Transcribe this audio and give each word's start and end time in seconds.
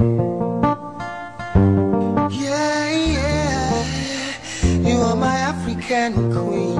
Yeah, 0.00 0.16
yeah, 2.88 3.84
you 4.80 4.96
are 4.96 5.14
my 5.14 5.36
African 5.36 6.14
queen. 6.32 6.78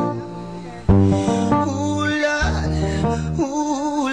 Ooh, 1.68 2.00
ooh. 3.38 4.08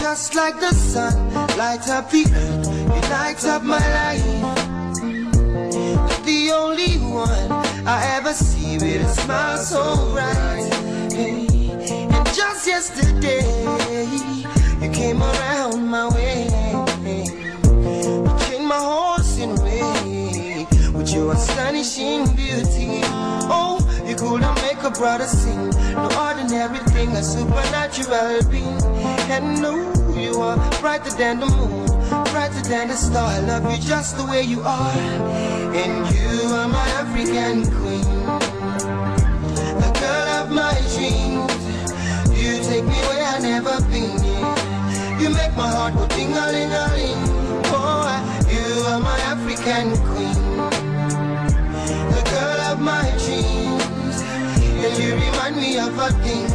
Just 0.00 0.34
like 0.34 0.58
the 0.60 0.72
sun, 0.72 1.14
light 1.58 1.86
up 1.90 2.10
the 2.10 2.24
earth, 2.24 2.66
you 2.66 3.00
light 3.10 3.44
up 3.44 3.62
my 3.62 3.78
life. 4.00 4.24
The 6.24 6.52
only 6.54 6.96
one 6.96 7.52
I 7.86 8.02
ever 8.16 8.32
see 8.32 8.78
with 8.78 9.02
a 9.04 9.08
smile 9.08 9.58
so 9.58 10.10
bright. 10.12 10.72
And 11.12 12.26
just 12.34 12.66
yesterday, 12.66 13.44
you 14.80 14.90
came 14.90 15.22
around 15.22 15.86
my 15.86 16.08
way. 16.08 16.46
You 17.02 18.24
changed 18.46 18.68
my 18.68 18.78
horse 18.78 19.38
in 19.38 19.54
way 19.62 20.66
with 20.92 21.12
your 21.12 21.32
astonishing 21.32 22.24
beauty. 22.36 23.00
Oh, 23.50 23.78
you 24.06 24.14
couldn't 24.14 24.54
make 24.62 24.82
a 24.82 24.90
brother 24.90 25.26
sing. 25.26 25.70
No 25.94 26.08
ordinary 26.26 26.78
thing, 26.90 27.10
a 27.10 27.22
supernatural 27.22 28.42
being. 28.50 28.82
And 29.30 29.60
no, 29.60 29.74
you 30.14 30.40
are 30.40 30.56
brighter 30.80 31.10
than 31.10 31.40
the 31.40 31.46
moon, 31.46 31.86
brighter 32.32 32.62
than 32.68 32.88
the 32.88 32.96
star. 32.96 33.28
I 33.28 33.40
love 33.40 33.70
you 33.70 33.78
just 33.78 34.16
the 34.16 34.24
way 34.24 34.42
you 34.42 34.60
are. 34.62 34.92
And 35.74 36.14
you 36.14 36.54
are 36.54 36.68
my 36.68 36.88
African 37.02 37.64
queen, 37.78 38.24
the 39.82 39.90
girl 40.00 40.28
of 40.40 40.50
my 40.50 40.74
dreams. 40.94 41.54
You 42.40 42.62
take 42.62 42.84
me 42.84 42.98
where 43.08 43.24
I 43.26 43.38
never 43.40 43.80
been. 43.90 44.37
You 45.20 45.30
make 45.30 45.56
my 45.56 45.68
heart 45.68 45.94
go 45.94 46.06
ding 46.08 46.32
a 46.32 46.46
ling 46.52 46.72
a 46.72 46.86
ling. 46.94 47.22
Oh, 47.74 48.06
you 48.54 48.82
are 48.86 49.00
my 49.00 49.18
African 49.34 49.96
queen, 50.06 50.38
the 52.14 52.22
girl 52.30 52.60
of 52.70 52.80
my 52.80 53.02
dreams. 53.18 54.22
And 54.84 54.96
you 55.02 55.14
remind 55.14 55.56
me 55.56 55.76
of 55.78 55.98
a 55.98 56.10
thing, 56.22 56.46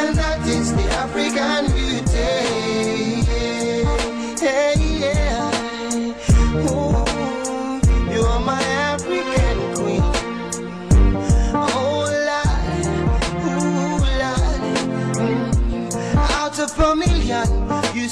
and 0.00 0.16
that 0.16 0.40
is 0.46 0.74
the 0.74 0.84
African 1.04 1.66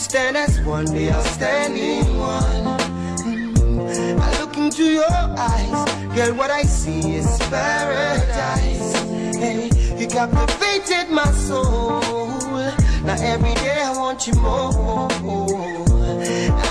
stand 0.07 0.37
as 0.37 0.61
one, 0.61 0.85
the 0.85 1.11
outstanding 1.11 2.07
one. 2.17 2.65
Mm. 3.27 4.21
I 4.21 4.41
look 4.41 4.57
into 4.57 4.85
your 4.85 5.11
eyes, 5.11 5.71
girl, 6.15 6.33
what 6.37 6.49
I 6.49 6.63
see 6.63 7.17
is 7.17 7.27
paradise. 7.51 8.93
Hey, 9.37 9.69
you 9.99 10.07
captivated 10.07 11.11
my 11.11 11.29
soul. 11.33 12.01
Now 13.03 13.17
every 13.19 13.55
day 13.55 13.83
I 13.83 13.93
want 13.99 14.29
you 14.29 14.35
more. 14.35 15.09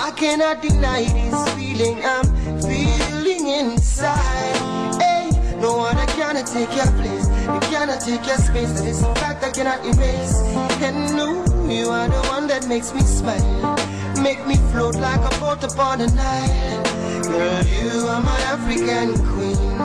I 0.08 0.12
cannot 0.16 0.62
deny 0.62 1.04
this 1.04 1.38
feeling 1.56 2.00
I'm 2.06 2.28
feeling 2.62 3.48
inside. 3.50 5.02
Hey, 5.02 5.30
no 5.60 5.76
one 5.76 5.98
I 5.98 6.06
cannot 6.06 6.48
take 6.48 6.74
your 6.74 6.92
place. 7.00 7.28
You 7.54 7.60
cannot 7.72 8.00
take 8.00 8.26
your 8.26 8.38
space. 8.38 8.72
That 8.80 8.88
is 8.88 9.04
a 9.04 9.14
fact 9.16 9.44
I 9.44 9.52
cannot 9.52 9.84
erase. 9.86 10.40
And 10.88 11.18
no, 11.18 11.44
you 11.70 11.90
are 11.90 12.08
the 12.08 12.22
one 12.30 12.48
that 12.48 12.68
makes 12.68 12.94
me 12.94 13.02
smile. 13.02 13.76
Make 14.22 14.46
me 14.46 14.56
float 14.72 14.96
like 14.96 15.20
a 15.20 15.40
boat 15.40 15.64
upon 15.64 16.00
the 16.00 16.08
Nile. 16.08 16.84
Girl, 17.24 17.64
you 17.66 18.08
are 18.08 18.22
my 18.22 18.40
African 18.54 19.14
queen. 19.34 19.78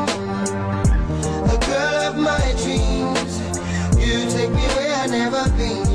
The 1.48 1.58
girl 1.66 1.96
of 2.08 2.16
my 2.16 2.44
dreams. 2.62 3.32
You 3.98 4.28
take 4.30 4.50
me 4.50 4.64
where 4.76 4.94
I've 4.96 5.10
never 5.10 5.44
been. 5.56 5.86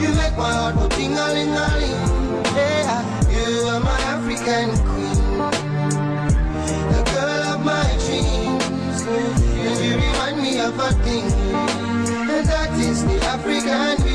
You 0.00 0.08
make 0.14 0.36
my 0.36 0.52
heart 0.52 0.76
go 0.76 0.88
ting 0.88 1.12
a 1.12 1.26
ling 1.34 1.50
a 1.50 1.66
ling. 1.80 2.00
Yeah, 2.56 3.02
you 3.30 3.66
are 3.68 3.80
my 3.80 4.00
African 4.14 4.70
queen. 4.90 5.18
The 6.92 7.02
girl 7.12 7.42
of 7.54 7.64
my 7.64 7.88
dreams. 8.06 9.02
And 9.06 9.78
you 9.84 9.96
remind 9.96 10.36
me 10.42 10.60
of 10.60 10.78
a 10.78 10.92
thing. 11.04 11.24
And 12.34 12.46
that 12.46 12.70
is 12.78 13.04
the 13.04 13.18
African 13.26 14.13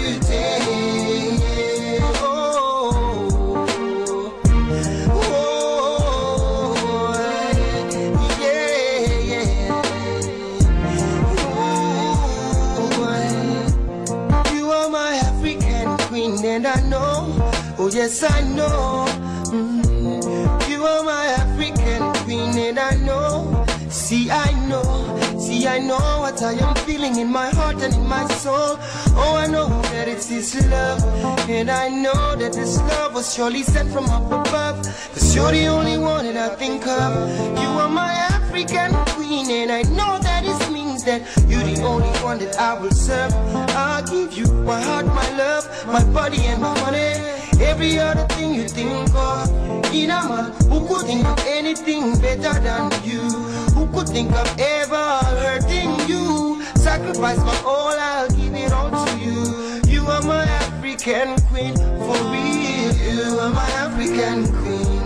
yes, 17.94 18.24
I 18.24 18.42
know. 18.42 19.06
Mm, 19.52 20.70
you 20.70 20.86
are 20.86 21.04
my 21.04 21.26
African 21.26 22.14
queen, 22.24 22.58
and 22.58 22.80
I 22.80 22.96
know. 22.96 23.66
See, 23.90 24.30
I 24.30 24.52
know, 24.68 24.84
see, 25.40 25.68
I 25.68 25.80
know 25.80 25.98
what 26.20 26.42
I 26.44 26.54
am 26.54 26.76
feeling 26.86 27.18
in 27.18 27.32
my 27.32 27.50
heart 27.50 27.82
and 27.82 27.94
in 27.94 28.06
my 28.06 28.28
soul. 28.28 28.78
Oh, 29.16 29.36
I 29.36 29.48
know 29.48 29.68
that 30.00 30.08
it's 30.08 30.30
His 30.30 30.56
love, 30.68 31.04
and 31.50 31.70
I 31.70 31.90
know 31.90 32.36
that 32.38 32.54
this 32.54 32.78
love 32.92 33.14
was 33.16 33.34
surely 33.34 33.64
sent 33.64 33.92
from 33.92 34.06
up 34.06 34.28
above. 34.28 34.78
Cause 35.14 35.36
you're 35.36 35.52
the 35.52 35.66
only 35.68 35.98
one 35.98 36.24
that 36.26 36.38
I 36.38 36.56
think 36.56 36.88
of. 36.88 37.12
You 37.62 37.70
are 37.84 37.90
my 37.90 38.14
African 38.36 38.94
queen, 39.16 39.52
and 39.52 39.70
I 39.72 39.82
know 39.98 40.14
that 40.28 40.44
it 40.46 40.72
means 40.72 41.04
that 41.04 41.20
you're 41.50 41.68
the 41.72 41.82
only 41.84 42.14
one 42.30 42.40
that 42.40 42.58
I 42.58 42.80
will 42.80 42.92
serve. 42.92 43.34
I'll 43.76 44.06
give 44.08 44.32
you 44.38 44.48
my 44.64 44.80
heart, 44.82 45.06
my 45.06 45.30
love, 45.38 45.66
my 45.86 46.04
body, 46.14 46.42
and 46.46 46.62
my 46.62 46.74
money. 46.80 47.12
Every 47.60 48.00
other 48.00 48.26
thing 48.36 48.54
you 48.54 48.70
think 48.70 49.14
of. 49.14 49.50
In 49.92 50.12
a 50.12 50.22
man 50.30 50.54
who 50.70 50.88
could 50.88 51.08
think 51.08 51.26
of 51.26 51.40
anything 51.46 52.18
better 52.22 52.56
than 52.68 52.84
you? 53.04 53.24
Who 53.76 53.86
could 53.94 54.08
think 54.08 54.32
of 54.32 54.48
ever 54.60 55.08
hurting 55.44 55.92
you? 56.08 56.64
Sacrifice 56.76 57.40
my 57.40 57.58
all, 57.66 57.98
I'll 58.12 58.30
give 58.30 58.54
it 58.54 58.72
all 58.72 58.90
to 58.92 59.18
you. 59.18 59.39
African 61.00 61.40
queen, 61.48 61.76
for 61.76 62.20
real. 62.28 62.94
You 62.94 63.40
are 63.40 63.50
my 63.50 63.64
African 63.80 64.44
queen. 64.52 65.00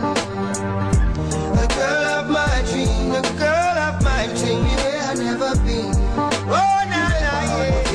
The 1.53 1.67
girl 1.77 2.05
of 2.17 2.29
my 2.31 2.63
dream, 2.71 3.09
the 3.09 3.21
girl 3.37 3.77
of 3.77 4.01
my 4.03 4.25
dream, 4.39 4.65
yeah, 4.65 5.11
I 5.11 5.13
never 5.13 5.53
been. 5.61 5.93
Oh, 6.49 6.79
na 6.89 7.03
na, 7.21 7.33
yeah. 7.61 7.93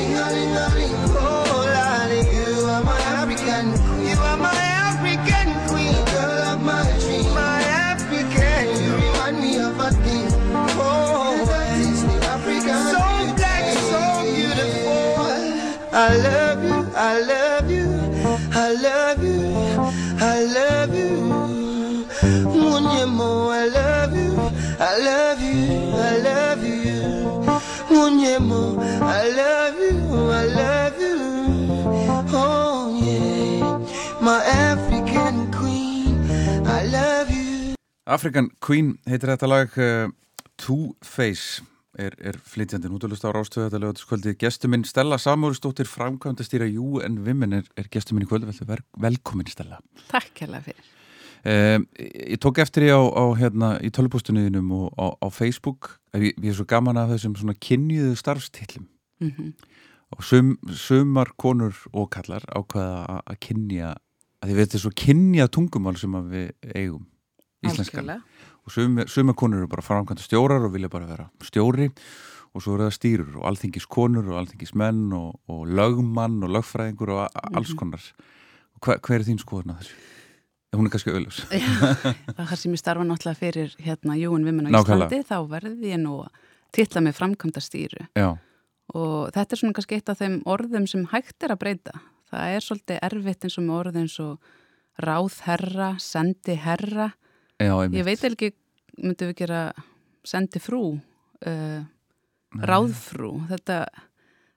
Oh, 1.11 1.67
lolly, 1.75 2.21
you 2.31 2.65
are 2.67 2.83
my 2.85 2.99
African 3.19 3.73
queen. 3.73 4.07
You 4.07 4.17
are 4.17 4.37
my 4.37 4.55
African 4.55 5.47
queen, 5.67 5.91
the 5.91 6.03
girl 6.13 6.43
of 6.55 6.61
my 6.61 6.83
dream, 7.01 7.33
my 7.33 7.61
African. 7.91 8.63
You 8.81 8.95
remind 8.95 9.41
me 9.41 9.59
of 9.59 9.77
a 9.77 9.91
thing. 9.91 10.31
Oh, 10.55 11.43
that 11.49 11.79
is 11.81 12.05
the 12.05 12.15
African. 12.31 12.79
So 12.95 13.35
black, 13.35 13.65
so 13.91 14.23
beautiful. 14.23 15.89
I 15.91 16.15
love 16.15 16.38
love 24.99 25.41
you, 25.41 25.95
I 25.95 26.17
love 26.29 26.63
you. 26.63 27.01
Munyemo, 27.89 28.77
I 29.01 29.29
love 29.41 29.77
you, 29.79 29.97
I 30.31 30.45
love 30.61 30.97
you. 30.99 31.17
Oh 32.33 32.99
yeah, 33.01 33.79
my 34.21 34.39
African 34.45 35.51
queen, 35.51 36.19
I 36.67 36.85
love 36.85 37.29
you. 37.31 37.75
African 38.05 38.49
Queen 38.59 38.95
heitir 39.05 39.29
þetta 39.35 39.47
lag 39.49 39.75
uh, 39.77 40.09
Two 40.57 40.95
Face 41.05 41.61
er, 41.99 42.15
er 42.17 42.37
flytjandi 42.41 42.89
nútalust 42.89 43.25
á 43.25 43.29
rástöðu 43.35 43.67
þetta 43.67 43.81
lögatiskvöldi 43.83 44.35
gestur 44.41 44.71
minn 44.73 44.85
Stella 44.87 45.19
Samúristóttir 45.21 45.89
framkvæmda 45.89 46.45
stýra 46.47 46.67
UN 46.69 47.19
Women 47.25 47.59
er, 47.59 47.67
er 47.77 47.89
gestur 47.93 48.17
minn 48.17 48.25
í 48.25 48.29
kvöldu 48.29 48.49
vel, 48.49 48.81
velkomin 48.97 49.49
Stella 49.51 49.81
Takk 50.09 50.45
hella 50.45 50.63
fyrir. 50.65 50.98
Um, 51.45 51.85
ég 51.99 52.37
tók 52.43 52.57
eftir 52.59 52.83
því 52.87 52.91
á, 52.95 53.01
á 53.05 53.23
hérna, 53.39 53.69
í 53.83 53.89
tölvupústunniðinum 53.95 54.71
og 54.71 54.93
á, 54.99 55.07
á 55.23 55.27
Facebook 55.31 55.99
ég, 56.15 56.33
ég 56.37 56.49
er 56.51 56.57
svo 56.59 56.65
gaman 56.67 56.97
að 56.99 57.15
þessum 57.15 57.35
svona 57.39 57.55
kynjuðu 57.59 58.15
starfstillum 58.19 58.87
Mm 59.19 59.53
og 60.09 60.23
sum, 60.25 60.55
sumar 60.73 61.29
konur 61.37 61.75
og 61.93 62.07
kallar 62.09 62.41
ákveða 62.49 63.05
að- 63.05 63.19
að 63.29 63.35
kynja 63.45 63.89
að 64.41 64.49
þið 64.49 64.55
veitir 64.57 64.81
svo 64.81 64.89
kynja 64.97 65.45
tungumál 65.53 65.99
sem 66.01 66.15
að 66.17 66.31
við 66.31 66.47
eigum 66.73 67.03
íslenskan. 67.61 67.99
Algjörlega. 68.09 68.23
og 68.65 68.71
sumar, 68.73 69.05
sumar 69.07 69.35
konur 69.37 69.57
eru 69.59 69.67
bara 69.69 69.85
framkvæmda 69.85 70.25
stjórar 70.25 70.65
og 70.65 70.73
vilja 70.73 70.89
bara 70.89 71.05
vera 71.05 71.27
stjóri 71.45 71.91
og 72.55 72.61
svo 72.63 72.73
eru 72.73 72.87
það 72.89 72.97
stýrur 72.97 73.35
og 73.37 73.45
alþingis 73.51 73.85
konur 73.85 74.25
og 74.33 74.39
alþingis 74.41 74.73
menn 74.73 75.13
og, 75.13 75.37
og 75.47 75.67
lögmann 75.67 76.41
og 76.43 76.49
lögfræðingur 76.57 77.09
og 77.13 77.21
a- 77.29 77.45
alls 77.53 77.75
konar. 77.77 78.01
Hva, 78.81 78.97
hver 78.97 79.19
er 79.21 79.27
þín 79.29 79.37
skoðun 79.45 79.75
að 79.75 79.83
þessu? 79.83 79.93
Hún 80.77 80.85
er 80.85 80.93
kannski 80.93 81.13
auðlurs 81.13 81.41
það 82.37 82.55
sem 82.61 82.75
ég 82.75 82.81
starfa 82.81 83.07
náttúrulega 83.07 83.39
fyrir 83.39 83.73
hérna 83.81 84.17
Júin 84.19 84.45
Vimin 84.45 84.69
á 84.69 84.79
Íslandi 84.81 85.23
þá 85.25 85.37
verði 85.49 85.93
ég 85.95 86.01
nú 86.03 86.19
að 86.27 86.45
tilla 86.75 87.03
með 87.03 87.17
framkvæmda 87.17 87.63
stýru 87.63 88.05
Já. 88.17 88.29
og 88.93 89.33
þetta 89.35 89.55
er 89.55 89.61
svona 89.61 89.77
kannski 89.77 89.97
eitt 89.99 90.11
af 90.11 90.21
þeim 90.21 90.39
orðum 90.49 90.87
sem 90.89 91.05
hægt 91.11 91.45
er 91.45 91.53
að 91.55 91.61
breyta. 91.63 91.95
Það 92.29 92.55
er 92.55 92.65
svolítið 92.65 92.99
erfitt 93.07 93.45
eins 93.47 93.57
og 93.57 93.65
með 93.65 93.77
orðin 93.79 94.01
eins 94.03 94.17
og 94.21 94.51
ráðherra, 94.99 95.89
sendiherra. 96.03 97.07
Já, 97.59 97.73
ég 97.89 98.05
veit 98.05 98.25
ekki, 98.27 98.51
myndum 98.99 99.31
við 99.31 99.39
gera 99.41 99.61
sendifrú 100.27 100.83
uh, 100.93 101.79
ráðfrú? 102.69 103.33
Þetta, 103.49 103.79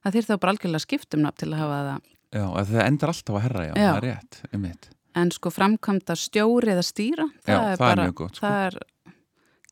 það 0.05 0.19
þýr 0.19 0.29
þá 0.29 0.35
bara 0.37 0.55
algjörlega 0.57 0.85
skiptum 0.85 1.25
nafn 1.25 1.41
til 1.41 1.53
að 1.53 1.63
hafa 1.63 1.79
það. 1.89 2.11
Já, 2.33 2.45
það 2.73 2.85
endur 2.87 3.13
alltaf 3.13 3.39
að 3.39 3.45
herra, 3.47 3.65
já, 3.65 3.73
Já. 3.73 3.87
það 3.87 3.97
er 3.97 4.07
rétt, 4.09 4.43
einmitt. 4.53 4.91
En 5.19 5.31
sko 5.35 5.51
framkvæmda 5.53 6.17
stjóri 6.19 6.73
eða 6.75 6.85
stýra 6.87 7.27
Já, 7.47 7.57
það 7.57 7.57
er 7.57 7.63
það 7.67 7.73
er 7.75 7.83
bara, 7.85 8.07
mjög 8.09 8.15
gott, 8.23 8.37
sko. 8.39 8.47
það 8.47 8.67
er, 8.67 8.79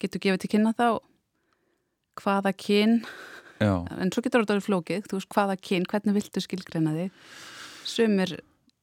getur 0.04 0.22
gefið 0.26 0.42
til 0.44 0.50
kynna 0.54 0.72
þá 0.78 0.86
hvaða 2.20 2.52
kyn 2.56 2.98
Já, 3.60 3.72
en 4.00 4.12
svo 4.12 4.22
getur 4.24 4.44
þetta 4.44 4.56
verið 4.56 4.68
flókið, 4.68 5.08
þú 5.10 5.18
veist 5.18 5.34
hvaða 5.36 5.56
kyn 5.60 5.88
hvernig 5.90 6.16
viltu 6.16 6.40
skilgreina 6.44 6.94
þig? 6.96 7.10
Sumir 7.90 8.36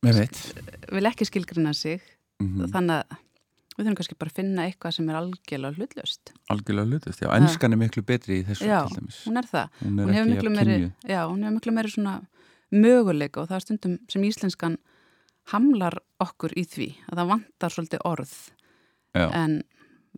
vil 0.05 1.09
ekki 1.09 1.27
skilgreina 1.29 1.73
sig 1.77 2.01
Mm 2.37 2.67
þannig 2.69 2.99
að 3.01 3.15
við 3.77 3.85
þurfum 3.85 3.95
kannski 3.97 4.15
bara 4.17 4.29
að 4.31 4.37
finna 4.37 4.63
eitthvað 4.67 4.93
sem 4.93 5.07
er 5.09 5.15
algjörlega 5.17 5.77
hlutlöst 5.77 6.31
Algjörlega 6.53 6.89
hlutist, 6.91 7.21
já, 7.21 7.29
ennskan 7.33 7.73
er 7.73 7.79
miklu 7.81 8.03
betri 8.05 8.39
í 8.41 8.43
þessu 8.45 8.65
Já, 8.65 8.79
til 8.89 8.97
dæmis. 8.99 9.17
hún 9.25 9.37
er 9.41 9.47
það. 9.49 9.71
Hún 9.81 9.97
er 9.97 10.05
hún 10.05 10.13
hefur 10.17 10.29
miklu 10.31 10.51
meiri, 10.53 10.77
já, 11.05 11.19
hún 11.29 11.41
hefur 11.45 11.55
miklu 11.57 11.73
meiri 11.77 11.91
svona 11.93 12.13
möguleika 12.73 13.41
og 13.41 13.49
það 13.49 13.57
er 13.57 13.65
stundum 13.65 13.97
sem 14.09 14.25
íslenskan 14.27 14.77
hamlar 15.53 15.97
okkur 16.23 16.53
í 16.59 16.65
því 16.67 16.87
að 17.11 17.21
það 17.21 17.31
vantar 17.31 17.73
svolítið 17.75 18.05
orð 18.09 18.35
Já. 19.17 19.27
en 19.31 19.57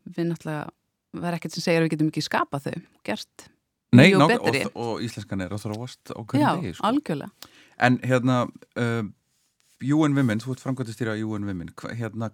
við 0.09 0.29
náttúrulega 0.31 1.25
er 1.29 1.37
ekkert 1.37 1.55
sem 1.55 1.65
segir 1.65 1.81
að 1.81 1.87
við 1.87 1.93
getum 1.95 2.11
ekki 2.11 2.25
skapað 2.25 2.67
þau 2.69 2.75
gert 3.07 3.45
Nei, 3.89 4.11
mjög 4.11 4.19
nák- 4.21 4.43
betri. 4.45 4.63
og, 4.69 4.75
og 4.85 5.03
íslenskan 5.05 5.41
er 5.41 5.53
að 5.55 5.63
þróast 5.65 6.11
á 6.13 6.19
já, 6.19 6.25
hverju 6.29 6.61
degi, 6.61 6.73
sko. 6.77 6.89
algjörlega 6.89 7.55
En 7.79 7.95
hérna, 8.03 8.41
uh, 8.75 9.03
UN 9.79 10.15
Women, 10.17 10.41
þú 10.43 10.51
ert 10.51 10.63
framkvæmtastýra 10.65 11.13
UN 11.23 11.45
Women, 11.47 11.69
hva, 11.79 11.93
hérna, 11.95 12.27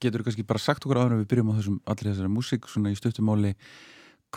getur 0.00 0.22
þú 0.22 0.28
kannski 0.28 0.44
bara 0.46 0.62
sagt 0.62 0.84
okkur 0.86 1.00
áður 1.00 1.16
en 1.16 1.22
við 1.24 1.30
byrjum 1.32 1.50
á 1.50 1.54
þessum 1.58 1.80
allir 1.90 2.12
þessari 2.12 2.30
músík, 2.30 2.68
svona 2.70 2.92
í 2.94 2.98
stuttumáli, 3.00 3.50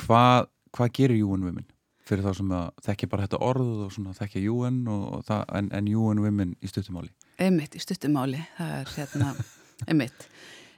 hvað 0.01 0.47
hva 0.73 0.87
gerir 0.89 1.21
UN 1.21 1.45
Women? 1.45 1.67
Fyrir 2.03 2.25
þá 2.25 2.33
sem 2.39 2.49
að 2.51 2.71
þekkja 2.87 3.09
bara 3.11 3.27
þetta 3.27 3.39
orð 3.45 3.83
og 3.85 3.91
svona 3.93 4.15
þekkja 4.17 4.41
UN 4.51 4.79
og, 4.91 5.03
og 5.19 5.21
það, 5.29 5.43
en, 5.59 5.69
en 5.77 5.91
UN 5.93 6.23
Women 6.25 6.55
í 6.59 6.71
stuttumáli. 6.71 7.13
Einmitt 7.41 7.75
í 7.77 7.81
stuttumáli, 7.81 8.41
það 8.57 8.75
er 8.79 8.93
hérna 8.97 9.33
einmitt. 9.89 10.27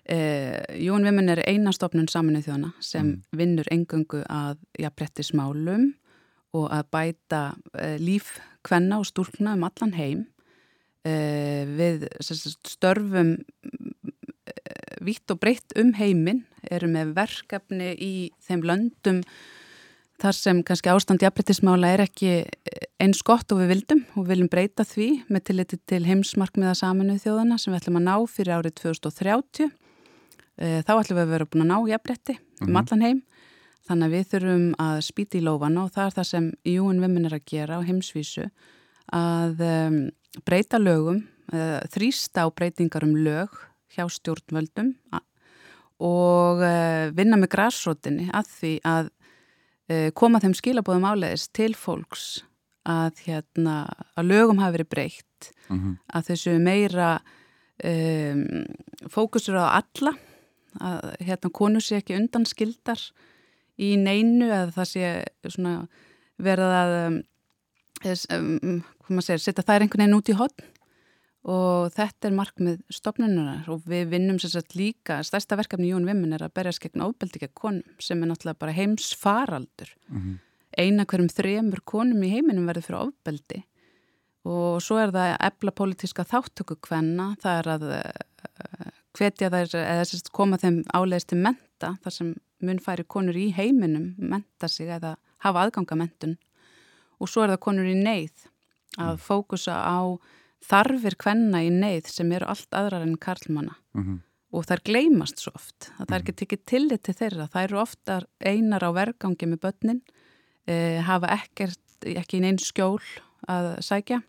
Eh, 0.05 0.61
Jón 0.85 1.05
Vimin 1.07 1.31
er 1.33 1.41
einastofnun 1.49 2.09
saminu 2.11 2.43
þjóna 2.45 2.71
sem 2.83 3.15
vinnur 3.33 3.65
engöngu 3.73 4.21
að 4.29 4.59
jafnbrettismálum 4.77 5.87
og 6.55 6.67
að 6.69 6.91
bæta 6.93 7.41
eh, 7.73 7.97
líf 8.01 8.35
kvenna 8.65 8.99
og 9.01 9.09
stúlkna 9.09 9.55
um 9.57 9.65
allan 9.67 9.95
heim. 9.97 10.25
Eh, 11.05 11.65
við 11.69 12.07
sagt, 12.25 12.69
störfum 12.69 13.35
eh, 13.65 14.95
vitt 15.05 15.33
og 15.33 15.41
breytt 15.41 15.75
um 15.77 15.93
heiminn 15.97 16.45
eru 16.71 16.89
með 16.89 17.15
verkefni 17.17 17.91
í 18.01 18.13
þeim 18.45 18.65
löndum 18.65 19.21
þar 20.21 20.37
sem 20.37 20.61
kannski 20.65 20.91
ástand 20.91 21.23
jafnbrettismála 21.23 21.91
er 21.95 22.05
ekki 22.05 22.31
eins 23.01 23.21
gott 23.25 23.51
og 23.51 23.61
við 23.61 23.71
vildum 23.73 24.03
og 24.15 24.23
við 24.23 24.31
viljum 24.33 24.51
breyta 24.51 24.85
því 24.87 25.09
með 25.27 25.45
tilliti 25.49 25.79
til 25.91 26.01
heimsmarkmiða 26.07 26.75
saminuð 26.79 27.23
þjóðana 27.25 27.57
sem 27.59 27.73
við 27.73 27.81
ætlum 27.81 27.99
að 27.99 28.07
ná 28.07 28.15
fyrir 28.31 28.55
árið 28.55 28.77
2030. 28.79 29.71
Eh, 30.55 30.79
Þá 30.87 30.93
ætlum 30.95 31.19
við 31.19 31.23
að 31.25 31.33
vera 31.33 31.49
búin 31.49 31.65
að 31.65 31.71
ná 31.71 31.91
jafnbretti 31.91 32.37
um 32.63 32.79
allan 32.79 33.05
heim. 33.05 33.21
Þannig 33.85 34.07
að 34.07 34.15
við 34.15 34.29
þurfum 34.31 34.65
að 34.81 34.97
spýta 35.05 35.37
í 35.37 35.43
lófana 35.45 35.83
og 35.83 35.93
það 35.93 36.07
er 36.07 36.15
það 36.15 36.29
sem 36.31 36.47
UN 36.73 37.03
Women 37.03 37.27
er 37.27 37.35
að 37.37 37.47
gera 37.51 37.77
á 37.77 37.85
heimsvísu 37.85 38.47
að 39.13 39.61
breyta 40.47 40.79
lögum, 40.81 41.21
uh, 41.53 41.79
þrýsta 41.93 42.47
á 42.47 42.49
breytingar 42.49 43.05
um 43.05 43.13
lög 43.13 43.53
hjá 43.93 44.07
stjórnvöldum 44.09 44.95
og 46.01 46.63
uh, 46.65 47.11
vinna 47.15 47.37
með 47.37 47.51
græsrótinni 47.53 48.25
að 48.33 48.49
því 48.55 48.73
að 48.89 49.11
koma 50.17 50.39
þeim 50.41 50.55
skilabóðum 50.57 51.05
áleiðis 51.11 51.47
til 51.53 51.73
fólks 51.77 52.43
að, 52.85 53.21
hérna, 53.25 53.75
að 54.17 54.29
lögum 54.31 54.61
hafi 54.61 54.79
verið 54.79 54.89
breytt, 54.89 55.51
Mm 55.69 55.97
að 56.15 56.27
þessu 56.29 56.51
meira 56.61 57.21
um, 57.83 58.65
fókusur 59.09 59.57
á 59.57 59.81
alla, 59.81 60.13
að 60.79 61.15
hérna, 61.19 61.49
konur 61.49 61.81
sé 61.81 61.97
ekki 61.99 62.15
undan 62.15 62.45
skildar 62.45 63.01
í 63.77 63.95
neinu 63.97 64.45
eða 64.45 64.71
það 64.71 64.87
sé 64.91 65.09
verið 66.37 66.75
að 66.77 66.93
um, 67.01 67.17
um, 68.37 68.79
segir, 69.19 69.41
setja 69.41 69.63
þær 69.65 69.81
einhvern 69.81 70.05
veginn 70.05 70.17
út 70.17 70.29
í 70.29 70.37
hotn 70.37 70.69
og 71.45 71.93
þetta 71.93 72.29
er 72.29 72.35
markmið 72.39 72.79
stopnunar 72.93 73.67
og 73.69 73.83
við 73.85 74.09
vinnum 74.15 74.39
sagt 74.41 74.73
líka, 74.77 75.19
stærsta 75.23 75.57
verkefni 75.59 75.91
Jón 75.91 76.07
Vimmin 76.09 76.33
er 76.33 76.45
að 76.47 76.55
berjast 76.57 76.81
gegn 76.81 77.03
gegn 77.05 77.53
konum 77.53 77.83
sem 77.99 78.21
er 78.23 78.31
náttúrulega 78.31 78.59
bara 78.59 78.71
heims 78.73 79.13
faraldur 79.13 79.89
-hmm. 80.09 80.39
eina 80.77 81.05
hverjum 81.05 81.29
þremur 81.29 81.81
konum 81.85 82.23
í 82.23 82.31
heiminum 82.31 82.65
verður 82.65 82.83
fyrir 82.83 83.07
ofbeldi. 83.07 83.63
Og 84.45 84.81
svo 84.81 84.97
er 84.97 85.09
það 85.09 85.35
að 85.35 85.45
efla 85.47 85.71
pólitíska 85.71 86.23
þáttöku 86.23 86.75
hvenna, 86.87 87.35
það 87.41 87.59
er 87.59 87.67
að 87.67 87.83
uh, 87.83 88.91
hvetja 89.15 89.49
þær 89.49 89.75
eða 89.75 90.05
sérst, 90.05 90.31
koma 90.31 90.57
þeim 90.57 90.83
áleiðist 90.93 91.31
til 91.31 91.37
menta 91.37 91.97
þar 92.03 92.11
sem 92.11 92.35
mun 92.65 92.79
færi 92.79 93.03
konur 93.03 93.37
í 93.37 93.51
heiminum 93.55 94.13
menta 94.17 94.67
sig 94.67 94.87
eða 94.87 95.15
hafa 95.45 95.65
aðganga 95.65 95.97
mentun 95.99 96.37
og 97.19 97.29
svo 97.29 97.43
er 97.43 97.53
það 97.53 97.63
konur 97.67 97.89
í 97.89 97.95
neyð 97.97 98.47
að 99.01 99.19
fókusa 99.23 99.75
á 99.75 100.17
þarfir 100.65 101.17
hvenna 101.21 101.61
í 101.65 101.71
neyð 101.73 102.09
sem 102.11 102.31
eru 102.35 102.49
allt 102.51 102.77
aðrar 102.77 103.05
en 103.05 103.19
karlmanna. 103.21 103.77
Mm 103.97 104.23
og 104.55 104.65
þær 104.69 104.83
gleymast 104.87 105.41
svo 105.41 105.53
oft 105.55 105.89
að 105.97 106.05
það 106.05 106.15
er 106.15 106.21
ekki 106.23 106.35
tekið 106.41 106.61
tillit 106.71 107.03
til 107.05 107.15
þeirra. 107.17 107.47
Þær 107.51 107.65
eru 107.67 107.81
ofta 107.81 108.19
einar 108.39 108.85
á 108.87 108.89
vergangi 108.95 109.49
með 109.49 109.61
börnin 109.65 110.01
e, 110.67 111.01
hafa 111.05 111.33
ekkert, 111.35 111.81
ekki 112.07 112.41
neinn 112.43 112.59
skjól 112.61 113.01
að 113.51 113.73
sækja 113.85 114.21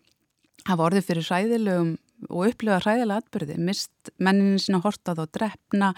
hafa 0.67 0.87
orðið 0.89 1.07
fyrir 1.07 1.29
hræðilegum 1.29 1.93
og 2.27 2.49
upplifa 2.49 2.81
hræðilega 2.83 3.23
atbyrði 3.23 3.59
mist 3.61 4.11
mennin 4.19 4.59
sína 4.61 4.81
hortað 4.83 5.23
og 5.23 5.31
drefna 5.37 5.93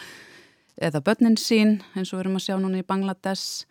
eða 0.79 1.01
börnin 1.03 1.39
sín 1.39 1.79
eins 1.95 2.11
og 2.11 2.19
við 2.19 2.25
erum 2.25 2.39
að 2.39 2.45
sjá 2.45 2.57
núna 2.59 2.81
í 2.81 2.87
Bangladesh 2.87 3.65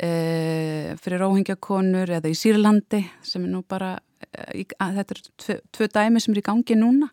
e, 0.00 0.96
fyrir 1.02 1.26
óhengjakonur 1.26 2.14
eða 2.20 2.30
í 2.30 2.38
Sýrlandi 2.38 3.02
sem 3.26 3.44
er 3.44 3.52
nú 3.52 3.64
bara 3.66 3.98
þetta 4.20 5.16
eru 5.16 5.26
tvö, 5.40 5.58
tvö 5.72 5.90
dæmi 5.94 6.22
sem 6.22 6.34
er 6.34 6.42
í 6.42 6.46
gangi 6.46 6.76
núna. 6.78 7.10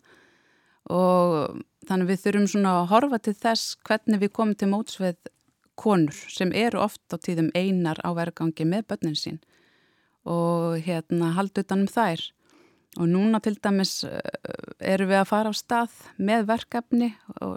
Og 0.88 1.58
þannig 1.88 2.12
við 2.12 2.22
þurfum 2.24 2.48
svona 2.52 2.74
að 2.78 2.88
horfa 2.92 3.18
til 3.24 3.36
þess 3.36 3.76
hvernig 3.86 4.22
við 4.22 4.32
komum 4.36 4.56
til 4.56 4.70
mótsveið 4.72 5.30
konur 5.78 6.16
sem 6.32 6.52
eru 6.56 6.80
oft 6.82 7.04
á 7.14 7.16
tíðum 7.22 7.52
einar 7.54 8.00
á 8.02 8.10
vergangi 8.16 8.66
með 8.66 8.88
börnin 8.90 9.18
sín 9.18 9.38
og 10.28 10.82
hérna 10.84 11.32
haldu 11.36 11.62
utanum 11.64 11.88
þær. 11.88 12.20
Og 12.98 13.06
núna 13.06 13.38
til 13.44 13.54
dæmis 13.62 14.00
eh, 14.08 14.18
erum 14.80 15.10
við 15.12 15.20
að 15.20 15.30
fara 15.30 15.52
á 15.52 15.54
stað 15.54 15.94
með 16.16 16.46
verkefni 16.48 17.12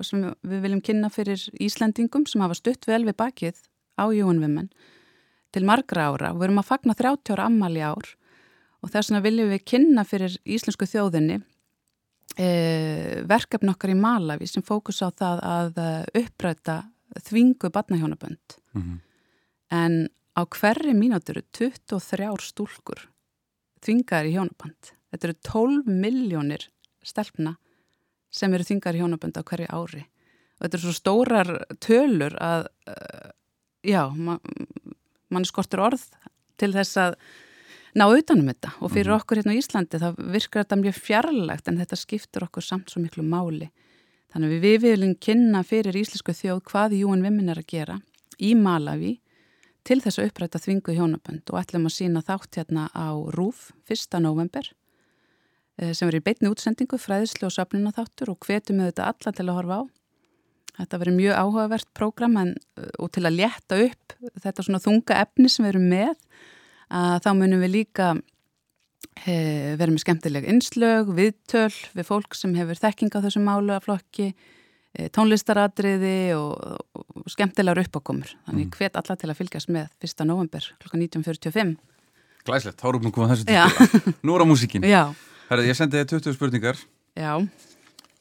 sem 0.05 0.27
við 0.43 0.65
viljum 0.65 0.84
kynna 0.86 1.10
fyrir 1.10 1.41
Íslendingum 1.63 2.27
sem 2.29 2.43
hafa 2.43 2.58
stutt 2.60 2.86
vel 2.88 3.01
við 3.08 3.17
bakið 3.17 3.62
á 3.98 4.05
Júanvimmen 4.13 4.70
til 5.55 5.63
margra 5.67 6.12
ára. 6.12 6.34
Og 6.36 6.41
við 6.41 6.50
erum 6.50 6.62
að 6.62 6.70
fagna 6.70 6.98
30 7.00 7.34
ára 7.34 7.48
ammali 7.50 7.81
ár 7.81 8.12
og 8.81 8.91
þess 8.91 9.11
vegna 9.11 9.23
viljum 9.25 9.51
við 9.53 9.65
kynna 9.73 10.05
fyrir 10.07 10.38
íslensku 10.45 10.88
þjóðinni 10.89 11.39
e, 12.38 12.47
verkefni 13.29 13.73
okkar 13.73 13.93
í 13.93 14.00
Malawi 14.00 14.50
sem 14.50 14.65
fókus 14.65 15.01
á 15.05 15.09
það 15.09 15.43
að 15.45 15.81
eh, 15.83 16.23
uppræta 16.23 16.77
þvingu 17.27 17.71
barnahjónabönd. 17.73 18.57
-hmm. 18.73 19.00
en 19.71 20.09
á 20.35 20.41
hverri 20.47 20.93
mínútur 20.95 21.38
eru 21.38 21.47
23 21.51 22.47
stúlkur 22.47 23.09
þvingar 23.83 24.29
í 24.29 24.35
hjónabönd. 24.35 24.93
Þetta 25.11 25.27
eru 25.27 25.38
12 25.43 25.91
miljónir 25.91 26.69
stelpna 27.03 27.57
sem 28.31 28.53
eru 28.53 28.63
þvingar 28.63 28.95
í 28.95 29.01
hjónabönd 29.01 29.38
á 29.38 29.43
hverju 29.43 29.67
ári. 29.67 30.05
Og 30.57 30.65
þetta 30.65 30.77
eru 30.77 30.88
svo 30.88 30.95
stórar 30.95 31.51
tölur 31.83 32.35
að 32.39 32.67
uh, 32.88 33.31
já, 33.83 34.07
ma 34.15 34.38
mann 35.31 35.47
skortur 35.47 35.83
orð 35.88 36.03
til 36.59 36.71
þess 36.75 37.00
að 37.00 37.15
ná 37.98 38.05
utanum 38.07 38.48
þetta 38.51 38.74
og 38.79 38.93
fyrir 38.93 39.15
okkur 39.17 39.41
hérna 39.41 39.55
á 39.55 39.60
Íslandi 39.60 40.00
þá 40.01 40.10
virkar 40.17 40.63
þetta 40.63 40.79
mjög 40.81 41.00
fjarlægt 41.00 41.67
en 41.67 41.79
þetta 41.81 42.00
skiptur 42.00 42.48
okkur 42.48 42.65
samt 42.65 42.91
svo 42.91 43.01
miklu 43.03 43.25
máli 43.25 43.71
þannig 44.31 44.53
að 44.53 44.63
við 44.65 44.77
viljum 44.86 45.17
kynna 45.19 45.63
fyrir 45.67 45.98
íslensku 46.00 46.36
þjóð 46.36 46.63
hvað 46.71 46.95
Júin 47.01 47.25
Vimmin 47.25 47.51
er 47.51 47.60
að 47.60 47.71
gera 47.74 48.00
í 48.39 48.53
Malawi 48.55 49.17
til 49.88 50.00
þess 50.01 50.19
að 50.19 50.29
uppræta 50.29 50.62
þvingu 50.62 50.95
hjónabönd 50.98 51.51
og 51.51 51.60
ætlum 51.62 51.88
að 51.89 51.95
sína 51.98 52.21
þátt 52.25 52.60
hérna 52.60 52.88
á 52.93 53.10
RÚF 53.33 53.71
1. 53.89 54.19
november 54.21 54.67
eh, 55.81 55.93
sem 55.93 56.07
verið 56.07 56.21
í 56.21 56.25
beitni 56.27 56.51
útsendingu, 56.51 57.00
fræðislu 57.01 57.50
og 57.50 57.55
söfnuna 57.55 57.93
þáttur 57.95 58.33
og 58.36 58.45
hvetum 58.45 58.81
við 58.81 58.91
þetta 58.91 59.10
alla 59.10 59.36
til 59.38 59.48
að 59.48 59.57
horfa 59.57 59.79
á. 59.81 59.83
Þetta 60.81 61.00
verið 61.01 61.17
mjög 61.17 61.39
áhugavert 61.41 61.89
prógram 61.98 62.38
en, 62.41 62.55
eh, 62.77 62.91
og 63.01 63.12
til 63.15 63.25
að 63.25 63.38
létta 63.39 63.81
upp 63.88 64.17
þetta 64.45 64.67
svona 64.67 64.83
þunga 64.83 65.21
efni 65.25 65.50
sem 65.50 65.65
við 65.65 65.74
erum 65.74 65.89
með 65.91 66.13
að 66.91 67.17
þá 67.25 67.31
munum 67.39 67.62
við 67.63 67.74
líka 67.75 68.07
e, 69.25 69.36
verið 69.79 69.93
með 69.95 70.03
skemmtileg 70.03 70.48
innslög, 70.51 71.12
viðtöl 71.17 71.71
við 71.95 72.07
fólk 72.07 72.38
sem 72.38 72.55
hefur 72.57 72.79
þekking 72.81 73.15
á 73.15 73.24
þessum 73.24 73.48
málu 73.48 73.75
af 73.75 73.88
flokki, 73.88 74.31
e, 74.93 75.07
tónlistaratriði 75.15 76.15
og, 76.38 76.53
og 77.00 77.31
skemmtilegar 77.31 77.83
uppákomur. 77.86 78.36
Þannig 78.50 78.67
mm. 78.67 78.75
hvet 78.77 79.00
alla 79.00 79.17
til 79.19 79.31
að 79.31 79.39
fylgjast 79.39 79.71
með 79.74 79.89
1. 80.03 80.25
november 80.27 80.69
kl. 80.83 80.93
19.45. 80.98 81.75
Glæslegt, 82.48 82.79
þá 82.81 82.88
erum 82.89 83.05
við 83.05 83.15
komið 83.17 83.36
þessu 83.36 83.50
til. 83.50 84.15
Nú 84.25 84.36
er 84.36 84.43
á 84.43 84.48
músíkin. 84.50 84.88
Já. 84.88 85.03
Herri, 85.51 85.67
ég 85.69 85.77
sendi 85.77 86.00
þið 86.00 86.15
20 86.17 86.38
spurningar. 86.38 86.79
Já. 87.19 87.36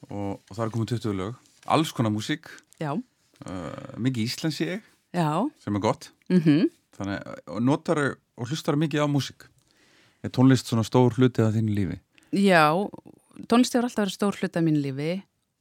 Og, 0.09 0.33
og 0.37 0.51
það 0.51 0.65
er 0.65 0.75
komið 0.75 0.93
20 0.97 1.17
lög. 1.17 1.39
Alls 1.71 1.93
konar 1.95 2.13
músík. 2.13 2.51
Já. 2.81 2.93
Uh, 3.41 3.97
mikið 3.97 4.27
íslensi 4.27 4.67
ég. 4.67 4.85
Já. 5.15 5.31
Sem 5.63 5.75
er 5.77 5.83
gott. 5.83 6.11
Mhm. 6.29 6.61
Mm 6.61 6.77
Þannig, 6.91 7.21
og 7.49 7.61
notar 7.65 7.99
og 8.41 8.49
hlustar 8.49 8.77
mikið 8.79 9.05
á 9.05 9.07
músík. 9.11 9.45
Er 10.25 10.33
tónlist 10.33 10.69
svona 10.69 10.85
stór 10.85 11.13
hluti 11.17 11.43
af 11.45 11.53
þínu 11.55 11.75
lífi? 11.75 11.97
Já, 12.37 12.73
tónlist 13.49 13.75
hefur 13.75 13.87
alltaf 13.87 14.05
verið 14.05 14.15
stór 14.17 14.39
hluti 14.39 14.59
af 14.59 14.65
mínu 14.65 14.81
lífi 14.81 15.11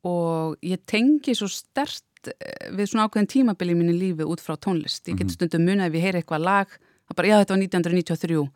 og 0.08 0.56
ég 0.64 0.80
tengi 0.88 1.34
svo 1.36 1.48
stert 1.52 2.30
eh, 2.32 2.70
við 2.76 2.92
svona 2.92 3.08
ákveðin 3.08 3.28
tímabili 3.30 3.76
í 3.76 3.80
mínu 3.80 3.96
lífi 3.96 4.26
út 4.28 4.42
frá 4.44 4.56
tónlist. 4.56 5.04
Ég 5.08 5.18
get 5.18 5.28
mhm. 5.28 5.36
stundum 5.36 5.66
munið 5.68 5.88
ef 5.88 5.98
ég 5.98 6.06
heyri 6.08 6.22
eitthvað 6.22 6.46
lag, 6.46 6.72
það 7.08 7.20
bara, 7.20 7.30
já 7.30 7.36
þetta 7.42 7.56
var 7.56 7.62
1993 7.66 8.48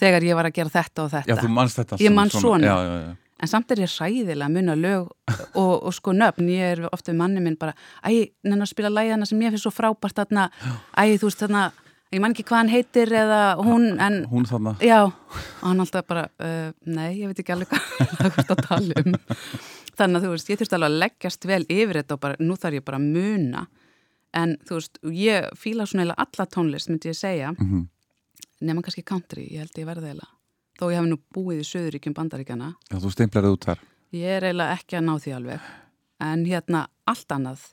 þegar 0.00 0.28
ég 0.28 0.38
var 0.38 0.48
að 0.48 0.56
gera 0.56 0.74
þetta 0.76 1.04
og 1.04 1.10
þetta. 1.14 1.32
Já, 1.32 1.40
þú 1.40 1.50
mannst 1.56 1.80
þetta. 1.80 2.00
Ég 2.00 2.14
mann 2.16 2.32
svona. 2.32 2.68
Já, 2.68 2.76
já, 2.84 2.94
já. 3.04 3.16
En 3.40 3.48
samt 3.48 3.70
er 3.72 3.80
ég 3.80 3.92
ræðilega 3.96 4.46
að 4.50 4.52
munna 4.52 4.74
lög 4.76 5.06
og, 5.60 5.74
og 5.88 5.94
sko 5.96 6.12
nöfn, 6.12 6.48
ég 6.52 6.74
er 6.74 6.82
ofta 6.90 7.12
við 7.12 7.20
manni 7.22 7.44
minn 7.44 7.56
bara, 7.60 7.72
æ, 8.04 8.28
nennar 8.44 8.68
spila 8.68 8.90
lægana 8.92 9.28
sem 9.28 9.40
ég 9.40 9.54
finnst 9.54 9.64
svo 9.64 9.72
frábært 9.72 10.18
þarna, 10.20 10.50
æ, 10.92 11.16
þú 11.16 11.30
veist 11.30 11.44
þarna 11.46 11.62
ég 12.10 12.22
man 12.22 12.34
ekki 12.34 12.46
hvað 12.48 12.62
hann 12.62 12.72
heitir 12.72 13.12
eða 13.20 13.40
hún 13.60 13.86
en, 14.02 14.24
hún 14.30 14.48
þarna. 14.48 14.74
Já, 14.84 15.04
og 15.06 15.66
hann 15.66 15.84
alltaf 15.84 16.08
bara, 16.08 16.26
uh, 16.42 16.72
nei, 16.86 17.20
ég 17.20 17.30
veit 17.30 17.42
ekki 17.42 17.54
alveg 17.54 17.70
hvað 17.70 18.26
er 18.30 18.56
að 18.56 18.64
tala 18.66 19.04
um. 19.04 19.14
Þannig 20.00 20.16
að 20.16 20.24
þú 20.24 20.32
veist, 20.34 20.50
ég 20.50 20.60
þurfti 20.60 20.76
alveg 20.78 20.90
að 20.90 20.98
leggjast 21.04 21.46
vel 21.50 21.62
yfir 21.68 22.00
þetta 22.00 22.16
og 22.16 22.24
bara, 22.24 22.40
nú 22.40 22.56
þarf 22.56 22.80
ég 22.80 22.84
bara 22.86 23.00
að 23.00 23.08
muna. 23.14 23.64
En 24.40 24.58
þú 24.66 24.80
veist, 24.80 25.00
ég 25.14 25.48
fíla 25.58 25.86
svona 25.86 26.08
eða 26.08 26.20
alla 26.24 26.46
tónlist, 26.56 26.90
myndi 26.90 27.10
ég 27.10 27.18
segja. 27.18 27.54
Mm 27.58 27.70
-hmm. 27.70 27.88
nema 28.60 28.82
kannski 28.82 29.02
country, 29.02 29.48
ég 29.50 29.58
held 29.58 29.78
ég 29.78 29.86
verði 29.86 30.10
eða 30.10 30.28
þó 30.80 30.88
ég 30.88 31.00
hef 31.00 31.08
nú 31.08 31.18
búið 31.34 31.60
í 31.60 31.68
Söðuríkjum 31.68 32.16
bandaríkjana 32.16 32.72
Já, 32.88 32.96
þú 33.02 33.12
steimlarið 33.12 33.56
út 33.56 33.66
þar. 33.68 33.82
Ég 34.16 34.36
er 34.38 34.46
eiginlega 34.48 34.78
ekki 34.78 34.98
að 34.98 35.04
ná 35.06 35.12
því 35.22 35.34
alveg. 35.36 35.68
En 36.20 36.44
hérna 36.48 36.80
allt 37.08 37.34
annað. 37.36 37.66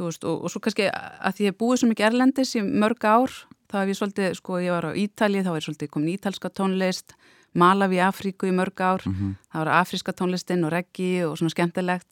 Veist, 0.00 0.24
og, 0.24 0.46
og 0.46 0.52
svo 0.52 0.62
kannski 0.64 0.86
að 0.88 1.42
ég 1.42 1.50
hef 1.50 1.58
búið 1.60 1.82
svo 1.82 1.90
mikið 1.90 2.06
erlendis 2.06 2.54
í 2.56 2.62
mörg 2.64 3.04
ár, 3.04 3.34
þá 3.70 3.76
hef 3.80 3.92
ég 3.92 3.98
svolítið, 3.98 4.32
sko, 4.38 4.60
ég 4.62 4.74
var 4.74 4.90
á 4.90 4.92
Ítali, 4.98 5.42
þá 5.46 5.52
er 5.54 5.66
svolítið 5.66 5.90
komin 5.94 6.14
ítalska 6.14 6.50
tónlist, 6.50 7.14
Malawi, 7.54 7.98
Afríku 8.02 8.46
í 8.46 8.54
mörg 8.54 8.78
ár, 8.78 9.02
mm 9.06 9.14
-hmm. 9.14 9.36
það 9.52 9.64
var 9.64 9.70
afríska 9.80 10.12
tónlistin 10.12 10.64
og 10.64 10.72
reggi 10.72 11.24
og 11.24 11.38
svona 11.38 11.50
skemmtilegt. 11.50 12.06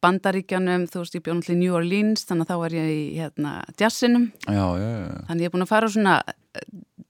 Bandaríkjanum, 0.00 0.86
þú 0.88 0.98
veist, 1.02 1.14
ég 1.14 1.22
bjóð 1.22 1.36
náttúrulega 1.36 1.58
í 1.58 1.60
New 1.60 1.74
Orleans, 1.74 2.24
þannig 2.24 2.46
að 2.46 2.50
þá 2.50 2.56
var 2.58 2.72
ég 2.72 2.88
í 2.88 3.18
hérna, 3.20 3.64
jazzinum. 3.76 4.32
Já, 4.48 4.66
já, 4.80 4.90
já. 5.06 5.26
Þannig 5.28 5.42
ég 5.42 5.46
er 5.46 5.52
búin 5.52 5.62
að 5.62 5.68
fara 5.68 5.88
svona, 5.88 6.22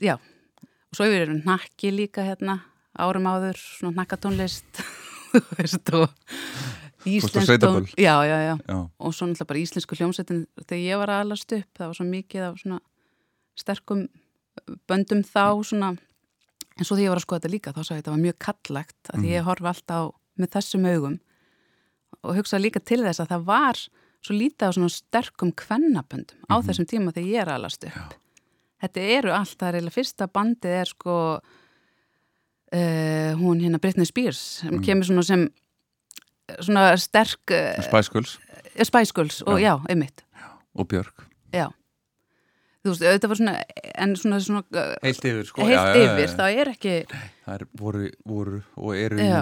já, 0.00 0.14
og 0.90 0.92
svo 0.96 1.04
hefur 1.04 1.20
ég 1.22 1.44
nakki 1.44 1.90
líka 1.90 2.22
hérna, 2.26 2.60
árum 2.98 3.26
áður, 3.30 3.56
svona 3.56 4.02
nakkatónlist, 4.02 4.82
þú 5.32 5.40
veist, 5.56 5.94
og 5.94 6.08
Íslensk 7.06 7.60
tón, 7.60 7.86
já, 7.96 8.24
já, 8.24 8.38
já, 8.44 8.58
já, 8.68 8.90
og 8.98 9.14
svo 9.14 9.26
náttúrulega 9.26 9.48
bara 9.48 9.60
íslensku 9.62 9.96
hljómsettin 9.96 10.42
þegar 10.66 10.82
ég 10.84 10.98
var 11.00 11.10
aðalast 11.14 11.52
upp, 11.56 11.68
það 11.78 11.86
var 11.86 11.96
svo 11.96 12.04
mikið 12.04 12.42
af 12.44 12.58
svona 12.60 12.80
sterkum 13.60 14.06
böndum 14.90 15.22
þá 15.26 15.62
svona 15.66 15.94
en 15.94 16.86
svo 16.86 16.96
þegar 16.96 17.04
ég 17.04 17.12
var 17.12 17.20
að 17.20 17.26
skoða 17.26 17.40
þetta 17.40 17.54
líka 17.54 17.74
þá 17.74 17.82
sá 17.82 17.90
ég 17.90 17.96
að 17.96 18.00
þetta 18.00 18.14
var 18.14 18.24
mjög 18.24 18.38
kallagt 18.46 19.12
að 19.12 19.18
mm. 19.20 19.28
ég 19.30 19.46
horfi 19.48 19.70
alltaf 19.70 20.12
með 20.40 20.52
þessum 20.56 20.86
augum 20.88 21.16
og 22.20 22.36
hugsaði 22.36 22.66
líka 22.66 22.82
til 22.82 23.00
þess 23.04 23.22
að 23.22 23.32
það 23.34 23.46
var 23.48 23.82
svo 24.20 24.36
lítið 24.36 24.68
á 24.68 24.76
svona 24.76 24.92
sterkum 24.92 25.52
kvennaböndum 25.56 26.36
mm 26.36 26.44
-hmm. 26.44 26.52
á 26.52 26.56
mhm. 26.58 26.66
þessum 26.68 26.86
tíma 26.86 27.12
þegar 27.12 27.28
ég 27.28 27.40
er 27.40 27.48
aðalast 27.48 27.84
upp 27.84 27.96
já. 27.96 28.04
þetta 28.82 29.00
eru 29.00 29.30
allt, 29.32 29.56
það 29.58 29.68
er 29.68 29.74
eiginlega 29.74 29.98
fyrsta 29.98 30.26
bandið 30.26 30.76
er 30.80 30.88
sko 30.88 31.14
uh, 32.74 33.32
hún 33.40 33.60
hérna 33.60 33.78
Britney 33.78 34.06
Spears 34.06 34.40
sem 34.60 34.74
mm. 34.74 34.82
kemur 34.82 35.04
svona 35.04 35.22
sem 35.22 35.48
svona 36.60 36.96
sterk 36.96 37.50
eh, 37.50 37.82
Spæskuls 37.82 38.38
Spæskuls 38.82 39.42
og 39.42 39.60
já, 39.60 39.78
já 39.78 39.84
einmitt 39.88 40.24
og 40.74 40.86
Björk 40.88 41.26
Já 41.52 41.70
Þú 42.80 42.92
veist, 42.94 43.02
þetta 43.04 43.28
var 43.28 43.38
svona, 43.40 43.54
en 44.04 44.12
svona, 44.16 44.40
svona 44.40 44.62
eh, 44.72 44.92
Heilt 45.04 45.24
yfir, 45.28 45.48
sko 45.50 45.64
Heilt 45.68 45.76
já, 45.76 45.82
yfir, 46.00 46.22
já, 46.24 46.34
það 46.38 46.60
er 46.62 46.70
ekki 46.72 46.94
Það 47.10 47.54
er 47.54 47.64
voru, 47.76 48.04
voru 48.24 48.60
og 48.80 48.94
eru 48.96 49.18
Já, 49.20 49.40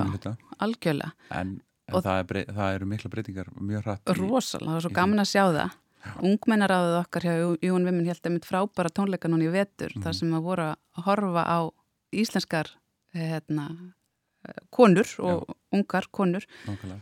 algjörlega 0.58 1.12
En, 1.30 1.52
en 1.86 2.02
það, 2.02 2.22
er, 2.22 2.40
það 2.56 2.78
eru 2.78 2.88
mikla 2.94 3.12
breytingar 3.12 3.52
mjög 3.54 3.86
hratt 3.86 4.14
Rósalega, 4.18 4.72
það 4.72 4.78
var 4.78 4.86
svo 4.88 4.94
gaman 4.98 5.22
að 5.22 5.30
sjá 5.30 5.44
það 5.44 5.76
Ungmennaráðið 6.24 6.96
okkar 7.00 7.26
hjá 7.26 7.34
Jón 7.68 7.86
Vimmin 7.86 8.06
held 8.08 8.26
að 8.26 8.34
mitt 8.34 8.46
frábæra 8.48 8.90
tónleika 8.94 9.30
núni 9.30 9.48
í 9.48 9.52
vetur 9.52 9.92
mm. 9.94 10.02
þar 10.06 10.18
sem 10.18 10.34
að 10.34 10.44
voru 10.46 10.66
að 10.70 11.02
horfa 11.06 11.42
á 11.46 11.58
íslenskar 12.14 12.70
eh, 13.14 13.34
hérna, 13.34 13.68
konur 14.74 15.08
og 15.22 15.42
Já. 15.44 15.56
ungar 15.78 16.08
konur 16.14 16.46
Nákvæmlega. 16.66 17.00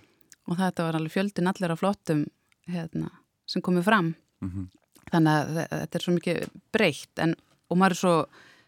og 0.48 0.58
þetta 0.60 0.86
var 0.86 0.98
alveg 0.98 1.14
fjöldin 1.14 1.50
allir 1.52 1.74
af 1.74 1.80
flottum 1.82 2.24
hérna, 2.68 3.12
sem 3.46 3.62
komið 3.62 3.86
fram 3.86 4.14
mm 4.40 4.50
-hmm. 4.50 4.66
Þannig 5.12 5.32
að 5.32 5.60
þetta 5.72 5.98
er 5.98 6.04
svo 6.04 6.16
mikið 6.16 6.42
breytt 6.74 7.22
en, 7.22 7.34
og 7.70 7.80
maður 7.80 7.96
er 7.96 8.00
svo 8.00 8.16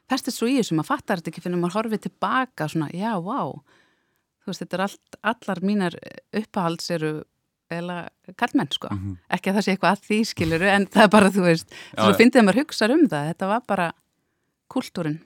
festist 0.08 0.40
svo 0.40 0.48
í 0.48 0.56
þessu, 0.58 0.76
maður 0.78 0.92
fattar 0.92 1.20
þetta 1.20 1.32
ekki 1.32 1.44
fyrir 1.44 1.60
maður 1.60 1.78
horfið 1.78 2.04
tilbaka 2.06 2.68
svona, 2.70 2.88
já, 2.96 3.12
vá 3.20 3.40
þú 3.48 4.52
veist, 4.52 4.62
þetta 4.62 4.78
er 4.78 4.84
allt, 4.86 5.18
allar 5.32 5.62
mínar 5.64 5.98
uppahalds 6.40 6.90
eru 6.96 7.12
eða 7.68 7.98
kallmenn, 8.40 8.70
sko, 8.72 8.88
mm 8.88 8.98
-hmm. 8.98 9.16
ekki 9.36 9.50
að 9.50 9.56
það 9.58 9.64
sé 9.64 9.72
eitthvað 9.72 9.96
að 9.96 10.04
því 10.08 10.20
skiluru, 10.24 10.68
en 10.72 10.86
það 10.86 11.02
er 11.02 11.10
bara, 11.12 11.30
þú 11.30 11.42
veist 11.44 11.72
þú 11.92 12.12
finnst 12.16 12.34
það 12.34 12.40
að 12.40 12.46
maður 12.46 12.60
hugsa 12.62 12.92
um 12.94 13.08
það, 13.08 13.30
þetta 13.32 13.46
var 13.46 13.64
bara 13.68 13.88
kultúrin 14.68 15.18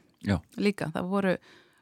líka, 0.57 0.91
það 0.91 1.11
voru 1.13 1.37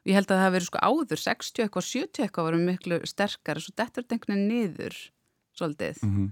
Ég 0.07 0.17
held 0.17 0.31
að 0.33 0.39
það 0.41 0.53
verið 0.55 0.67
sko 0.67 0.79
áður, 0.81 1.21
60 1.21 1.63
eitthvað, 1.65 1.87
70 1.87 2.23
eitthvað 2.25 2.47
varum 2.47 2.63
miklu 2.65 2.97
sterkar 3.05 3.59
svo 3.61 3.73
þetta 3.77 4.01
er 4.01 4.05
einhvern 4.07 4.33
veginn 4.33 4.47
niður 4.49 4.95
svolítið. 5.57 5.99
Mm 6.01 6.13
-hmm. 6.15 6.29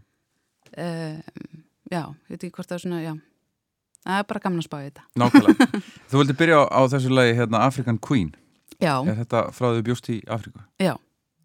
uh, 0.86 1.60
já, 1.92 2.04
ég 2.30 2.34
veit 2.34 2.44
ekki 2.44 2.56
hvort 2.58 2.70
það 2.70 2.78
er 2.78 2.84
svona, 2.86 3.02
já, 3.04 3.14
það 4.06 4.22
er 4.22 4.28
bara 4.32 4.44
gaman 4.46 4.64
að 4.64 4.68
spá 4.68 4.78
í 4.80 4.88
þetta. 4.88 5.06
Nákvæmlega. 5.24 5.70
Þú 6.10 6.22
vildi 6.22 6.38
byrja 6.42 6.60
á, 6.60 6.64
á 6.70 6.82
þessu 6.94 7.14
lagi 7.14 7.38
hérna 7.40 7.64
African 7.68 8.02
Queen. 8.10 8.34
Já. 8.80 8.94
Er 9.04 9.18
þetta 9.24 9.46
frá 9.56 9.72
því 9.74 9.86
bjóst 9.90 10.12
í 10.14 10.20
Afriku? 10.32 10.62
Já. 10.80 10.94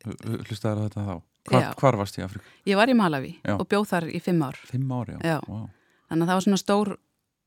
Hlustaður 0.04 0.84
á 0.84 0.84
þetta 0.84 1.06
þá? 1.08 1.14
Hvar, 1.44 1.66
hvar 1.80 1.98
varst 2.00 2.18
í 2.20 2.24
Afriku? 2.24 2.46
Ég 2.68 2.78
var 2.80 2.88
í 2.88 2.96
Malawi 2.96 3.34
já. 3.40 3.56
og 3.58 3.66
bjóð 3.68 3.88
þar 3.90 4.06
í 4.12 4.20
fimm 4.24 4.44
ár. 4.46 4.60
Fimm 4.68 4.92
ár, 4.94 5.10
já. 5.16 5.18
já. 5.24 5.38
Wow. 5.48 5.66
Þannig 6.08 6.24
að 6.24 6.30
það 6.30 6.38
var 6.38 6.46
svona 6.46 6.60
stór 6.62 6.92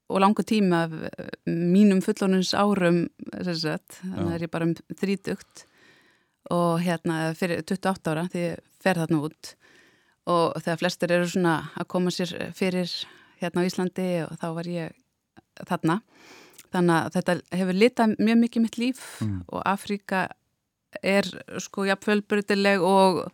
og 0.08 0.22
langu 0.24 0.44
tíma 0.48 0.84
af 0.88 0.94
eh, 1.10 1.32
mínum 1.48 2.02
fullonins 2.04 2.54
árum 2.56 3.08
sagt, 3.44 4.00
þannig 4.04 4.36
er 4.38 4.46
ég 4.46 4.54
bara 4.54 4.68
um 4.70 4.76
þrítugt 4.96 5.66
og 6.54 6.80
hérna 6.84 7.34
fyrir 7.36 7.64
28 7.66 8.14
ára 8.14 8.28
því 8.32 8.44
ég 8.46 8.62
fer 8.84 9.02
þarna 9.02 9.24
út 9.28 9.54
og 10.28 10.58
þegar 10.60 10.82
flestir 10.82 11.14
eru 11.16 11.28
svona 11.32 11.56
að 11.80 11.88
koma 11.94 12.12
sér 12.12 12.34
fyrir 12.56 12.92
hérna 13.40 13.64
á 13.64 13.68
Íslandi 13.68 14.08
og 14.26 14.36
þá 14.42 14.48
var 14.58 14.70
ég 14.72 14.98
þarna. 15.68 16.02
Þannig 16.74 16.96
að 16.98 17.14
þetta 17.16 17.36
hefur 17.56 17.78
litað 17.78 18.16
mjög 18.20 18.40
mikið 18.44 18.66
mitt 18.66 18.80
líf 18.82 19.04
mm. 19.24 19.38
og 19.48 19.62
Afríka 19.64 20.26
er 21.02 21.28
sko 21.64 21.86
jafnfölbrutileg 21.88 22.84
og 22.84 23.28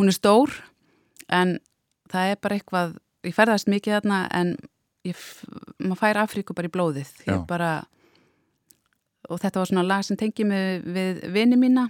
hún 0.00 0.10
er 0.10 0.16
stór. 0.16 0.54
En 1.30 1.58
það 2.10 2.32
er 2.32 2.40
bara 2.42 2.58
eitthvað, 2.58 2.96
ég 3.26 3.36
ferðast 3.36 3.70
mikið 3.70 3.98
þarna 3.98 4.22
en 4.34 4.56
ég, 5.06 5.20
maður 5.78 6.02
fær 6.02 6.22
Afríku 6.24 6.56
bara 6.58 6.70
í 6.70 6.74
blóðið. 6.74 7.12
Bara, 7.46 7.70
og 9.30 9.40
þetta 9.42 9.62
var 9.62 9.70
svona 9.70 9.86
lag 9.86 10.06
sem 10.06 10.18
tengið 10.18 10.50
mig 10.50 10.90
við 10.96 11.22
vini 11.34 11.60
mína 11.60 11.86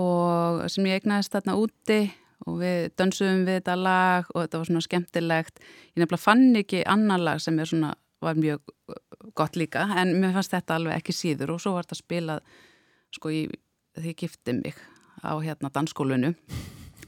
og 0.00 0.64
sem 0.72 0.86
ég 0.88 1.02
egnaðist 1.02 1.34
þarna 1.36 1.58
úti 1.60 2.00
og 2.46 2.60
við 2.60 2.92
dönsuðum 2.98 3.44
við 3.48 3.60
þetta 3.60 3.76
lag 3.80 4.30
og 4.34 4.42
þetta 4.42 4.60
var 4.60 4.70
svona 4.70 4.84
skemmtilegt 4.84 5.60
ég 5.60 6.02
nefnilega 6.02 6.22
fann 6.22 6.46
ekki 6.60 6.82
annar 6.90 7.22
lag 7.22 7.42
sem 7.42 7.58
svona, 7.64 7.94
var 8.24 8.38
mjög 8.40 8.60
gott 9.34 9.56
líka 9.56 9.86
en 10.00 10.14
mér 10.20 10.34
fannst 10.36 10.54
þetta 10.54 10.78
alveg 10.78 11.00
ekki 11.00 11.16
síður 11.16 11.54
og 11.54 11.62
svo 11.62 11.74
var 11.76 11.86
þetta 11.86 12.00
spilað 12.00 12.42
sko 13.14 13.32
í, 13.32 13.44
því 13.98 14.12
ég 14.12 14.20
gifti 14.24 14.56
mig 14.58 14.78
á 15.24 15.32
hérna 15.40 15.70
dansskólunu 15.72 16.34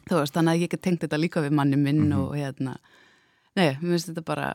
þú 0.06 0.20
veist 0.20 0.36
þannig 0.36 0.54
að 0.54 0.60
ég 0.60 0.70
ekki 0.70 0.82
tengt 0.82 1.02
þetta 1.04 1.20
líka 1.20 1.42
við 1.44 1.56
manni 1.58 1.76
minn 1.76 2.06
mm 2.06 2.12
-hmm. 2.12 2.22
og 2.22 2.36
hérna 2.36 2.78
nei, 3.56 3.76
mér 3.80 3.96
finnst 3.96 4.12
þetta 4.12 4.22
bara 4.22 4.54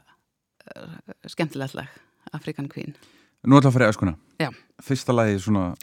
skemmtilegt 1.28 1.75
lag, 1.75 1.88
African 2.32 2.70
Queen 2.70 2.96
Nú 3.42 3.58
ætla 3.58 3.70
að 3.70 3.74
fara 3.74 3.86
í 3.86 3.90
öskuna 3.90 4.16
Já. 4.40 4.50
Fyrsta 4.82 5.13
lagi 5.13 5.40
svona 5.40 5.75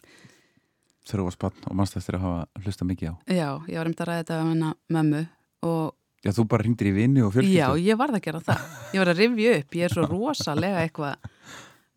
var 1.16 1.32
spann 1.32 1.62
og 1.70 1.74
mannst 1.78 1.96
eftir 1.96 2.18
að 2.18 2.24
hafa 2.26 2.64
hlusta 2.64 2.84
mikið 2.84 3.08
á. 3.08 3.14
Já, 3.32 3.48
ég 3.68 3.78
var 3.80 3.88
um 3.88 3.94
að 3.96 4.08
ræða 4.10 4.20
þetta 4.24 4.40
hennar 4.44 4.74
mömmu 4.92 5.22
og 5.62 5.94
Já, 6.26 6.32
þú 6.34 6.44
bara 6.50 6.64
hringdir 6.66 6.88
í 6.90 6.92
vinni 6.96 7.22
og 7.22 7.30
fjölskyldu. 7.32 7.54
já, 7.54 7.68
ég 7.78 7.96
varð 7.96 8.16
að 8.18 8.22
gera 8.24 8.40
það. 8.42 8.62
Ég 8.92 8.98
var 8.98 9.08
að 9.12 9.18
rifja 9.22 9.50
upp, 9.60 9.74
ég 9.78 9.84
er 9.86 9.92
svo 9.94 10.06
rosalega 10.10 10.80
eitthvað, 10.82 11.28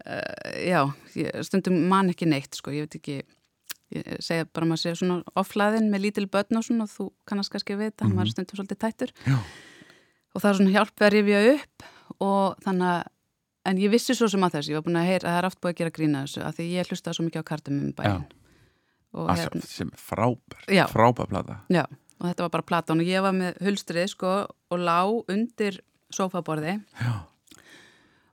uh, 0.05 0.49
já, 0.61 0.81
ég, 1.17 1.39
stundum 1.47 1.79
man 1.89 2.11
ekki 2.13 2.27
neitt, 2.29 2.53
sko, 2.59 2.69
ég 2.75 2.85
veit 2.85 2.97
ekki, 2.99 3.15
ég 3.97 4.19
segja 4.21 4.45
bara 4.45 4.67
maður 4.69 4.83
sé 4.83 4.93
svona 4.99 5.17
offlaðin 5.41 5.89
með 5.89 6.05
lítil 6.05 6.27
börn 6.29 6.59
og 6.59 6.63
svona 6.67 6.85
þú 6.87 7.07
kannast 7.25 7.49
kannski 7.51 7.75
við 7.79 7.89
þetta, 7.91 8.11
maður 8.13 8.29
er 8.29 8.33
stundum 8.35 8.59
svolítið 8.61 8.79
tættur. 8.85 9.13
Já. 9.25 9.39
Og 10.31 10.43
það 10.43 10.49
er 10.51 10.59
svona 10.59 10.75
hjálpið 10.77 11.07
að 11.07 11.13
rifja 11.17 11.41
upp 11.55 11.87
og 12.21 12.61
þannig 12.61 12.91
að, 12.91 13.01
en 13.71 13.81
ég 13.81 13.91
vissi 13.95 14.13
svo 14.15 14.29
sem 14.29 14.45
að 14.45 14.53
þess, 14.59 14.69
ég 14.69 14.77
var 14.77 14.85
búin 14.85 15.01
að 15.01 15.09
heyra, 15.09 15.25
það 15.33 15.39
er 15.41 15.49
oft 15.49 15.59
búið 15.65 15.73
að 15.73 15.81
gera 15.81 15.95
grína 15.97 16.21
þessu, 16.27 16.45
að 16.45 16.61
því 16.61 16.69
ég 16.77 16.93
hlustaði 16.93 17.17
svo 17.17 17.25
mikið 17.25 17.41
á 17.41 17.49
kartum 17.49 17.81
um 17.81 17.91
bæinn. 17.97 18.23
Hérna- 19.13 19.65
sem 19.67 19.89
frábær, 19.97 20.63
Já. 20.71 20.85
frábær 20.87 21.27
plata. 21.27 21.59
Já, 21.69 21.85
og 22.19 22.29
þetta 22.29 22.45
var 22.45 22.49
bara 22.49 22.63
platan 22.63 23.01
og 23.03 23.05
ég 23.11 23.21
var 23.21 23.33
með 23.35 23.57
hulstrið 23.65 24.07
sko 24.13 24.31
og 24.71 24.79
lá 24.79 25.01
undir 25.27 25.79
sófaborði 26.13 26.77
Já. 27.01 27.13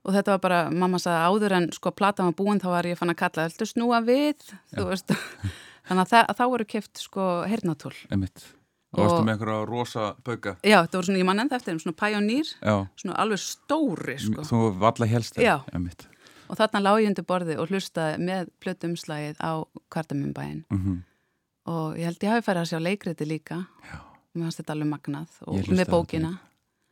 og 0.04 0.14
þetta 0.14 0.36
var 0.36 0.38
bara, 0.44 0.60
mamma 0.70 0.98
sagði 1.02 1.24
áður 1.26 1.56
en 1.58 1.70
sko 1.72 1.90
platan 1.90 2.30
var 2.30 2.36
búin 2.38 2.60
þá 2.62 2.68
var 2.72 2.84
ég 2.90 2.98
fann 2.98 3.10
að 3.10 3.16
kalla 3.24 3.48
Þú 3.48 3.66
snúa 3.72 4.02
við, 4.06 4.38
þú 4.74 4.86
veist 4.92 5.10
Þannig 5.88 6.12
að, 6.12 6.34
þá 6.36 6.44
voru 6.52 6.64
keft 6.68 7.00
sko 7.00 7.26
hernatól 7.48 7.94
Einmitt. 8.12 8.44
Og 8.92 9.02
varstu 9.04 9.24
með 9.24 9.34
einhverja 9.34 9.64
rosa 9.68 10.04
bauka. 10.24 10.54
Já, 10.64 10.78
þetta 10.84 10.96
voru 10.96 11.06
svona, 11.08 11.18
ég 11.20 11.26
man 11.28 11.40
enda 11.42 11.56
eftir 11.56 11.76
svona 11.80 11.96
pæjonýr 11.96 12.50
svona 12.96 13.16
alveg 13.20 13.40
stóri 13.40 14.16
sko 14.20 14.44
Þú 14.48 14.60
valla 14.80 15.08
helst 15.08 15.36
þeim. 15.36 15.44
Já. 15.44 15.56
Og 16.48 16.56
þarna 16.56 16.80
lá 16.84 16.92
ég 16.96 17.10
undir 17.10 17.26
borði 17.28 17.58
og 17.60 17.68
hlustaði 17.68 18.18
með 18.24 18.50
plötumslægið 18.64 19.40
á 19.44 19.52
kartamumbæin 19.92 20.64
Mm 20.72 21.04
og 21.68 21.98
ég 22.00 22.08
held 22.08 22.22
ég 22.24 22.32
hafi 22.32 22.44
færið 22.46 22.62
að 22.62 22.70
sjá 22.70 22.78
leikriti 22.80 23.26
líka 23.28 23.58
Já. 23.84 23.98
mér 24.32 24.46
fannst 24.46 24.60
þetta 24.62 24.72
alveg 24.72 24.88
magnað 24.88 25.34
og 25.44 25.58
með 25.58 25.82
þetta 25.82 25.92
bókina 25.92 26.30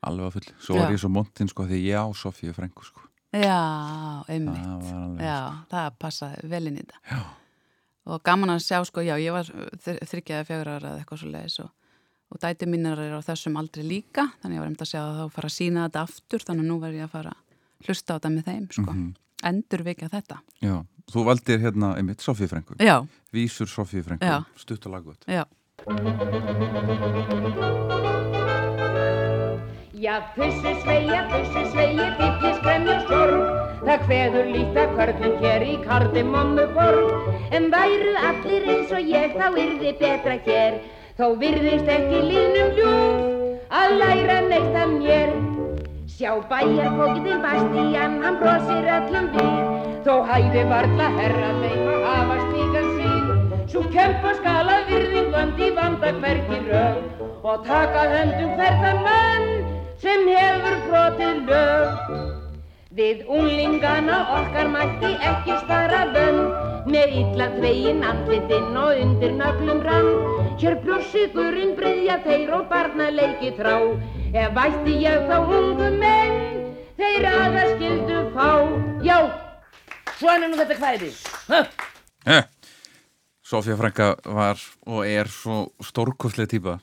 Alveg 0.07 0.29
að 0.29 0.35
full. 0.37 0.51
Svo 0.61 0.77
Já. 0.77 0.81
var 0.83 0.93
ég 0.93 1.01
svo 1.01 1.11
montinn 1.11 1.49
sko 1.51 1.65
því 1.67 1.79
ég 1.89 1.97
á 1.99 2.07
Sofíu 2.15 2.53
Frængu 2.55 2.85
sko. 2.85 3.01
Já, 3.35 4.23
einmitt 4.31 4.61
Það. 4.87 5.17
Já, 5.25 5.39
það 5.73 5.97
passaði 5.99 6.51
vel 6.53 6.61
inn 6.69 6.77
í 6.77 6.85
þetta. 6.85 7.01
Já. 7.11 7.23
Og 8.07 8.23
gaman 8.23 8.53
að 8.55 8.61
sjá, 8.63 8.79
sko, 8.87 9.03
já, 9.03 9.17
ég 9.19 9.35
var 9.35 9.49
þryggjaði 9.83 10.47
fjögur 10.47 10.71
ára 10.71 10.93
eða 10.93 11.01
eitthvað 11.01 11.23
svo 11.25 11.31
leiðis 11.33 11.57
og, 11.65 11.73
og 12.31 12.43
dæti 12.45 12.69
mínir 12.71 13.01
er 13.03 13.17
á 13.19 13.21
þessum 13.27 13.59
aldrei 13.59 13.83
líka, 13.83 14.29
þannig 14.43 14.61
ég 14.61 14.63
var 14.63 14.71
um 14.71 14.79
að 14.79 14.91
sjá 14.93 15.01
að 15.01 15.19
þá 15.19 15.35
fara 15.35 15.51
að 15.51 15.57
sína 15.57 15.87
þetta 15.89 16.05
aftur, 16.07 16.45
þannig 16.47 16.63
að 16.63 16.71
nú 16.71 16.77
var 16.85 16.95
ég 16.95 17.09
að 17.09 17.15
fara 17.17 17.33
að 17.35 17.89
hlusta 17.89 18.15
á 18.15 18.17
þetta 18.17 18.33
með 18.37 18.47
þeim, 18.53 18.69
sko. 18.77 18.87
Mhm. 18.93 19.09
Endur 19.45 19.83
vikja 19.85 20.09
þetta. 20.09 20.41
Já. 20.65 20.81
Þú 21.13 21.25
valdir 21.29 21.61
hérna 21.63 21.93
einmitt 21.97 22.21
Sofíu 22.25 22.49
Frængu. 22.51 22.75
Mm. 22.81 22.87
Já, 22.87 23.07
Vísur 23.33 23.69
Sofíu 23.71 24.03
Frængu. 24.03 24.25
Já. 24.25 24.43
Stutt 24.57 24.87
og 24.87 24.93
lagut. 24.97 25.25
já, 25.29 25.45
Já, 29.97 30.21
pussu 30.37 30.73
sveia, 30.83 31.23
pussu 31.31 31.63
sveia, 31.73 32.07
dilli 32.19 32.51
skremja 32.59 32.97
sorg 33.09 33.47
Það 33.87 34.03
kveður 34.05 34.51
líkt 34.53 34.77
að 34.83 34.93
körlum 34.99 35.37
hér 35.43 35.65
í 35.65 35.77
kardimommu 35.87 36.67
borg 36.77 37.55
En 37.57 37.71
væru 37.73 38.13
allir 38.29 38.69
eins 38.75 38.93
og 38.93 39.09
ég, 39.09 39.33
þá 39.39 39.47
yrði 39.63 39.93
betra 40.01 40.37
hér 40.47 40.79
Þó 41.17 41.27
virðist 41.41 41.89
ekki 41.97 42.21
lífnum 42.29 42.75
ljúf 42.77 43.73
að 43.73 43.97
læra 44.01 44.41
neitt 44.51 44.77
af 44.79 44.93
mér 44.93 45.33
Sjá 46.17 46.31
bæjarfókiðin 46.49 47.43
Bastían, 47.45 48.13
hann 48.25 48.37
brosir 48.41 48.87
öllum 48.89 49.27
við. 49.35 49.57
Þó 50.07 50.15
hæði 50.31 50.63
varla 50.71 51.09
herra 51.13 51.51
þeim 51.59 51.91
að 51.93 52.07
hafa 52.07 52.37
slíkan 52.45 52.89
sín 52.95 53.67
Svo 53.73 53.83
kempa 53.93 54.33
skala 54.39 54.79
virðingandi 54.89 55.69
vanda 55.77 56.15
hvergi 56.23 56.63
rög 56.71 57.21
Og 57.45 57.69
taka 57.69 58.07
höndum 58.15 58.57
hverðan 58.57 59.05
mann 59.05 59.47
sem 60.01 60.25
hefur 60.33 60.81
brotið 60.89 61.45
lög. 61.53 62.11
Við 62.97 63.25
unglingana 63.29 64.19
okkar 64.41 64.73
mætti 64.73 65.15
ekki 65.35 65.61
spara 65.67 66.05
vönd 66.17 66.93
Með 66.97 67.17
illa 67.27 67.53
tvegin 67.59 68.05
andlitinn 68.15 68.85
og 68.87 69.05
undir 69.05 69.37
nöglum 69.37 69.85
rann 69.85 70.15
Hér 70.65 70.81
blóssigurinn 70.81 71.77
breyðja 71.77 72.23
þeir 72.25 72.61
og 72.63 72.71
barna 72.73 73.13
leiki 73.13 73.53
þrá 73.61 73.75
Ef 74.37 74.51
vætti 74.53 74.99
ég 75.01 75.23
þá 75.31 75.37
ungu 75.41 75.87
menn 75.97 76.35
Þeir 76.99 77.25
aða 77.31 77.63
skildu 77.71 78.19
fá 78.35 78.49
Já, 79.07 79.17
svona 80.19 80.51
nú 80.51 80.59
þetta 80.59 80.77
kvæði 80.77 81.09
Huh. 81.47 81.71
Eh. 82.27 82.45
Sofía 83.47 83.79
Frænka 83.79 84.11
var 84.27 84.61
og 84.85 85.07
er 85.07 85.31
svo 85.31 85.71
stórkostlega 85.81 86.51
típa. 86.51 86.77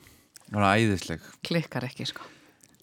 Það 0.48 0.56
var 0.56 0.78
æðisleg. 0.80 1.26
klikkar 1.44 1.84
ekki, 1.84 2.06
sko. 2.08 2.24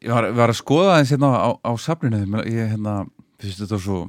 Ég 0.05 0.13
var, 0.13 0.29
var 0.37 0.53
að 0.53 0.59
skoða 0.61 0.95
aðeins 0.95 1.15
hérna 1.15 1.31
á, 1.33 1.49
á 1.57 1.71
safninu. 1.81 2.21
Ég 2.45 2.75
hérna, 2.75 2.93
finnst 3.41 3.63
þetta 3.65 3.79
svo, 3.81 4.01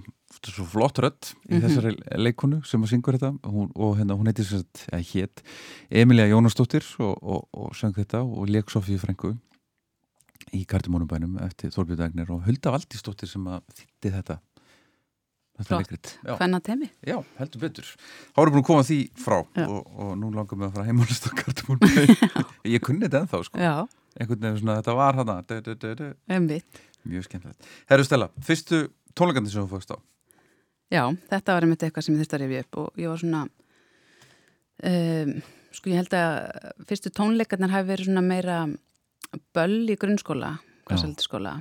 svo 0.45 0.67
flott 0.69 1.01
rödd 1.01 1.33
í 1.49 1.63
þessari 1.65 1.97
leikonu 2.21 2.61
sem 2.69 2.85
að 2.85 2.93
syngur 2.93 3.17
þetta 3.17 3.33
hún, 3.49 3.73
og, 3.73 3.97
hérna, 3.97 4.19
hún 4.21 4.29
heitir 4.29 4.47
sér 4.47 4.67
að 4.93 5.09
hétt 5.15 5.43
Emilia 5.89 6.29
Jónasdóttir 6.29 6.85
og, 7.01 7.17
og, 7.19 7.49
og 7.57 7.73
söng 7.79 7.97
þetta 7.97 8.21
og 8.21 8.53
leik 8.53 8.71
Sofíu 8.71 9.01
Frænku 9.01 9.39
í 10.57 10.63
Kardimónubænum 10.69 11.37
eftir 11.47 11.73
Þorbjörn 11.75 12.01
Dagnir 12.01 12.33
og 12.35 12.47
Hulda 12.47 12.73
Valdísdóttir 12.75 13.31
sem 13.31 13.47
að 13.51 13.63
þýtti 13.79 14.15
þetta 14.17 14.39
Flott. 15.63 16.15
Já. 16.25 16.33
Hvenna 16.41 16.59
temi? 16.65 16.89
Já, 17.07 17.19
heldur 17.39 17.61
betur. 17.63 17.89
Þá 18.33 18.39
erum 18.41 18.55
við 18.55 18.57
búin 18.57 18.63
að 18.65 18.69
koma 18.71 18.85
því 18.89 18.97
frá 19.21 19.37
og, 19.63 19.91
og 20.01 20.15
nú 20.19 20.31
langar 20.35 20.59
við 20.59 20.65
að 20.67 20.73
fara 20.75 20.87
heim 20.89 21.03
og 21.05 21.11
hlusta 21.13 21.33
kartumúlbæði. 21.39 22.17
Ég 22.73 22.83
kunni 22.83 23.05
þetta 23.05 23.21
ennþá, 23.21 23.43
sko. 23.47 23.61
Já, 23.63 23.75
Einhvern 24.19 24.43
veginn 24.45 24.61
svona, 24.61 24.79
þetta 24.81 24.95
var 24.99 25.19
hana. 25.21 25.37
Einmitt. 26.29 26.81
Mjög 27.09 27.27
skemmtilegt. 27.27 27.69
Herru 27.91 28.05
Stella, 28.07 28.29
fyrstu 28.45 28.85
tónleikandi 29.19 29.53
sem 29.53 29.65
þú 29.65 29.71
fórst 29.73 29.95
á. 29.95 29.99
Já, 30.93 31.05
þetta 31.31 31.57
var 31.57 31.67
einmitt 31.67 31.85
eitthvað 31.87 32.07
sem 32.07 32.17
ég 32.17 32.23
þurfti 32.23 32.37
að 32.37 32.45
rifja 32.45 32.65
upp 32.67 32.81
og 32.83 33.01
ég 33.01 33.13
var 33.13 33.23
svona 33.23 33.43
um, 34.91 35.33
sko 35.73 35.93
ég 35.93 36.03
held 36.03 36.17
að 36.19 36.33
fyrstu 36.91 37.13
tónleikarnir 37.17 37.73
hafi 37.73 37.89
verið 37.89 38.11
svona 38.11 38.25
meira 38.27 38.59
böll 39.55 39.89
í 39.93 39.97
grunnskóla 40.01 40.57
kvassalitiskóla 40.89 41.57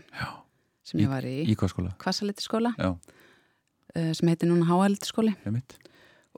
sem 0.85 1.03
ég 1.03 1.11
var 1.11 1.25
í, 1.27 1.43
Í 1.45 1.55
kvassalitiskóla 1.55 2.73
uh, 2.81 2.97
sem 3.93 4.31
heitir 4.31 4.49
núna 4.49 4.67
háalitiskóli 4.69 5.35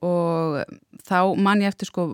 og 0.04 0.60
þá 1.06 1.18
man 1.40 1.64
ég 1.64 1.72
eftir 1.72 1.90
sko 1.90 2.14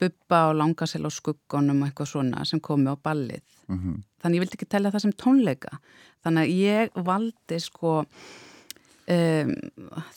bubba 0.00 0.48
og 0.50 0.58
langasel 0.58 1.06
og 1.06 1.14
skuggonum 1.14 1.82
og 1.82 1.90
eitthvað 1.90 2.10
svona 2.14 2.44
sem 2.48 2.60
komi 2.62 2.90
á 2.90 2.96
ballið. 2.96 3.44
Mm 3.68 4.02
þannig 4.26 4.40
ég 4.40 4.42
vildi 4.42 4.56
ekki 4.58 4.66
tella 4.66 4.90
það 4.90 5.02
sem 5.04 5.12
tónleika. 5.22 5.78
Þannig 6.24 6.42
að 6.42 6.54
ég 6.58 6.96
valdi 7.06 7.58
sko 7.62 7.92
um, 8.02 9.52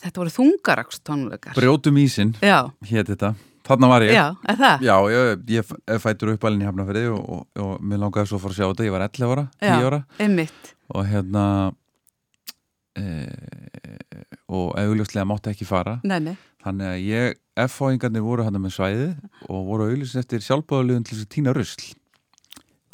þetta 0.02 0.16
voru 0.16 0.32
þungarakst 0.34 1.04
tónleikar 1.06 1.54
Brjótum 1.54 2.00
ísinn, 2.02 2.34
já, 2.42 2.72
hétt 2.90 3.12
þetta. 3.12 3.34
Þarna 3.70 3.90
var 3.92 4.04
ég. 4.06 4.12
já, 4.16 4.24
er 4.50 4.56
það? 4.60 4.84
Já, 4.88 4.94
ég, 5.14 5.42
ég 5.54 5.72
er 5.94 6.00
fættur 6.02 6.32
upp 6.34 6.44
alveg 6.48 6.64
í 6.64 6.68
Hafnafriði 6.68 7.10
og, 7.14 7.28
og, 7.36 7.42
og 7.64 7.84
mér 7.86 8.00
langaði 8.02 8.30
svo 8.32 8.40
að 8.40 8.44
fara 8.46 8.54
að 8.56 8.58
sjá 8.58 8.66
þetta. 8.72 8.86
Ég 8.88 8.94
var 8.96 9.04
11 9.06 9.34
ára, 9.36 9.44
10 9.62 9.70
Já. 9.70 9.86
ára 9.90 10.00
einmitt, 10.26 10.72
og 10.90 11.06
hérna 11.10 11.44
e, 12.98 13.04
og 14.50 14.74
augljóslega 14.80 15.26
mátti 15.30 15.52
ekki 15.54 15.68
fara. 15.68 15.98
nei, 16.04 16.18
nei 16.30 16.36
Þannig 16.60 16.90
að 16.90 16.98
ég, 17.08 17.38
F-fáingarnir 17.62 18.20
voru 18.24 18.44
hann 18.44 18.58
með 18.60 18.74
svæðið 18.74 19.12
og 19.48 19.62
voru 19.70 19.86
auðvitað 19.88 20.20
eftir 20.20 20.42
sjálfbáðaliðun 20.44 21.06
til 21.08 21.14
þess 21.16 21.24
að 21.24 21.30
týna 21.36 21.54
rusl. 21.56 21.86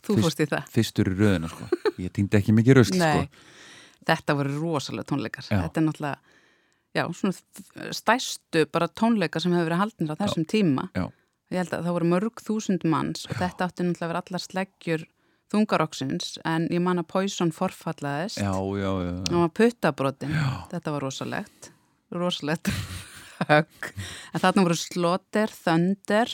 þú 0.07 0.17
fórst 0.23 0.43
í 0.45 0.47
það 0.53 0.69
Fyrstur 0.77 1.11
í 1.11 1.17
röðina, 1.19 1.51
sko. 1.51 1.67
Ég 1.99 2.13
týndi 2.15 2.39
ekki 2.39 2.55
mikið 2.55 2.79
rusl, 2.79 2.95
nei, 3.03 3.25
sko. 3.27 3.43
þetta 4.07 4.37
voru 4.39 4.55
rosalega 4.61 5.09
tónleikar 5.11 5.49
Já. 5.49 5.57
þetta 5.65 5.83
er 5.83 5.87
náttúrulega 5.89 6.36
já, 6.97 7.05
svona 7.15 7.93
stæstu 7.95 8.65
bara 8.73 8.89
tónleikar 8.89 9.45
sem 9.45 9.55
hefur 9.55 9.69
verið 9.71 9.83
haldnir 9.85 10.15
á 10.17 10.21
þessum 10.23 10.47
tíma. 10.49 10.89
Já. 10.97 11.07
ég 11.53 11.61
held 11.63 11.75
að 11.77 11.85
það 11.87 11.97
voru 11.99 12.11
mörg 12.11 12.43
þúsund 12.43 12.87
manns 12.91 13.27
og 13.29 13.37
þetta 13.39 13.69
átti 13.69 13.85
náttúrulega 13.87 14.07
að 14.07 14.13
vera 14.13 14.23
allar 14.25 14.43
sleggjur 14.43 15.05
þungaroksins 15.55 16.33
en 16.49 16.67
ég 16.75 16.83
man 16.83 16.99
að 16.99 17.07
Poison 17.13 17.53
forfallaðist. 17.55 18.41
Já, 18.43 18.51
já, 18.81 18.91
já. 19.07 19.15
og 19.39 19.53
puttabrotin 19.55 20.35
þetta 20.73 20.95
var 20.97 21.07
rosalegt. 21.07 21.71
Rosalegt 22.15 22.73
högg. 23.51 23.91
En 24.33 24.43
þarna 24.43 24.65
voru 24.67 24.79
Slaughter, 24.81 25.53
Thunder 25.63 26.33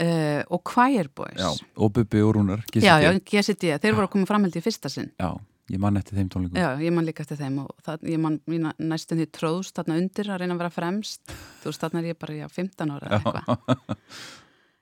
uh, 0.00 0.42
og 0.52 0.62
Choir 0.70 1.10
Boys 1.14 1.40
Já, 1.40 1.50
og 1.76 1.92
Bubbi 1.96 2.22
og 2.22 2.34
Rúnar, 2.36 2.64
já, 2.74 2.96
já, 3.02 3.10
GCD. 3.18 3.74
Þeir 3.82 3.96
voru 3.96 4.08
að 4.08 4.12
koma 4.16 4.28
framhald 4.28 4.58
í 4.58 4.64
fyrsta 4.64 4.92
sinn. 4.92 5.10
Já, 5.18 5.32
ég 5.70 5.78
man 5.82 5.96
eftir 5.96 6.16
þeim 6.18 6.28
tónleikum. 6.30 6.58
Já, 6.60 6.68
ég 6.78 6.92
man 6.94 7.04
líka 7.06 7.22
eftir 7.24 7.36
þeim 7.40 7.58
og 7.64 7.70
það, 7.82 8.04
ég 8.12 8.20
man 8.22 8.40
mína 8.46 8.72
næstum 8.78 9.18
því 9.18 9.26
tróðst 9.34 9.74
þarna 9.78 9.96
undir 9.98 10.30
að 10.30 10.40
reyna 10.42 10.54
að 10.54 10.58
vera 10.62 10.70
fremst. 10.70 11.22
Þú 11.62 11.70
veist, 11.72 11.80
þarna 11.82 11.98
er 12.02 12.08
ég 12.12 12.18
bara, 12.18 12.34
já, 12.38 12.46
15 12.48 12.90
ára 12.94 13.08
eða 13.08 13.20
eitthvað. 13.20 13.96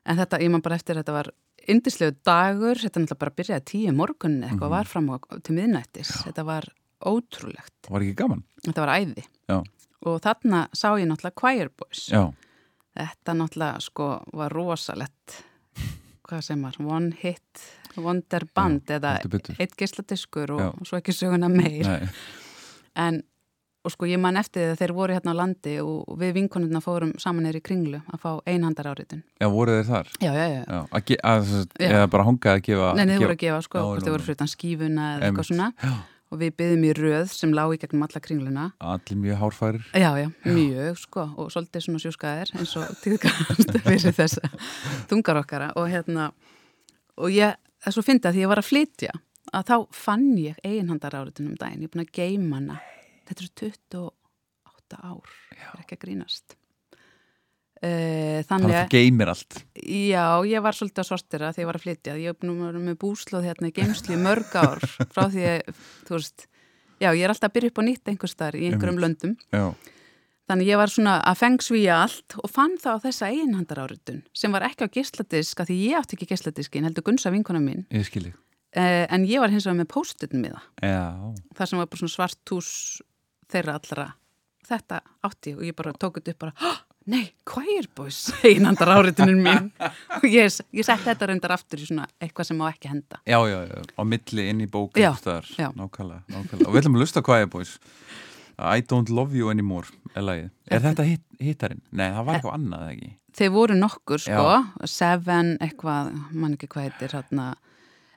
En 0.04 0.18
þetta, 0.20 0.40
ég 0.44 0.50
man 0.52 0.60
bara 0.60 0.76
eftir 0.76 0.98
þetta 1.00 1.12
var 1.16 1.30
indislegu 1.72 2.16
dagur 2.28 2.76
þetta 2.76 3.00
náttúrulega 3.00 3.20
bara 3.22 3.32
að 3.32 3.38
byrjaði 3.40 3.64
tíu 3.70 3.92
morgunni 3.96 4.44
eitthvað 4.44 4.68
Mhm. 4.68 4.74
var 4.76 4.84
fram 4.84 5.08
á, 5.08 5.16
til 5.42 5.54
miðnættis. 5.56 6.10
Þetta 6.26 6.44
var 6.44 6.64
ótrúlegt. 7.04 7.88
Var 7.90 8.00
ekki 8.04 8.16
gaman? 8.16 8.42
þetta 8.64 8.84
var 8.84 8.92
æði. 9.00 9.24
Já. 9.48 9.62
og 10.04 10.20
þarna 10.20 10.68
sá 10.76 10.92
ég 11.00 11.06
náttúrulega 11.08 11.34
Choir 11.40 11.68
Boys. 11.72 12.08
Já, 12.12 12.32
Þetta 12.94 13.32
náttúrulega 13.34 13.80
sko 13.80 14.22
var 14.34 14.50
rosalett 14.52 15.42
hvað 16.28 16.42
sem 16.48 16.62
var, 16.64 16.78
one 16.80 17.12
hit 17.20 17.66
wonder 17.96 18.42
band 18.56 18.88
Já, 18.90 18.96
eða 18.98 19.12
eitt 19.60 19.76
geisladiskur 19.78 20.50
og, 20.56 20.64
og 20.80 20.88
svo 20.88 20.98
ekki 20.98 21.12
söguna 21.14 21.48
meir. 21.52 21.84
Nei, 21.86 22.08
en 22.96 23.22
og 23.84 23.92
sko 23.92 24.06
ég 24.08 24.16
man 24.16 24.38
eftir 24.40 24.62
því 24.64 24.70
að 24.72 24.78
þeir 24.80 24.92
voru 24.96 25.12
hérna 25.12 25.32
á 25.36 25.40
landi 25.42 25.74
og 25.84 26.14
við 26.16 26.30
vinkonurna 26.38 26.80
fórum 26.80 27.10
saman 27.20 27.44
neyri 27.44 27.60
kringlu 27.60 27.98
að 28.08 28.22
fá 28.22 28.30
einhandar 28.48 28.86
áriðin 28.94 29.20
já, 29.42 29.48
voru 29.52 29.74
þeir 29.76 29.88
þar? 29.90 30.08
Já, 30.24 30.30
já, 30.32 30.46
já, 30.54 30.62
Já, 30.64 30.78
að, 30.88 31.12
að, 31.20 31.52
eða 31.90 32.06
bara 32.14 32.24
hongað 32.24 32.54
að 32.56 32.62
gefa 32.70 32.86
Nei, 32.96 33.04
gefa- 33.04 33.20
voru 33.26 33.34
að 33.36 33.42
gefa 33.44 33.58
sko, 33.66 33.82
þið 34.00 34.08
voru 34.14 34.22
já. 34.22 34.26
fyrir 34.30 34.38
utan 34.38 34.52
skífuna 34.54 35.08
eða 35.18 35.28
eitthvað 35.28 35.48
svona. 35.50 35.68
Já, 35.84 35.92
og 36.34 36.40
við 36.42 36.54
byggðum 36.58 36.86
í 36.88 36.92
röð 36.98 37.28
sem 37.30 37.52
lág 37.54 37.74
í 37.76 37.78
gegnum 37.82 38.04
alla 38.06 38.22
kringluna. 38.22 38.64
Allir 38.82 39.20
mjög 39.22 39.38
hárfærir. 39.42 39.84
Já, 39.94 40.10
já, 40.18 40.28
mjög 40.48 40.98
sko 41.04 41.26
og 41.38 41.52
svolítið 41.54 41.86
svona 41.86 42.02
sjúskaðir 42.02 42.50
eins 42.58 42.74
og 42.80 42.96
tíðkast 43.04 43.76
fyrir 43.86 44.16
þessa 44.16 44.50
þungar 45.10 45.40
okkara. 45.44 45.70
Og 45.78 45.86
hérna 45.92 46.32
og 47.20 47.30
ég, 47.34 47.54
það 47.78 47.92
er 47.92 47.96
svo 47.98 48.06
fyndið 48.08 48.30
að 48.30 48.36
því 48.36 48.44
ég 48.44 48.52
var 48.54 48.62
að 48.62 48.68
flytja 48.72 49.14
að 49.54 49.70
þá 49.70 49.76
fann 49.94 50.26
ég 50.40 50.58
eiginhandar 50.64 51.18
áriðin 51.20 51.52
um 51.52 51.56
daginn, 51.60 51.84
ég 51.84 51.90
er 51.90 51.94
búin 51.94 52.06
að 52.06 52.12
geima 52.18 52.58
hana. 52.58 52.80
Þetta 53.28 53.44
eru 53.44 53.54
28 53.62 55.00
ár. 55.04 55.34
Ég 55.54 55.66
er 55.70 55.82
ekki 55.84 55.98
að 55.98 56.04
grínast 56.08 56.58
Þannig 57.84 58.48
Þannig 58.48 58.70
að 58.70 58.78
að 58.78 58.84
þú 58.84 58.94
geymir 58.94 59.30
allt 59.32 59.58
Já, 59.84 60.26
ég 60.48 60.64
var 60.64 60.76
svolítið 60.76 61.02
að 61.02 61.08
sortira 61.10 61.52
þegar 61.52 61.64
ég 61.64 61.70
var 61.70 61.78
að 61.78 61.84
flytja. 61.84 62.16
Ég 62.20 62.36
að 62.38 62.60
vera 62.64 62.84
með 62.84 63.00
búslóð 63.02 63.48
hérna 63.48 63.68
í 63.68 63.74
geimslu 63.76 64.14
í 64.16 64.20
mörg 64.22 64.54
ár 64.56 64.84
frá 65.14 65.26
því 65.32 65.48
að, 65.50 65.82
þú 66.08 66.16
veist, 66.16 66.46
já, 67.02 67.10
ég 67.10 67.24
er 67.26 67.34
alltaf 67.34 67.50
að 67.50 67.56
byrja 67.58 67.72
upp 67.72 67.80
á 67.80 67.84
nýtt 67.88 68.12
einhvers 68.12 68.38
þar 68.38 68.56
í 68.56 68.70
einhverjum 68.70 69.02
löndum. 69.02 69.36
Já, 69.52 69.66
Þannig 70.44 70.68
ég 70.68 70.76
var 70.76 70.90
svona 70.92 71.12
að 71.24 71.38
fengsvíja 71.40 72.00
allt 72.04 72.34
og 72.36 72.50
fann 72.52 72.74
það 72.80 72.98
á 73.00 73.04
þessa 73.06 73.28
eiginhandar 73.32 73.78
áritun 73.80 74.18
sem 74.36 74.52
var 74.52 74.66
ekki 74.66 74.84
á 74.84 74.92
geisladisk, 74.92 75.62
af 75.62 75.70
því 75.70 75.76
ég 75.86 75.96
átti 75.96 76.18
ekki 76.18 76.28
geisladiskin, 76.34 76.84
heldur 76.84 77.06
Gunsa 77.06 77.32
vinkona 77.32 77.62
mín, 77.64 77.86
ég 77.88 78.04
eh, 78.76 79.06
en 79.08 79.24
ég 79.24 79.40
var 79.40 79.54
hins 79.54 79.64
vegar 79.64 79.78
með 79.80 79.88
post-itin 79.94 80.44
með 80.44 80.58
það. 80.58 81.40
Sem 81.64 81.80
var 81.80 81.88
bara 81.88 82.02
svona 82.02 82.12
svart 82.12 82.40
tús 82.44 82.68
þeirra 83.48 83.78
allra. 83.80 84.06
Þetta 84.68 85.00
átti 85.24 85.54
og 85.56 85.64
ég 85.64 85.76
bara 85.76 85.96
tók 85.96 86.20
þetta 86.20 86.34
upp 86.34 86.44
bara, 86.44 86.54
"Hå, 86.60 86.74
nei, 87.10 87.24
Choir 87.48 87.88
Boys, 87.96 88.30
einhandar 88.44 88.92
áritunin 88.96 89.40
mín. 89.44 89.70
og 90.18 90.26
ég, 90.28 90.52
ég 90.72 90.86
sett 90.86 91.04
þetta 91.04 91.28
reyndar 91.30 91.56
aftur 91.56 91.82
í 91.82 91.88
svona 91.88 92.06
eitthvað 92.22 92.50
sem 92.50 92.60
má 92.60 92.68
ekki 92.70 92.92
henda. 92.92 93.20
já, 93.28 93.38
já, 93.50 93.58
já, 93.68 93.82
á 93.98 94.02
milli 94.08 94.46
inn 94.52 94.62
í 94.64 94.68
bók 94.70 94.96
Já, 95.00 95.12
já. 95.58 95.68
nákvæmlega, 95.76 96.22
nákvæmlega 96.32 96.68
og 96.68 96.72
við 96.74 96.82
ætlum 96.82 96.96
að 96.98 97.04
lusta 97.04 97.24
bóis 97.52 97.76
I 98.58 98.80
don't 98.80 99.10
love 99.10 99.34
you 99.34 99.50
anymore 99.50 99.88
er 100.14 100.50
er 100.70 100.80
þetta 100.80 101.02
hit, 101.02 101.22
hittarinn? 101.42 101.82
Nei, 101.90 102.08
það 102.14 102.24
var 102.24 102.34
eitthvað 102.38 102.54
annað 102.54 102.88
ekki 102.92 103.12
Þeir 103.34 103.50
voru 103.50 103.74
nokkur 103.74 104.22
sko, 104.22 104.50
Seven, 104.86 105.56
eitthvað, 105.64 106.12
mann 106.30 106.54
ekki 106.54 106.68
hvað 106.70 106.84
heitir 106.86 107.16
hérna. 107.16 107.48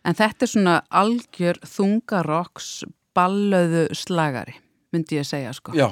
En 0.05 0.17
þetta 0.17 0.45
er 0.45 0.51
svona 0.51 0.75
algjör 0.93 1.57
þungarokks 1.65 2.83
ballöðu 3.17 3.87
slagari, 3.97 4.53
myndi 4.93 5.17
ég 5.17 5.25
segja 5.25 5.55
sko. 5.57 5.73
Já, 5.73 5.89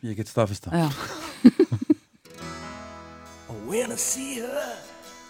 ég 0.00 0.16
get 0.16 0.32
staðfist 0.32 0.70
það 0.70 0.86
Já. 0.86 0.88
When 3.66 3.92
I 3.92 3.96
see 3.96 4.40
her 4.40 4.76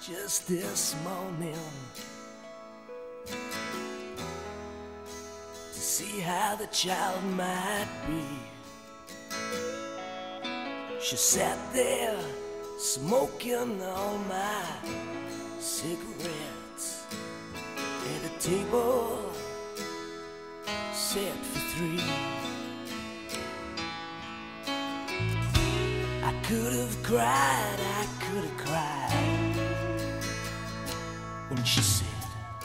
just 0.00 0.46
this 0.46 0.94
morning 1.02 1.56
To 5.72 5.78
see 5.78 6.20
how 6.20 6.56
the 6.56 6.66
child 6.68 7.22
might 7.37 7.88
be. 8.06 8.24
She 11.00 11.16
sat 11.16 11.58
there 11.72 12.18
smoking 12.78 13.82
all 13.82 14.18
my 14.28 14.64
cigarettes 15.58 17.06
At 18.14 18.30
a 18.30 18.38
table 18.38 19.32
set 20.92 21.35
for 21.35 21.61
three 21.76 22.32
could 26.42 26.72
have 26.72 27.02
cried, 27.02 27.78
I 28.00 28.07
could 28.20 28.44
have 28.44 28.57
cried 28.59 30.22
when 31.48 31.62
she 31.64 31.81
said, 31.81 32.07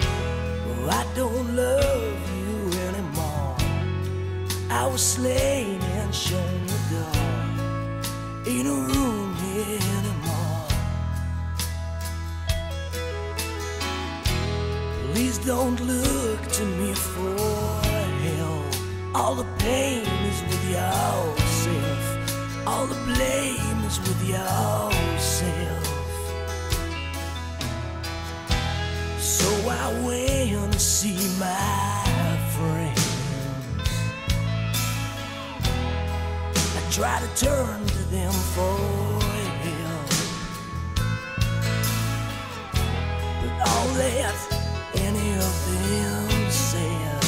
oh, 0.02 0.90
I 0.90 1.06
don't 1.16 1.56
love 1.56 2.18
you 2.38 2.80
anymore. 2.88 3.56
I 4.70 4.88
was 4.92 5.02
slain 5.02 5.82
and 5.82 6.14
shown 6.14 6.66
the 6.66 6.80
door. 6.94 7.22
Ain't 8.48 8.68
a 8.68 8.78
room 8.94 9.36
here 9.36 9.80
anymore. 10.00 10.68
Please 15.14 15.38
don't 15.40 15.80
look 15.82 16.42
to 16.48 16.66
me 16.66 16.94
for 16.94 17.36
help. 18.28 19.16
All 19.16 19.36
the 19.36 19.48
pain 19.60 20.06
is 20.30 20.42
with 20.44 20.70
yourself. 20.72 21.47
All 22.70 22.86
the 22.86 22.96
blame 23.06 23.80
is 23.86 23.98
with 24.02 24.28
yourself. 24.28 25.86
So 29.20 29.48
I 29.70 29.86
went 30.06 30.74
to 30.74 30.80
see 30.80 31.16
my 31.40 32.04
friends. 32.56 33.08
I 36.76 36.92
try 36.92 37.22
to 37.22 37.46
turn 37.46 37.86
to 37.86 38.02
them 38.16 38.34
for 38.54 38.78
help. 39.64 40.10
But 43.42 43.54
all 43.70 43.88
that 44.02 44.36
any 45.08 45.30
of 45.48 45.56
them 45.70 46.52
said 46.52 47.24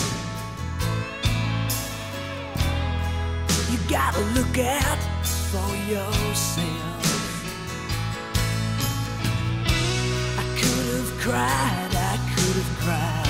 You 3.72 3.78
gotta 3.88 4.22
look 4.38 4.58
out 4.58 5.19
for 5.52 5.76
yourself. 5.90 7.02
I 10.38 10.46
could 10.60 10.88
have 10.96 11.12
cried, 11.20 11.92
I 11.96 12.18
could 12.34 12.56
have 12.62 12.74
cried. 12.84 13.30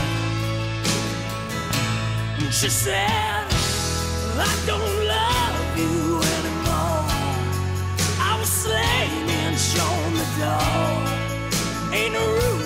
And 2.39 2.53
she 2.53 2.69
said, 2.69 3.45
I 4.35 4.53
don't 4.65 4.95
love 5.15 5.77
you 5.77 6.19
anymore. 6.37 7.07
I 8.19 8.35
was 8.37 8.49
slain 8.49 9.29
and 9.43 9.57
shown 9.57 10.09
the 10.21 10.27
door. 10.43 10.99
Ain't 11.93 12.13
no 12.13 12.25
room 12.35 12.58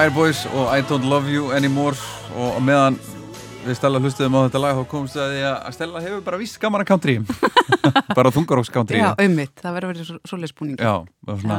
Choir 0.00 0.14
Boys 0.16 0.46
og 0.56 0.70
I 0.72 0.80
Don't 0.88 1.04
Love 1.04 1.28
You 1.28 1.50
Anymore 1.52 1.92
og 2.40 2.54
meðan 2.64 2.94
við 3.66 3.74
Stella 3.76 3.98
hlustuðum 4.00 4.32
á 4.32 4.40
þetta 4.46 4.60
lag 4.62 4.78
þá 4.78 4.84
komumst 4.88 5.18
við 5.18 5.20
að 5.20 5.32
því 5.34 5.42
að 5.50 5.74
Stella 5.76 6.00
hefur 6.00 6.22
bara 6.24 6.38
víst 6.40 6.56
gaman 6.62 6.80
að 6.80 6.88
country. 6.88 7.16
Bara 8.16 8.32
þungaróks 8.32 8.72
country. 8.72 8.96
Já, 8.96 9.10
ummitt, 9.20 9.52
það 9.60 9.76
verður 9.76 9.92
verið 9.92 10.08
svoleiðs 10.30 10.54
búning 10.56 10.80
Já, 10.80 10.94
bara 11.28 11.42
svona 11.42 11.58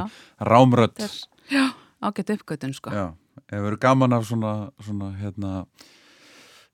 rámrödd. 0.49 1.06
Já, 1.54 1.62
ágætt 2.01 2.34
uppgötun 2.34 2.73
sko. 2.73 2.89
Já, 2.97 3.06
hefur 3.54 3.67
verið 3.67 3.82
gaman 3.86 4.17
af 4.17 4.25
svona, 4.32 4.54
svona 4.88 5.12
hérna 5.21 5.51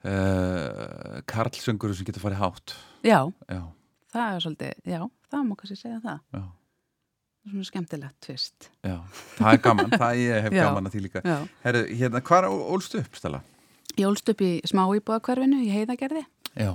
uh, 0.08 1.19
Karlsöngur 1.27 1.91
sem 1.99 2.08
getur 2.08 2.23
farið 2.30 2.45
hátt. 2.45 2.77
Já, 3.03 3.27
Já, 3.51 3.60
það 4.15 4.30
er 4.30 4.47
svolítið, 4.47 4.80
já, 4.88 5.01
það 5.36 5.43
má 5.51 5.60
kannski 5.60 5.82
segja 5.84 5.99
það. 5.99 6.23
Já, 6.32 6.47
Svona 7.47 7.63
skemmtilegt 7.69 8.17
tvist 8.25 8.69
já 8.83 8.97
Það 9.38 9.51
er 9.53 9.62
gaman, 9.63 9.91
það 9.93 10.21
ég 10.23 10.41
hef 10.47 10.55
Já. 10.57 10.63
gaman 10.67 10.89
að 10.89 10.95
því 10.97 11.01
líka 11.05 11.21
Já 11.23 11.38
Herru, 11.63 11.83
hérna, 12.01 12.21
hvað 12.27 12.47
ólstu 12.53 12.99
upp, 13.03 13.15
Stella? 13.15 13.41
Ég 13.97 14.07
ólst 14.10 14.29
upp 14.33 14.41
í 14.43 14.51
smá 14.67 14.83
íbúðakverfinu 14.99 15.62
í 15.63 15.69
heiðagerði 15.73 16.25
Já 16.57 16.73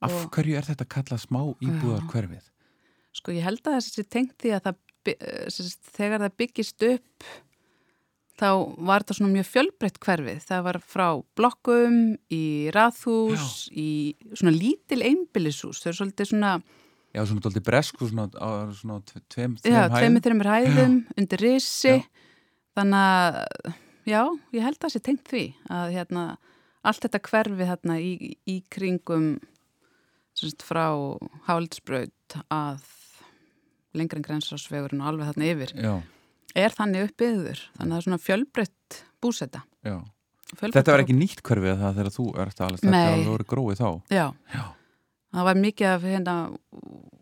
Af 0.00 0.14
Og- 0.16 0.30
hverju 0.32 0.56
er 0.56 0.64
þetta 0.64 0.86
kallað 0.88 1.20
smá 1.26 1.42
íbúðar 1.60 2.06
hverfið? 2.08 2.44
Sko 3.12 3.32
ég 3.36 3.44
held 3.44 3.60
að 3.68 3.76
þessi 3.80 4.04
tengt 4.08 4.36
því 4.40 4.52
að 4.56 4.62
það, 4.66 4.76
eh, 5.12 5.78
þegar 5.98 6.22
það 6.24 6.36
byggist 6.40 6.84
upp 6.88 7.24
þá 8.40 8.48
var 8.80 9.02
þetta 9.04 9.16
svona 9.18 9.34
mjög 9.34 9.48
fjölbreytt 9.50 9.98
hverfið. 10.00 10.38
Það 10.48 10.62
var 10.64 10.78
frá 10.80 11.06
blokkum, 11.36 11.96
í 12.32 12.70
raðhús, 12.72 13.68
í 13.76 14.14
svona 14.32 14.54
lítil 14.56 15.02
einbýlishús. 15.04 15.82
Þau 15.82 15.90
eru 15.90 15.98
svolítið 15.98 16.30
svona, 16.30 16.52
Já, 17.10 17.24
svona 17.26 17.42
dálítið 17.42 17.64
bresku, 17.66 18.06
svona, 18.06 18.28
á, 18.38 18.48
svona 18.78 19.00
tve- 19.02 19.22
tveim, 19.34 19.56
já, 19.64 19.88
tveim 19.90 19.96
tveimur, 19.98 20.22
þreimur 20.26 20.50
hæðum, 20.52 20.96
undir 21.18 21.42
rissi. 21.42 21.96
Já. 21.96 22.04
Þannig 22.78 23.00
að, 23.02 23.38
já, 24.06 24.20
ég 24.54 24.62
held 24.62 24.78
að 24.78 24.86
þessi 24.86 25.02
tengt 25.08 25.24
því 25.32 25.42
að 25.74 25.94
hérna, 25.96 26.24
allt 26.86 27.02
þetta 27.04 27.20
hverfið 27.26 27.66
hérna 27.72 27.96
í, 27.98 28.12
í 28.46 28.56
kringum 28.70 29.26
sagt, 30.38 30.62
frá 30.64 30.86
Háldsbraut 31.48 32.38
að 32.54 32.86
lengri 33.98 34.20
en 34.22 34.26
grensásvegurinn 34.28 35.02
og 35.02 35.10
alveg 35.10 35.32
þarna 35.32 35.50
yfir 35.50 35.74
Já, 35.74 35.94
er 36.62 36.74
þannig 36.78 37.08
uppbyggður. 37.10 37.64
Þannig 37.74 37.90
að 37.90 37.90
það 37.90 38.00
er 38.00 38.06
svona 38.06 38.22
fjölbreytt 38.24 39.00
já. 39.82 39.96
Fjölbreytt 40.50 40.76
Þetta 40.78 40.94
var 40.94 41.02
ekki 41.04 41.14
nýtt 41.18 41.42
hverfið 41.46 41.82
það 41.82 41.98
þegar 41.98 42.14
þú 42.14 42.24
ert 42.42 42.62
alveg 42.66 42.80
þetta 42.86 43.26
voru 43.28 43.46
gróið 43.50 43.82
þá? 43.82 43.90
Já, 44.14 44.24
Já, 44.54 44.64
það 45.34 45.46
var 45.50 45.60
mikið 45.60 45.86
af 45.94 46.06
hérna 46.08 46.34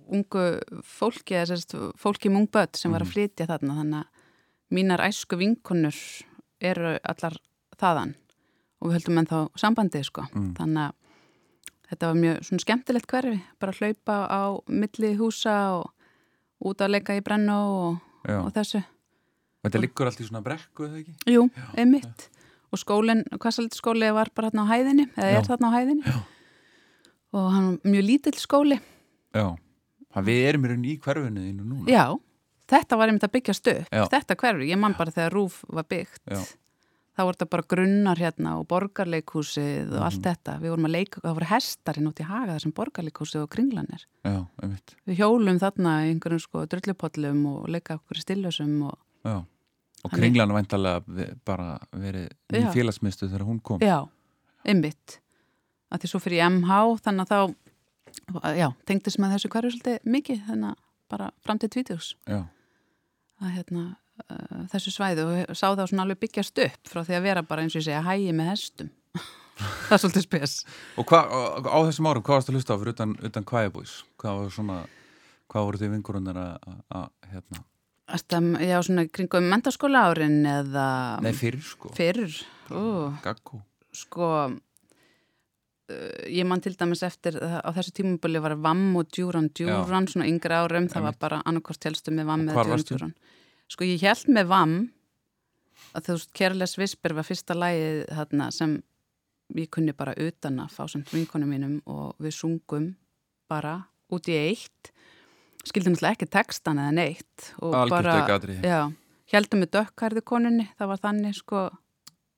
ungu 0.09 0.45
fólki 0.89 1.37
eða 1.37 1.51
sérst, 1.53 1.75
fólki 2.01 2.31
með 2.33 2.45
ungböld 2.47 2.79
sem 2.81 2.93
var 2.95 3.05
að 3.05 3.13
flytja 3.13 3.47
þarna 3.51 3.77
þannig 3.83 3.99
að 4.01 4.77
mínar 4.79 5.03
æsku 5.09 5.37
vinkunur 5.41 5.99
eru 6.61 6.95
allar 7.03 7.37
þaðan 7.79 8.15
og 8.81 8.89
við 8.89 8.97
höldum 8.99 9.21
ennþá 9.23 9.43
sambandið 9.59 10.07
sko 10.09 10.25
Mm. 10.33 10.55
þannig 10.57 10.83
að 10.89 10.95
þetta 11.89 12.07
var 12.11 12.19
mjög 12.23 12.41
svona 12.45 12.65
skemmtilegt 12.65 13.07
hverfi 13.13 13.39
bara 13.61 13.73
hlaupa 13.79 14.17
á 14.29 14.43
milli 14.69 15.15
húsa 15.17 15.57
og 15.79 15.91
út 16.69 16.81
að 16.85 16.91
leika 16.97 17.17
í 17.17 17.23
brennu 17.25 17.53
og, 17.57 18.01
og 18.29 18.53
þessu 18.57 18.83
Þetta 19.59 19.81
liggur 19.83 20.07
allt 20.07 20.21
í 20.23 20.25
svona 20.25 20.41
brekku, 20.41 20.85
eða 20.87 20.99
ekki? 21.01 21.13
Jú, 21.35 21.43
einmitt. 21.77 22.29
Og 22.73 22.79
skólinn, 22.79 23.25
Kvassaldsskóli 23.43 24.07
var 24.15 24.31
bara 24.33 24.49
þarna 24.53 24.65
á 24.65 24.71
hæðinni, 24.71 25.07
eða 25.19 25.31
Já. 25.33 25.39
er 25.41 25.49
þarna 25.49 25.69
á 25.69 25.73
hæðinni. 25.75 26.05
Já. 26.07 26.19
Og 27.37 27.51
hann 27.53 27.67
var 27.77 27.91
mjög 27.93 28.05
lítill 28.09 28.39
skóli. 28.41 28.79
Já 29.35 29.49
við 30.19 30.39
erum 30.49 30.65
í 30.65 30.69
rauninni 30.73 30.95
í 30.97 31.01
hverfinu 31.03 31.43
þínu 31.45 31.65
núna 31.69 31.93
Já, 31.93 32.07
þetta 32.73 32.97
var 32.99 33.09
einmitt 33.11 33.27
að 33.29 33.35
byggjast 33.37 33.69
upp. 33.71 33.91
Já. 33.93 34.07
Þetta 34.11 34.37
hverfi, 34.41 34.71
ég 34.73 34.79
man 34.81 34.97
bara 34.99 35.13
þegar 35.15 35.31
Rúf 35.37 35.61
var 35.69 35.85
byggt. 35.85 36.23
Já. 36.27 36.41
Þá 37.19 37.23
var 37.27 37.35
þetta 37.37 37.49
bara 37.51 37.67
grunnar 37.69 38.17
hérna 38.23 38.51
og 38.61 38.67
borgarleikhúsið 38.71 39.89
og 39.93 39.99
Mhm. 39.99 40.03
allt 40.07 40.23
þetta. 40.23 40.53
Við 40.63 40.71
vorum 40.71 40.87
að 40.87 40.95
leika, 40.97 41.21
það 41.21 41.35
voru 41.35 41.49
hestarinn 41.51 42.09
út 42.09 42.21
í 42.21 42.25
haga 42.25 42.55
þessum 42.57 42.73
borgarleikhúsið 42.75 43.43
og 43.43 43.51
kringlanir. 43.51 44.07
Já, 44.25 44.47
einmitt 44.63 44.95
Við 45.07 45.17
hjólum 45.19 45.59
þarna 45.59 45.93
í 46.07 46.15
einhverjum 46.15 46.41
sko 46.41 46.67
drullupollum 46.67 47.47
og 47.47 47.69
leika 47.69 47.99
okkur 47.99 48.17
í 48.17 48.25
stillösum 48.25 48.83
og 48.87 48.99
Já 49.25 49.45
Og 50.05 50.11
kringlan 50.13 50.53
væntalega 50.55 51.03
bara 51.45 51.79
verið 51.93 52.31
í 52.53 52.61
Já. 52.63 52.71
félagsmiðstu 52.73 53.29
þegar 53.29 53.47
hún 53.47 53.61
kom 53.63 53.81
Já, 53.81 54.09
einmitt. 54.65 55.19
Að 55.89 56.03
því 56.05 56.11
svo 56.13 56.21
fyrir 56.21 56.43
MH, 56.51 56.79
þannig 57.07 57.25
að 57.25 57.33
þá, 57.33 58.51
já, 58.59 58.69
tengdist 58.89 59.19
með 59.23 59.35
þessu 59.37 59.51
hverju 59.55 59.71
svolítið 59.73 60.11
mikið, 60.17 60.43
þannig 60.51 60.75
að 60.75 60.83
bara 61.09 61.31
fram 61.47 61.59
til 61.63 61.71
tvítugs 61.73 62.11
Já, 62.29 62.43
að 63.41 63.55
hérna, 63.57 63.85
uh, 64.29 64.63
þessu 64.75 64.93
svæðu 64.93 65.25
og 65.47 65.57
sá 65.57 65.67
það 65.71 65.87
svona 65.89 66.05
alveg 66.05 66.21
byggjast 66.27 66.61
upp 66.67 66.91
frá 66.93 67.01
því 67.07 67.17
að 67.17 67.27
vera 67.31 67.43
bara 67.49 67.65
eins 67.65 67.73
og 67.77 67.81
ég 67.81 67.87
segja 67.89 68.03
hægi 68.05 68.35
með 68.37 68.51
hestum. 68.53 68.91
það 69.89 69.97
er 69.97 70.03
svolítið 70.05 70.27
spes. 70.27 70.57
Og 71.01 71.09
hvað, 71.09 71.33
á- 71.65 71.87
þessum 71.89 72.11
árum, 72.11 72.27
hvað 72.29 72.37
varst 72.41 72.53
að 72.53 72.59
hlusta 72.59 72.77
á 72.77 72.81
fyrir 72.83 72.95
utan, 72.99 73.17
utan 73.31 73.49
kvæðabúis? 73.49 73.95
Hvað 74.21 74.43
var 74.43 74.53
svona, 74.59 74.79
hvað 75.49 75.69
voru 75.71 75.81
þið 75.81 75.95
vingurunnir 75.97 76.43
að, 76.45 77.09
hérna? 77.33 77.65
Æstam, 78.09 78.53
já, 78.65 78.77
svona 78.85 79.05
kringum 79.13 79.49
mentaskóla 79.53 80.05
árin 80.13 80.39
eða 80.49 80.85
Nei, 81.25 81.33
fyrir 81.37 81.61
sko, 81.65 81.91
fyrr, 81.97 82.25
ó, 82.73 82.81
gaggó. 83.25 83.59
sko 83.93 84.29
ég 85.89 86.45
man 86.49 86.61
til 86.61 86.75
dæmis 86.77 87.03
eftir 87.07 87.39
að 87.41 87.59
á 87.65 87.71
þessu 87.79 87.95
tímubili 87.97 88.43
var 88.45 88.57
Vamm 88.61 88.97
og 89.01 89.09
Djúran. 89.09 89.49
Djúran, 89.57 90.09
svona 90.11 90.29
yngri 90.29 90.59
árum, 90.59 90.89
það 90.93 91.07
var 91.09 91.19
bara 91.21 91.41
annarkort 91.49 91.89
helstu 91.89 92.13
með 92.13 92.29
Vamm 92.29 92.47
Og 92.49 92.53
eða 92.53 92.65
Djúran? 92.67 92.85
Djúran. 92.91 93.15
Sko 93.69 93.89
ég 93.89 94.05
held 94.05 94.31
með 94.37 94.51
Vamm 94.53 94.77
að 95.97 96.05
þú 96.07 96.17
veist, 96.19 96.33
Careless 96.37 96.79
Whisper 96.81 97.17
var 97.17 97.27
fyrsta 97.27 97.57
lagið 97.57 98.05
þarna 98.19 98.51
sem 98.55 98.77
ég 99.57 99.71
kunni 99.73 99.95
bara 99.97 100.13
utan 100.21 100.61
að 100.61 100.75
fá 100.77 100.85
sem 100.93 101.05
vinkonum 101.09 101.53
mínum 101.55 101.77
og 101.89 102.19
við 102.21 102.37
sungum 102.37 102.91
bara 103.49 103.79
út 104.13 104.29
í 104.29 104.37
eitt. 104.37 104.93
Skildum 105.69 105.97
alltaf 105.97 106.17
ekki 106.17 106.29
textan 106.33 106.81
eða 106.81 106.95
neitt 106.97 107.51
og 107.65 107.75
Algjört 107.77 108.09
bara, 108.29 108.61
já, 108.65 108.81
heldum 109.33 109.65
með 109.65 109.73
dökkhærðu 109.79 110.25
konunni, 110.25 110.69
það 110.79 110.93
var 110.93 111.03
þannig 111.03 111.37
sko. 111.37 111.65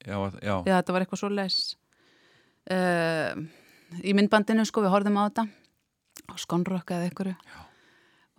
Já, 0.01 0.17
já, 0.41 0.55
Já, 0.65 0.75
þetta 0.79 0.95
var 0.95 1.05
eitthvað 1.05 1.23
svo 1.23 1.31
leis. 1.35 1.59
Uh, 2.71 3.35
í 4.07 4.15
myndbandinu, 4.15 4.63
sko, 4.69 4.85
við 4.85 4.93
horfðum 4.95 5.19
á 5.19 5.27
þetta 5.27 5.45
og 6.31 6.39
skonrökk 6.39 6.93
eða 6.95 7.09
einhverju. 7.09 7.33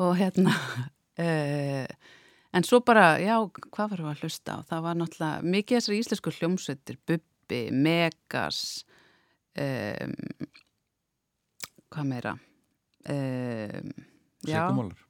Og 0.06 0.14
hérna, 0.16 0.54
uh, 1.20 2.12
en 2.56 2.68
svo 2.68 2.80
bara, 2.88 3.18
já, 3.20 3.36
hvað 3.68 3.92
varum 3.96 4.08
við 4.08 4.14
að 4.14 4.24
hlusta 4.24 4.56
á? 4.56 4.60
Það 4.70 4.86
var 4.86 5.02
náttúrulega 5.02 5.52
mikið 5.56 5.78
þessari 5.78 6.00
íslensku 6.04 6.34
hljómsveitir, 6.38 7.00
Bubbi, 7.10 7.62
Megas, 7.76 8.62
um, 9.60 10.16
hvað 11.92 12.10
meira? 12.14 12.36
Um, 13.12 13.92
Sigumólar. 14.46 15.04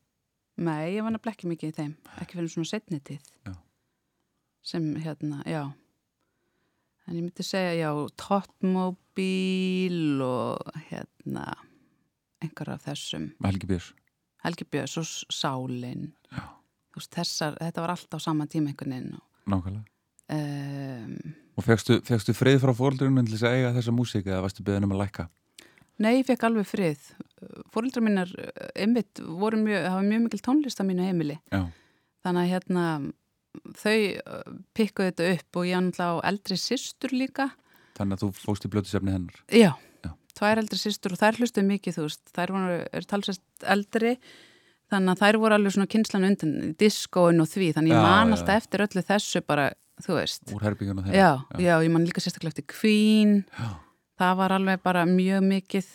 nei, 0.57 0.95
ég 0.95 1.05
var 1.05 1.13
nefnilega 1.13 1.35
ekki 1.35 1.51
mikið 1.51 1.69
í 1.69 1.77
þeim, 1.77 1.93
ekki 2.23 2.39
fyrir 2.39 2.53
svona 2.55 2.71
setni 2.71 3.01
tíð. 3.05 3.29
Já. 3.45 3.53
Sem, 4.71 4.89
hérna, 5.01 5.43
já. 5.45 5.63
En 7.05 7.17
ég 7.17 7.25
myndi 7.25 7.45
segja, 7.45 7.73
já, 7.75 7.89
Totmobil 9.11 10.21
og 10.23 10.71
hérna, 10.89 11.53
einhver 12.41 12.71
af 12.73 12.85
þessum, 12.85 13.31
Helgi 13.43 13.67
Björns. 13.67 13.93
Helgi 14.43 14.65
Björns 14.71 14.97
og 14.97 15.05
Sálin. 15.33 16.13
Veist, 16.95 17.11
þessar, 17.13 17.57
þetta 17.59 17.81
var 17.83 17.91
alltaf 17.91 18.19
á 18.19 18.23
sama 18.23 18.47
tíma 18.47 18.71
einhvern 18.71 18.91
veginn. 18.95 19.19
Nákvæmlega. 19.47 19.85
Um, 20.31 21.35
Og 21.57 21.63
fegstu, 21.65 22.33
frið 22.33 22.61
frá 22.63 22.71
fóreldrunum 22.73 23.25
til 23.25 23.35
þess 23.35 23.43
að 23.49 23.55
eiga 23.57 23.73
þessa 23.75 23.91
músík 23.91 24.27
eða 24.29 24.41
varstu 24.45 24.63
beðin 24.63 24.87
um 24.87 24.93
að 24.95 25.03
lækka? 25.03 25.27
nei, 26.01 26.15
ég 26.17 26.25
fekk 26.25 26.43
alveg 26.47 26.65
frið. 26.65 27.01
Fóreldrar 27.69 28.01
mínar, 28.01 28.31
einmitt, 28.73 29.19
voru 29.21 29.59
mjög, 29.61 29.83
hafa 29.91 30.01
mjög 30.01 30.23
mikil 30.23 30.39
tónlist 30.41 30.79
á 30.81 30.87
mínu 30.87 31.03
heimili. 31.05 31.35
Já. 31.51 31.67
Þannig 32.23 32.41
að 32.41 32.53
hérna, 32.55 32.85
þau 33.77 33.97
uh, 34.23 34.55
pikkuðu 34.73 35.11
þetta 35.11 35.27
upp 35.35 35.59
og 35.59 35.67
ég 35.67 35.83
náttúrulega 35.83 36.15
á 36.15 36.25
eldri 36.31 36.57
systur 36.57 37.13
líka. 37.13 37.51
Þannig 38.01 38.17
að 38.17 38.23
þú 38.25 38.29
fóst 38.41 38.65
í 38.65 38.71
blötusefni 38.73 39.13
hennar. 39.13 39.41
Já, 39.53 39.71
Já. 40.01 40.11
tvær 40.39 40.61
eldri 40.63 40.79
systur 40.81 41.13
og 41.13 41.19
þær 41.21 41.37
hlustuðu 41.37 41.67
mikið, 41.69 41.97
þú 41.99 42.05
veist, 42.07 42.21
þær 42.33 42.53
voru, 42.55 42.77
er 42.97 43.05
talsast 43.11 43.67
eldri, 43.75 44.15
þannig 44.91 45.13
að 45.13 45.21
þær 45.21 45.37
voru 45.43 45.57
alveg 45.59 45.75
svona 45.75 45.91
kynslan 45.93 46.25
undan 46.31 46.55
diskóin 46.81 47.43
og 47.43 47.49
því, 47.51 47.69
þannig 47.77 47.93
ég 47.93 47.99
Já, 48.01 48.05
man 48.07 48.33
já, 48.33 48.35
alltaf 48.39 48.55
já. 48.57 48.61
eftir 48.63 48.83
öllu 48.87 49.03
þessu 49.11 49.43
bara, 49.45 49.67
þú 50.01 50.17
veist. 50.17 50.43
Úr 50.57 50.65
herbyggjuna 50.65 51.05
þeirra. 51.05 51.21
Já, 51.21 51.61
já, 51.67 51.73
ég 51.85 51.93
man 51.93 52.07
líka 52.09 52.23
sérstaklega 52.25 52.55
eftir 52.55 52.67
Queen, 52.73 53.35
Já. 53.53 53.69
það 54.23 54.33
var 54.41 54.55
alveg 54.57 54.81
bara 54.83 55.05
mjög 55.05 55.45
mikið 55.51 55.93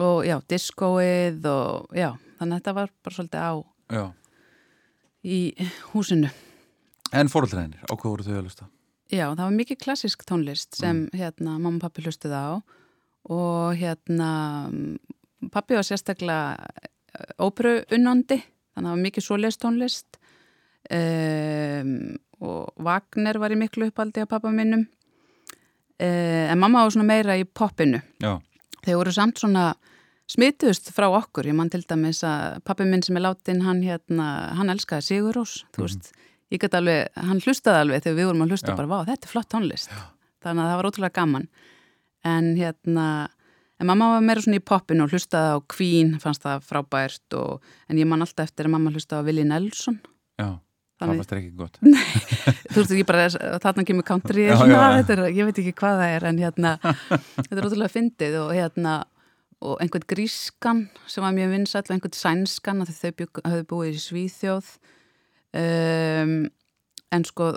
og 0.00 0.24
já, 0.24 0.38
diskóið 0.48 1.44
og 1.52 1.92
já, 2.00 2.14
þannig 2.40 2.56
að 2.56 2.60
þetta 2.62 2.76
var 2.80 2.92
bara 3.04 3.18
svolítið 3.18 3.44
á 3.44 3.52
Já. 4.00 4.04
í 5.26 5.38
húsinu. 5.92 6.30
En 7.12 7.28
fóreldrænir, 7.28 7.82
á 7.84 7.92
hvað 7.92 8.12
voru 8.14 8.24
þau 8.24 8.36
að 8.38 8.44
hlusta? 8.46 8.68
Já, 9.10 9.26
það 9.34 9.42
var 9.42 9.56
mikið 9.58 9.80
klassisk 9.82 10.22
tónlist 10.28 10.76
sem 10.78 11.08
hérna 11.16 11.56
mamma 11.58 11.80
og 11.80 11.82
pappi 11.82 12.04
hlustuð 12.04 12.34
á 12.34 12.62
og 13.30 13.74
hérna 13.78 14.30
pappi 15.50 15.74
var 15.74 15.86
sérstaklega 15.86 16.56
óperu 17.42 17.80
unnandi, 17.96 18.38
þannig 18.38 18.86
að 18.86 18.86
það 18.86 18.94
var 18.94 19.04
mikið 19.04 19.26
svoleiðs 19.26 19.60
tónlist. 19.60 20.20
Um, 20.90 21.90
og 22.40 22.70
Wagner 22.80 23.36
var 23.38 23.52
í 23.52 23.58
miklu 23.60 23.90
uppaldi 23.90 24.24
á 24.24 24.30
pappa 24.30 24.48
minnum 24.50 24.86
uh, 26.00 26.46
en 26.48 26.58
mamma 26.58 26.86
var 26.86 26.94
svona 26.94 27.10
meira 27.10 27.36
í 27.38 27.44
poppinu. 27.44 28.00
Já, 28.22 28.38
þeir 28.86 28.98
voru 29.02 29.12
samt 29.14 29.42
svona 29.42 29.66
smituðust 30.30 30.92
frá 30.94 31.08
okkur, 31.10 31.50
ég 31.50 31.58
man 31.58 31.70
til 31.70 31.82
dæmis 31.84 32.22
að 32.26 32.62
pappi 32.64 32.86
minn 32.88 33.04
sem 33.04 33.18
er 33.18 33.26
látin, 33.26 33.64
hann 33.66 33.82
hérna 33.84 34.30
hann 34.56 34.72
elskaði 34.72 35.08
Sigurós, 35.10 35.60
þú 35.74 35.84
veist 35.84 36.12
ég 36.50 36.60
get 36.62 36.74
alveg, 36.74 37.08
hann 37.16 37.40
hlustaði 37.44 37.84
alveg 37.84 38.02
þegar 38.04 38.16
við 38.20 38.28
vorum 38.30 38.44
að 38.46 38.54
hlusta 38.54 38.72
Já. 38.72 38.76
bara, 38.80 38.90
vá, 38.90 38.98
þetta 39.10 39.28
er 39.28 39.32
flott 39.34 39.50
tónlist. 39.52 39.92
Þannig 40.44 40.62
að 40.64 40.70
það 40.72 40.78
var 40.80 40.88
ótrúlega 40.90 41.16
gaman. 41.20 41.46
En 42.30 42.48
hérna 42.58 43.04
en 43.80 43.88
mamma 43.88 44.10
var 44.14 44.24
meira 44.24 44.42
svona 44.44 44.58
í 44.60 44.64
poppinu 44.64 45.06
og 45.06 45.12
hlustaði 45.14 45.54
á 45.56 45.58
Queen, 45.72 46.16
fannst 46.20 46.42
það 46.44 46.66
frábært 46.68 47.36
og, 47.38 47.62
en 47.88 48.00
ég 48.00 48.08
man 48.08 48.20
alltaf 48.24 48.50
eftir 48.50 48.68
að 48.68 48.74
mamma 48.74 48.90
hlustaði 48.92 49.22
á 49.22 49.26
Willi 49.30 49.44
Nelson. 49.48 49.96
Já, 50.36 50.48
það 51.00 51.06
Þannig- 51.06 51.20
fannst 51.22 51.30
þér 51.32 51.40
ekki 51.40 51.54
gott. 51.56 51.78
Þú 51.80 52.76
veist 52.76 52.92
ekki 52.96 53.06
bara, 53.08 53.24
þarna 53.64 53.86
kemur 53.88 54.04
country 54.10 54.44
Já, 54.50 54.56
svona, 54.60 54.74
já, 54.74 54.82
já. 54.82 54.98
Þetta 55.00 55.16
er, 55.16 55.22
ég 55.38 55.48
veit 55.48 55.62
ekki 55.62 55.72
hvað 55.80 56.02
það 56.02 56.12
er 56.18 56.28
en 56.28 56.42
hérna, 56.44 56.74
þetta 57.38 57.56
er 57.56 57.68
ótrúlega 57.70 57.94
fyndið 57.94 58.36
og 58.42 58.52
hérna, 58.58 58.94
og 59.60 59.80
einhvern 59.84 60.06
grískan 60.12 60.84
sem 61.08 61.24
var 61.24 61.32
mjög 61.36 61.50
vinsæll 61.56 61.84
og 61.86 61.94
einhvern 61.96 62.16
sænskan 62.16 62.84
að 62.84 62.92
þau 63.00 63.10
bjúk, 63.16 63.40
um, 65.54 66.34
en 67.12 67.24
sko 67.26 67.50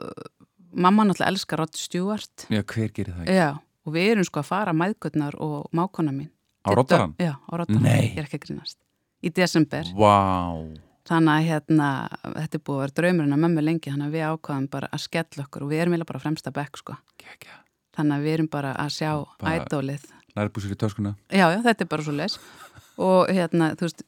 mamma 0.74 1.06
náttúrulega 1.06 1.30
elskar 1.34 1.60
Rod 1.62 1.76
Stewart. 1.78 2.48
Já, 2.50 2.64
hver 2.64 2.90
gerir 2.96 3.14
það 3.20 3.30
já, 3.36 3.50
og 3.86 3.94
við 3.94 4.08
erum 4.16 4.26
sko 4.28 4.42
að 4.42 4.50
fara 4.50 4.74
mæðgurnar 4.74 5.36
og 5.44 5.68
mákona 5.76 6.14
mín. 6.16 6.32
Á 6.66 6.72
dö- 6.74 7.14
Já, 7.20 7.34
á 7.38 7.52
Roddarann, 7.60 7.84
Nei. 7.84 8.14
ég 8.16 8.18
er 8.18 8.26
ekki 8.30 8.40
að 8.40 8.46
grínast. 8.48 8.78
Í 9.24 9.30
desember, 9.36 9.84
Vá, 9.96 10.64
þannig 11.08 11.34
að 11.36 11.48
hérna 11.50 11.88
þetta 12.24 12.56
er 12.58 12.64
búið 12.64 12.76
að 12.78 12.82
vera 12.84 12.96
draumurinn 13.00 13.36
að 13.36 13.42
mömmu 13.44 13.64
lengi 13.64 13.92
þannig 13.92 14.08
að 14.10 14.16
við 14.16 14.26
ákvaðum 14.32 14.70
bara 14.72 14.88
að 14.92 15.04
skella 15.04 15.44
okkur 15.46 15.64
og 15.66 15.70
við 15.70 15.82
erum 15.84 16.06
bara 16.08 16.20
fremsta 16.24 16.52
bekk 16.56 16.78
sko. 16.82 16.98
Gekkja. 17.20 17.60
Þannig 17.96 18.16
að 18.18 18.24
við 18.26 18.34
erum 18.34 18.48
bara 18.50 18.74
að 18.74 18.90
sjá 18.90 19.12
ædólið 19.44 20.06
Nærbúsir 20.34 20.72
í 20.74 20.76
töskuna. 20.82 21.12
Já, 21.30 21.46
já, 21.54 21.60
þetta 21.62 21.84
er 21.86 21.90
bara 21.92 22.02
svo 22.08 22.14
les 22.18 22.40
og 22.98 23.28
hérna, 23.30 23.76
þú 23.78 23.86
veist 23.86 24.02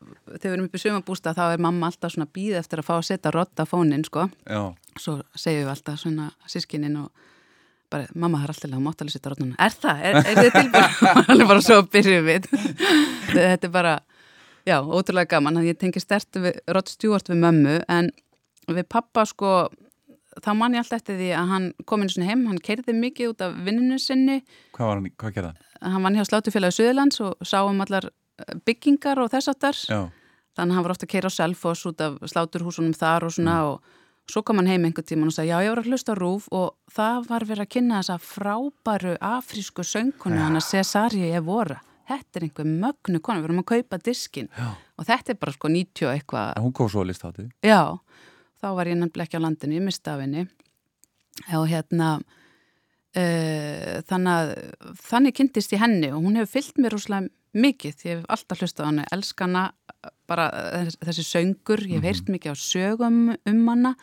þegar 0.00 0.40
við 0.44 0.52
erum 0.52 0.66
upp 0.68 0.76
í 0.76 0.80
sumabústa 0.82 1.34
þá 1.36 1.44
er 1.46 1.62
mamma 1.62 1.90
alltaf 1.90 2.14
svona 2.14 2.30
býð 2.34 2.58
eftir 2.60 2.82
að 2.82 2.88
fá 2.88 2.94
að 2.96 3.06
setja 3.10 3.32
rotta 3.34 3.66
fónin 3.68 4.04
sko, 4.06 4.26
Já, 4.48 4.62
svo 5.00 5.20
segjum 5.34 5.66
við 5.66 5.72
alltaf 5.74 6.00
svona 6.02 6.30
sískinin 6.50 6.98
og 7.02 7.30
bara, 7.92 8.08
mamma 8.14 8.40
það 8.42 8.48
er 8.48 8.54
alltaf 8.54 8.74
að 8.78 8.84
máttalega 8.88 9.16
setja 9.16 9.32
rottuna 9.32 9.58
er 9.66 9.78
það, 9.84 10.02
er, 10.10 10.18
er 10.22 10.40
þið 10.40 10.58
tilbúin? 10.58 10.98
Alveg 11.34 11.52
bara 11.52 11.64
svo 11.68 11.78
byrjum 11.94 12.28
við. 12.28 12.50
Þetta 13.34 13.70
er 13.70 13.74
bara, 13.78 13.94
já, 14.68 14.76
ótrúlega 14.82 15.32
gaman 15.36 15.62
ég 15.66 15.80
tengi 15.80 16.02
stert 16.02 16.42
við 16.42 16.60
Rott 16.74 16.92
Stjúart 16.92 17.30
við 17.32 17.42
mömmu 17.44 17.78
en 17.88 18.12
við 18.70 18.86
pappa 18.90 19.26
sko 19.28 19.54
þá 20.42 20.50
man 20.58 20.74
ég 20.74 20.82
alltaf 20.82 20.98
eftir 20.98 21.20
því 21.20 21.30
að 21.38 21.52
hann 21.52 21.68
kom 21.86 22.02
inn 22.02 22.10
svona 22.10 22.32
heim, 22.32 22.48
hann 22.50 22.58
keirði 22.58 22.96
mikið 22.98 23.34
út 23.34 23.44
af 23.46 23.54
vinninu 23.66 24.00
sinni. 24.02 24.40
Hvað 24.74 24.90
var 24.90 24.98
hann, 24.98 25.12
hvað 25.20 25.36
gerði 25.36 25.52
hann? 25.52 25.64
hann 25.84 26.04
vann 26.04 26.16
hjá 26.16 26.24
Slátufélagi 26.28 26.78
Suðurlands 26.78 27.20
og 27.24 27.46
sá 27.46 27.60
um 27.64 27.82
allar 27.84 28.08
byggingar 28.66 29.20
og 29.22 29.30
þess 29.32 29.50
aftar 29.52 29.78
þannig 30.54 30.72
að 30.72 30.76
hann 30.76 30.86
var 30.86 30.94
ofta 30.94 31.06
að 31.06 31.12
keira 31.14 31.30
á 31.30 31.36
Selfoss 31.36 31.86
út 31.90 32.02
af 32.04 32.18
sláturhúsunum 32.30 32.94
þar 32.96 33.28
og 33.28 33.34
svona 33.34 33.56
og 33.68 33.94
svo 34.30 34.42
kom 34.46 34.60
hann 34.60 34.70
heim 34.70 34.86
einhvern 34.88 35.06
tíman 35.06 35.30
og 35.30 35.36
sagði 35.36 35.52
já 35.52 35.64
ég 35.64 35.72
var 35.74 35.82
að 35.82 35.90
hlusta 35.92 36.16
rúf 36.18 36.46
og 36.54 36.76
það 36.94 37.26
var 37.30 37.46
verið 37.48 37.64
að 37.66 37.72
kynna 37.76 38.00
þessa 38.00 38.18
frábæru 38.22 39.16
afrísku 39.20 39.84
söngkonu 39.86 40.40
hann 40.40 40.60
að 40.60 40.68
Cesari 40.70 41.26
Evora. 41.34 41.80
Þetta 42.04 42.36
er 42.38 42.44
einhver 42.44 42.66
mögnu 42.68 43.20
konu, 43.24 43.40
við 43.40 43.48
erum 43.48 43.62
að 43.62 43.70
kaupa 43.70 43.98
diskin 44.04 44.50
Já. 44.52 44.74
og 44.76 45.06
þetta 45.08 45.32
er 45.32 45.38
bara 45.40 45.54
sko 45.54 45.70
90 45.72 46.04
og 46.04 46.10
eitthvað. 46.12 46.50
Hún 46.60 46.74
kom 46.76 46.90
svo 46.92 47.00
að 47.00 47.08
lista 47.08 47.30
á 47.32 47.36
því 47.36 47.46
Já, 47.64 47.80
þá 48.60 48.66
var 48.76 48.90
ég 48.90 48.98
nefnilega 49.00 49.24
ekki 49.24 49.40
á 49.40 49.44
landinu, 49.46 49.78
ég 49.78 49.86
misti 49.86 50.12
af 50.12 50.20
henni. 50.20 50.44
Og 51.56 51.64
hérna 51.70 52.10
uh, 52.20 54.02
þannig 54.10 54.52
þannig 55.00 55.38
kynntist 55.38 55.72
ég 55.72 55.80
henni 55.80 56.12
og 56.12 56.20
hún 56.26 56.36
hefur 56.38 56.58
fyllt 56.58 56.82
mér 56.82 56.96
rúslega 56.98 57.32
mikið, 57.54 57.94
ég 58.04 58.18
hef 58.18 58.24
alltaf 58.28 58.60
hlustað 58.62 58.84
á 58.84 58.88
henni 58.90 59.04
elskana, 59.14 59.64
bara 60.28 60.48
þess- 60.84 60.98
þessi 61.08 61.24
söngur, 61.28 61.82
ég 61.88 62.00
hef 62.00 62.08
heyrt 62.10 62.30
mikið 62.34 62.52
á 62.52 62.56
sögum 62.58 63.18
um 63.46 63.66
hana, 63.68 63.94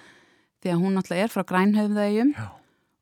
því 0.64 0.74
að 0.74 0.82
hún 0.86 0.98
alltaf 1.02 1.18
er 1.18 1.28
frá 1.34 1.44
grænhöfðægjum 1.52 2.34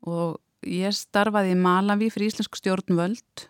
og 0.08 0.40
ég 0.66 0.92
starfaði 0.96 1.54
í 1.56 1.60
Malawi 1.60 2.10
fyrir 2.12 2.32
íslensku 2.32 2.60
stjórnvöld 2.60 3.48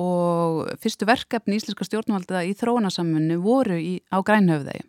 og 0.00 0.70
fyrstu 0.80 1.06
verkefni 1.06 1.58
íslenska 1.58 1.84
stjórnvölda 1.86 2.40
í 2.48 2.54
þróunarsamfunnu 2.56 3.36
voru 3.44 3.76
í, 3.76 4.00
á 4.12 4.18
grænhöfðægjum 4.24 4.88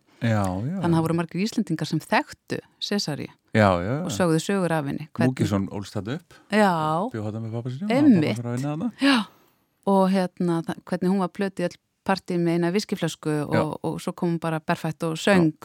Þannig 0.80 0.86
að 0.88 0.94
það 0.96 1.02
voru 1.04 1.16
margir 1.20 1.42
Íslendingar 1.44 1.88
sem 1.90 2.00
þekktu 2.00 2.60
Cesari 2.80 3.26
Já, 3.54 3.68
já, 3.84 3.96
og 4.06 4.10
já 4.10 4.16
sögðu 4.16 4.38
sögur 4.42 4.72
af 4.72 4.86
henni. 4.88 5.10
Múkisson 5.20 5.66
ólst 5.70 5.94
þetta 5.94 6.14
upp. 6.16 6.34
Já, 6.50 6.72
Einmitt. 7.92 8.40
Já. 9.04 9.18
Og 9.90 10.10
hérna, 10.14 10.62
hvernig 10.88 11.12
hún 11.12 11.24
var 11.24 11.32
plötið 11.36 11.68
öll 11.70 11.80
partí 12.08 12.38
með 12.40 12.58
eina 12.58 12.72
viskiflösku 12.76 13.32
Já. 13.32 13.60
og, 13.60 13.78
og 13.84 14.00
svo 14.04 14.14
kom 14.16 14.34
hún 14.34 14.42
bara 14.44 14.62
berfætt 14.64 15.04
og 15.08 15.18
söng. 15.20 15.56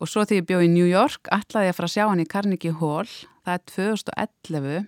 Og 0.00 0.08
svo 0.08 0.24
þegar 0.24 0.40
ég 0.40 0.48
bjóð 0.48 0.64
í 0.64 0.70
New 0.72 0.88
York, 0.88 1.28
ætlaði 1.32 1.68
ég 1.68 1.74
að 1.74 1.78
fara 1.78 1.88
að 1.90 1.94
sjá 1.94 2.04
hann 2.08 2.22
í 2.22 2.28
Carnegie 2.28 2.76
Hall. 2.80 3.10
Það 3.44 3.56
er 3.56 3.64
2011. 3.74 4.86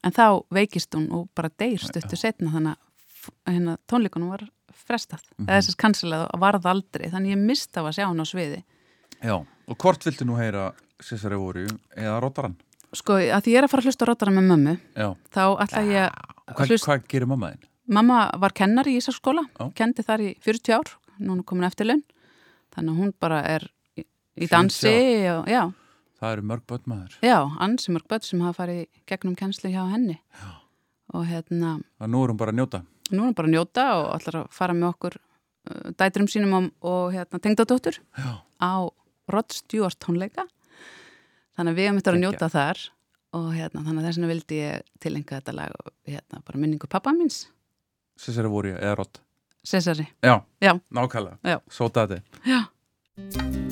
En 0.00 0.16
þá 0.16 0.24
veikist 0.56 0.96
hún 0.96 1.10
og 1.12 1.26
bara 1.36 1.52
deyr 1.60 1.82
stuttu 1.84 2.16
setna 2.16 2.52
þannig 2.54 2.76
að 2.76 3.52
hérna, 3.52 3.76
tónleikunum 3.88 4.32
var 4.32 4.46
frestað. 4.72 5.24
Mhm. 5.36 5.46
Það 5.46 5.56
er 5.56 5.66
þess 5.66 6.04
að 6.08 6.24
og 6.24 6.40
varð 6.40 6.68
aldrei. 6.72 7.10
Þannig 7.12 7.36
ég 7.36 7.44
mista 7.50 7.84
að 7.84 7.96
sjá 7.98 8.06
hann 8.06 8.24
á 8.24 8.26
sviði. 8.28 8.62
Já, 9.20 9.36
og 9.36 9.76
hvort 9.76 10.04
viltu 10.04 10.24
nú 10.24 10.38
heyra 10.40 10.72
Cesare 11.04 11.36
Voru 11.36 11.66
eða 11.96 12.20
Rottarann? 12.22 12.56
Sko, 12.96 13.20
að 13.20 13.44
því 13.44 13.52
ég 13.52 13.60
er 13.60 13.66
að 13.66 13.70
fara 13.70 13.84
að 13.84 13.88
hlusta 13.90 14.06
á 14.06 14.08
rottara 14.08 14.32
með 14.34 14.46
mömmu, 14.50 14.72
Já, 14.98 15.08
þá 15.30 15.42
ætla 15.62 15.82
ég 15.86 16.14
að 16.50 16.70
hlusta 16.72 16.88
hvað 16.88 17.04
gerir 17.12 17.28
mamma 17.30 17.52
þinn? 17.52 17.69
Mamma 17.90 18.20
var 18.38 18.52
kennari 18.54 18.94
í 18.94 19.00
Ísaskóla, 19.00 19.42
Já. 19.58 19.66
kendi 19.74 20.04
þar 20.06 20.22
í 20.22 20.30
40 20.44 20.76
ár, 20.76 20.92
núna 21.18 21.42
komin 21.46 21.66
eftir 21.66 21.88
laun, 21.90 22.02
þannig 22.74 22.92
að 22.94 23.00
hún 23.02 23.12
bara 23.18 23.40
er 23.50 23.66
í, 23.98 24.04
í 24.38 24.46
40 24.46 24.52
dansi 24.54 24.94
og 25.34 25.74
Það 26.20 26.34
eru 26.36 26.42
mörg 26.50 26.64
börn 26.68 26.82
maður. 26.90 27.14
Já, 27.24 27.38
ansi 27.64 27.92
mörg 27.94 28.04
börn 28.12 28.24
sem 28.26 28.40
hafa 28.44 28.58
farið 28.60 28.80
gegnum 29.08 29.36
kennslu 29.40 29.70
hjá 29.72 29.86
henni. 29.88 30.18
Já. 30.36 30.50
og 31.16 31.24
hérna, 31.26 31.70
Það 31.98 32.10
nú 32.12 32.18
er 32.22 32.28
hún 32.30 32.36
bara 32.38 32.52
að 32.52 32.58
njóta. 32.60 32.80
nú 33.10 33.22
er 33.22 33.26
hún 33.30 33.34
bara 33.34 33.48
að 33.48 33.54
njóta 33.56 33.84
og 33.96 34.08
ætlar 34.18 34.36
að 34.42 34.50
fara 34.54 34.74
með 34.76 34.88
okkur 34.92 35.16
uh, 35.16 35.90
dæturum 35.96 36.28
sínum 36.28 36.52
og, 36.58 36.66
og 36.86 37.12
hérna, 37.16 37.40
tengdadóttur 37.40 37.98
á 38.60 38.72
Rod 39.32 39.50
Stewart 39.56 39.98
tónleika. 39.98 40.44
Þannig 41.56 41.72
að 41.72 41.80
við 41.80 41.88
hefum 41.88 41.98
þetta 42.02 42.12
að 42.14 42.20
njóta 42.20 42.48
þar 42.52 42.82
og 43.40 43.48
hérna, 43.56 43.82
þannig 43.86 43.98
að 44.02 44.06
þess 44.10 44.20
vegna 44.20 44.30
vildi 44.34 44.60
ég 44.60 44.84
tilenga 45.00 45.40
þetta 45.40 45.56
lag 45.56 45.74
og 45.80 45.90
hérna, 46.06 46.42
bara 46.44 46.60
minningu 46.60 46.86
pappa 46.90 47.12
míns, 47.16 47.46
Cesare 48.20 48.48
Voru 48.52 48.74
eða 48.76 48.94
Rott 49.00 49.20
Cesari 49.64 50.06
Já, 50.24 50.40
Já. 50.60 50.74
nákvæmlega 50.90 51.38
Já. 51.44 51.58
Sóta 51.70 52.06
þetta 52.06 52.22
Já. 52.46 53.69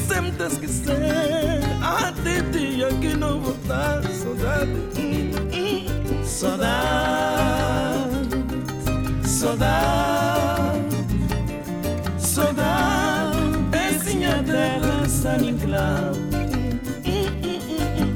Esquecer, 0.00 0.32
tá 0.36 0.46
esquecer 0.46 0.94
Até 1.82 2.40
dia 2.50 2.88
que 3.00 3.16
não 3.16 3.40
voltar 3.40 4.02
Saudade, 4.04 4.70
hum, 4.98 5.30
hum. 5.52 6.24
saudade 6.24 7.68
Saudade 9.26 10.80
Saudade 12.18 13.38
Esse 13.90 14.16
minha 14.16 14.42
terra 14.42 15.08
saninclau 15.08 16.12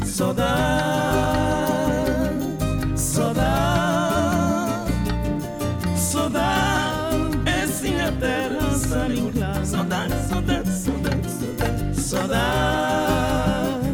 Saudade 0.05 1.64
saudade 12.05 13.89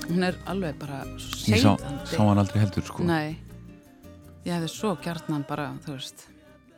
Hún 0.08 0.24
er 0.24 0.36
alveg 0.48 0.76
bara 0.80 1.04
Ég 1.52 1.60
sá, 1.60 1.76
sá 2.08 2.22
hann 2.24 2.40
aldrei 2.40 2.62
heldur 2.64 2.86
sko. 2.88 3.04
Nei, 3.04 3.36
ég 4.46 4.54
hefði 4.54 4.70
svo 4.72 4.94
gjarnan 5.04 5.46
bara, 5.50 5.72
þú 5.86 5.96
veist, 5.98 6.28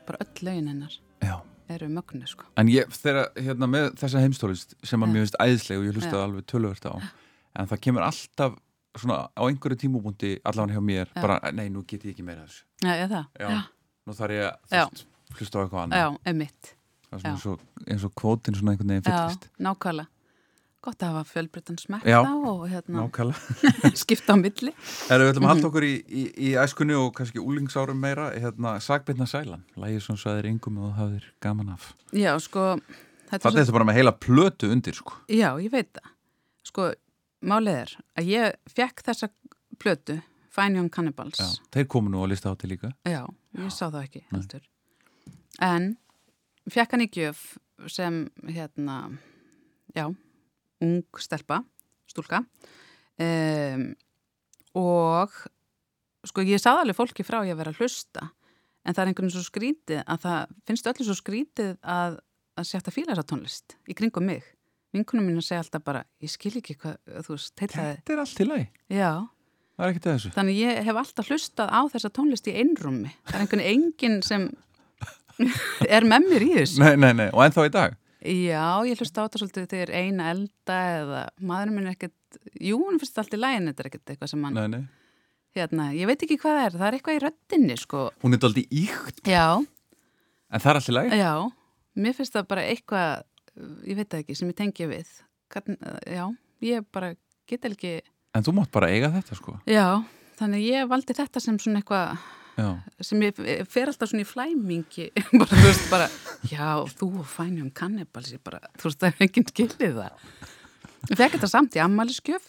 bara 0.07 0.21
öll 0.23 0.45
lögin 0.47 0.67
hennar 0.71 0.93
Já. 1.23 1.41
eru 1.69 1.89
mögnu, 1.91 2.27
sko. 2.29 2.45
En 2.57 2.67
ég, 2.71 2.87
þegar, 2.95 3.31
hérna, 3.35 3.67
með 3.67 3.89
þessa 3.99 4.21
heimstólist 4.23 4.75
sem 4.83 5.03
að 5.03 5.07
Já. 5.07 5.13
mér 5.13 5.25
finnst 5.25 5.39
æðisleg 5.43 5.81
og 5.81 5.85
ég 5.89 5.97
hlustaði 5.97 6.21
Já. 6.21 6.23
alveg 6.27 6.47
töluvert 6.47 6.87
á 6.87 6.93
en 7.57 7.67
það 7.67 7.81
kemur 7.87 8.05
alltaf 8.07 8.57
svona 8.97 9.17
á 9.35 9.41
einhverju 9.45 9.77
tímubúndi 9.83 10.31
allan 10.47 10.71
hjá 10.73 10.81
mér 10.81 11.07
Já. 11.11 11.21
bara, 11.21 11.51
nei, 11.51 11.67
nú 11.69 11.83
get 11.87 12.05
ég 12.07 12.15
ekki 12.15 12.25
meira 12.25 12.45
þessu 12.47 12.63
Já, 12.83 12.93
eða 12.95 13.09
það? 13.11 13.25
Já. 13.51 13.61
Nú 14.07 14.13
þarf 14.17 14.31
ég 14.37 14.45
að, 14.47 14.57
Já. 14.71 14.85
hlusta 15.37 15.57
á 15.57 15.61
eitthvað 15.65 15.83
annað 15.83 16.03
Já, 16.03 16.07
emitt. 16.31 16.73
Það 17.07 17.17
er 17.17 17.19
svona 17.19 17.27
Já. 17.27 17.35
eins 17.35 17.45
og, 17.51 17.59
eins 17.87 18.03
og 18.07 18.13
kvótin 18.15 18.55
svona 18.57 18.71
einhvern 18.73 18.93
veginn 18.93 19.03
Já, 19.07 19.17
fyllist 19.27 19.49
nákvæmlega. 19.59 20.07
Gott 20.85 21.01
að 21.03 21.15
hafa 21.15 21.23
fjölbryttan 21.31 21.77
smekk 21.81 22.05
Já. 22.05 22.19
á 22.21 22.31
og 22.37 22.67
hérna 22.69 23.07
skipta 24.01 24.33
á 24.33 24.37
milli. 24.37 24.71
Erum 25.09 25.25
við 25.25 25.31
ætlum 25.33 25.41
að 25.41 25.47
Mhm. 25.47 25.49
halda 25.49 25.67
okkur 25.71 25.85
í, 25.87 25.93
í, 26.05 26.23
í 26.37 26.49
æskunni 26.61 26.93
og 26.95 27.09
kannski 27.17 27.41
úlingsárum 27.41 27.97
meira 27.99 28.29
hérna, 28.37 28.75
Sagbirna 28.79 29.25
sælan, 29.27 29.63
lægir 29.75 29.99
svona 30.05 30.21
sæðir 30.21 30.45
yngum 30.51 30.77
og 30.85 30.93
hafðir 30.99 31.25
gaman 31.41 31.69
af 31.73 31.93
Já, 32.13 32.37
sko, 32.39 32.77
þetta 33.31 33.49
er 33.49 33.57
þetta 33.57 33.73
bara 33.73 33.87
með 33.89 33.97
heila 33.99 34.11
plötu 34.13 34.69
undir 34.71 34.93
sko. 34.93 35.13
Já, 35.27 35.49
ég 35.59 35.71
veit 35.73 35.89
það. 35.97 36.11
Sko, 36.63 36.93
málið 37.43 37.81
er 37.81 37.95
að 38.21 38.25
ég 38.31 38.55
fekk 38.69 39.03
þessa 39.09 39.29
plötu, 39.79 40.21
Fine 40.57 40.75
Young 40.79 40.89
Cannibals. 40.93 41.37
Já, 41.41 41.49
Þeir 41.73 41.87
komu 41.87 42.09
nú 42.09 42.21
að 42.23 42.29
lista 42.31 42.49
á 42.49 42.55
til 42.57 42.69
líka 42.71 42.93
Já, 43.05 43.25
ég 43.57 43.69
sá 43.73 43.89
það 43.89 44.03
ekki 44.07 44.23
heldur. 44.31 44.61
En 45.59 45.97
fekk 46.69 46.91
hann 46.95 47.01
í 47.05 47.09
gjöf 47.09 47.57
sem 47.87 48.29
hérna, 48.47 49.17
já, 49.95 50.07
ung 50.83 51.21
stelpa, 51.21 51.61
stúlka 52.09 52.43
um, 53.17 53.85
og 54.77 55.37
sko 56.27 56.43
ég 56.45 56.61
saði 56.61 56.85
alveg 56.85 56.97
fólki 56.97 57.25
frá 57.25 57.41
ég 57.47 57.55
að 57.55 57.61
vera 57.63 57.73
að 57.73 57.81
hlusta 57.81 58.27
en 58.87 58.95
það 58.95 59.01
er 59.03 59.11
einhvern 59.11 59.27
veginn 59.27 59.35
svo 59.35 59.47
skrítið 59.47 60.03
að 60.03 60.21
það 60.25 60.53
finnst 60.69 60.91
öllu 60.91 61.07
svo 61.07 61.17
skrítið 61.17 61.73
að, 61.81 62.19
að 62.59 62.75
að 62.77 62.93
fíla 62.95 63.13
þessa 63.13 63.27
tónlist 63.31 63.75
í 63.87 63.97
kringum 63.97 64.29
mig. 64.29 64.45
Vinkunum 64.95 65.27
mín 65.27 65.39
að 65.41 65.47
segja 65.49 65.63
alltaf 65.65 65.83
bara, 65.83 66.03
ég 66.23 66.31
skil 66.31 66.53
ekki 66.61 66.77
hvað, 66.79 66.95
þú 67.25 67.33
veist. 67.35 67.51
Þetta 67.59 68.13
er 68.13 68.21
allt 68.21 68.37
til 68.37 68.47
lagi, 68.47 68.67
Já, 68.87 69.11
það 69.75 69.83
er 69.83 69.91
ekkert 69.91 70.07
að 70.07 70.15
þessu 70.15 70.31
Þannig 70.37 70.59
ég 70.61 70.79
hef 70.87 70.99
alltaf 71.01 71.31
hlustað 71.31 71.73
á 71.75 71.81
þessa 71.91 72.11
tónlist 72.15 72.47
í 72.47 72.55
einrúmi. 72.61 73.11
Það 73.27 73.35
er 73.35 73.43
einhvern 73.43 73.65
enginn 73.73 74.17
sem 74.25 74.47
er 75.97 76.07
með 76.07 76.29
mér 76.31 76.45
í 76.47 76.51
þessu. 76.55 76.79
Nei, 76.85 76.93
nei, 77.03 77.11
nei, 77.19 77.27
og 77.33 77.43
ennþá 77.43 77.67
í 77.67 77.73
dag 77.75 77.97
Já, 78.21 78.63
ég 78.89 78.97
hlusta 78.97 79.21
á 79.21 79.25
þetta 79.27 79.39
svolítið 79.43 79.67
þegar 79.71 79.91
eina 79.93 80.29
elda 80.33 80.77
eða 80.97 81.19
maðurinn 81.45 81.75
minn 81.77 81.87
er 81.91 81.93
ekkert, 81.97 82.39
jú, 82.59 82.79
hann 82.87 82.97
finnst 83.01 83.19
allt 83.21 83.35
í 83.37 83.39
lægin, 83.39 83.67
þetta 83.69 83.83
er 83.83 83.89
ekkert 83.91 84.13
eitthvað 84.13 84.31
sem 84.33 84.47
hann 84.47 84.57
Nei, 84.57 84.67
nei, 84.73 84.81
hérna, 85.57 85.85
ég 85.93 86.09
veit 86.09 86.25
ekki 86.25 86.37
hvað 86.41 86.57
það 86.57 86.65
er, 86.65 86.77
það 86.81 86.87
er 86.89 86.97
eitthvað 86.97 87.17
í 87.19 87.21
röddinni 87.27 87.77
sko, 87.77 88.01
Hún 88.23 88.33
er 88.37 88.41
daldi 88.41 88.63
íkt, 88.81 89.21
já, 89.29 89.45
en 90.49 90.63
það 90.63 90.71
er 90.73 90.79
allir 90.81 90.97
læg. 90.97 91.13
já. 91.21 91.31
Mér 91.97 92.13
finnst 92.17 92.33
það 92.37 92.47
bara 92.51 92.65
eitthvað 92.69 93.23
ég 93.89 93.97
veit 93.97 94.09
það 94.11 94.19
ekki, 94.23 94.35
sem 94.37 94.49
ég 94.51 94.57
tengi 94.59 94.85
við. 94.91 95.13
Hvern, 95.53 95.77
já, 96.05 96.25
ég 96.61 96.85
bara 96.93 97.13
get 97.49 97.65
ekki, 97.69 97.95
En 98.37 98.43
þú 98.45 98.53
mátt 98.59 98.69
bara 98.73 98.89
eiga 98.93 99.09
þetta, 99.13 99.37
sko. 99.39 99.55
já 99.65 99.85
þannig 100.37 100.65
ég 100.67 100.89
valdi 100.89 101.13
þetta 101.17 101.41
sem 101.41 101.55
svona 101.57 101.79
eitthvað 101.81 102.17
Já. 102.57 102.67
sem 103.05 103.21
ég 103.21 103.37
fer 103.69 103.87
alltaf 103.91 104.09
svona 104.09 104.23
í 104.25 104.27
flæmingi 104.27 105.09
bara, 105.39 105.49
þú 105.51 105.63
veist, 105.67 105.87
bara, 105.91 106.07
já, 106.49 106.69
þú 106.97 107.09
og 107.21 107.27
fænjum 107.29 107.71
kannibals, 107.77 108.31
ég 108.33 108.41
bara, 108.43 108.59
þú 108.81 108.89
veist, 108.89 108.99
það 109.03 109.09
er 109.11 109.25
enginn 109.27 109.49
skilið 109.51 109.99
það 110.01 110.31
ég 111.11 111.19
fekk 111.21 111.35
þetta 111.37 111.49
samt 111.51 111.77
í 111.77 111.83
ammæliskjöf 111.85 112.47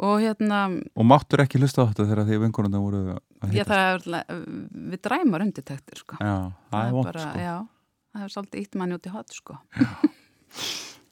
og 0.00 0.20
hérna, 0.22 0.60
Og 0.94 1.04
máttur 1.08 1.42
ekki 1.42 1.58
hlusta 1.60 1.82
á 1.82 1.88
þetta 1.90 2.06
þegar 2.12 2.28
því 2.28 2.38
vinkonuna 2.44 2.80
voru 2.80 3.00
að 3.16 3.50
hitta. 3.56 3.66
það 3.72 3.82
er 3.82 3.98
alltaf- 3.98 4.30
við 4.94 5.02
dræmar 5.08 5.44
undirtektir, 5.44 5.98
sko 6.04 6.20
Já, 6.20 6.36
það 6.70 6.86
er 6.86 6.94
vond, 6.94 7.10
sko. 7.10 7.42
já, 7.44 7.56
það 8.14 8.24
er 8.28 8.34
svolítið 8.36 8.62
ítt 8.64 8.78
manni 8.80 8.96
út 9.00 9.08
í 9.10 9.14
hot, 9.16 9.34
sko 9.34 9.58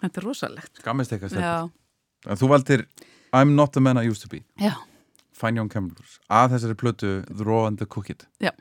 þetta 0.03 0.20
er 0.22 0.24
rosalegt 0.28 0.80
Skammist 0.82 1.12
eitthvað 1.16 2.36
þú 2.39 2.51
valdir 2.55 2.86
I'm 3.34 3.53
not 3.59 3.74
the 3.74 3.80
man 3.84 3.99
I 4.01 4.07
used 4.09 4.22
to 4.24 4.28
be. 4.32 4.41
já, 4.62 4.72
Fine 5.39 5.62
Young 5.62 5.70
Camels. 5.72 6.18
Að 6.28 6.57
þessari 6.57 6.78
plötu 6.84 7.12
The 7.30 7.45
Raw 7.47 7.66
and 7.68 7.78
the 7.78 7.86
Cooked. 7.86 8.26
já 8.43 8.53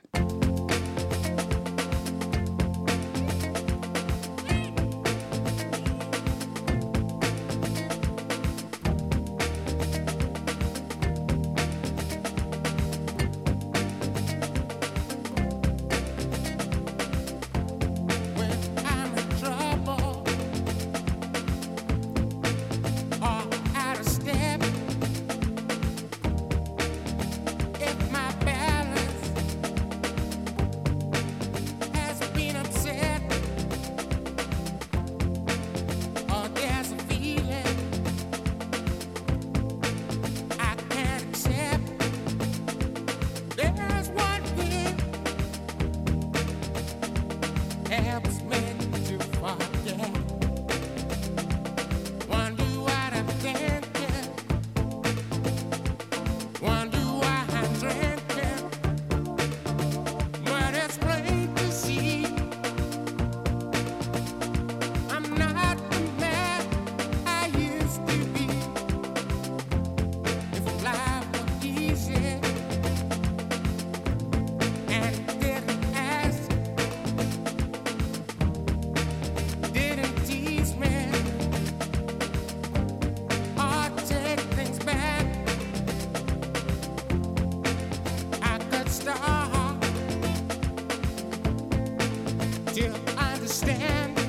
understand 93.47 94.19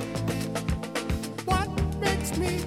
what 1.45 1.69
makes 1.99 2.39
me 2.39 2.61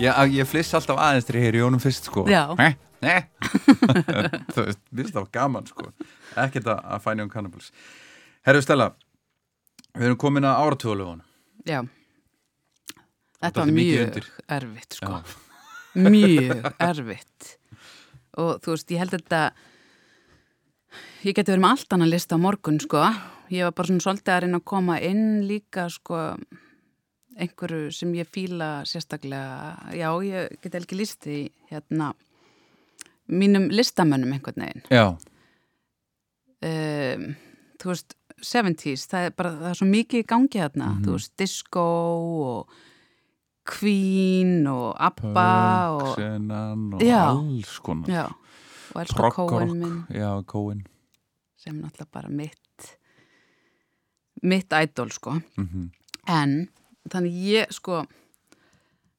Já, 0.00 0.12
ég 0.28 0.48
fliss 0.48 0.74
alltaf 0.76 0.98
aðeins 1.00 1.28
þegar 1.28 1.40
ég 1.40 1.46
heyri 1.48 1.62
Jónum 1.62 1.82
fyrst 1.82 2.10
sko 2.10 2.26
Já. 2.28 2.42
Eh, 2.60 2.74
eh. 3.02 3.28
Það 4.52 4.62
veist, 4.66 4.82
mér 4.90 5.04
finnst 5.04 5.16
það 5.16 5.30
gaman 5.38 5.68
sko 5.70 5.92
Ekkert 6.36 6.68
að 6.74 6.82
að 6.84 7.04
fæni 7.06 7.24
um 7.24 7.32
cannibals 7.32 7.72
Herru 8.46 8.64
Stella 8.64 8.90
Við 9.96 10.10
erum 10.10 10.20
komin 10.20 10.48
að 10.48 10.60
áratugulögun 10.64 11.22
Já. 11.66 11.80
Þetta 13.42 13.62
var 13.62 13.72
mjög 13.74 14.18
erfitt, 14.56 14.98
sko. 14.98 15.20
Mjög 16.14 16.68
erfitt. 16.82 17.48
Og 18.36 18.60
þú 18.64 18.74
veist, 18.74 18.92
ég 18.92 19.02
held 19.02 19.14
þetta, 19.16 19.40
ég 21.24 21.36
geti 21.36 21.52
verið 21.52 21.64
með 21.64 21.74
allt 21.74 21.96
annað 21.96 22.12
lista 22.14 22.38
á 22.38 22.40
morgun, 22.40 22.78
sko. 22.82 23.02
Ég 23.52 23.68
var 23.68 23.74
bara 23.76 23.90
svona 23.90 24.04
svolítið 24.04 24.34
að 24.34 24.40
reyna 24.44 24.60
að 24.60 24.68
koma 24.72 24.98
inn 25.04 25.26
líka, 25.48 25.86
sko, 25.92 26.22
einhverju 27.36 27.90
sem 27.92 28.12
ég 28.16 28.26
fíla 28.32 28.84
sérstaklega. 28.88 29.92
Já, 29.92 30.08
ég 30.24 30.56
geti 30.62 30.78
ekki 30.80 30.96
listi 30.96 31.30
í, 31.44 31.50
hérna, 31.70 32.12
mínum 33.28 33.68
listamönnum 33.70 34.32
einhvern 34.32 34.62
veginn. 34.64 34.82
Já, 34.90 35.06
um, 36.66 37.26
þú 37.80 37.92
veist, 37.92 38.14
70s, 38.44 39.06
það 39.08 39.26
er 39.30 39.32
bara, 39.36 39.52
það 39.62 39.70
er 39.70 39.78
svo 39.80 39.86
mikið 39.88 40.22
í 40.22 40.26
gangi 40.28 40.60
hérna, 40.60 40.88
Mhm. 40.94 41.04
þú 41.06 41.12
veist, 41.16 41.32
disco 41.40 41.84
og 42.46 42.68
Queen 43.66 44.66
og 44.70 44.94
ABBA 45.00 45.90
og, 45.90 46.16
Senan 46.16 46.94
og 46.94 47.00
Já. 47.00 47.22
alls 47.30 47.78
konar 47.80 48.06
já, 48.08 48.26
og 48.94 49.00
elsku 49.02 49.16
Prog 49.16 49.32
Cohen 49.34 49.78
minn, 49.80 50.06
Já, 50.10 50.42
Cohen 50.46 50.86
sem 51.56 51.74
náttúrulega 51.82 52.12
bara 52.12 52.28
mitt, 52.28 52.96
mitt 54.42 54.72
idol, 54.72 55.08
sko. 55.10 55.40
mm 55.58 55.90
En, 56.28 56.68
þannig 57.12 57.38
ég, 57.46 57.72
sko, 57.74 58.02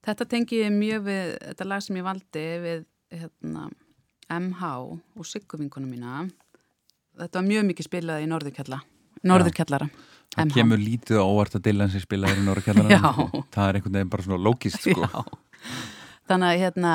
þetta 0.07 0.27
tengi 0.29 0.61
ég 0.63 0.75
mjög 0.75 1.07
við, 1.07 1.33
þetta 1.49 1.69
lag 1.71 1.85
sem 1.85 1.99
ég 1.99 2.07
valdi 2.07 2.45
við, 2.65 2.85
hérna, 3.15 3.69
MH 4.27 4.73
og 5.17 5.25
Sigguvinkunum 5.27 5.89
mína. 5.91 6.27
Þetta 7.17 7.39
var 7.39 7.47
mjög 7.47 7.67
mikið 7.71 7.88
spilað 7.88 8.23
í 8.25 8.29
Norðurkjalla, 8.29 8.81
Norðurkjallara. 9.27 9.89
Það 10.35 10.45
MH. 10.45 10.53
kemur 10.57 10.81
lítið 10.81 11.19
á 11.23 11.25
óvart 11.25 11.55
að 11.57 11.63
Dylan 11.67 11.91
sem 11.91 12.03
spilaði 12.03 12.41
í 12.41 12.45
Já. 12.91 13.11
Það 13.55 13.67
er 13.67 13.77
einhvern 13.79 13.95
veginn 13.97 14.11
bara 14.11 14.25
svona 14.25 14.43
lókist 14.43 14.83
sko 14.83 15.07
Já. 15.07 15.21
Þannig 16.27 16.47
að 16.51 16.61
hérna, 16.61 16.93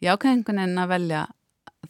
ég 0.00 0.14
ákveði 0.14 0.36
einhvern 0.36 0.60
veginn 0.62 0.82
að 0.82 0.92
velja 0.94 1.22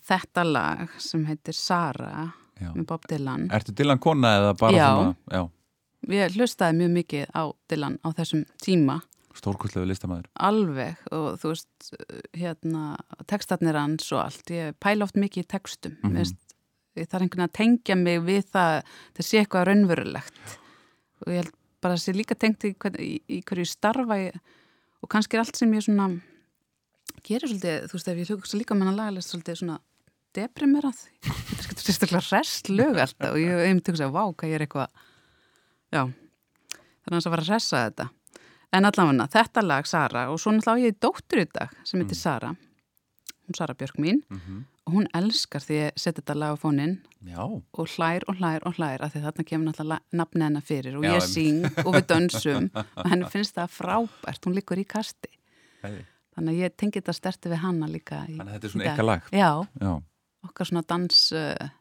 þetta 0.09 0.45
lag 0.49 0.95
sem 0.99 1.25
heitir 1.29 1.57
Sara 1.57 2.33
Já. 2.59 2.71
með 2.73 2.87
Bob 2.89 3.05
Dylan. 3.11 3.49
Ertu 3.53 3.75
Dylan 3.77 4.01
kona 4.03 4.33
eða 4.41 4.55
bara 4.59 4.79
Já. 4.79 4.89
svona 4.89 5.15
Já, 5.37 5.43
Ég 6.11 6.37
hlustaði 6.37 6.81
mjög 6.81 6.95
mikið 6.97 7.35
á 7.37 7.43
Dylan 7.71 7.99
á 8.03 8.09
þessum 8.17 8.45
tíma, 8.63 9.01
stórkostlegu 9.39 9.87
listamæður 9.89 10.29
alveg 10.45 10.99
og 11.15 11.39
þú 11.41 11.53
veist, 11.53 11.93
hérna, 12.37 12.97
textarnir 13.31 13.79
hans 13.79 14.11
og 14.13 14.25
allt. 14.27 14.51
Ég 14.53 14.77
pæla 14.83 15.07
oft 15.07 15.19
mikið 15.21 15.45
í 15.45 15.49
textum. 15.49 15.97
Mm. 16.03 16.17
-hmm. 16.17 16.37
Ég 16.97 17.09
þarf 17.09 17.23
einhvern 17.23 17.41
veginn 17.41 17.49
að 17.49 17.57
tengja 17.57 17.97
mig 17.97 18.19
við 18.21 18.43
það, 18.53 18.83
það 19.17 19.27
sé 19.27 19.39
eitthvað 19.39 19.67
raunverulegt. 19.67 20.59
Og 21.23 21.33
ég 21.33 21.39
held 21.41 21.55
bara 21.81 21.95
að 21.95 22.03
sé 22.03 22.13
líka 22.13 22.35
tengt 22.35 22.65
í, 22.65 22.75
hvern, 22.75 22.99
í, 23.01 23.23
í 23.29 23.39
hverju 23.43 23.65
starfa 23.65 24.19
ég, 24.21 24.37
og 25.01 25.09
kannski 25.09 25.37
er 25.37 25.43
allt 25.43 25.57
sem 25.57 25.73
ég 25.73 25.83
svona 25.87 26.21
gerir 27.27 27.49
svolítið, 27.49 27.89
þú 27.89 27.97
veist, 27.97 28.09
ef 28.09 28.21
ég 28.21 28.31
hugsa 28.31 28.59
líka 28.61 28.75
með 28.75 28.91
hann 28.91 29.01
lagalist 29.01 29.33
svolítið 29.33 29.59
svona 29.63 29.79
deprimerað. 30.37 31.01
Þetta 31.23 31.79
er 31.79 31.87
sérstaklega 31.87 32.23
rest 32.31 32.69
lög 32.69 33.01
alltaf 33.01 33.33
og 33.33 33.41
ég 33.41 33.53
hef 33.53 33.65
einmitt 33.67 33.91
hugsað, 33.91 34.13
vá, 34.13 34.23
hvað 34.29 34.53
ég 34.53 34.59
er 34.59 34.67
eitthvað, 34.67 35.03
já, 35.93 36.03
það 37.05 37.15
hans 37.17 37.29
að 37.29 37.35
fara 37.37 37.47
að 37.47 37.53
ressa 37.53 37.85
þetta. 37.87 38.09
En 38.73 38.89
allavega, 38.89 39.29
þetta 39.29 39.63
lag, 39.67 39.89
Sara, 39.89 40.27
og 40.33 40.39
svo 40.41 40.53
náttúrulega 40.57 40.81
á 40.81 40.85
ég 40.89 41.01
dóttur 41.05 41.43
í 41.43 41.49
dag 41.53 41.73
sem 41.85 42.01
heitir 42.01 42.17
Sara, 42.17 42.55
hún 43.45 43.59
Sara 43.59 43.75
Björk 43.77 43.99
mín, 44.01 44.23
og 44.87 44.95
hún 44.97 45.09
elskar 45.15 45.61
því 45.61 45.77
ég 45.77 45.99
seti 46.01 46.23
þetta 46.23 46.39
lag 46.41 46.57
á 46.57 46.63
fóninn. 46.63 46.95
Já, 47.29 47.43
og 47.45 47.93
hlær 47.93 48.25
og 48.33 48.41
hlær 48.41 48.65
og 48.67 48.79
hlær 48.81 49.05
af 49.05 49.13
því 49.13 49.23
þarna 49.27 49.47
kemur 49.51 49.69
náttúrulega 49.69 50.17
nafni 50.23 50.47
hennar 50.47 50.65
fyrir. 50.65 50.97
Og 50.97 51.05
Já, 51.05 51.13
ég 51.19 51.29
syng 51.29 51.69
og 51.85 51.93
við 51.99 52.09
dönsum. 52.15 52.71
Og 53.03 53.13
henni 53.13 53.29
finnst 53.31 53.61
það 53.61 53.77
frábært, 53.77 54.43
hún 54.49 54.57
líkur 54.57 54.81
í 54.81 54.89
kasti. 54.89 55.31
Æði. 55.85 56.03
Þannig 56.33 56.57
að 56.57 56.65
ég 56.65 56.77
tengi 56.81 57.01
þetta 57.03 57.13
sterti 57.13 57.53
við 57.53 57.61
hanna 57.61 57.87
líka 57.93 58.25
í, 58.25 58.39
Þannig 58.41 58.49
að 58.49 58.55
þetta 58.57 58.69
er 58.71 58.73
svona 58.73 58.89
ykkar 58.89 59.11
lag. 59.11 59.31
Já, 59.37 59.51
já, 59.85 59.93
okkar 60.49 60.71
svona 60.73 60.83
dans, 60.89 61.25
uh, 61.37 61.73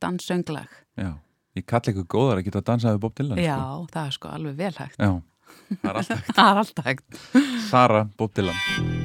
danssönglag. 0.00 0.84
já 0.96 1.12
Ég 1.58 1.66
kalli 1.68 1.94
ykkur 1.94 2.06
góðar 2.14 2.40
að 2.42 2.46
geta 2.48 2.62
að 2.62 2.68
dansa 2.70 2.94
við 2.94 3.02
Bob 3.06 3.16
Dylan 3.18 3.42
Já, 3.42 3.56
sko. 3.58 3.88
það 3.96 4.06
er 4.12 4.16
sko 4.18 4.32
alveg 4.36 4.56
vel 4.62 4.72
hægt. 4.78 5.02
Já, 5.02 5.10
er 5.90 6.00
Það 6.38 6.46
er 6.52 6.62
alltaf 6.62 6.86
hægt. 6.92 7.20
Sara 7.68 8.04
Bob 8.18 8.34
Dylan 8.38 8.97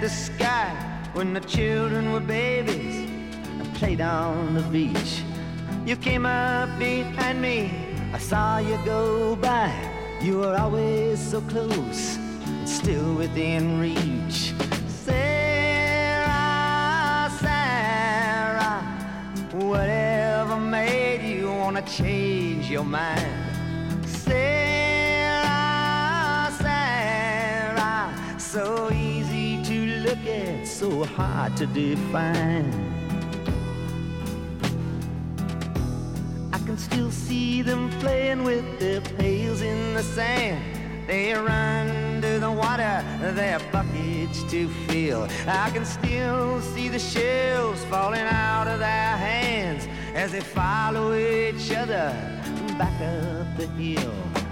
the 0.00 0.08
sky 0.10 0.74
when 1.14 1.32
the 1.32 1.40
children 1.40 2.12
were 2.12 2.20
babies. 2.20 3.10
I 3.60 3.64
played 3.78 4.00
on 4.02 4.54
the 4.54 4.62
beach. 4.62 5.22
You 5.86 5.96
came 5.96 6.26
up 6.26 6.78
behind 6.78 7.40
me. 7.40 7.70
I 8.12 8.18
saw 8.18 8.58
you 8.58 8.78
go 8.84 9.36
by. 9.36 9.72
You 10.20 10.38
were 10.38 10.56
always 10.56 11.18
so 11.20 11.40
close, 11.42 12.18
still 12.64 13.14
within 13.14 13.80
reach. 13.80 14.52
Sarah, 14.88 16.30
Sarah, 17.40 18.82
whatever 19.52 20.56
made 20.58 21.22
you 21.22 21.48
wanna 21.48 21.82
change 21.82 22.70
your 22.70 22.84
mind? 22.84 24.06
Sarah, 24.06 25.46
Sarah, 26.60 28.12
so 28.38 28.90
so 30.76 31.04
hard 31.04 31.56
to 31.56 31.64
define. 31.68 32.70
I 36.52 36.58
can 36.58 36.76
still 36.76 37.10
see 37.10 37.62
them 37.62 37.88
playing 37.98 38.44
with 38.44 38.78
their 38.78 39.00
pails 39.00 39.62
in 39.62 39.94
the 39.94 40.02
sand. 40.02 40.62
They 41.06 41.32
run 41.32 42.20
to 42.20 42.38
the 42.38 42.52
water, 42.52 43.02
their 43.22 43.58
buckets 43.72 44.42
to 44.50 44.68
fill. 44.86 45.26
I 45.46 45.70
can 45.70 45.86
still 45.86 46.60
see 46.60 46.90
the 46.90 46.98
shells 46.98 47.82
falling 47.86 48.20
out 48.20 48.68
of 48.68 48.78
their 48.78 49.16
hands 49.16 49.88
as 50.14 50.32
they 50.32 50.42
follow 50.42 51.14
each 51.14 51.72
other 51.72 52.12
back 52.76 53.00
up 53.00 53.56
the 53.56 53.66
hill. 53.78 54.45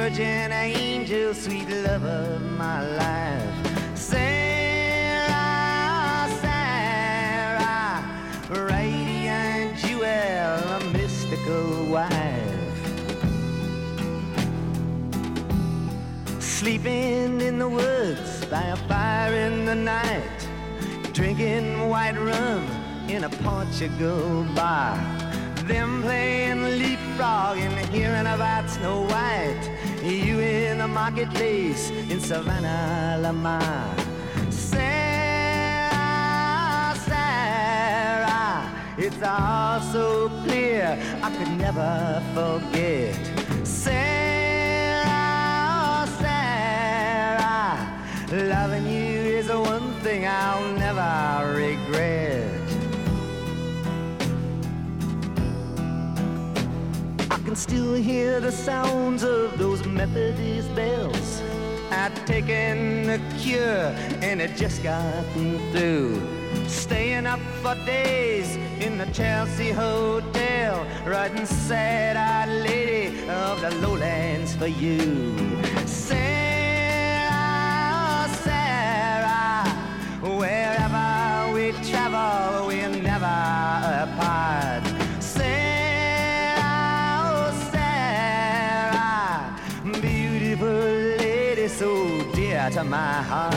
Virgin 0.00 0.50
angel, 0.50 1.34
sweet 1.34 1.68
love 1.68 2.02
of 2.04 2.40
my 2.56 2.80
life. 2.96 3.54
Sarah, 3.94 5.28
Sarah, 6.40 8.02
radiant 8.48 9.76
jewel, 9.76 10.06
a 10.06 10.80
mystical 10.94 11.84
wife. 11.84 12.80
Sleeping 16.38 17.42
in 17.42 17.58
the 17.58 17.68
woods 17.68 18.46
by 18.46 18.62
a 18.62 18.76
fire 18.88 19.34
in 19.34 19.66
the 19.66 19.74
night, 19.74 20.48
drinking 21.12 21.90
white 21.90 22.16
rum 22.16 22.64
in 23.06 23.24
a 23.24 23.30
Portugal 23.44 24.46
bar 24.54 24.96
them 25.70 26.02
playing 26.02 26.62
leapfrog 26.80 27.58
and 27.58 27.78
hearing 27.94 28.26
about 28.26 28.68
Snow 28.68 29.02
White. 29.02 29.70
You 30.02 30.40
in 30.40 30.78
the 30.78 30.88
marketplace 30.88 31.90
in 31.90 32.20
Savannah, 32.20 33.18
Lamar. 33.22 33.94
Sarah, 34.50 35.94
Sarah, 37.06 38.68
it's 38.98 39.22
all 39.22 39.80
so 39.92 40.28
clear 40.44 40.98
I 41.22 41.30
could 41.36 41.52
never 41.56 42.20
forget. 42.34 43.14
Sarah, 43.64 45.06
Sarah, 46.18 47.78
loving 48.32 48.86
you 48.86 49.38
is 49.38 49.46
the 49.46 49.60
one 49.60 49.92
thing 50.00 50.26
I'll 50.26 50.72
never 50.74 51.54
regret. 51.54 52.29
Can 57.50 57.56
still 57.56 57.94
hear 57.94 58.38
the 58.38 58.52
sounds 58.52 59.24
of 59.24 59.58
those 59.58 59.84
Methodist 59.84 60.72
bells. 60.76 61.42
I'd 61.90 62.14
taken 62.24 63.08
the 63.08 63.20
cure 63.40 63.92
and 64.22 64.40
it 64.40 64.54
just 64.56 64.84
gotten 64.84 65.58
through. 65.72 66.22
Staying 66.68 67.26
up 67.26 67.40
for 67.60 67.74
days 67.84 68.54
in 68.78 68.98
the 68.98 69.06
Chelsea 69.06 69.72
Hotel, 69.72 70.86
writing 71.04 71.44
sad-eyed 71.44 72.50
lady 72.62 73.28
of 73.28 73.60
the 73.60 73.72
lowlands 73.84 74.54
for 74.54 74.68
you. 74.68 75.36
Sarah, 75.86 76.28
Sarah, 78.44 79.68
wherever 80.22 81.52
we 81.52 81.72
travel, 81.90 82.68
we're 82.68 82.90
never 82.90 83.26
apart. 84.06 84.89
To 92.72 92.84
my 92.84 93.22
heart. 93.22 93.54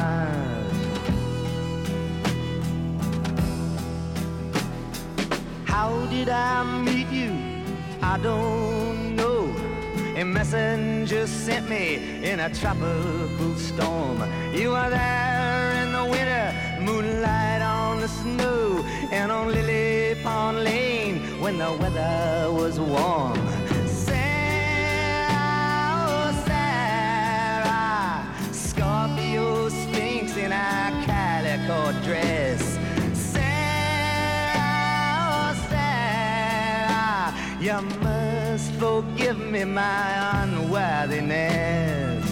How 5.66 6.05
did 6.07 6.30
I 6.30 6.64
meet 6.82 7.09
you? 7.09 7.32
I 8.01 8.18
don't 8.18 9.16
know. 9.16 9.53
A 10.16 10.24
messenger 10.24 11.28
sent 11.28 11.70
me 11.70 12.24
in 12.24 12.39
a 12.39 12.49
tropical 12.55 13.55
storm. 13.55 14.18
You 14.51 14.70
were 14.72 14.89
there 14.89 15.84
in 15.84 15.91
the 15.91 16.05
winter, 16.05 16.47
moonlight 16.82 17.61
on 17.61 17.99
the 17.99 18.07
snow, 18.07 18.84
and 19.11 19.32
on 19.32 19.51
Lily 19.51 20.20
Pond 20.24 20.64
Lane 20.64 21.39
when 21.39 21.59
the 21.59 21.72
weather 21.74 22.51
was 22.51 22.80
warm. 22.80 23.38
Must 38.01 38.71
forgive 38.73 39.38
me 39.38 39.63
my 39.63 40.43
unworthiness. 40.43 42.25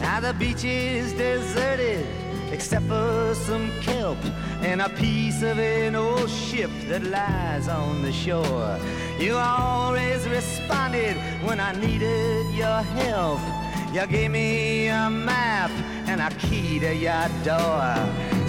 Now 0.00 0.20
the 0.20 0.32
beach 0.34 0.64
is 0.64 1.12
deserted 1.12 2.06
except 2.52 2.86
for 2.86 3.34
some 3.34 3.70
kelp 3.80 4.18
and 4.62 4.82
a 4.82 4.88
piece 4.88 5.42
of 5.42 5.58
an 5.58 5.94
old 5.94 6.28
ship 6.28 6.70
that 6.88 7.04
lies 7.04 7.68
on 7.68 8.02
the 8.02 8.12
shore. 8.12 8.78
You 9.18 9.36
always 9.36 10.28
responded 10.28 11.16
when 11.44 11.60
I 11.60 11.72
needed 11.72 12.46
your 12.54 12.82
help. 13.00 13.40
You 13.94 14.06
gave 14.06 14.30
me 14.30 14.88
a 14.88 15.08
map 15.10 15.70
and 16.06 16.20
a 16.20 16.30
key 16.38 16.78
to 16.80 16.94
your 16.94 17.28
door. 17.44 18.39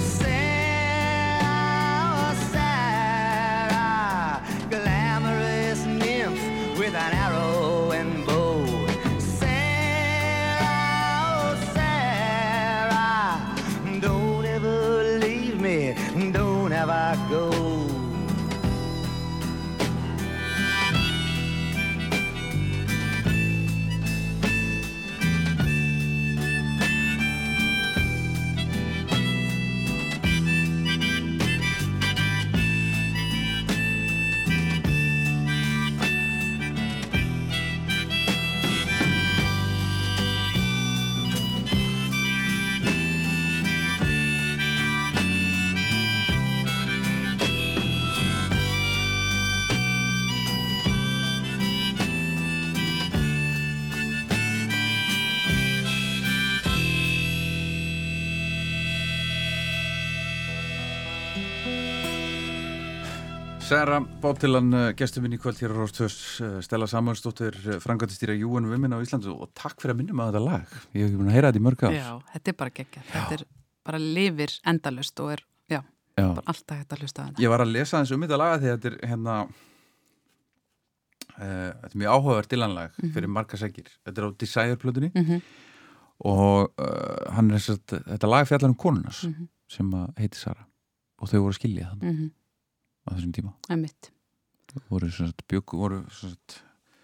An 7.02 7.14
arrow 7.14 7.61
Særa 63.72 64.02
Bóttilan, 64.20 64.68
gestur 65.00 65.24
minn 65.24 65.38
í 65.38 65.40
kvöld 65.40 65.56
hér 65.62 65.72
á 65.72 65.80
Róstöðs, 65.80 66.16
Stella 66.66 66.88
Samuelsdóttir, 66.92 67.56
frangandistýra 67.80 68.34
Júen 68.36 68.66
Vimmin 68.68 68.92
á 68.92 69.00
Íslandu 69.00 69.32
og 69.32 69.48
takk 69.56 69.78
fyrir 69.80 69.94
að 69.96 70.00
minnum 70.02 70.20
að 70.20 70.34
þetta 70.34 70.42
lag. 70.44 70.74
Ég 70.92 71.06
hef 71.06 71.08
ekki 71.08 71.20
búin 71.22 71.30
að 71.32 71.36
heyra 71.38 71.52
þetta 71.54 71.62
í 71.62 71.64
mörg 71.64 71.86
ár. 71.88 71.96
Já, 71.96 72.10
þetta 72.34 72.52
er 72.52 72.58
bara 72.60 72.74
geggjað. 72.82 73.06
Þetta 73.14 73.38
er 73.38 73.44
bara 73.88 74.02
lifir 74.04 74.56
endalust 74.74 75.22
og 75.24 75.32
er, 75.38 75.44
já, 75.72 75.78
Já. 76.20 76.26
bara 76.26 76.44
alltaf 76.52 76.82
hægt 76.82 76.96
að 76.98 77.06
hlusta 77.06 77.24
á 77.24 77.26
þetta. 77.30 77.44
Ég 77.46 77.54
var 77.54 77.64
að 77.64 77.72
lesa 77.78 78.02
eins 78.02 78.12
um 78.18 78.26
þetta 78.28 78.42
laga 78.44 78.60
því 78.60 78.68
að 78.68 78.76
þetta 78.76 78.92
er 78.92 78.98
hérna 79.14 79.38
uh, 79.48 79.54
þetta 81.40 81.94
er 81.94 81.98
mjög 82.04 82.12
áhugaverð 82.18 82.52
dilanlag 82.58 83.00
fyrir 83.16 83.32
marga 83.40 83.62
segir. 83.64 83.88
Þetta 84.04 84.20
er 84.20 84.28
á 84.28 84.30
Desire-plötunni 84.44 85.14
Mhm. 85.16 85.40
og 86.28 86.76
uh, 86.76 87.32
hann 87.38 87.48
er 87.50 87.56
þess 87.64 87.72
að 87.80 88.04
þetta 88.18 88.34
lag 88.36 88.52
fjallar 88.52 88.70
um 88.76 88.78
konunas 88.84 89.24
sem 89.72 89.96
að 89.96 90.12
heiti 90.20 90.38
Sara 90.44 90.68
og 91.22 91.30
þau 91.32 91.40
voru 91.46 91.56
að 91.56 91.60
skilja 91.62 91.88
þannig 91.96 92.12
Mhm, 92.12 92.30
á 93.06 93.10
þessum 93.16 93.34
tíma. 93.36 93.54
Voru, 94.90 95.10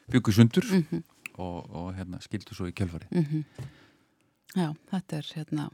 byggu, 0.08 0.32
sundur 0.32 0.64
Mhm, 0.72 1.04
og, 1.38 1.70
og 1.76 1.90
hérna, 1.98 2.20
skildu 2.24 2.56
svo 2.56 2.68
í 2.70 2.74
kjölfari 2.74 3.08
mhm. 3.12 3.44
Já, 4.56 4.72
þetta 4.90 5.18
er 5.20 5.28
hérna, 5.36 5.66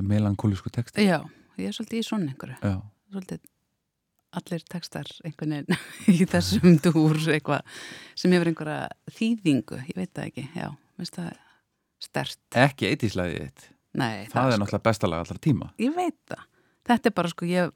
melankólisku 0.00 0.70
text 0.72 0.96
já, 0.96 1.18
ég 1.60 1.68
er 1.68 1.74
svolítið 1.76 2.00
í 2.00 2.06
svona 2.06 2.30
einhverju. 2.32 2.56
Já. 2.64 2.78
Svolítið 3.12 3.42
allir 4.32 4.62
textar 4.72 5.10
einhvern 5.28 5.52
veginn 5.58 5.76
í 6.16 6.24
þessum 6.32 6.78
dúr 6.80 7.18
eitthvað 7.34 7.66
sem 8.16 8.32
hefur 8.32 8.48
einhverja 8.48 8.88
þýðingu, 9.18 9.82
ég 9.90 9.98
veit 10.00 10.14
það 10.16 10.30
ekki, 10.30 10.46
já, 10.56 10.70
veist 10.96 11.18
það 11.20 11.34
stert. 12.02 12.40
ekki 12.56 12.88
eittíslæðið 12.88 13.42
þitt 13.44 13.68
Nei, 13.92 14.24
það 14.32 14.46
er 14.48 14.54
sko- 14.56 14.62
náttúrulega 14.62 14.86
besta 14.88 15.10
lag 15.12 15.20
allra 15.26 15.42
tíma 15.44 15.68
Ég 15.76 15.92
veit 15.94 16.16
það. 16.32 16.46
Þetta 16.88 17.10
er 17.10 17.14
bara 17.20 17.28
sko, 17.30 17.46
ég, 17.46 17.74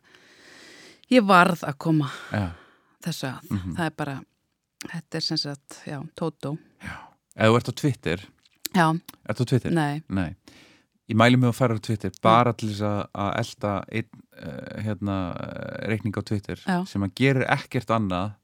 ég 1.12 1.26
varð 1.26 1.62
að 1.66 1.76
koma 1.78 2.10
Já. 2.32 2.50
þessu 3.04 3.28
að. 3.30 3.50
Mhm. 3.50 3.74
Það 3.76 3.86
er 3.86 3.94
bara, 3.96 4.16
þetta 4.86 5.14
er 5.20 5.20
sem 5.26 5.36
sagt, 5.36 5.82
já, 5.86 5.98
Tótó. 6.18 6.56
ef 7.36 7.46
þú 7.50 7.56
ert 7.60 7.68
á 7.70 7.74
Twitter 7.82 8.24
Já, 8.74 8.86
ert 9.28 9.38
þú 9.38 9.44
á 9.44 9.48
Twitter? 9.52 9.70
nei, 9.72 10.02
Nei. 10.08 10.34
Ég 11.08 11.14
mæli 11.14 11.36
mig 11.38 11.48
að 11.52 11.54
fara 11.54 11.74
á 11.78 11.80
Twitter 11.80 12.10
bara 12.20 12.52
til 12.52 12.68
þess 12.72 12.82
að- 12.82 13.38
elda 13.38 13.84
einn 13.92 14.08
uh, 14.42 14.82
hérna, 14.82 15.16
uh, 15.38 15.88
reikning 15.88 16.12
á 16.18 16.22
Twitter 16.26 16.56
Já. 16.66 16.84
sem 16.88 17.00
að 17.02 17.14
gerir 17.14 17.46
ekkert 17.46 17.86
annað 17.94 18.34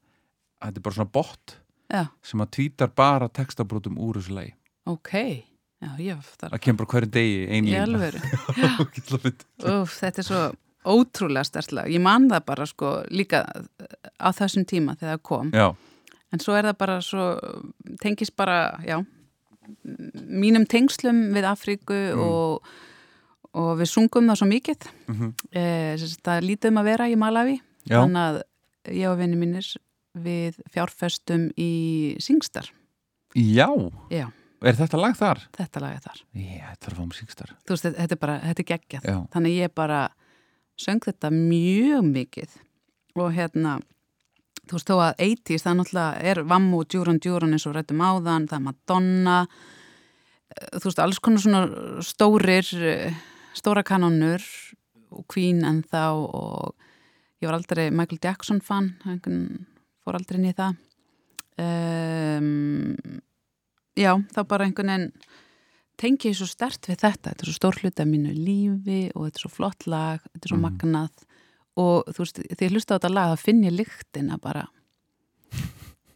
að 0.61 0.71
þetta 0.71 0.77
er 0.77 0.81
bara 0.87 0.95
svona 0.95 1.11
bot 1.11 1.57
já, 1.91 2.07
sem 2.23 2.39
að 2.39 2.51
tweetar 2.55 2.87
bara 2.95 3.27
textabrótum 3.27 3.97
úr 3.99 4.15
þessu 4.15 4.31
lagi 4.33 4.53
ok. 4.87 5.43
Já, 5.83 5.89
ég 5.99 6.15
það 6.39 6.59
kemur 6.63 6.85
bara 6.85 6.91
hverju 6.93 7.11
degi 7.11 7.47
ein 7.51 7.65
í 7.67 7.73
alvöru. 7.75 8.19
Ógeðslega 8.79 9.19
fyndið. 9.19 9.43
Úf, 9.81 9.97
þetta 9.99 10.19
er 10.23 10.23
svo 10.23 10.41
ótrúlega 10.85 11.43
stertlega. 11.47 11.87
Ég 11.91 12.01
man 12.03 12.29
það 12.31 12.45
bara 12.45 12.65
sko 12.69 12.93
líka 13.11 13.43
á 14.19 14.29
þessum 14.35 14.65
tíma 14.69 14.95
þegar 14.99 15.17
það 15.17 15.23
kom. 15.29 15.51
Já, 15.55 15.71
En 16.33 16.41
svo 16.41 16.55
er 16.57 16.65
það 16.65 16.77
bara 16.81 16.95
svo, 17.05 17.23
tengist 18.01 18.33
bara, 18.35 18.79
já, 18.81 18.95
mínum 20.33 20.65
tengslum 20.65 21.19
við 21.35 21.45
Afríku 21.45 21.97
og, 22.17 22.65
og 23.53 23.71
við 23.77 23.89
sungum 23.91 24.31
það 24.31 24.39
svo 24.41 24.47
mikið. 24.49 24.87
Eh, 25.53 25.93
sem 26.01 26.07
sagt, 26.09 26.23
það 26.25 26.39
er 26.39 26.47
lítið 26.49 26.71
um 26.73 26.79
að 26.81 26.89
vera 26.89 27.07
í 27.11 27.17
Malawi. 27.21 27.59
Já. 27.85 27.99
Þannig 27.99 28.23
að 28.23 28.39
ég 28.97 29.11
og 29.11 29.19
vinni 29.21 29.37
mínir 29.39 29.69
við 30.25 30.57
fjárfestum 30.73 31.49
í 31.59 31.71
Singstar. 32.21 32.71
já. 33.37 33.69
Já, 34.09 34.27
Er 34.63 34.77
þetta 34.79 34.95
lag 34.97 35.15
þar? 35.19 35.39
þetta 35.57 35.79
lag 35.83 35.93
er 35.97 36.03
þar. 36.05 36.19
Já, 36.39 36.65
þetta 36.71 36.87
er 36.87 36.93
fá 36.95 37.01
musikstar 37.03 37.49
Þú 37.67 37.73
veist, 37.75 37.87
þetta 37.97 38.15
er 38.15 38.19
bara, 38.21 38.35
þetta 38.39 38.61
er 38.63 38.67
geggjað. 38.73 39.07
Þannig 39.33 39.55
ég 39.57 39.73
bara 39.75 39.97
söng 40.79 41.01
þetta 41.03 41.31
mjög 41.33 42.05
mikið. 42.09 42.59
Og 43.19 43.33
hérna, 43.35 43.77
þú 44.65 44.77
veist 44.77 44.89
þó 44.89 44.95
að 44.97 45.23
80s, 45.27 45.65
það 45.65 45.79
náttúrulega 45.79 46.29
er 46.31 46.43
Vammu 46.49 46.79
og 46.81 46.87
Djúran 46.89 47.19
Djúran 47.21 47.55
eins 47.55 47.67
og 47.69 47.75
rættum 47.77 48.01
áðan, 48.01 48.47
það 48.49 48.57
er 48.59 48.65
Madonna, 48.67 49.37
eh, 50.53 50.79
þú 50.79 50.89
veist, 50.89 51.03
alls 51.03 51.19
konar 51.19 51.43
svona 51.43 51.63
stórir, 52.01 52.65
eh, 52.81 53.13
stóra 53.53 53.83
kanonur 53.83 54.41
og 55.11 55.27
Queen 55.27 55.63
en 55.63 55.83
þá 55.83 56.09
og 56.13 56.75
ég 57.41 57.49
var 57.49 57.59
aldrei 57.59 57.91
Michael 57.91 58.19
Jackson 58.23 58.61
fan 58.61 58.95
fór 60.03 60.17
aldrei 60.17 60.49
í 60.49 60.55
það. 60.55 60.75
Um, 61.53 62.95
já, 63.95 64.17
þá 64.33 64.39
bara 64.49 64.65
einhvern 64.65 64.89
veginn 64.89 65.11
tengi 65.97 66.29
ég 66.31 66.35
svo 66.39 66.47
stert 66.49 66.87
við 66.89 66.97
þetta. 67.03 67.31
Þetta 67.31 67.43
er 67.45 67.49
svo 67.51 67.57
stór 67.59 67.77
hluti 67.81 68.01
af 68.03 68.07
mínu 68.09 68.33
lífi 68.33 69.01
og 69.15 69.27
þetta 69.27 69.39
er 69.39 69.43
svo 69.45 69.51
flott 69.53 69.87
lag, 69.87 70.19
þetta 70.33 70.45
er 70.45 70.49
svo 70.53 70.57
Mhm. 70.59 70.65
magnað. 70.65 71.23
Og 71.77 72.03
þú 72.13 72.17
veist, 72.23 72.39
þegar 72.43 72.67
ég 72.69 72.73
hlusta 72.75 72.93
á 72.93 72.97
þetta 72.99 73.13
lag 73.13 73.29
þá 73.33 73.39
finn 73.43 73.63
ég 73.63 73.73
lyktina 73.77 74.37
bara. 74.41 74.67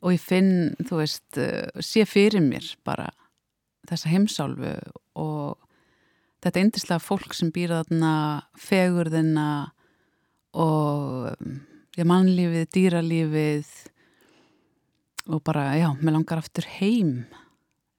Og 0.03 0.11
ég 0.13 0.19
finn, 0.21 0.75
þú 0.85 0.99
veist 1.01 1.37
uh, 1.41 1.81
sé 1.81 2.05
fyrir 2.05 2.41
mér 2.41 2.75
bara 2.85 3.09
þessa 3.89 4.09
heimsálfu 4.11 4.75
og 5.15 5.57
þetta 6.43 6.61
eindislega 6.61 7.01
fólk 7.01 7.33
sem 7.33 7.49
býr 7.51 7.69
þarna 7.73 8.43
fegurðina 8.55 9.71
og 10.53 11.33
já, 11.97 12.03
mannlífið, 12.05 12.67
dýralífið 12.75 13.71
og 15.33 15.41
bara, 15.43 15.73
já, 15.75 15.89
mér 16.01 16.13
langar 16.13 16.37
aftur 16.43 16.63
heim. 16.77 17.25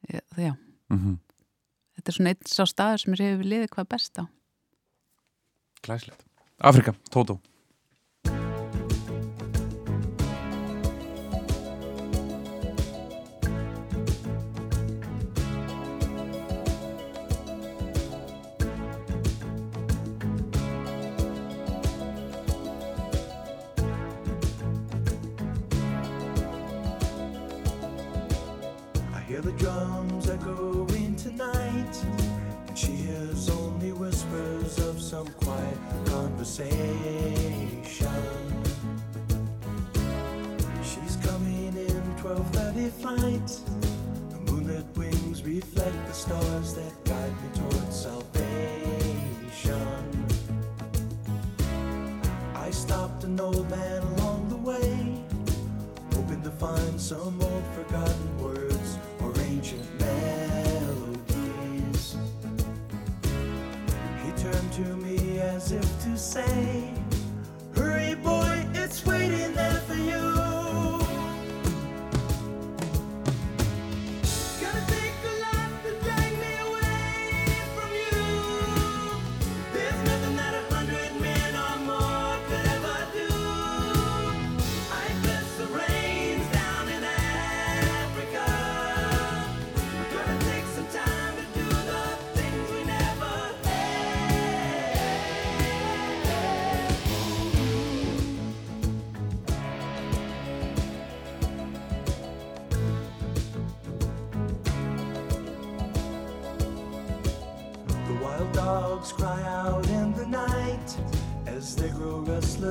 Já, 0.09 0.21
já. 0.37 0.55
Mm 0.91 1.19
þetta 2.09 2.15
er 2.15 2.17
svona 2.17 2.33
einn 2.33 2.49
sá 2.49 2.65
staður 2.65 3.03
sem 3.03 3.15
er 3.15 3.23
hefur 3.27 3.49
liðið 3.53 3.71
hvað 3.75 3.89
best 3.93 4.17
á. 4.17 4.25
Glæslegt 5.85 6.25
Afrika, 6.59 6.95
Tótó 7.13 7.37
conversation. 36.49 38.09
She's 40.83 41.17
coming 41.17 41.77
in 41.77 42.17
12:30 42.17 42.91
flight. 42.91 43.49
The 44.31 44.39
moonlit 44.51 44.87
wings 44.97 45.43
reflect 45.43 46.07
the 46.07 46.15
stars 46.15 46.75
that 46.75 46.93
guide 47.05 47.35
me 47.43 47.49
towards 47.55 47.97
salvation. 48.07 49.47
I 52.55 52.71
stopped 52.71 53.25
an 53.25 53.41
old 53.41 53.69
man 53.71 54.03
along 54.03 54.49
the 54.49 54.57
way 54.57 55.25
hoping 56.15 56.43
to 56.43 56.51
find 56.51 57.01
some 57.01 57.41
old 57.41 57.65
forgotten 57.77 58.38
as 65.69 65.73
if 65.73 66.03
to 66.03 66.17
say, 66.17 67.08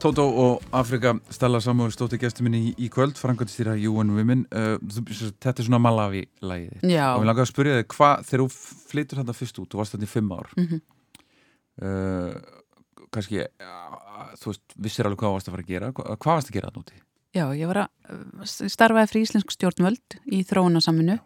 Tótó 0.00 0.24
og 0.32 0.62
Afrika 0.72 1.12
Stella 1.28 1.58
Samúi 1.60 1.90
stótti 1.92 2.16
gestur 2.20 2.46
minni 2.46 2.60
í, 2.70 2.74
í 2.86 2.88
kvöld 2.92 3.18
frangöndstýra 3.20 3.74
UN 3.90 4.12
Women 4.16 4.46
uh, 4.48 4.78
þetta 4.80 5.60
er 5.60 5.66
svona 5.66 5.80
Malawi-lægið 5.84 6.86
Já. 6.88 7.10
og 7.14 7.20
við 7.20 7.28
langaði 7.28 7.44
að 7.44 7.50
spyrja 7.50 7.74
þig 7.80 7.88
hvað 7.96 8.22
þegar 8.30 8.42
þú 8.44 8.48
flytur 8.92 9.20
þetta 9.20 9.34
fyrst 9.36 9.60
út, 9.60 9.68
þú 9.74 9.80
varst 9.82 9.96
þetta 9.96 10.08
í 10.08 10.12
fimm 10.14 10.32
ár 10.32 10.48
Mhm. 10.56 10.80
uh, 11.82 12.32
kannski 13.12 13.42
uh, 13.44 14.30
þú 14.40 14.52
veist, 14.54 14.64
vissir 14.88 15.08
alveg 15.08 15.20
hvað 15.20 15.36
varst 15.36 15.50
að 15.50 15.56
fara 15.56 15.66
að 15.66 15.72
gera 15.74 15.92
hvað, 15.92 16.16
hvað 16.24 16.38
varst 16.38 16.50
að 16.52 16.56
gera 16.58 16.70
það 16.72 16.80
núti? 16.80 17.02
Já, 17.36 17.44
ég 17.60 17.68
var 17.70 17.82
að 17.84 18.16
uh, 18.16 18.48
starfaði 18.72 19.10
fyrir 19.12 19.26
Íslensk 19.28 19.52
stjórnvöld 19.54 20.16
í 20.34 20.40
þróunarsaminu. 20.48 21.18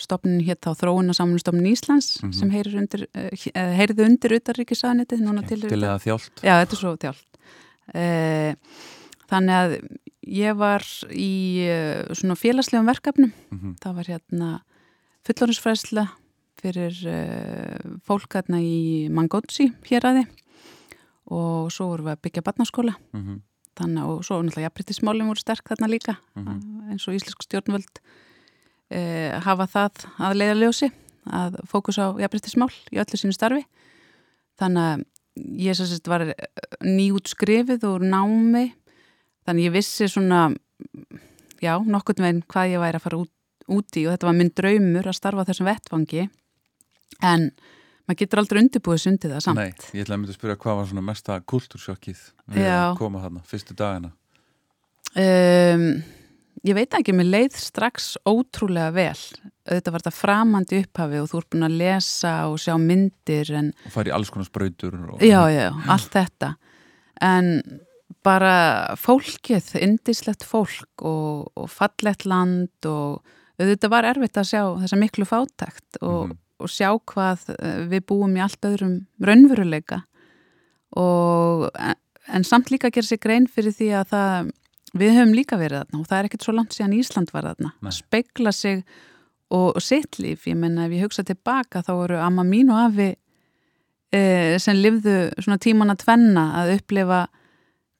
Stofnin 0.00 0.38
hétt 0.46 0.62
þá 0.64 0.70
þróunarsaminu 0.80 1.40
stofnin 1.42 1.72
Íslands 1.72 2.12
Mhm. 2.22 2.32
sem 2.36 2.50
heyrir 2.54 2.76
undir, 2.80 3.08
uh, 3.16 3.30
he- 3.32 3.52
heyrði 3.80 4.04
undir 4.06 4.36
utarríkisaðnitið 4.38 5.24
núna 5.24 5.42
til 5.48 5.60
Til 5.64 5.80
eða 5.80 5.98
þjált 6.04 6.44
Já, 6.44 6.54
þetta 6.60 6.76
er 6.76 6.80
svo 6.84 6.94
þjált. 6.96 7.26
Uh, 7.94 8.54
þannig 9.30 9.56
að 9.56 9.74
ég 10.30 10.56
var 10.58 10.84
í 11.10 11.30
uh, 11.66 12.14
svona 12.14 12.36
félagslegum 12.38 12.86
verkefnum. 12.90 13.32
Mhm. 13.50 13.76
Það 13.82 13.94
var 14.00 14.10
hérna 14.14 14.50
fullorðinsfræsla 15.26 16.06
fyrir 16.60 16.96
uh, 17.08 17.98
fólk 18.06 18.36
hérna 18.36 18.60
í 18.62 19.08
Mangótsi 19.12 19.70
hér 19.88 20.06
aði 20.10 20.26
og 21.30 21.70
svo 21.72 21.86
vorum 21.92 22.08
við 22.10 22.16
að 22.16 22.22
byggja 22.26 22.42
barnaskóla 22.46 22.94
Mhm. 23.14 23.40
þannig 23.80 24.04
og 24.04 24.24
svo 24.26 24.40
náttúrulega 24.42 24.66
jafnbryttismálum 24.68 25.28
voru 25.30 25.40
sterk 25.40 25.64
þarna 25.70 25.88
líka 25.88 26.16
Mhm. 26.36 26.90
eins 26.90 27.06
og 27.08 27.14
íslensk 27.14 27.42
stjórnvöld 27.46 28.00
e, 28.90 29.30
hafa 29.40 29.66
það 29.66 30.04
að 30.18 30.34
leiða 30.36 30.56
ljósi 30.58 30.90
að 31.30 31.60
fókus 31.70 31.96
á 32.02 32.12
jafnbryttismál 32.18 32.72
í 32.92 32.98
öllu 32.98 33.16
sínu 33.16 33.32
starfi 33.32 33.64
þannig 34.58 34.84
að 34.90 35.04
ég 35.36 35.76
sem 35.78 35.88
sagt 35.88 36.10
var 36.10 36.26
nýjút 36.84 37.30
skrifið 37.32 37.86
úr 37.88 38.06
námi 38.06 38.70
þannig 39.46 39.68
ég 39.68 39.74
vissi 39.74 40.08
svona 40.10 40.48
já, 41.62 41.74
nokkurn 41.78 42.24
veginn 42.24 42.46
hvað 42.50 42.76
ég 42.76 42.84
væri 42.84 43.00
að 43.00 43.06
fara 43.06 43.20
út, 43.24 43.32
út 43.70 44.00
í 44.00 44.06
og 44.06 44.14
þetta 44.14 44.30
var 44.30 44.38
minn 44.38 44.54
draumur 44.56 45.10
að 45.10 45.18
starfa 45.18 45.46
þessum 45.50 45.70
vettfangi 45.70 46.28
en 47.26 47.50
maður 48.06 48.20
getur 48.22 48.42
aldrei 48.42 48.62
undirbúið 48.64 49.02
sundið 49.04 49.36
það 49.36 49.44
samt. 49.44 49.60
Nei, 49.60 49.90
ég 49.94 50.06
ætla 50.06 50.16
að 50.16 50.22
mynda 50.22 50.34
að 50.34 50.40
spyrja 50.40 50.62
hvað 50.64 50.80
var 50.80 50.88
svona 50.90 51.06
mesta 51.06 51.36
kultúrsjokkið 51.52 52.24
við 52.56 52.72
að 52.74 52.96
koma 52.98 53.22
þarna, 53.22 53.44
fyrstu 53.46 53.76
dagina 53.78 54.14
Um, 55.18 56.04
ég 56.62 56.76
veit 56.76 56.94
ekki, 56.94 57.14
mér 57.16 57.30
leið 57.32 57.56
strax 57.58 58.12
ótrúlega 58.28 58.92
vel. 58.94 59.22
Þetta 59.70 59.92
var 59.94 60.02
þetta 60.02 60.16
framandi 60.18 60.80
upphafi 60.84 61.20
og 61.22 61.28
þú 61.30 61.38
ert 61.40 61.50
búin 61.54 61.66
að 61.68 61.76
lesa 61.80 62.32
og 62.50 62.58
sjá 62.58 62.74
myndir 62.82 63.52
en 63.54 63.70
og 63.86 64.00
í 64.10 64.14
alls 64.16 64.30
konar 64.34 64.48
sprautur 64.48 64.96
og, 65.14 65.22
já, 65.22 65.40
já, 65.54 65.68
allt 65.94 66.10
þetta. 66.16 66.54
En 67.22 67.50
bara 68.26 68.54
fólkið, 69.00 69.70
indislegt 69.80 70.42
fólk 70.44 71.04
og, 71.06 71.50
og 71.56 71.68
fallett 71.70 72.26
land 72.28 72.88
og 72.90 73.22
auðvitað 73.60 73.92
var 73.92 74.08
erfitt 74.10 74.40
að 74.40 74.48
sjá 74.50 74.62
þessa 74.82 74.98
miklu 75.00 75.24
fátækt 75.28 76.00
og, 76.02 76.30
Mhm. 76.30 76.38
og 76.60 76.68
sjá 76.68 76.90
hvað 77.08 77.46
eh, 77.56 77.82
við 77.88 78.02
búum 78.10 78.34
í 78.36 78.42
allt 78.44 78.60
öðrum 78.68 78.98
raunveruleika 79.24 80.02
og 80.98 81.68
en, 81.78 81.94
en 82.34 82.44
samt 82.44 82.70
líka 82.72 82.90
gera 82.92 83.06
sér 83.06 83.20
grein 83.22 83.46
fyrir 83.48 83.72
því 83.76 83.88
að 84.00 84.10
það 84.14 84.50
við 85.00 85.14
höfum 85.16 85.34
líka 85.38 85.58
verið 85.60 85.84
þarna 85.84 86.00
og 86.02 86.08
það 86.10 86.18
er 86.18 86.28
ekkert 86.28 86.46
svo 86.46 86.54
langt 86.56 86.74
síðan 86.76 86.96
Ísland 86.98 87.32
var 87.34 87.46
þarna 87.52 87.72
Nei. 87.86 87.92
spegla 87.94 88.52
sig 88.52 88.82
og, 89.50 89.74
og 89.76 89.82
sitt 89.82 90.18
líf, 90.22 90.46
ég 90.46 90.58
menna 90.58 90.86
ef 90.86 90.94
ég 90.94 91.04
hugsa 91.06 91.24
tilbaka 91.26 91.82
þá 91.86 91.92
voru 91.98 92.20
amma 92.22 92.44
mín 92.46 92.70
og 92.72 92.84
afi 92.86 93.10
e, 94.14 94.22
sem 94.62 94.78
lifðu 94.78 95.16
svona 95.38 95.58
tíman 95.62 95.92
að 95.92 96.04
tvenna 96.04 96.46
að 96.62 96.76
upplifa 96.78 97.24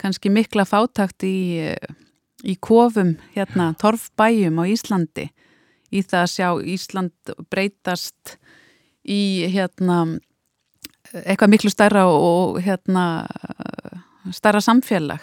kannski 0.01 0.33
mikla 0.33 0.65
fátakt 0.65 1.27
í, 1.27 1.61
í 2.43 2.55
kofum 2.63 3.17
hérna, 3.35 3.75
torfbæjum 3.81 4.63
á 4.63 4.65
Íslandi. 4.71 5.29
Í 5.91 6.03
það 6.07 6.23
að 6.23 6.33
sjá 6.33 6.49
Ísland 6.73 7.33
breytast 7.51 8.37
í 9.05 9.51
hérna 9.51 10.05
eitthvað 11.11 11.53
miklu 11.55 11.73
stærra 11.73 12.07
og, 12.07 12.61
hérna 12.63 13.27
stærra 14.33 14.63
samfélag. 14.63 15.23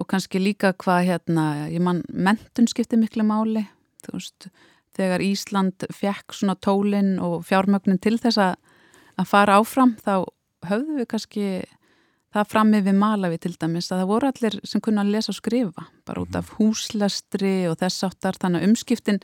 Og 0.00 0.08
kannski 0.08 0.40
líka 0.40 0.72
hvað 0.80 1.06
hérna, 1.10 1.46
ég 1.68 1.82
mann 1.84 2.00
mentun 2.08 2.68
skipti 2.70 2.96
miklu 2.96 3.26
máli. 3.28 3.66
Þú 4.06 4.16
veist, 4.16 4.48
þegar 5.00 5.24
Ísland 5.24 5.88
fekk 5.96 6.36
svona 6.36 6.54
tólin 6.60 7.16
og 7.24 7.42
fjármögnin 7.48 7.98
til 8.04 8.18
þess 8.20 8.38
að, 8.44 8.54
fara 9.28 9.58
áfram 9.60 9.96
þá 10.04 10.24
höfðu 10.70 10.98
við 11.00 11.06
kannski 11.10 11.44
það 12.30 12.46
frammi 12.52 12.78
við 12.86 12.94
Malawi 13.00 13.38
til 13.42 13.54
dæmis 13.58 13.88
að 13.90 14.02
það 14.04 14.10
voru 14.12 14.28
allir 14.30 14.56
sem 14.70 14.80
kunna 14.84 15.02
að 15.02 15.10
lesa 15.16 15.32
og 15.32 15.38
skrifa 15.40 15.86
bara 16.06 16.22
út 16.22 16.36
af 16.38 16.52
húslestri 16.60 17.54
og 17.70 17.78
þess 17.80 18.04
áttar 18.06 18.38
þannig 18.38 18.62
að 18.62 18.68
umskiptin 18.70 19.18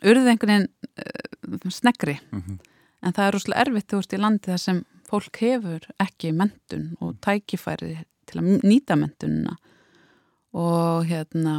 urði 0.00 0.30
einhvern 0.30 0.52
veginn 0.52 0.68
uh, 1.02 1.70
snegri 1.74 2.18
Mhm. 2.30 2.60
en 3.02 3.12
það 3.16 3.26
er 3.26 3.34
rosalega 3.34 3.64
erfitt 3.66 3.88
þú 3.90 3.98
veist 4.00 4.14
í 4.14 4.20
landi 4.20 4.50
þar 4.52 4.62
sem 4.62 4.78
fólk 5.10 5.40
hefur 5.42 5.88
ekki 6.04 6.30
mentun 6.36 6.86
og 7.02 7.16
tækifæri 7.24 7.96
til 8.30 8.40
að 8.40 8.62
nýta 8.62 8.96
mentunina 9.00 9.56
og 10.54 11.04
hérna 11.10 11.56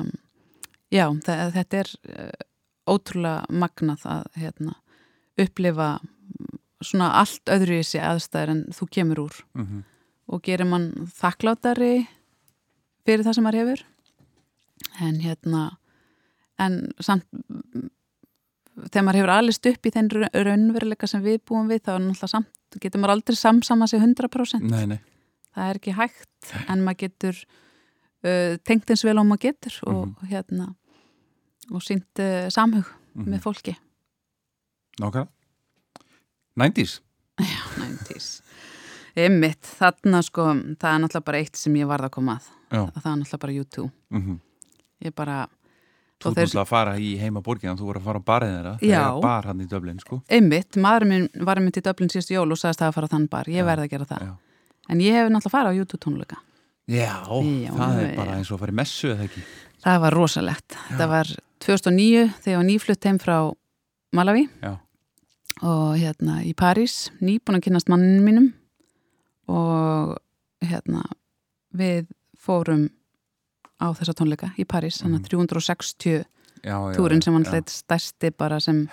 já, 0.92 1.06
þa- 1.24 1.52
þetta 1.56 1.82
er 1.84 1.92
uh, 2.08 2.32
ótrúlega 2.92 3.46
magnað 3.50 4.04
að 4.06 4.24
hérna, 4.42 4.76
upplifa 5.42 5.90
svona 6.82 7.12
allt 7.22 7.46
öðru 7.54 7.80
í 7.80 7.86
sig 7.86 8.02
aðstæður 8.02 8.50
en 8.56 8.62
þú 8.74 8.88
kemur 8.98 9.20
úr 9.28 9.36
Mhm. 9.56 9.84
og 10.32 10.42
gerir 10.44 10.66
mann 10.68 10.90
þakklátari 11.20 12.08
fyrir 13.06 13.24
það 13.26 13.36
sem 13.36 13.44
maður 13.44 13.62
hefur 13.62 13.84
en 15.02 15.20
hérna 15.22 15.62
en 16.60 16.92
samt 17.00 17.26
þegar 18.92 19.06
maður 19.06 19.20
hefur 19.22 19.34
alist 19.36 19.66
upp 19.72 19.86
í 19.90 19.92
þenn 19.94 20.10
raunveruleika 20.34 21.08
sem 21.10 21.24
við 21.26 21.42
búum 21.48 21.68
við 21.70 21.82
þá 21.86 21.96
er 21.96 22.04
náttúrulega 22.06 22.32
samt, 22.34 22.52
getur 22.82 23.02
maður 23.04 23.16
aldrei 23.18 23.36
samsama 23.40 23.88
sig 23.90 24.00
100% 24.02 24.70
Nei, 24.72 24.86
nei, 24.94 25.00
það 25.56 25.70
er 25.70 25.80
ekki 25.82 25.96
hægt 25.98 26.54
en 26.72 26.86
maður 26.86 27.02
getur 27.06 27.42
uh, 28.24 28.58
tengt 28.68 28.90
eins 28.94 29.04
vel 29.06 29.18
og 29.20 29.28
maður 29.28 29.46
getur 29.50 29.80
og 29.88 30.08
Mhm. 30.08 30.30
hérna 30.32 30.76
og 31.72 31.82
sínt 31.86 32.20
uh, 32.24 32.50
samhug 32.54 32.86
Mhm. 33.12 33.28
með 33.28 33.42
fólki. 33.44 33.74
Nákvæmlega. 35.02 35.28
90s 36.56 37.00
90s 37.42 38.42
Einmitt, 39.20 39.68
þarna 39.80 40.22
sko, 40.24 40.46
það 40.80 40.94
er 40.94 41.02
náttúrulega 41.04 41.26
bara 41.28 41.40
eitt 41.44 41.58
sem 41.60 41.74
ég 41.76 41.88
varð 41.90 42.06
að 42.08 42.14
koma 42.16 42.38
að. 42.38 42.46
Já. 42.72 42.84
það 42.96 43.08
er 43.12 43.18
náttúrulega 43.20 43.40
bara 43.44 43.56
YouTube. 43.58 43.92
Mm 44.16 44.38
ég 45.02 45.16
bara, 45.18 45.36
Þú 46.22 46.30
náttúrulega 46.32 46.62
að 46.62 46.70
fara 46.70 46.94
í 47.02 47.10
heima 47.20 47.42
borgina 47.44 47.74
þú 47.76 47.88
voru 47.90 48.00
að 48.00 48.06
fara 48.08 48.20
á 48.22 48.28
barið 48.30 48.52
þeirra. 48.56 48.74
Já. 48.86 49.02
Það 49.02 49.18
er 49.18 49.22
bar 49.26 49.44
hann 49.50 49.62
í 49.64 49.68
Dublin, 49.68 50.00
sko. 50.00 50.22
Einmitt, 50.30 50.78
maður 50.78 51.06
minn 51.10 51.28
var 51.48 51.58
einmitt 51.60 51.78
í 51.82 51.84
Dublin 51.84 52.10
síðustu 52.14 52.36
jól 52.38 52.52
og 52.54 52.60
sagðist 52.62 52.80
það 52.84 52.88
að 52.92 52.96
fara 53.00 53.08
á 53.10 53.14
þann 53.16 53.28
bar, 53.34 53.50
ég 53.52 53.66
verði 53.68 53.88
að 53.88 53.92
gera 53.96 54.06
það. 54.06 54.22
Já, 54.30 54.34
en 54.94 55.02
ég 55.04 55.18
hef 55.18 55.28
náttúrulega 55.34 55.56
farið 55.58 55.72
á 55.74 55.78
YouTube 55.82 56.02
tónleika 56.06 56.38
Já 56.92 57.10
Já, 57.26 57.72
það 57.76 58.00
er 58.02 58.08
já. 58.12 58.16
bara 58.18 58.38
eins 58.38 58.52
og 58.52 58.56
að 58.58 58.60
fara 58.64 58.72
í 58.72 58.78
messu 58.80 59.08
eða 59.12 59.26
ekki 59.28 59.42
það 59.84 60.00
var 60.06 60.16
rosalegt, 60.16 60.78
það 60.98 61.12
var 61.12 61.34
2009 61.62 62.24
þegar 62.42 62.54
ég 62.54 62.60
var 62.60 62.68
nýflutt 62.68 63.08
heim 63.08 63.20
frá 63.22 63.36
Malawi 64.16 64.48
Já. 64.62 64.74
og 65.62 65.94
hérna 66.00 66.42
í 66.46 66.54
París, 66.58 67.10
nýbúin 67.22 67.60
að 67.60 67.68
kynast 67.68 67.92
manninu 67.92 68.24
mínum. 68.26 68.50
Og 69.52 70.18
hérna 70.64 71.06
við 71.76 72.10
fórum 72.40 72.90
á 73.82 73.90
þessa 73.98 74.16
tónleika 74.18 74.52
í 74.62 74.66
París, 74.70 75.00
þannig 75.02 75.24
að 75.24 75.32
360 75.32 76.20
já, 76.62 76.76
já, 76.76 76.94
túrin 76.98 77.24
sem 77.24 77.34
hann 77.34 77.48
já. 77.48 77.56
hlætt 77.56 77.74
stærsti 77.74 78.32
bara 78.38 78.60
sem 78.62 78.84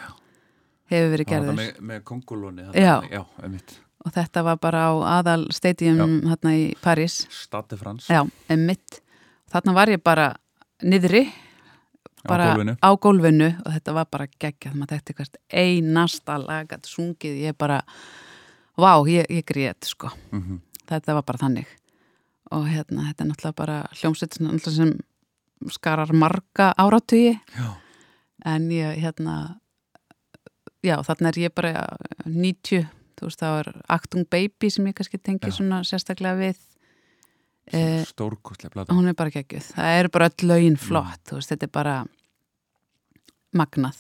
hefur 0.88 1.12
verið 1.12 1.34
það 1.34 1.52
með, 1.58 1.82
með 1.84 2.00
kongulóni 2.08 2.64
Já. 2.72 3.02
já 3.12 3.20
einmitt. 3.42 3.74
og 4.06 4.14
þetta 4.14 4.44
var 4.46 4.60
bara 4.62 4.86
á 4.88 4.92
aðal 5.18 5.50
stadium 5.52 6.22
hérna 6.24 6.54
í 6.56 6.64
París. 6.80 7.26
Stade 7.28 7.76
France. 7.76 8.08
Já, 8.08 8.24
emitt 8.48 9.02
þarna 9.52 9.74
var 9.76 9.92
ég 9.92 10.02
bara 10.04 10.32
niðri 10.82 11.24
bara 12.28 12.52
gólfinu. 12.54 12.76
á 12.82 12.88
gólfinu 12.98 13.48
og 13.64 13.72
þetta 13.76 13.94
var 13.94 14.06
bara 14.10 14.26
geggjað, 14.26 14.74
maður 14.74 14.96
þekkti 14.98 15.14
hvert 15.18 15.36
einasta 15.52 16.38
lagat 16.38 16.86
sungið, 16.86 17.38
ég 17.48 17.56
bara 17.58 17.80
vá, 18.78 18.92
ég, 19.08 19.26
ég 19.30 19.44
grét 19.46 19.84
sko 19.84 20.10
Mhm. 20.32 20.60
þetta 20.86 21.14
var 21.14 21.22
bara 21.22 21.38
þannig 21.38 21.66
og 22.50 22.66
hérna, 22.66 23.08
þetta 23.12 23.20
er 23.24 23.28
náttúrulega 23.30 23.56
bara 23.56 23.88
hljómsveit 23.92 24.34
sem- 24.72 24.98
skarar 25.68 26.12
marga 26.12 26.72
áratugi 26.78 27.40
Já. 27.56 27.74
en 28.44 28.68
ég 28.70 28.96
hérna 29.02 29.58
já, 30.84 30.96
þarna 31.02 31.28
er 31.28 31.32
ég 31.48 31.54
bara 31.54 31.96
90, 32.24 32.86
þú 33.18 33.26
veist, 33.26 33.40
það 33.40 33.56
var 33.56 33.82
Actung 33.88 34.24
Baby 34.30 34.70
sem 34.70 34.86
ég 34.86 34.94
kannski 34.94 35.18
tengi 35.18 35.50
Já. 35.50 35.56
svona 35.58 35.80
sérstaklega 35.82 36.38
við 36.38 36.56
Eh, 37.72 38.04
Stórkostlega 38.08 38.72
blata 38.72 38.94
Hún 38.96 39.10
er 39.10 39.16
bara 39.18 39.32
geggjöð, 39.34 39.72
það 39.76 39.98
eru 39.98 40.12
bara 40.14 40.28
öll 40.30 40.48
lögin 40.48 40.76
mm. 40.76 40.82
flott 40.82 41.32
mm. 41.32 41.36
veist, 41.36 41.52
þetta 41.52 41.68
er 41.68 41.74
bara 41.74 41.96
magnað 43.56 43.98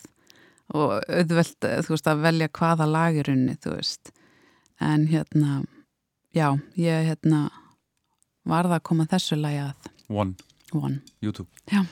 og 0.72 0.94
auðvelt 1.00 1.68
eh, 1.68 1.82
veist, 1.88 2.08
að 2.08 2.24
velja 2.24 2.48
hvaða 2.58 2.88
lagirunni 2.88 3.56
en 4.80 5.06
hérna 5.10 5.62
já, 6.32 6.48
ég 6.80 7.10
hérna 7.10 7.48
varða 8.48 8.78
að 8.78 8.86
koma 8.88 9.08
þessu 9.10 9.40
lagi 9.40 9.64
að 9.66 9.94
One, 10.08 10.36
One. 10.72 11.02
YouTube 11.20 11.48
já. 11.68 11.84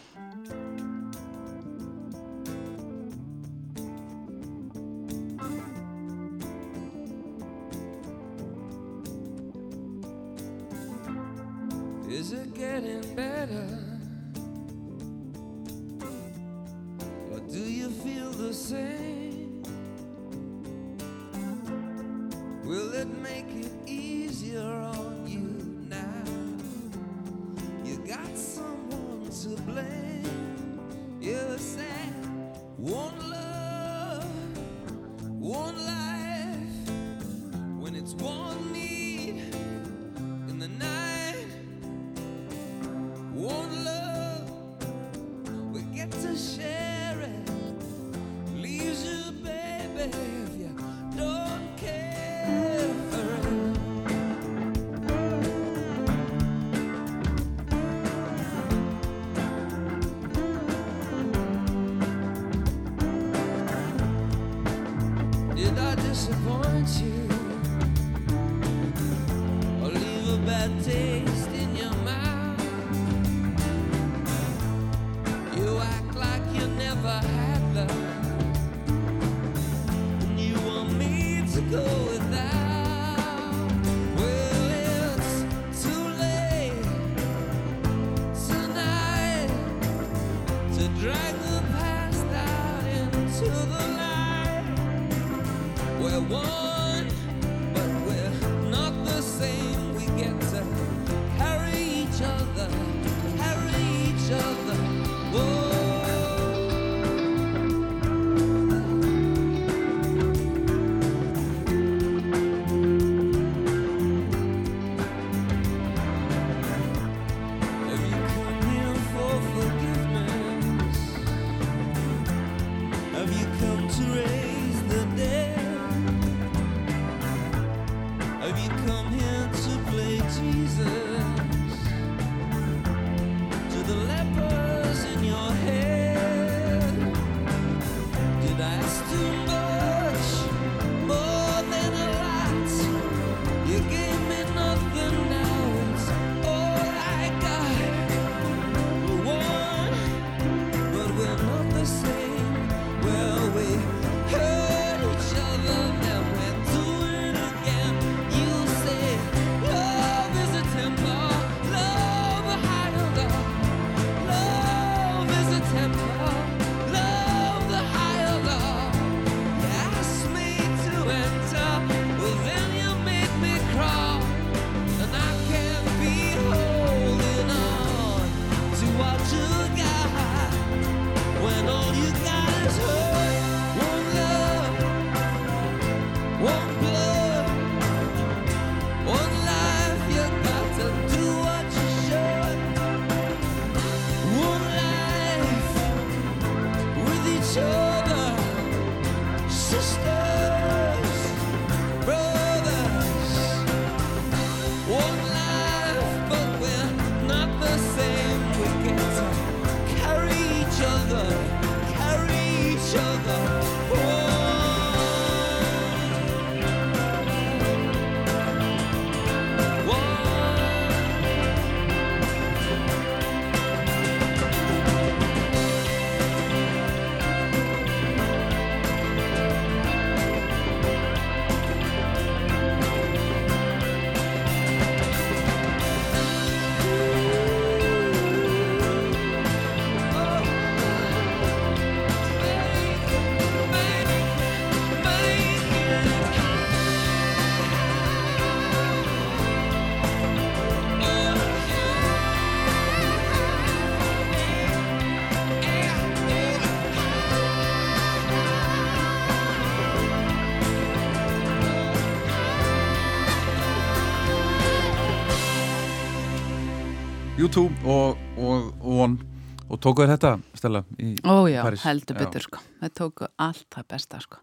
U2 267.56 267.88
og, 267.88 268.18
og, 268.36 268.64
og 268.84 268.98
One 269.00 269.36
og 269.72 269.78
tókuðu 269.80 270.10
þetta, 270.10 270.30
Stella, 270.58 270.82
í 271.00 271.14
Paris 271.24 271.30
Ó 271.32 271.48
já, 271.48 271.62
Paris. 271.64 271.84
heldur 271.88 272.18
betur 272.18 272.42
já. 272.42 272.44
sko, 272.44 272.60
það 272.82 272.90
tókuðu 272.98 273.28
allt 273.46 273.64
það 273.72 273.86
besta 273.94 274.20
sko. 274.20 274.40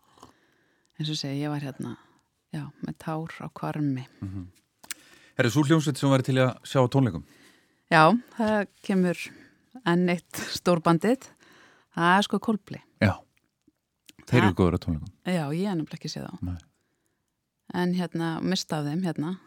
Eins 0.98 1.12
og 1.14 1.20
segja, 1.20 1.36
ég 1.44 1.54
var 1.54 1.62
hérna, 1.62 1.92
já, 2.56 2.64
með 2.82 2.98
tár 3.06 3.36
á 3.38 3.48
kvarmi 3.54 4.08
mm 4.08 4.30
-hmm. 4.32 4.48
Er 5.38 5.46
það 5.46 5.54
svo 5.54 5.64
hljómsveit 5.64 5.98
sem 5.98 6.10
verið 6.10 6.26
til 6.26 6.38
að 6.42 6.58
sjá 6.64 6.80
tónleikum? 6.90 7.24
Já, 7.92 8.18
það 8.38 8.68
kemur 8.82 9.18
enn 9.86 10.10
eitt 10.10 10.36
stórbandið. 10.58 11.30
Það 11.94 12.18
er 12.18 12.22
sko 12.22 12.40
Kolbli 12.40 12.82
Já, 13.02 13.14
þeir 14.26 14.44
eru 14.44 14.54
góður 14.54 14.74
að 14.74 14.86
tónleikum. 14.86 15.14
Já, 15.26 15.54
ég 15.54 15.70
er 15.70 15.76
nefnilega 15.76 16.02
ekki 16.02 16.10
séð 16.10 16.34
á 16.34 16.36
Nei. 16.42 16.58
en 17.74 17.94
hérna, 17.94 18.42
mista 18.42 18.78
af 18.78 18.86
þeim 18.86 19.04
hérna. 19.04 19.40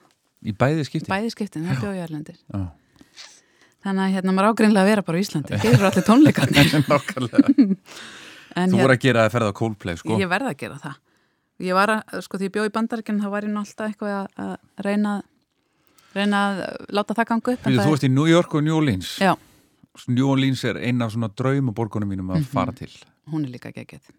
Í 0.42 0.52
bæði 0.52 0.84
skiptin? 0.84 1.10
Bæði 1.10 1.30
skiptin, 1.30 1.66
það 1.66 1.80
bjóði 1.80 2.02
Erlendir. 2.06 2.38
Já 2.46 2.70
þannig 3.86 4.02
að 4.08 4.14
hérna 4.16 4.34
maður 4.36 4.50
ágreinlega 4.52 4.82
að 4.84 4.90
vera 4.90 5.04
bara 5.06 5.16
á 5.16 5.22
Íslandi 5.22 5.60
þeir 5.62 5.74
eru 5.78 5.88
allir 5.90 6.06
tónleikarnir 6.10 6.72
Nákvæmlega. 6.90 7.54
Þú 7.56 8.60
hérna, 8.60 8.80
voru 8.82 8.96
að 8.96 9.02
gera 9.06 9.24
að 9.26 9.32
ferða 9.36 9.50
á 9.52 9.58
Coldplay, 9.60 9.96
sko. 10.00 10.18
ég 10.20 10.30
verða 10.32 10.52
að 10.52 10.60
gera 10.64 10.78
það 10.82 10.96
ég 11.66 11.76
var 11.78 11.92
að, 11.94 12.20
sko 12.26 12.36
því 12.40 12.48
ég 12.50 12.54
bjóði 12.56 12.70
í 12.70 12.74
bandaríkjum 12.76 13.20
þá 13.22 13.28
var 13.32 13.46
ég 13.48 13.56
alltaf 13.62 13.86
eitthvað 13.90 14.14
að, 14.16 14.26
að 14.44 14.84
reyna 14.86 15.12
reyna 16.16 16.42
að 16.50 16.62
láta 16.96 17.16
það 17.16 17.28
ganga 17.32 17.52
upp 17.56 17.64
það 17.66 17.80
þú 17.84 17.90
veist 17.94 18.06
í 18.08 18.12
New 18.12 18.26
York 18.28 18.54
og 18.56 18.62
New 18.64 18.76
Orleans. 18.76 19.14
Já, 19.20 19.32
New 20.12 20.28
Orleans 20.28 20.62
er 20.68 20.78
eina 20.80 21.06
af 21.08 21.12
svona 21.14 21.28
draumaborgunum 21.36 22.08
mínum 22.12 22.30
að 22.32 22.42
Mhm. 22.42 22.48
fara 22.52 22.72
til. 22.76 22.92
hún 23.32 23.44
er 23.44 23.50
líka 23.56 23.72
geggjöð 23.72 24.12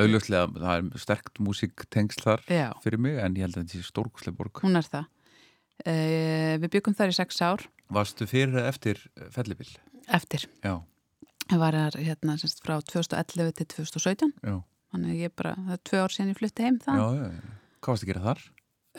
Auðljóslega, 0.00 0.46
það 0.56 0.76
er 0.78 1.00
sterkt 1.02 1.34
músiktengsl 1.44 2.22
þar 2.24 2.40
Já, 2.48 2.68
fyrir 2.82 2.98
mig, 2.98 3.18
en 3.20 3.34
ég 3.36 3.44
held 3.44 3.56
að 3.58 3.64
þetta 3.66 3.76
sé 3.76 3.90
stórkuslega 3.92 4.36
borg. 4.38 4.60
hún 4.64 4.76
er 4.80 4.86
það 4.88 5.04
e, 5.84 6.58
Við 6.62 6.70
byggum 6.72 6.96
þar 6.96 7.12
í 7.12 7.16
sex 7.16 7.40
ár 7.44 7.60
Varstu 7.92 8.26
fyrir 8.30 8.54
eða 8.56 8.68
eftir 8.72 9.00
fellibill? 9.34 9.70
eftir 10.08 10.46
Já, 10.64 10.80
Ég 11.52 11.58
var 11.60 11.74
hérna 11.98 12.36
semst 12.40 12.62
frá 12.64 12.78
2011 12.80 13.52
til 13.58 13.66
2017 13.74 14.30
já, 14.46 14.54
þannig 14.92 15.10
að 15.12 15.22
ég 15.26 15.32
bara, 15.36 15.52
það 15.66 15.72
er 15.74 15.80
tvö 15.88 15.98
ár 16.04 16.12
síðan 16.14 16.30
ég 16.32 16.38
flutti 16.38 16.64
heim 16.66 16.78
já, 16.78 16.84
það 16.86 17.00
já. 17.02 17.24
já. 17.26 17.56
Hvað 17.82 17.92
varstu 17.92 18.06
að 18.06 18.12
gera 18.12 18.22
þar? 18.28 18.42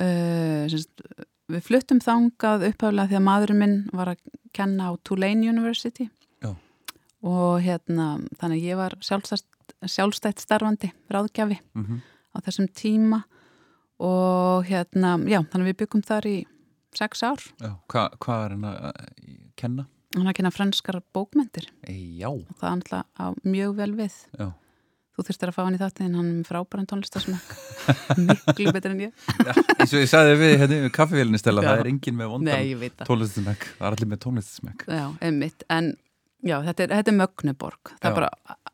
uh, 0.04 0.64
semst, 0.74 1.06
Við 1.54 1.66
fluttum 1.68 2.00
þangað 2.00 2.64
upphaflega 2.70 3.10
því 3.12 3.18
að 3.20 3.26
maðurinn 3.28 3.60
minn 3.60 3.74
var 3.94 4.14
að 4.14 4.22
kenna 4.56 4.88
á 4.88 4.92
Tulane 5.04 5.44
University 5.50 6.06
Já. 6.44 6.54
og 7.24 7.58
hérna 7.66 8.06
þannig 8.40 8.62
að 8.62 8.68
ég 8.70 8.80
var 8.80 8.96
sjálfstætt, 9.04 9.76
sjálfstætt 9.92 10.40
starfandi 10.46 10.92
ráðgjafi 11.12 11.60
Mm 11.76 12.00
á 12.34 12.42
þessum 12.42 12.66
tíma 12.74 13.20
og 14.02 14.66
hérna, 14.66 15.18
já, 15.30 15.38
þannig 15.46 15.68
að 15.68 15.70
við 15.70 15.78
byggum 15.84 16.02
þar 16.08 16.26
í 16.26 16.38
sex 17.00 17.24
ár. 17.24 17.42
Já, 17.62 17.72
Hva, 17.92 18.04
hvað 18.24 18.46
er 18.46 18.56
hann 18.58 18.68
að 18.70 18.92
kenna? 19.60 19.88
hann 20.16 20.28
að 20.30 20.36
kenna 20.38 20.52
franskar 20.54 21.00
bókmentir 21.16 21.66
E, 21.90 21.94
já, 22.22 22.28
og 22.30 22.52
það 22.60 22.70
andla 22.76 23.00
á 23.18 23.26
mjög 23.44 23.72
vel 23.80 23.92
við. 23.98 24.14
Já. 24.38 24.52
þú 25.14 25.24
þurftir 25.28 25.50
að 25.50 25.56
fá 25.58 25.62
hann 25.66 25.76
í 25.78 25.82
þáttin 25.82 26.16
hann 26.18 26.28
er 26.30 26.38
með 26.40 26.48
frábæran 26.50 26.88
tónlistasmökk 26.90 27.50
miklu 28.30 28.72
betur 28.74 28.94
en 28.96 29.02
ég. 29.08 29.12
Já 29.46 29.52
eins 29.78 29.94
og 29.94 30.00
ég 30.02 30.10
sagði 30.10 30.38
við 30.40 30.54
hérna 30.62 30.80
við 30.86 30.94
kaffevélinni 30.96 31.42
stella, 31.42 31.62
Já. 31.66 31.70
það 31.70 31.82
er 31.84 31.90
engin 31.92 32.18
með 32.18 32.32
vondan 32.34 32.54
veit 32.82 32.96
það. 32.98 33.08
er 33.90 33.96
allir 33.98 34.10
með 34.14 34.22
tónlistasmekk. 34.26 34.86
Já, 34.90 35.06
einmitt, 35.28 35.66
en 35.74 35.92
já, 36.44 36.58
þetta 36.66 36.84
er, 36.88 36.94
þetta 36.98 37.14
er 37.14 37.18
mögnuborg, 37.20 37.94
það 38.02 38.10
er 38.10 38.18
bara 38.18 38.32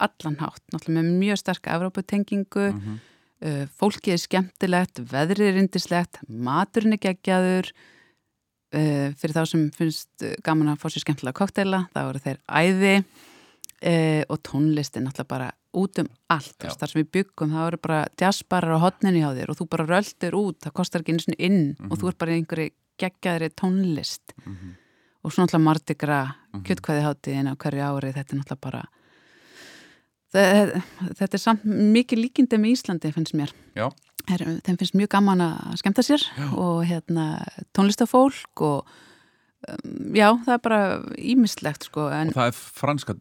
allan 0.08 0.38
hátt, 0.40 0.64
náttúrulega 0.74 1.04
með 1.04 1.20
mjög 1.26 1.42
sterka 1.44 1.76
Evróputengingu, 1.80 2.66
mm 2.72 2.80
Mhm. 2.80 3.00
uh, 3.44 3.66
fólkið 3.80 4.16
er 4.16 4.24
skemmtilegt, 4.24 5.00
veðrið 5.12 5.48
er 5.54 5.60
indislegt, 5.64 6.20
maturinn 6.28 6.96
er 6.96 7.04
geggjaður, 7.04 7.70
uh, 8.74 9.10
fyrir 9.20 9.36
þá 9.36 9.44
sem 9.50 9.72
finnst 9.76 10.10
uh, 10.26 10.36
gaman 10.46 10.74
að 10.74 10.80
fá 10.82 10.88
sér 10.94 11.04
skemmtilega 11.06 11.38
kokteila, 11.40 11.84
þá 11.96 12.02
eru 12.10 12.20
þeir 12.26 12.40
æði 12.48 12.94
uh, 13.04 14.24
og 14.30 14.42
tónlistin 14.46 15.06
náttúrulega 15.08 15.30
bara 15.34 15.50
út 15.80 16.00
um 16.02 16.08
allt, 16.34 16.56
þar 16.66 16.90
sem 16.90 17.02
við 17.04 17.10
byggum, 17.20 17.52
það 17.54 17.68
eru 17.70 17.78
bara 17.84 18.00
jazzbarar 18.18 18.78
á 18.82 18.84
hotninu 18.84 19.22
hjá 19.22 19.30
þér 19.38 19.52
og 19.54 19.60
þú 19.60 19.68
bara 19.70 19.86
röldir 19.92 20.38
út, 20.40 20.58
það 20.66 20.74
kostar 20.80 21.04
ekki 21.04 21.14
einu 21.14 21.26
sinni 21.26 21.40
inn 21.46 21.92
og 21.92 21.98
þú 22.02 22.10
er 22.10 22.18
bara 22.24 22.38
einhverju 22.38 22.72
geggjaðri 23.00 23.50
tónlist 23.56 24.34
Mhm. 24.46 24.72
og 25.24 25.32
svo 25.32 25.44
náttúrulega 25.46 25.64
Mardi 25.68 25.94
Gras, 25.96 26.34
Mhm. 26.54 26.64
kjötkvæði 26.66 27.04
hátíðin 27.06 27.52
á 27.52 27.54
hverju 27.56 27.84
ári, 27.86 28.14
þetta 28.14 28.34
er 28.34 28.40
náttúrulega 28.40 28.62
bara 28.62 28.84
þetta, 30.34 31.30
er 31.34 31.42
samt 31.42 31.66
mikið 31.66 32.24
líkindi 32.26 32.60
með 32.62 32.78
Íslandi 32.78 33.12
finnst 33.16 33.36
mér 33.38 33.54
Já. 33.78 33.90
Þeim 34.30 34.78
finnst 34.78 34.98
mjög 34.98 35.12
gaman 35.16 35.42
að 35.42 35.78
skemmta 35.82 36.06
sér 36.06 36.26
Já. 36.38 36.48
og 36.54 36.82
hérna 36.86 37.28
tónlistafólk 37.74 38.66
og 38.66 38.90
um, 39.66 40.10
já, 40.14 40.30
það 40.46 40.56
er 40.56 40.66
bara 40.66 40.82
ímislegt 41.18 41.88
sko, 41.90 42.10
en 42.14 42.34
Og 42.34 42.38
það 42.38 42.52
er 42.52 42.60
franska 42.82 43.16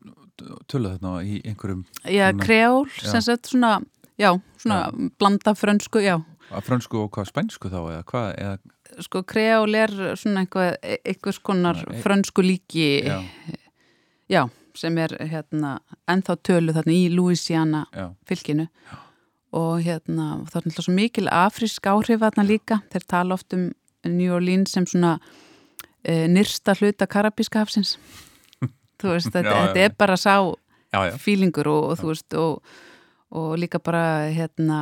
tölu 0.70 0.92
þarna 0.92 1.20
í 1.26 1.40
einhverjum, 1.48 1.86
já, 2.06 2.28
kreól, 2.38 2.84
Já. 3.00 3.08
sem 3.14 3.24
sagt 3.26 3.48
svona 3.50 3.78
já, 4.20 4.34
svona 4.60 4.88
blanda 5.18 5.54
frönsku, 5.58 6.02
já 6.04 6.18
að 6.48 6.64
fransku 6.68 7.00
og 7.02 7.10
hvað 7.14 7.30
spænsku 7.30 7.70
þá 7.72 7.78
eða 7.80 8.04
hvað, 8.08 8.28
eða, 8.42 9.02
sko 9.04 9.22
kreól 9.28 9.76
er 9.76 9.94
svona 10.18 10.44
einhver, 10.44 10.78
einhvers 10.82 11.40
konar 11.44 11.80
e- 11.84 12.00
frönsku 12.04 12.44
líki 12.44 12.86
já, 13.04 13.18
já, 14.32 14.42
sem 14.78 14.98
er 15.02 15.14
hérna 15.30 15.76
ennþá 16.08 16.36
tölu 16.46 16.72
þarna 16.76 16.94
í 16.94 17.08
Louisiana 17.12 17.84
já, 17.94 18.08
fylkinu 18.28 18.68
og 19.58 19.80
hérna 19.84 20.26
það 20.48 20.56
er 20.60 20.66
náttúrulega 20.68 20.84
svo 20.86 20.94
mikil 20.96 21.28
afrísk 21.32 21.86
áhrif 21.88 22.20
þarna 22.20 22.44
líka, 22.48 22.80
þeir 22.92 23.06
tala 23.08 23.34
oft 23.38 23.54
um 23.56 23.70
New 24.04 24.32
Orleans 24.36 24.72
sem 24.76 24.84
svona 24.86 25.14
e, 26.04 26.26
nyrsta 26.30 26.74
hluta 26.78 27.06
karabíska 27.10 27.62
hafsins. 27.64 27.96
Þú 29.00 29.14
veist, 29.14 29.30
þetta, 29.34 29.48
Já, 29.48 29.56
já, 29.56 29.66
þetta 29.72 29.84
er 29.88 29.96
bara 29.98 30.16
sá 30.20 30.34
já, 30.92 31.00
já, 31.10 31.16
fílingur 31.20 31.66
og, 31.72 31.88
og 31.92 31.98
þú 32.02 32.10
veist 32.12 32.36
og, 32.38 32.62
og 33.32 33.50
líka 33.60 33.80
bara 33.84 34.04
hérna 34.32 34.78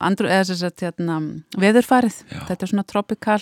andru, 0.00 0.28
eða 0.32 0.48
þess 0.50 0.64
að 0.70 0.82
hérna 0.88 1.20
veðurfarið, 1.62 2.18
Já. 2.32 2.40
þetta 2.50 2.62
er 2.66 2.72
svona 2.72 2.86
tropikal 2.88 3.40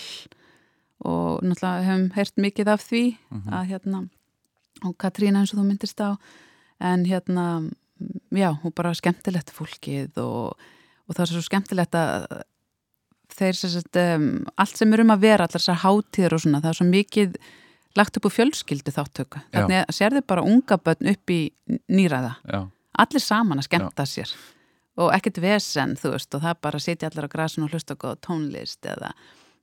og 1.05 1.41
náttúrulega 1.43 1.87
hefum 1.87 2.05
heyrt 2.15 2.37
mikið 2.45 2.71
af 2.75 2.85
því 2.87 3.03
Mhm. 3.31 3.49
að 3.53 3.65
hérna 3.73 4.03
og 4.83 4.95
Katrína 4.99 5.41
eins 5.41 5.53
og 5.53 5.61
þú 5.61 5.67
myndist 5.69 6.01
á. 6.03 6.19
En 6.83 7.05
hérna 7.07 7.69
já, 8.35 8.49
og 8.51 8.73
bara 8.75 8.93
skemmtilegt 8.95 9.53
fólkið 9.55 10.19
og, 10.19 10.55
og 11.07 11.15
það 11.15 11.23
er 11.25 11.31
svo 11.31 11.43
skemmtilegt 11.45 11.95
að 11.95 12.25
þeir 13.35 13.59
sem 13.59 13.71
sagt 13.73 13.99
um, 13.99 14.25
allt 14.59 14.79
sem 14.79 14.91
er 14.93 15.03
um 15.03 15.13
að 15.15 15.23
vera, 15.25 15.45
allar 15.47 15.61
þessar 15.61 15.81
hátíður 15.83 16.37
og 16.37 16.43
svona, 16.43 16.61
það 16.63 16.71
er 16.71 16.79
svo 16.79 16.87
mikið 16.89 17.37
lagt 17.95 18.19
upp 18.19 18.27
á 18.27 18.35
fjölskyldu 18.35 18.93
þáttöku 18.95 19.39
Já. 19.39 19.47
þannig 19.55 19.79
að 19.79 19.95
sérðu 19.97 20.23
bara 20.27 20.43
unga 20.45 20.77
börn 20.83 21.11
upp 21.13 21.31
í 21.31 21.39
nýraða, 21.91 22.35
já, 22.43 22.59
allir 23.05 23.23
saman 23.23 23.61
að 23.61 23.69
skemmta 23.69 24.05
sér. 24.09 24.35
Og 24.95 25.09
ekkert 25.11 25.41
vesen, 25.43 25.97
þú 25.99 26.13
veist, 26.13 26.35
og 26.37 26.43
það 26.45 26.59
bara 26.63 26.79
sitja 26.79 27.09
allir 27.09 27.27
á 27.27 27.33
grasin 27.33 27.65
og 27.65 27.73
hlusta 27.73 27.97
á 27.97 27.99
góða 27.99 28.19
tónlist 28.23 28.87
eða, 28.87 29.09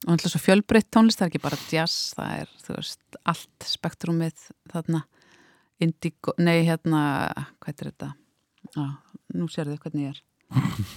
og 0.07 0.15
alltaf 0.15 0.33
svo 0.33 0.41
fjölbreytt 0.43 0.89
tónlist 0.95 1.21
það 1.21 1.27
er 1.27 1.31
ekki 1.33 1.43
bara 1.45 1.59
jazz, 1.71 2.13
það 2.17 2.43
er, 2.43 2.51
þú 2.65 2.75
veist 2.79 3.19
allt 3.33 3.67
spektrumið 3.69 4.49
þarna. 4.73 5.05
Indigo, 5.83 6.35
nei, 6.39 6.63
hérna 6.67 7.01
hvað 7.63 7.73
er 7.73 7.89
þetta? 7.91 8.11
Á, 8.79 8.83
nú 9.35 9.49
sérðu 9.51 9.79
hvernig 9.83 10.09
ég 10.09 10.13
er. 10.13 10.21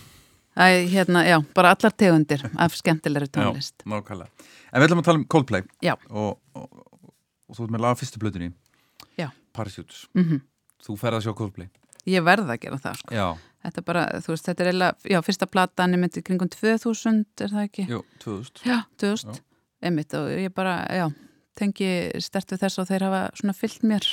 Æ, 0.55 0.87
hérna, 0.87 1.25
já, 1.27 1.35
bara 1.55 1.73
allar 1.75 1.91
tegundir 1.91 2.45
af 2.55 2.75
skemmtilegri 2.79 3.27
tónlist. 3.27 3.75
já, 3.81 3.89
nákvæmlega. 3.91 4.29
En 4.71 4.81
við 4.81 4.87
ætlum 4.87 5.01
að 5.01 5.07
tala 5.09 5.19
um 5.21 5.25
Coldplay. 5.35 5.65
Já. 5.83 5.95
og, 6.09 6.37
og, 6.55 6.67
og 7.49 7.57
þú 7.57 7.65
ert 7.65 7.73
með 7.75 7.83
laga 7.87 7.99
fyrstu 7.99 8.21
blöðunni 8.21 8.53
Já. 9.19 9.29
Parachutes, 9.55 10.05
mm 10.15 10.39
þú 10.85 10.95
ferð 11.01 11.17
að 11.17 11.25
sjá 11.25 11.33
Coldplay. 11.33 11.69
Ég 12.05 12.21
verð 12.21 12.51
að 12.53 12.59
gera 12.61 12.77
það, 12.77 12.99
sko. 13.01 13.15
Já, 13.15 13.25
Þetta 13.65 13.81
er 13.81 13.85
bara, 13.87 14.03
þú 14.21 14.33
veist, 14.35 14.45
þetta 14.49 14.61
er 14.63 14.69
eiginlega, 14.71 15.11
já, 15.15 15.19
fyrsta 15.25 15.47
platan 15.49 15.95
er 15.97 16.01
myndið 16.03 16.25
kringum 16.27 16.49
2000, 16.53 17.23
er 17.41 17.53
það 17.55 17.63
ekki? 17.69 17.85
jú, 17.89 18.01
2000 18.21 18.65
Já, 18.69 18.77
2000, 19.01 19.39
einmitt 19.89 20.13
og 20.19 20.27
ég 20.33 20.53
bara, 20.53 20.75
já, 20.93 21.07
tengi 21.57 21.89
stert 22.21 22.53
við 22.53 22.61
þess 22.65 22.83
og 22.83 22.89
þeir 22.91 23.07
hafa 23.07 23.23
svona 23.39 23.57
fyllt 23.57 23.87
mér 23.89 24.05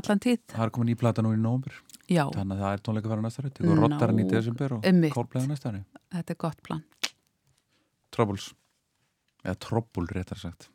allan 0.00 0.22
tíð. 0.22 0.42
það 0.50 0.66
er 0.66 0.74
komin 0.74 0.92
í 0.94 0.98
plata 0.98 1.22
nú 1.22 1.32
í 1.36 1.38
nómur 1.38 1.78
Já, 2.10 2.24
þannig 2.34 2.58
að 2.58 2.64
það 2.64 2.74
er 2.74 2.84
tónleika 2.88 3.10
fara 3.12 3.22
næsta 3.22 3.42
rödd 3.46 3.60
og 3.62 3.68
Nó, 3.70 3.74
rottar 3.84 4.10
hann 4.10 4.18
í 4.18 4.26
desember 4.26 4.72
og 4.74 4.82
á 4.82 5.42
næsta 5.46 5.70
ári. 5.70 5.84
Þetta 6.10 6.34
er 6.34 6.38
gott 6.42 6.62
plan. 6.66 6.82
Troubles. 8.10 8.50
Eða 9.46 9.58
Trouble 9.62 10.10
réttar 10.10 10.40
sagt 10.42 10.66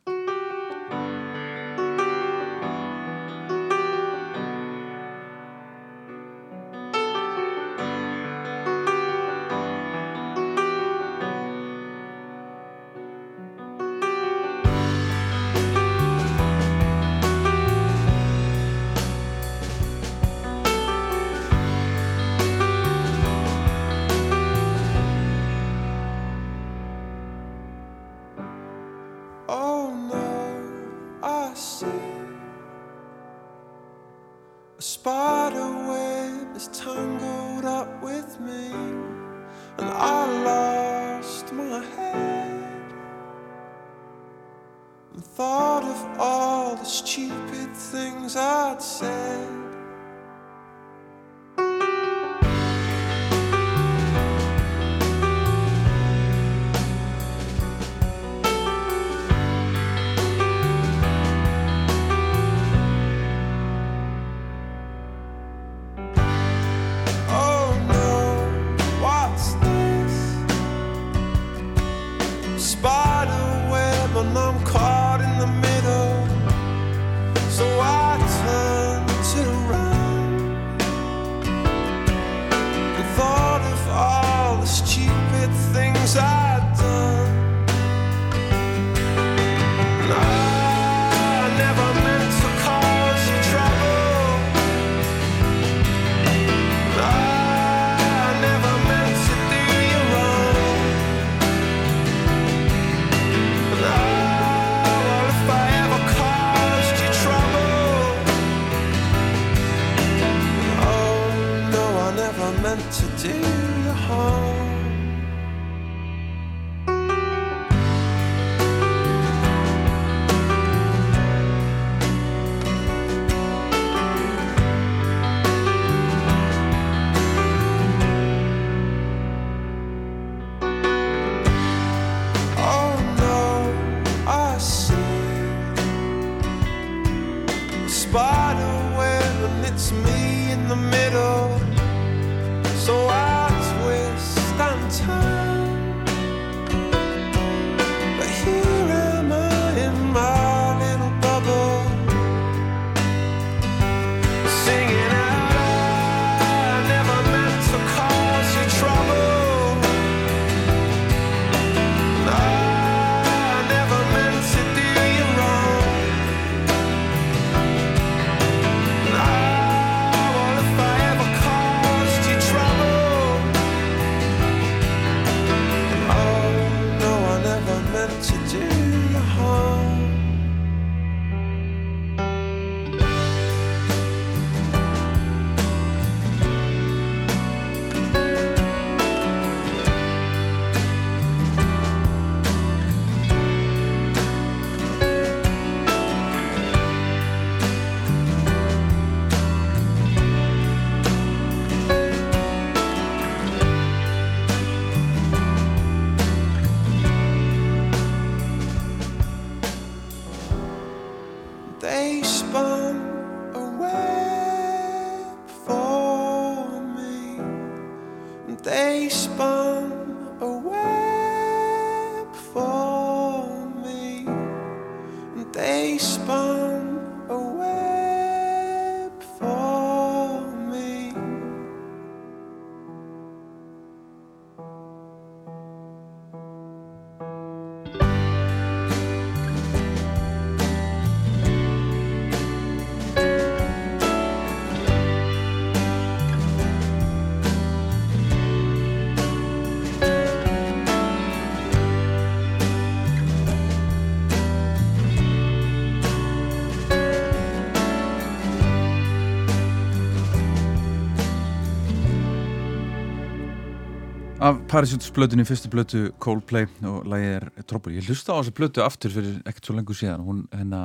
Af 264.66 264.72
Parachutes 264.72 265.12
blötunni, 265.14 265.44
fyrstu 265.46 265.68
blötu 265.70 265.98
Coldplay 266.18 266.66
og 266.90 267.04
lagið 267.06 267.34
er 267.36 267.44
Trouble. 267.70 267.92
Ég 267.94 268.08
hlusta 268.10 268.34
á 268.34 268.42
þessu 268.42 268.52
blötu 268.56 268.82
aftur 268.82 269.12
fyrir 269.14 269.36
ekkert 269.46 269.68
svo 269.68 269.76
lengur 269.76 269.94
síðan. 269.94 270.24
Hún, 270.26 270.40
henni, 270.50 270.80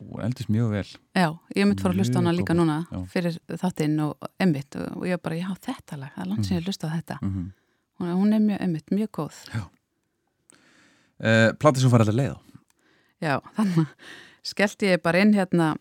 hún 0.00 0.24
eldist 0.24 0.48
mjög 0.50 0.72
vel. 0.72 0.88
Já, 1.14 1.28
ég 1.54 1.68
myndi 1.68 1.84
fara 1.84 1.94
að 1.94 2.00
hlusta 2.00 2.18
á 2.18 2.20
hana 2.24 2.32
líka 2.34 2.56
núna 2.58 2.80
já. 2.90 3.04
fyrir 3.12 3.36
þáttinn 3.60 3.94
og 4.02 4.26
emmitt 4.42 4.74
og 4.80 5.06
ég 5.06 5.22
bara, 5.22 5.38
já, 5.38 5.46
þetta 5.62 6.00
lag, 6.00 6.10
það 6.16 6.24
er 6.24 6.30
langt 6.32 6.48
sem 6.48 6.58
ég 6.58 6.66
hlusta 6.66 6.90
á 6.90 6.94
þetta. 6.96 7.20
Mm 7.22 7.52
Hún, 8.00 8.10
hún 8.16 8.34
er 8.34 8.42
mjög 8.48 8.60
emmitt, 8.66 8.90
mjög 8.90 9.10
góð. 9.20 9.38
uh, 9.60 11.54
Platið 11.60 11.84
sem 11.84 11.94
fara 11.94 12.02
alltaf 12.08 12.18
leið 12.18 12.34
á. 12.34 12.38
Já, 13.20 13.34
þannig 13.60 13.94
skellti 14.42 14.90
ég 14.90 15.06
bara 15.06 15.22
inn 15.22 15.36
hérna 15.38 15.76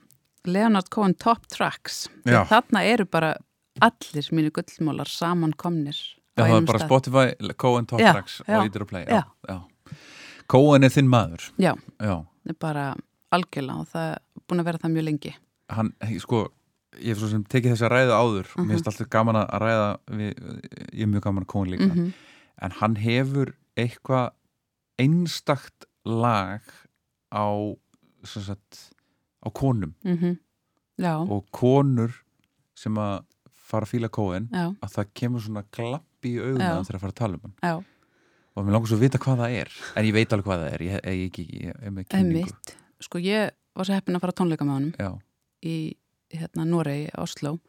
Leonard 0.46 0.94
Cohen 0.94 1.18
Top 1.18 1.50
Tracks. 1.50 2.10
Já. 2.30 2.44
Þarna 2.46 2.86
eru 2.86 3.10
bara 3.10 3.34
allir 3.82 4.30
mínu 4.36 4.54
gullmólar 4.54 5.10
saman 5.10 5.58
komnir 5.58 5.98
Já, 6.40 6.46
það 6.50 6.56
er 6.60 6.68
bara 6.70 6.80
stað. 6.80 6.90
Spotify, 6.90 7.54
Cohen 7.64 7.88
Top 7.90 8.02
Já, 8.04 8.12
Tracks 8.14 8.40
já, 8.48 8.56
og 8.60 8.70
Ítir 8.70 8.86
að 8.86 8.90
Play. 8.92 9.06
já. 9.10 9.24
já. 9.50 9.58
Cohen 10.50 10.88
er 10.88 10.94
þinn 10.94 11.10
maður. 11.12 11.50
Já, 11.62 11.74
Já. 12.02 12.16
það 12.42 12.54
er 12.54 12.58
bara 12.66 12.86
algjörlega 13.36 13.84
og 13.84 13.92
það 13.92 14.08
er 14.14 14.24
búin 14.50 14.64
að 14.64 14.70
vera 14.70 14.82
það 14.82 14.96
mjög 14.96 15.06
lengi. 15.10 15.34
Hann, 15.70 15.92
sko, 16.24 16.42
ég 16.98 17.14
hef 17.14 17.22
svo 17.22 17.30
sem 17.30 17.44
tekið 17.46 17.76
þess 17.76 17.86
að 17.86 17.94
ræða 17.94 18.18
áður. 18.18 18.50
Mhm. 18.56 18.66
Mér 18.66 18.78
finnst 18.78 18.90
alltaf 18.90 19.12
gaman 19.14 19.40
að 19.44 19.48
ræða, 19.66 19.90
við, 20.10 20.32
ég 20.94 21.06
er 21.06 21.12
mjög 21.14 21.26
gaman 21.28 21.46
að 21.46 21.52
Cohen 21.54 21.72
líka. 21.76 21.94
Mm 21.94 22.12
En 22.62 22.72
hann 22.72 22.96
hefur 23.00 23.54
eitthvað 23.80 24.34
einstakt 25.00 25.86
lag 26.04 26.60
á, 27.32 27.48
sagt, 28.24 28.92
á 29.40 29.48
konum. 29.54 29.96
mhm. 30.04 30.40
Já, 31.00 31.16
og 31.16 31.46
konur 31.56 32.12
sem 32.76 32.94
að 33.00 33.24
fara 33.56 33.86
að 33.86 33.92
fíla 33.94 34.10
já, 34.52 34.76
að 34.84 34.92
það 34.92 35.14
kemur 35.14 35.40
svona 35.40 35.64
glappi 36.20 36.36
í 36.36 36.42
auðuna 36.44 36.68
Já. 36.68 36.84
þegar 36.84 36.98
að 36.98 37.04
fara 37.04 37.14
að 37.14 37.20
tala 37.20 37.38
um 37.38 37.46
hann. 37.46 37.56
Já, 37.64 37.84
og 38.56 38.66
mér 38.66 38.76
langar 38.76 38.90
svo 38.90 38.98
að 38.98 39.04
vita 39.06 39.20
hvað 39.24 39.40
það 39.40 39.56
er 39.56 39.74
en 39.96 40.06
ég 40.06 40.14
veit 40.14 40.34
alveg 40.34 40.46
hvað 40.46 40.64
það 40.64 40.74
er. 40.74 40.82
Ég, 40.82 40.96
ég, 41.06 41.40
ég, 41.40 41.74
ég, 42.12 42.44
er. 42.44 42.78
Sko 43.00 43.20
ég 43.24 43.52
var 43.76 43.88
svo 43.88 43.96
heppin 43.96 44.18
að 44.18 44.24
fara 44.24 44.34
að 44.34 44.40
tónleika 44.42 44.66
með 44.68 44.76
honum 44.76 44.94
já, 45.00 45.12
í 45.64 45.76
hérna 46.34 46.66
Noregi, 46.68 47.10
Oslo. 47.18 47.60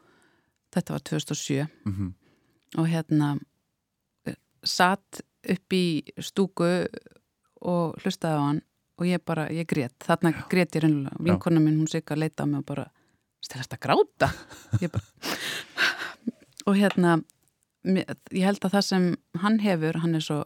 Þetta 0.71 0.93
var 0.95 1.05
2007 1.07 1.67
mm 1.85 2.17
og 2.79 2.85
hérna 2.87 3.33
eh, 4.23 4.37
satt 4.63 5.19
upp 5.51 5.73
í 5.75 5.99
stúku 6.23 6.69
og 7.67 7.97
hlustaði 7.99 8.37
á 8.39 8.43
hann 8.45 8.61
og 8.95 9.09
ég 9.09 9.19
bara, 9.27 9.49
ég 9.51 9.67
grét, 9.67 9.91
þarna 9.99 10.31
grét 10.47 10.77
ég 10.77 10.85
reynilega, 10.85 11.19
vinkona 11.19 11.59
mín 11.59 11.81
hún 11.81 11.89
sig 11.91 12.07
að 12.07 12.21
leita 12.21 12.45
á 12.45 12.47
mig 12.47 12.61
og 12.61 12.67
bara, 12.69 12.85
stelast 13.43 13.75
að 13.75 13.81
gráta? 13.83 14.29
Bara 14.79 15.03
og 16.71 16.79
hérna 16.79 17.17
ég 17.83 18.45
held 18.45 18.61
að 18.65 18.75
það 18.75 18.85
sem 18.87 19.07
hann 19.41 19.59
hefur, 19.63 20.01
hann 20.03 20.15
er 20.15 20.25
svo 20.25 20.43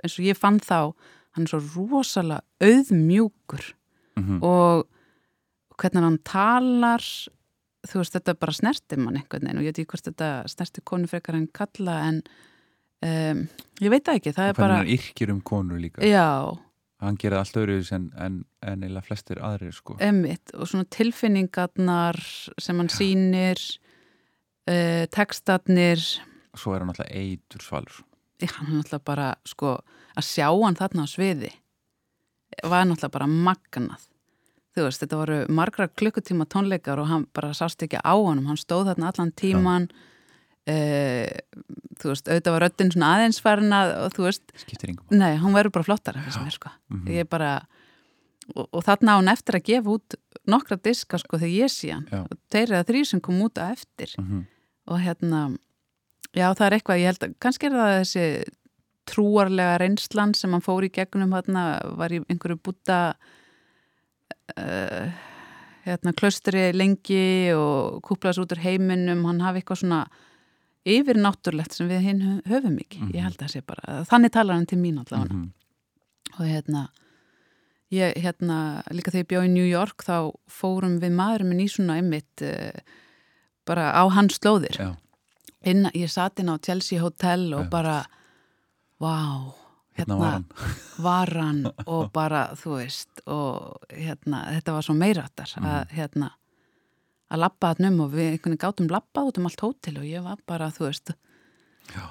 eins 0.00 0.18
og 0.18 0.26
ég 0.26 0.38
fann 0.38 0.58
þá, 0.64 0.94
hann 1.36 1.46
er 1.46 1.52
svo 1.52 1.60
rosalega 1.90 2.42
auðmjúkur 2.64 3.74
-hmm. 4.16 4.42
og 4.42 4.86
hvernig 5.78 6.06
hann 6.06 6.18
talar 6.24 7.04
þú 7.84 8.00
veist, 8.00 8.16
þetta 8.16 8.36
bara 8.40 8.52
snerti 8.56 8.98
mann 9.00 9.18
einhvern 9.18 9.44
veginn 9.44 9.60
og 9.60 9.66
ég 9.66 9.72
veit 9.72 9.80
ekki 9.82 9.92
hvort 9.92 10.08
þetta 10.08 10.30
snerti 10.50 10.84
konu 10.84 11.10
frekar 11.10 11.38
en 11.38 11.48
kalla 11.52 11.96
en 12.08 12.20
um, 13.04 13.42
ég 13.82 13.92
veit 13.92 14.04
það 14.06 14.20
ekki, 14.20 14.32
það 14.36 14.48
er 14.48 14.54
hvernig 14.54 14.62
bara 14.62 14.78
hann 14.80 14.94
yrkir 14.94 15.34
um 15.34 15.40
konur 15.44 15.82
líka. 15.82 16.04
Já, 16.06 16.56
hann 17.04 17.18
gerir 17.20 17.40
allt 17.40 17.58
öðru 17.60 17.80
en, 17.96 18.10
en, 18.16 18.44
en 18.64 18.86
eða 18.88 19.04
flestir 19.04 19.40
aðrir 19.44 19.74
sko. 19.76 19.98
Emmitt 20.04 20.54
og 20.56 20.70
svona 20.70 20.88
tilfinningarnar 20.94 22.20
sem 22.62 22.80
hann 22.80 22.92
sýnir 22.92 23.60
uh, 24.70 25.04
textarnir 25.12 26.00
svo 26.56 26.74
er 26.74 26.84
hann 26.84 26.92
alltaf 26.94 27.10
eitur 27.10 27.62
svalur 27.62 28.04
Já, 28.42 28.50
hann 28.58 28.74
náttúrulega 28.74 29.04
bara, 29.06 29.28
sko, 29.46 29.76
að 30.18 30.26
sjá 30.26 30.48
hann 30.50 30.76
þarna 30.78 31.06
á 31.06 31.08
sviði 31.08 31.52
var 32.62 32.86
náttúrulega 32.86 33.14
bara 33.14 33.28
magnað. 33.30 34.08
Þú 34.74 34.86
veist, 34.88 35.02
þetta 35.04 35.20
voru 35.20 35.36
margra 35.54 35.86
klukkutíma 35.88 36.46
tónleikar 36.50 36.98
og 37.02 37.08
hann 37.10 37.28
bara 37.34 37.52
sást 37.54 37.82
ekki 37.86 38.00
á 38.02 38.14
honum, 38.14 38.48
hann 38.50 38.58
stóð 38.58 38.90
þarna 38.90 39.12
allan 39.12 39.30
tíman, 39.38 39.86
uh, 40.70 41.30
þú 42.00 42.10
veist, 42.10 42.26
auðvitað 42.26 42.56
var 42.56 42.66
röddinn 42.66 42.90
svona 42.94 43.12
aðeinsfærin 43.18 43.76
að, 43.76 43.94
og 44.02 44.16
þú 44.16 44.26
veist, 44.26 44.56
nei, 45.14 45.32
hún 45.42 45.54
verður 45.54 45.76
bara 45.78 45.88
flottar, 45.90 46.18
sko. 46.54 46.74
Mhm. 46.90 47.12
Ég 47.14 47.30
bara, 47.30 47.52
og, 48.54 48.66
og 48.66 48.82
þarna 48.86 49.14
á 49.14 49.18
hann 49.20 49.34
eftir 49.34 49.60
að 49.60 49.68
gefa 49.70 49.94
út 49.94 50.18
nokkra 50.50 50.80
diska, 50.82 51.22
sko, 51.22 51.38
þegar 51.38 51.54
ég 51.54 51.72
sé 51.72 51.94
hann. 51.94 52.26
Þeir 52.50 52.74
eða 52.74 52.88
þrý 52.90 53.04
sem 53.06 53.22
kom 53.22 53.38
út 53.46 53.62
á 53.62 53.70
eftir 53.70 54.10
mm 54.18 54.26
-hmm. 54.26 54.42
og 54.90 54.98
hérna 55.00 55.56
Já, 56.34 56.48
það 56.50 56.66
er 56.66 56.76
eitthvað, 56.78 57.00
ég 57.00 57.10
held 57.12 57.24
að 57.26 57.34
kannski 57.42 57.68
er 57.68 57.76
það 57.78 57.94
þessi 58.00 58.26
trúarlega 59.10 59.78
reynslan 59.82 60.34
sem 60.36 60.54
hann 60.54 60.64
fór 60.64 60.86
í 60.86 60.90
gegnum 60.92 61.34
hérna, 61.36 61.64
var 61.98 62.14
í 62.14 62.22
einhverju 62.24 62.56
búta 62.64 62.98
uh, 64.56 65.14
hérna, 65.84 66.14
klaustri 66.16 66.70
lengi 66.74 67.52
og 67.56 68.00
kúplaðs 68.06 68.40
út 68.42 68.54
úr 68.56 68.62
heiminum, 68.64 69.26
hann 69.28 69.44
hafi 69.44 69.62
eitthvað 69.62 69.82
svona 69.84 70.00
yfir 70.84 71.20
náttúrlegt 71.20 71.76
sem 71.76 71.88
við 71.88 72.08
hinn 72.08 72.24
höfum 72.48 72.80
ekki, 72.80 73.04
ég 73.14 73.24
held 73.24 73.38
að 73.38 73.46
það 73.46 73.54
sé 73.54 73.64
bara 73.68 74.02
þannig 74.08 74.34
talar 74.34 74.58
hann 74.58 74.68
til 74.68 74.80
mín 74.80 75.00
allavega. 75.00 75.32
Mhm. 75.32 75.52
og 76.34 76.46
hérna 76.50 76.88
ég 77.94 78.18
hérna, 78.18 78.82
líka 78.90 79.12
þegar 79.12 79.22
ég 79.22 79.30
bjó 79.30 79.44
í 79.44 79.52
New 79.52 79.68
York 79.68 80.04
þá 80.04 80.34
fórum 80.50 80.98
við 81.00 81.14
maðurinn 81.14 81.52
minn 81.52 81.64
í 81.64 81.70
svona 81.70 82.00
einmitt 82.00 82.42
uh, 82.42 82.74
bara 83.68 83.92
á 83.94 84.02
hans 84.12 84.40
slóðir. 84.40 84.76
Já. 84.76 84.90
Inn, 85.66 85.90
ég 85.94 86.10
satt 86.10 86.38
inn 86.42 86.48
á 86.52 86.56
Chelsea 86.62 87.00
Hotel 87.00 87.52
og 87.54 87.68
bara 87.70 88.04
vá, 89.00 89.52
Hérna 89.94 90.16
var 90.18 90.30
hann. 90.32 90.46
var 90.98 91.30
og 91.86 92.08
bara, 92.12 92.48
þú 92.58 92.78
veist 92.80 93.20
og 93.30 93.84
hérna, 93.94 94.40
þetta 94.56 94.72
var 94.74 94.82
svo 94.82 94.94
meiráttar 94.98 95.52
Mhm. 95.56 95.66
að 95.70 95.88
hérna 95.94 96.30
að 97.30 97.38
labba 97.38 97.74
hann 97.74 97.86
um 97.92 98.00
og 98.00 98.10
við 98.12 98.32
einhvern 98.32 98.54
veginn 98.56 98.62
gátum 98.64 98.88
labbað 98.90 99.28
út 99.30 99.38
um 99.38 99.46
allt 99.46 99.60
hótel 99.62 99.98
og 99.98 100.04
ég 100.04 100.22
var 100.22 100.38
bara, 100.46 100.70
þú 100.70 100.88
veist 100.88 101.14
Já. 101.94 102.10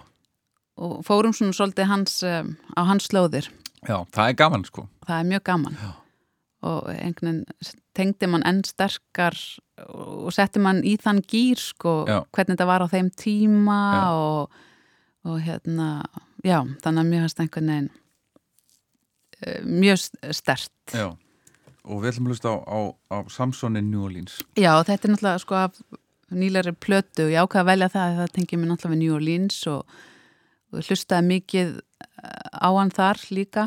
og 0.77 1.03
fórum 1.05 1.33
svona 1.35 1.53
svolítið 1.53 1.85
hans 1.87 2.23
um, 2.23 2.55
á 2.77 2.81
hans 2.87 3.07
slóðir 3.07 3.49
Já, 3.87 4.05
það 4.15 4.29
er 4.29 4.33
gaman 4.33 4.63
sko. 4.65 4.87
það 5.05 5.19
er 5.19 5.29
mjög 5.33 5.43
gaman 5.43 5.73
Já. 5.75 5.91
Og 6.63 6.89
einhvern 6.93 7.43
veginn 7.43 7.79
tengdi 7.93 8.29
mann 8.29 8.45
enn 8.47 8.63
sterkar 8.65 9.35
og 9.83 10.31
setti 10.33 10.61
mann 10.63 10.81
í 10.87 10.95
þann 11.01 11.21
gýr 11.29 11.59
sko, 11.61 12.03
Já. 12.09 12.21
hvernig 12.33 12.55
þetta 12.55 12.69
var 12.69 12.85
á 12.85 12.87
þeim 12.89 13.09
tíma 13.19 13.79
og, 14.17 14.61
og 15.27 15.41
hérna 15.43 15.89
já, 16.45 16.61
þannig 16.83 17.03
að 17.03 17.11
mjög 17.11 17.27
hast 17.27 17.43
einhvern 17.43 17.73
veginn 17.73 17.91
eh, 19.43 19.59
mjög 19.67 20.07
stert 20.39 20.95
Já. 20.95 21.11
Og 21.83 21.99
við 21.99 22.13
ætlum 22.13 22.29
að 22.29 22.31
hlusta 22.31 22.51
á, 22.55 22.57
á, 22.63 22.79
á 23.11 23.17
Samson 23.27 23.75
in 23.75 23.89
New 23.91 24.05
Orleans. 24.07 24.37
Já, 24.55 24.71
þetta 24.87 25.09
er 25.09 25.11
náttúrulega 25.11 25.41
sko 25.43 25.57
af 25.59 25.81
nýlari 26.31 26.71
plötu 26.79 27.25
og 27.25 27.33
ég 27.33 27.43
ákvað 27.43 27.59
að 27.59 27.69
velja 27.73 27.89
það 27.91 28.19
það 28.21 28.33
tengið 28.37 28.61
mér 28.61 28.69
náttúrulega 28.71 28.93
við 28.93 29.01
New 29.01 29.15
Orleans 29.17 29.57
og, 29.67 29.97
og 30.71 30.87
hlustaði 30.87 31.27
mikið 31.33 31.73
eh, 31.75 32.47
á 32.55 32.69
hann 32.71 32.93
þar 32.95 33.25
líka 33.35 33.65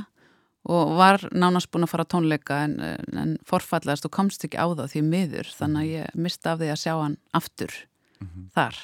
og 0.67 0.97
var 0.99 1.23
nánast 1.31 1.71
búin 1.71 1.87
að 1.87 1.93
fara 1.93 2.09
tónleika 2.11 2.63
en, 2.67 2.81
en 3.15 3.37
forfallaðist 3.47 4.09
og 4.09 4.15
komst 4.17 4.47
ekki 4.47 4.59
á 4.59 4.67
það 4.67 4.93
því 4.95 5.03
miður 5.07 5.53
þannig 5.55 5.83
að 5.83 5.93
ég 5.93 6.21
misti 6.27 6.51
af 6.51 6.61
því 6.61 6.71
að 6.73 6.83
sjá 6.83 6.93
hann 6.95 7.17
aftur 7.39 7.77
þar 8.55 8.81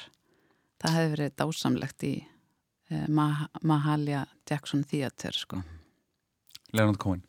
það 0.83 0.97
hefði 0.97 1.11
verið 1.15 1.35
dásamlegt 1.41 2.07
í 2.07 2.13
eh, 2.91 3.05
Mah 3.07 3.45
Mahalia 3.63 4.25
Jackson 4.49 4.83
Theater 4.83 5.35
sko. 5.35 5.61
Leonard 6.73 6.99
Cohen. 7.01 7.23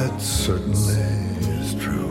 that 0.00 0.18
certainly 0.18 1.02
is 1.60 1.74
true. 1.74 2.10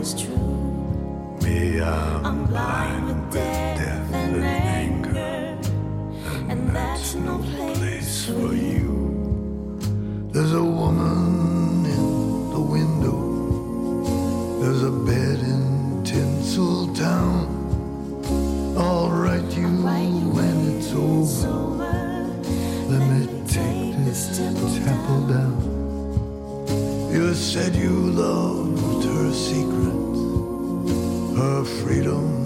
Me, 1.42 1.80
I'm, 1.80 2.26
I'm 2.26 2.46
blind 2.46 3.06
with 3.08 3.32
death 3.32 4.12
and 4.12 4.44
anger, 4.44 5.18
and, 5.18 6.52
and 6.52 6.70
that's 6.70 7.16
no 7.16 7.38
place 7.38 8.26
for 8.26 8.54
you. 8.54 9.78
There's 10.32 10.52
a 10.52 10.62
woman 10.62 11.84
in 11.96 12.50
the 12.54 12.60
window, 12.76 13.18
there's 14.60 14.82
a 14.84 14.92
bed. 15.08 15.29
Said 27.52 27.74
you 27.74 28.12
loved 28.12 29.04
her 29.04 29.32
secrets, 29.32 30.20
her 31.36 31.64
freedoms 31.64 32.39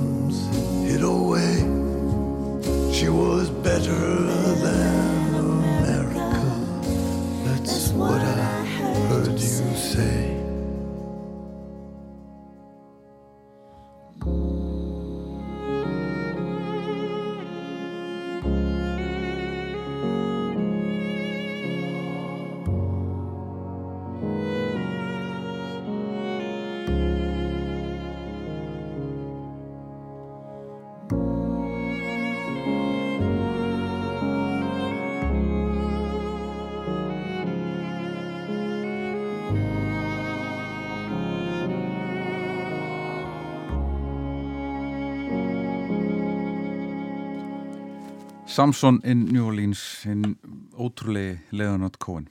Samson 48.55 49.01
in 49.05 49.24
New 49.32 49.47
Orleans 49.48 49.82
in 50.10 50.36
ótrúlegi 50.78 51.39
Leonard 51.56 51.98
Cohen 52.02 52.28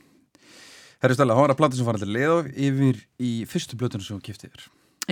Herri 1.03 1.17
Stella, 1.17 1.35
það 1.35 1.41
var 1.43 1.51
að 1.53 1.59
plata 1.59 1.75
sem 1.79 1.87
farið 1.87 2.05
að 2.07 2.13
leiða 2.15 2.37
yfir 2.67 2.99
í 3.19 3.31
fyrstu 3.51 3.75
blötunum 3.79 4.05
sem 4.05 4.19
þú 4.19 4.23
kiftið 4.29 4.53
þér 4.53 4.67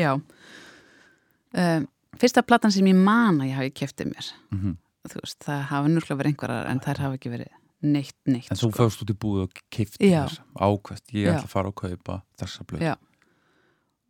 Já 0.05 0.11
um, 0.15 1.87
Fyrsta 2.21 2.43
platan 2.43 2.71
sem 2.75 2.87
ég 2.91 2.97
man 2.99 3.39
að 3.41 3.49
ég 3.51 3.57
hafi 3.59 3.73
keftið 3.83 4.13
mér 4.13 4.31
Mhm. 4.51 4.77
Þú 5.09 5.17
veist, 5.23 5.39
það 5.41 5.61
hafa 5.71 5.89
nörgulega 5.89 6.17
verið 6.19 6.29
einhverjar 6.35 6.67
en 6.69 6.79
þær 6.85 6.99
hafa 7.01 7.15
ekki 7.17 7.29
verið 7.33 7.47
neitt, 7.81 8.17
neitt 8.29 8.51
En 8.53 8.57
þú 8.59 8.67
sko. 8.69 8.77
fást 8.83 8.99
út 9.01 9.09
í 9.09 9.15
búið 9.17 9.39
og 9.47 9.61
kiftið 9.73 10.11
Já. 10.11 10.19
þess 10.27 10.41
ákvæmt, 10.61 11.07
ég 11.15 11.23
Já. 11.25 11.31
ætla 11.31 11.47
að 11.47 11.53
fara 11.55 11.71
að 11.71 11.77
kaupa 11.81 12.17
þessa 12.37 12.65
blötu 12.69 12.85
Já. 12.85 12.95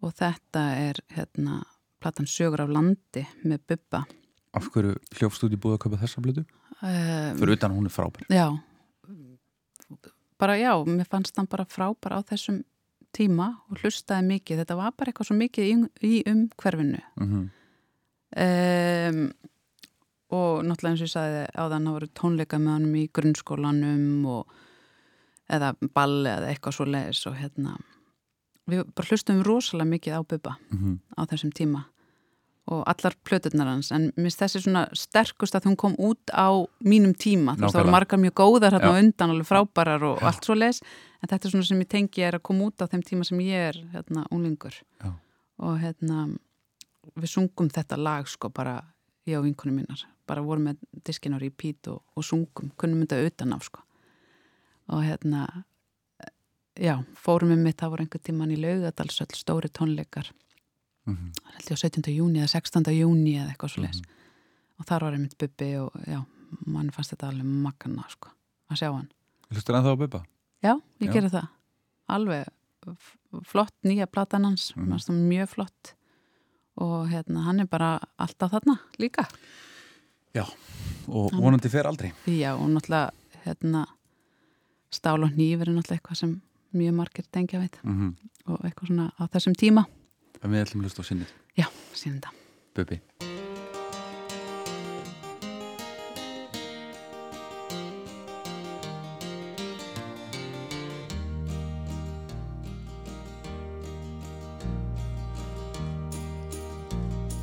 Og 0.03 0.13
þetta 0.19 0.63
er 0.81 0.99
hérna 1.15 1.61
platan 2.03 2.27
Sögur 2.27 2.59
af 2.65 2.69
landi 2.75 3.23
með 3.45 3.59
Bubba 3.71 4.03
Af 4.53 4.67
hverju 4.73 4.97
hljófst 5.15 5.45
út 5.47 5.53
í 5.55 5.61
búið 5.63 5.77
að 5.77 5.83
kaupa 5.85 6.01
þessa 6.03 6.21
blötu? 6.25 6.43
Um, 6.81 7.39
Fyrir 7.39 7.55
utan 7.57 7.71
að 7.71 7.79
hún 7.79 7.87
er 7.89 7.95
frábær. 7.95 8.27
Já. 8.29 8.47
Bara 10.41 10.57
já, 10.57 10.73
mér 10.85 11.09
fannst 11.09 11.37
hann 11.37 11.49
bara 11.49 11.65
frábær 11.69 12.17
á 12.17 12.19
þessum 12.25 12.63
tíma 13.13 13.53
og 13.69 13.81
hlustaði 13.81 14.27
mikið, 14.29 14.61
þetta 14.63 14.77
var 14.79 14.93
bara 14.97 15.11
eitthvað 15.11 15.27
svo 15.27 15.35
mikið 15.37 15.67
í, 15.67 15.73
í 16.07 16.21
umhverfinu. 16.31 17.01
Mm 17.19 17.49
um, 18.35 19.21
og 20.31 20.63
náttúrulega 20.63 20.93
eins 20.93 21.01
og 21.03 21.07
ég 21.07 21.11
sagði 21.11 21.39
áðan 21.59 21.87
það 21.87 21.95
voru 21.97 22.09
tónleika 22.15 22.59
með 22.59 22.75
honum 22.77 22.99
í 23.01 23.07
grunnskólanum 23.11 24.27
og 24.31 24.53
eða 25.51 25.73
balli 25.95 26.31
eða 26.31 26.51
eitthvað 26.51 26.77
svo 26.77 26.87
leiðis 26.87 27.25
og 27.27 27.35
hérna 27.39 27.75
við 28.71 28.85
bara 28.95 29.09
hlustum 29.09 29.41
rosalega 29.43 29.91
mikið 29.91 30.15
á 30.15 30.21
Bubba 30.23 30.53
-hmm. 30.71 30.99
á 31.19 31.21
þessum 31.27 31.51
tíma 31.51 31.83
og 32.71 32.83
allar 32.87 33.15
plöturnar 33.27 33.67
hans 33.67 33.91
en 33.95 34.09
minnst 34.15 34.39
þessi 34.39 34.61
svona 34.63 34.85
sterkust 34.97 35.55
að 35.57 35.67
hún 35.69 35.77
kom 35.79 35.95
út 35.99 36.31
á 36.31 36.47
mínum 36.79 37.13
tíma, 37.13 37.57
þú 37.57 37.65
veist 37.65 37.75
það 37.75 37.81
voru 37.81 37.91
Nákvæmlega. 37.91 37.95
margar 37.97 38.21
mjög 38.23 38.35
góðar 38.39 38.77
hérna 38.77 38.91
Já. 38.93 39.01
undan, 39.03 39.33
alveg 39.33 39.49
frábærar 39.49 40.05
og 40.07 40.23
allt 40.23 40.47
svo 40.47 40.55
leis, 40.55 40.79
en 41.19 41.31
þetta 41.31 41.47
er 41.47 41.53
svona 41.55 41.67
sem 41.67 41.83
ég 41.83 41.91
tengi 41.91 42.23
er 42.23 42.37
að 42.37 42.45
koma 42.47 42.69
út 42.69 42.79
á 42.79 42.87
þeim 42.91 43.03
tíma 43.09 43.27
sem 43.27 43.43
ég 43.43 43.67
er 43.71 43.81
hérna 43.95 44.23
unglingur 44.31 44.77
Já. 45.03 45.11
og 45.59 45.79
hérna 45.81 46.29
við 47.17 47.33
sungum 47.33 47.69
þetta 47.69 47.99
lag 47.99 48.29
sko 48.29 48.49
bara 48.49 48.79
ég 49.27 49.37
og 49.37 49.45
vinkunum 49.45 49.81
mínar, 49.81 50.05
bara 50.27 50.41
vorum 50.45 50.69
með 50.69 50.79
diskin 51.03 51.35
á 51.35 51.39
repeat 51.41 51.91
og, 51.91 52.01
og 52.15 52.23
sungum, 52.23 52.71
kunnum 52.77 53.03
þetta 53.03 53.25
utan 53.27 53.57
á 53.57 53.59
sko 53.59 53.83
og 54.91 55.03
hérna 55.03 55.65
já, 56.79 56.95
fórum 57.19 57.51
við 57.53 57.65
mitt, 57.65 57.77
það 57.79 57.93
voru 57.93 58.05
einhver 58.05 58.23
tíman 58.23 58.53
í 58.53 58.59
laugadalsöll 58.59 59.35
stóri 59.35 59.69
tónleikar 59.71 60.31
Það 61.05 61.47
er 61.49 61.55
held 61.55 61.71
ég 61.71 61.77
á 61.77 61.83
17. 61.83 62.11
júni 62.13 62.41
eða 62.41 62.51
16. 62.53 62.91
júni 62.93 63.33
eða 63.39 63.53
eitthvað 63.53 63.73
svo 63.73 63.83
leis 63.85 64.01
og 64.81 64.87
þar 64.89 65.05
var 65.07 65.17
einmitt 65.17 65.37
bubbi 65.37 65.69
og 65.81 65.95
já, 66.09 66.19
mann 66.65 66.91
fannst 66.93 67.13
þetta 67.15 67.31
alveg 67.31 67.47
makana 67.65 68.05
sko, 68.09 68.29
að 68.69 68.81
sjá 68.81 68.89
hann 68.89 69.09
Hlustur 69.51 69.77
hann 69.77 69.85
þá 69.85 69.91
að 69.93 70.01
bubba? 70.03 70.21
já, 70.61 70.73
ég 71.01 71.09
Já. 71.09 71.13
gerði 71.15 71.31
það 71.35 71.47
alveg 72.11 72.51
flott 73.47 73.75
nýja 73.85 74.07
platan 74.09 74.45
hans 74.49 74.71
mm. 74.75 75.17
mjög 75.29 75.49
flott 75.55 75.93
og 76.81 77.09
hérna, 77.11 77.45
hann 77.45 77.61
er 77.61 77.69
bara 77.69 77.99
alltaf 78.17 78.53
þarna 78.53 78.77
líka 79.01 79.27
Já, 80.33 80.45
og 81.11 81.33
vonandi 81.35 81.69
fer 81.69 81.89
aldrei 81.89 82.13
já, 82.25 82.53
og 82.55 82.69
náttúrulega 82.71 83.11
hérna, 83.45 83.85
stál 84.93 85.25
og 85.25 85.33
nýfur 85.33 85.67
er 85.67 85.75
náttúrulega 85.75 85.99
eitthvað 85.99 86.21
sem 86.21 86.37
mjög 86.71 86.93
margir 86.95 87.25
tengja 87.31 87.59
veit 87.61 87.81
mm 87.83 88.13
og 88.49 88.63
eitthvað 88.65 88.89
svona 88.89 89.11
á 89.21 89.23
þessum 89.29 89.53
tíma 89.53 89.83
En 90.41 90.49
við 90.49 90.65
ætlum 90.65 90.81
að 90.81 90.89
hlusta 90.89 91.05
á 91.05 91.09
sinnið. 91.09 91.33
Já, 91.59 91.67
sínum 91.93 92.21
þetta 92.21 92.31
Bubbi. 92.73 93.01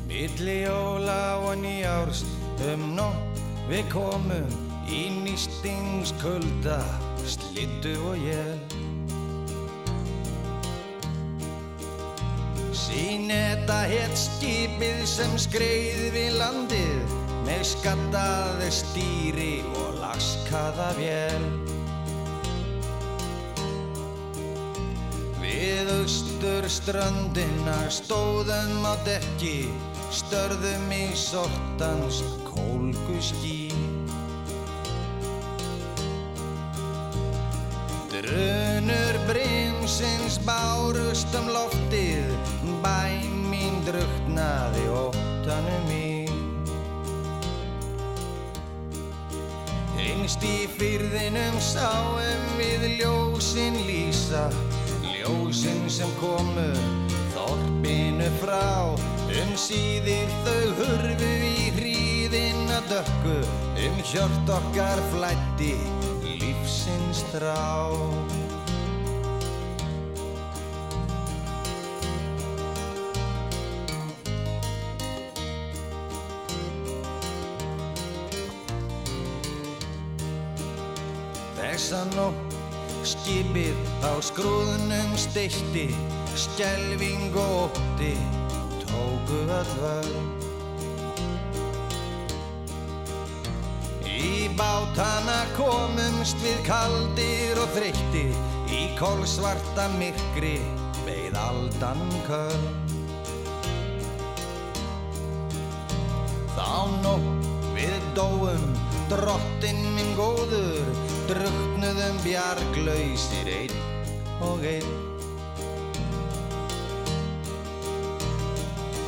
Milli 0.09 0.55
jóla 0.65 1.39
og 1.45 1.55
nýjárs 1.61 2.25
um 2.67 2.89
nótt 2.97 3.39
við 3.69 3.85
komum 3.93 4.57
í 4.89 5.05
nýstingskulda, 5.21 6.81
slittu 7.23 7.95
og 8.09 8.17
jél. 8.25 8.68
Sýneta 12.79 13.81
hétt 13.89 14.15
skipið 14.17 15.01
sem 15.09 15.33
skreið 15.41 16.05
við 16.15 16.37
landið 16.39 17.17
með 17.43 17.65
skattaði 17.73 18.69
stýri 18.71 19.51
og 19.81 19.99
laskaða 19.99 20.87
vél. 20.97 21.45
Við 25.43 25.91
austur 25.97 26.67
ströndina 26.71 27.77
stóðum 27.91 28.85
á 28.87 28.95
dekki, 29.03 29.67
störðum 30.13 30.91
í 30.93 31.07
sortans 31.17 32.23
kólguský. 32.47 33.73
Drunur 38.09 39.17
brimsins 39.29 40.37
bárust 40.45 41.33
um 41.39 41.49
loftið, 41.53 42.29
mín 43.89 43.95
druknaði 43.95 44.83
óttanum 44.93 45.89
í. 45.89 46.27
Einst 49.97 50.43
í 50.43 50.67
fyrðinum 50.77 51.57
sáum 51.59 52.57
við 52.57 52.99
ljósin 52.99 53.75
lýsa, 53.87 54.49
ljósin 55.03 55.89
sem 55.89 56.09
komu 56.19 56.69
þorpinu 57.33 58.29
frá. 58.41 58.95
Um 59.29 59.55
síðir 59.55 60.29
þau 60.45 60.73
hurfu 60.79 61.31
í 61.45 61.71
hríðina 61.77 62.81
dökku, 62.89 63.39
um 63.85 64.03
hjört 64.03 64.49
okkar 64.49 65.01
flætti 65.11 65.75
lífsins 66.39 67.25
þrá. 67.33 68.38
Þessa 81.59 82.05
nótt 82.15 82.53
skipið 83.03 83.75
á 83.99 84.15
skrúðunum 84.23 85.11
steitti, 85.19 85.89
skelving 86.39 87.35
og 87.35 87.65
ótti 87.67 88.13
tóku 88.85 89.39
að 89.51 89.73
völd. 89.81 90.45
Í 94.07 94.47
bátana 94.59 95.41
komumst 95.57 96.39
við 96.43 96.63
kaldir 96.67 97.59
og 97.59 97.75
þreyttir, 97.75 98.31
í 98.71 98.81
kólsvarta 98.99 99.89
myrkri 99.97 100.57
beið 101.03 101.37
aldan 101.43 102.03
köld. 102.27 102.95
Þá 106.55 106.71
nótt 107.03 107.47
við 107.75 107.99
dóum, 108.17 108.65
drottin 109.11 109.79
minn 109.95 110.15
góður, 110.19 110.91
druknuðum 111.29 112.15
bjarglausir 112.23 113.49
einn 113.53 113.73
og 114.41 114.63
einn. 114.65 114.87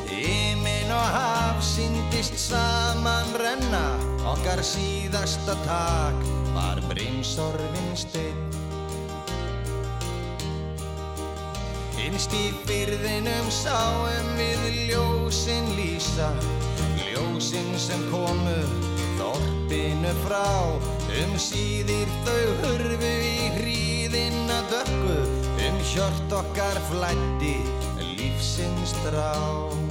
Himinn 0.06 0.92
og 0.94 1.08
haf 1.16 1.58
síndist 1.66 2.38
saman 2.38 3.34
renna, 3.42 3.82
okkar 4.34 4.62
síðasta 4.62 5.56
tak 5.66 6.22
var 6.54 6.78
brimsorfin 6.92 7.90
steinn. 7.98 8.38
Innst 12.02 12.34
í 12.38 12.52
byrðinum 12.70 13.50
sáum 13.50 14.32
við 14.38 14.66
ljósin 14.92 15.74
lýsa, 15.74 16.30
ljósin 17.02 17.74
sem 17.82 18.10
komu 18.14 18.58
þorpinu 19.18 20.18
frá. 20.22 20.46
Um 21.20 21.34
síðir 21.36 22.08
þau 22.24 22.44
hurfu 22.62 23.12
í 23.28 23.50
hríðina 23.58 24.62
dökku, 24.70 25.18
um 25.68 25.76
hjört 25.92 26.36
okkar 26.40 26.80
flætti 26.88 27.58
lífsins 28.00 28.96
drá. 29.04 29.81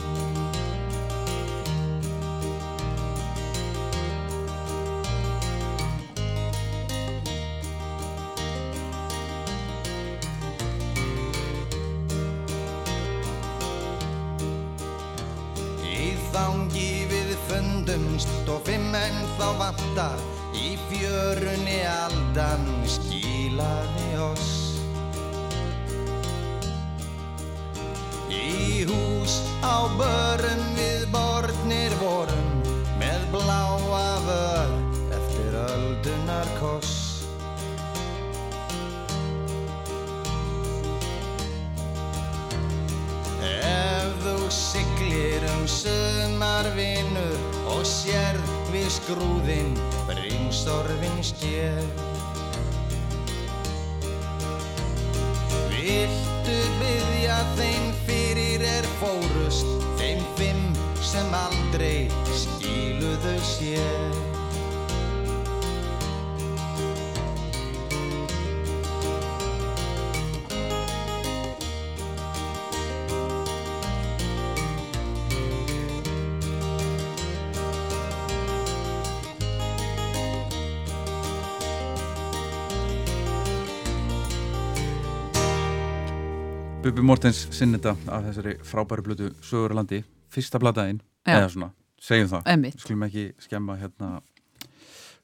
Bubi 86.81 87.03
Mortens 87.05 87.43
sinni 87.53 87.77
þetta 87.77 87.91
af 88.09 88.23
þessari 88.25 88.55
frábæru 88.65 89.03
blötu 89.05 89.27
Sögurlandi, 89.45 89.99
fyrsta 90.33 90.57
bladaðinn 90.61 90.97
eða 91.29 91.51
svona, 91.53 91.67
segjum 92.01 92.31
það 92.31 92.49
Einmitt. 92.49 92.79
skulum 92.81 93.05
ekki 93.05 93.25
skemma 93.43 93.75
hérna 93.77 94.09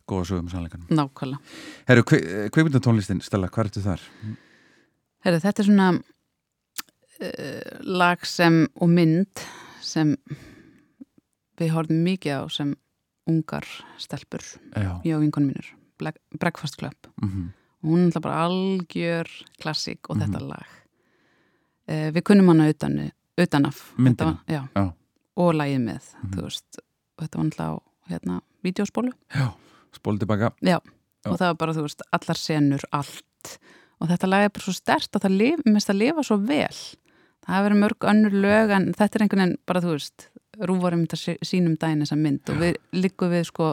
góða 0.05 0.27
sögum 0.29 0.51
sannleikanum. 0.51 0.85
Nákvæmlega. 0.93 1.41
Herru, 1.89 2.05
kveikmyndatónlistin, 2.05 3.23
Stella, 3.25 3.49
hvað 3.49 3.71
ertu 3.71 3.83
þar? 3.87 4.05
Herru, 5.25 5.41
þetta 5.47 5.63
er 5.63 5.69
svona 5.71 5.89
uh, 5.97 7.75
lag 8.05 8.29
sem 8.29 8.63
og 8.77 8.93
mynd 8.93 9.45
sem 9.81 10.13
við 11.57 11.73
horfum 11.73 12.05
mikið 12.05 12.37
á 12.37 12.43
sem 12.53 12.75
ungar 13.27 13.65
stelpur 13.97 14.45
og 14.77 15.07
vinkonum 15.09 15.55
mínur, 15.55 15.73
Breakfast 16.37 16.77
Club 16.77 17.09
Mm 17.17 17.49
og 17.83 17.93
hún 17.93 18.09
er 18.09 18.19
bara 18.19 18.45
algjör 18.47 19.29
klassík 19.61 20.09
og 20.09 20.17
þetta 20.17 20.41
lag 20.41 20.65
uh, 20.65 20.86
við 21.87 22.23
kunnum 22.27 22.51
hana 22.51 22.67
utan, 22.71 22.97
utanaf 23.39 23.81
Myndina? 23.97 24.33
Var- 24.47 24.55
já, 24.57 24.61
Já. 24.75 24.85
og 25.37 25.53
lagið 25.55 25.81
með 25.85 26.11
þú 26.33 26.43
veist, 26.47 26.79
og 27.17 27.23
þetta 27.25 27.37
var 27.39 27.45
náttúrulega 27.49 27.79
hérna, 28.11 28.39
vídeospólu 28.63 29.11
Já, 29.35 29.47
spólu 29.95 30.19
tilbaka. 30.21 30.51
Já. 30.61 30.77
Já. 30.79 31.31
og 31.31 31.37
það 31.39 31.47
var 31.51 31.59
bara, 31.63 31.73
veist, 31.73 32.01
allar 32.13 32.37
senur, 32.39 32.83
allt. 32.91 33.57
Og 33.99 34.07
þetta 34.11 34.27
lag 34.29 34.43
er 34.45 34.49
bara 34.53 34.63
svo 34.67 34.73
stert 34.77 35.15
og 35.17 35.21
það 35.23 35.37
lif, 35.41 35.61
minnst 35.65 35.89
að 35.89 35.97
lifa 36.03 36.23
svo 36.23 36.37
vel. 36.37 36.77
Það 37.43 37.53
hafa 37.55 37.65
verið 37.67 37.79
mörg 37.81 38.05
önnur 38.11 38.35
lög 38.43 38.73
en 38.75 38.85
þetta 38.93 39.17
er 39.17 39.23
einhvern 39.25 39.41
veginn 39.43 39.57
bara, 39.65 39.81
þú 39.81 39.93
veist 39.95 40.27
rúvarum 40.67 41.05
þetta 41.07 41.37
sínum 41.47 41.77
daginn 41.79 42.03
þessa 42.05 42.17
mynd. 42.19 42.49
Og 42.53 42.59
við 42.61 42.75
liggum 42.93 43.31
við 43.33 43.43
sko 43.49 43.69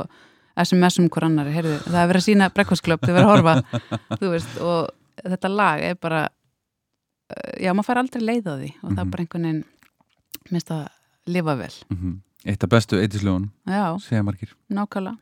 SMS-um 0.56 1.08
hver 1.10 1.26
annari, 1.26 1.52
heyrðu, 1.54 1.78
það 1.84 2.00
er 2.02 2.10
verið 2.12 2.22
að 2.22 2.26
sína 2.28 2.48
brekkvasklöp, 2.54 3.02
þið 3.02 3.16
verið 3.16 3.28
að 3.28 3.32
horfa, 3.34 3.54
þú 4.20 4.30
veist 4.34 4.58
og 4.62 4.90
þetta 5.24 5.50
lag 5.50 5.82
er 5.82 5.96
bara 6.00 6.20
já, 7.60 7.72
maður 7.72 7.88
fær 7.88 8.02
aldrei 8.02 8.22
leið 8.22 8.50
á 8.50 8.54
því 8.60 8.70
og 8.82 8.88
það 8.90 9.02
er 9.04 9.10
bara 9.14 9.24
einhvern 9.24 9.48
veginn 9.48 9.64
minnst 10.52 10.72
að 10.74 10.86
lifa 11.26 11.58
vel, 11.60 11.74
Mm 11.90 12.20
Eitt 12.44 12.60
af 12.60 12.68
bestu 12.68 12.98
eittislögun, 13.00 13.46
já, 13.64 13.96
segja 14.04 14.20
margir. 14.22 14.50
nákvæmlega 14.68 15.16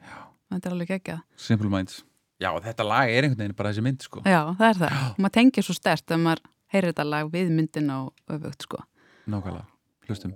þetta 0.51 0.67
er 0.69 0.73
alveg 0.75 0.89
geggjað 0.91 1.21
Simple 1.39 1.71
Minds. 1.71 2.01
Já, 2.43 2.51
þetta 2.59 2.83
lag 2.87 3.11
er 3.11 3.23
einhvern 3.29 3.39
veginn 3.45 3.55
bara 3.55 3.71
þessi 3.71 3.85
mynd, 3.87 4.03
sko. 4.03 4.23
Já, 4.27 4.41
það 4.59 4.69
er 4.69 4.81
það. 4.81 4.97
Og 5.13 5.21
maður 5.23 5.35
tengir 5.37 5.67
svo 5.67 5.77
stert 5.77 6.11
að 6.11 6.25
maður 6.25 6.41
heyrir 6.75 6.91
þetta 6.91 7.05
lag 7.07 7.29
við 7.31 7.53
myndin 7.55 7.93
á 7.95 7.99
öfugt, 8.35 8.67
sko. 8.67 8.81
Nákvæmlega, 9.31 9.67
hlustum. 10.09 10.33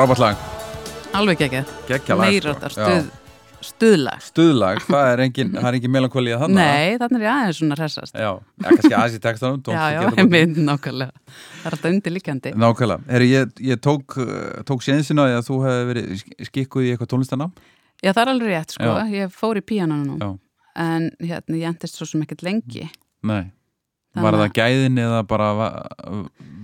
Frábært 0.00 0.20
lag, 0.22 0.36
Alveg 1.12 1.36
geggja 1.42 2.14
Meiráttar 2.16 2.72
sko. 2.72 2.86
stuð, 2.88 3.08
stuðlag. 3.68 4.22
Stuðlag, 4.24 4.78
það 4.86 5.08
er 5.12 5.20
engin, 5.26 5.50
engin 5.60 5.92
melankóli 5.92 6.32
að 6.32 6.44
þannig 6.46 6.56
Nei, 6.56 6.94
þannig 7.02 7.18
er 7.18 7.24
ég 7.26 7.32
aðeins 7.34 7.58
svona 7.60 7.76
hressast. 7.76 8.14
Já, 8.16 8.30
ja, 8.30 8.70
kannski 8.70 8.94
aðeins 8.96 9.16
í 9.18 9.20
textanum 9.26 9.58
Já, 9.66 9.82
já, 9.92 9.98
ég 10.16 10.30
mynd 10.32 10.60
nákvæmlega. 10.70 11.34
Það 11.34 11.66
er 11.68 11.76
alltaf 11.76 11.90
undirlíkjandi. 11.90 12.52
Nákvæmlega, 12.62 13.04
Herri, 13.12 13.28
ég, 13.34 13.52
ég 13.68 13.82
tók, 13.84 14.16
uh, 14.24 14.62
tók 14.70 14.86
sénsina 14.86 15.26
að 15.34 15.44
þú 15.50 15.58
hefði 15.66 15.84
verið 15.90 16.08
sk- 16.22 16.48
skikkuð 16.48 16.86
í 16.88 16.94
eitthvað 16.94 17.10
tónlistanám 17.12 17.52
Já, 18.00 18.14
það 18.14 18.22
er 18.24 18.32
alveg 18.32 18.52
rétt, 18.54 18.72
sko. 18.78 18.88
Já. 18.88 19.12
Ég 19.18 19.36
fór 19.36 19.60
í 19.60 19.64
píanónu 19.68 20.16
Já. 20.16 20.30
en 20.86 21.10
hérna, 21.20 21.58
ég 21.60 21.68
endist 21.74 22.00
svo 22.00 22.08
sem 22.08 22.24
ekkert 22.24 22.46
lengi. 22.48 22.86
Nei, 23.28 23.50
Þannig 24.16 24.24
var 24.24 24.38
það 24.40 24.46
að- 24.48 24.56
gæðin 24.62 24.96
eða 25.04 25.20
bara 25.28 25.52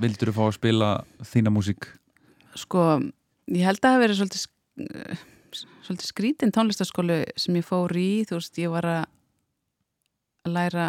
vildur 0.00 0.32
þú 0.32 0.36
fá 0.40 0.44
að 0.48 0.56
spila 0.56 0.90
þína 1.20 1.52
músík? 1.52 1.92
Sko, 2.56 2.86
ég 3.52 3.66
held 3.66 3.80
að 3.80 3.86
það 3.86 3.94
hafi 3.94 4.04
verið 4.04 4.20
svolítið, 4.20 4.46
eh, 4.84 5.24
svolítið 5.86 6.08
skrítin 6.10 6.54
tónlistaskólu 6.54 7.18
sem 7.38 7.58
ég 7.58 7.66
fór 7.66 7.92
í, 7.96 8.10
þú 8.28 8.40
veist, 8.40 8.60
ég 8.62 8.72
var 8.72 8.88
að 8.90 9.04
læra 10.50 10.86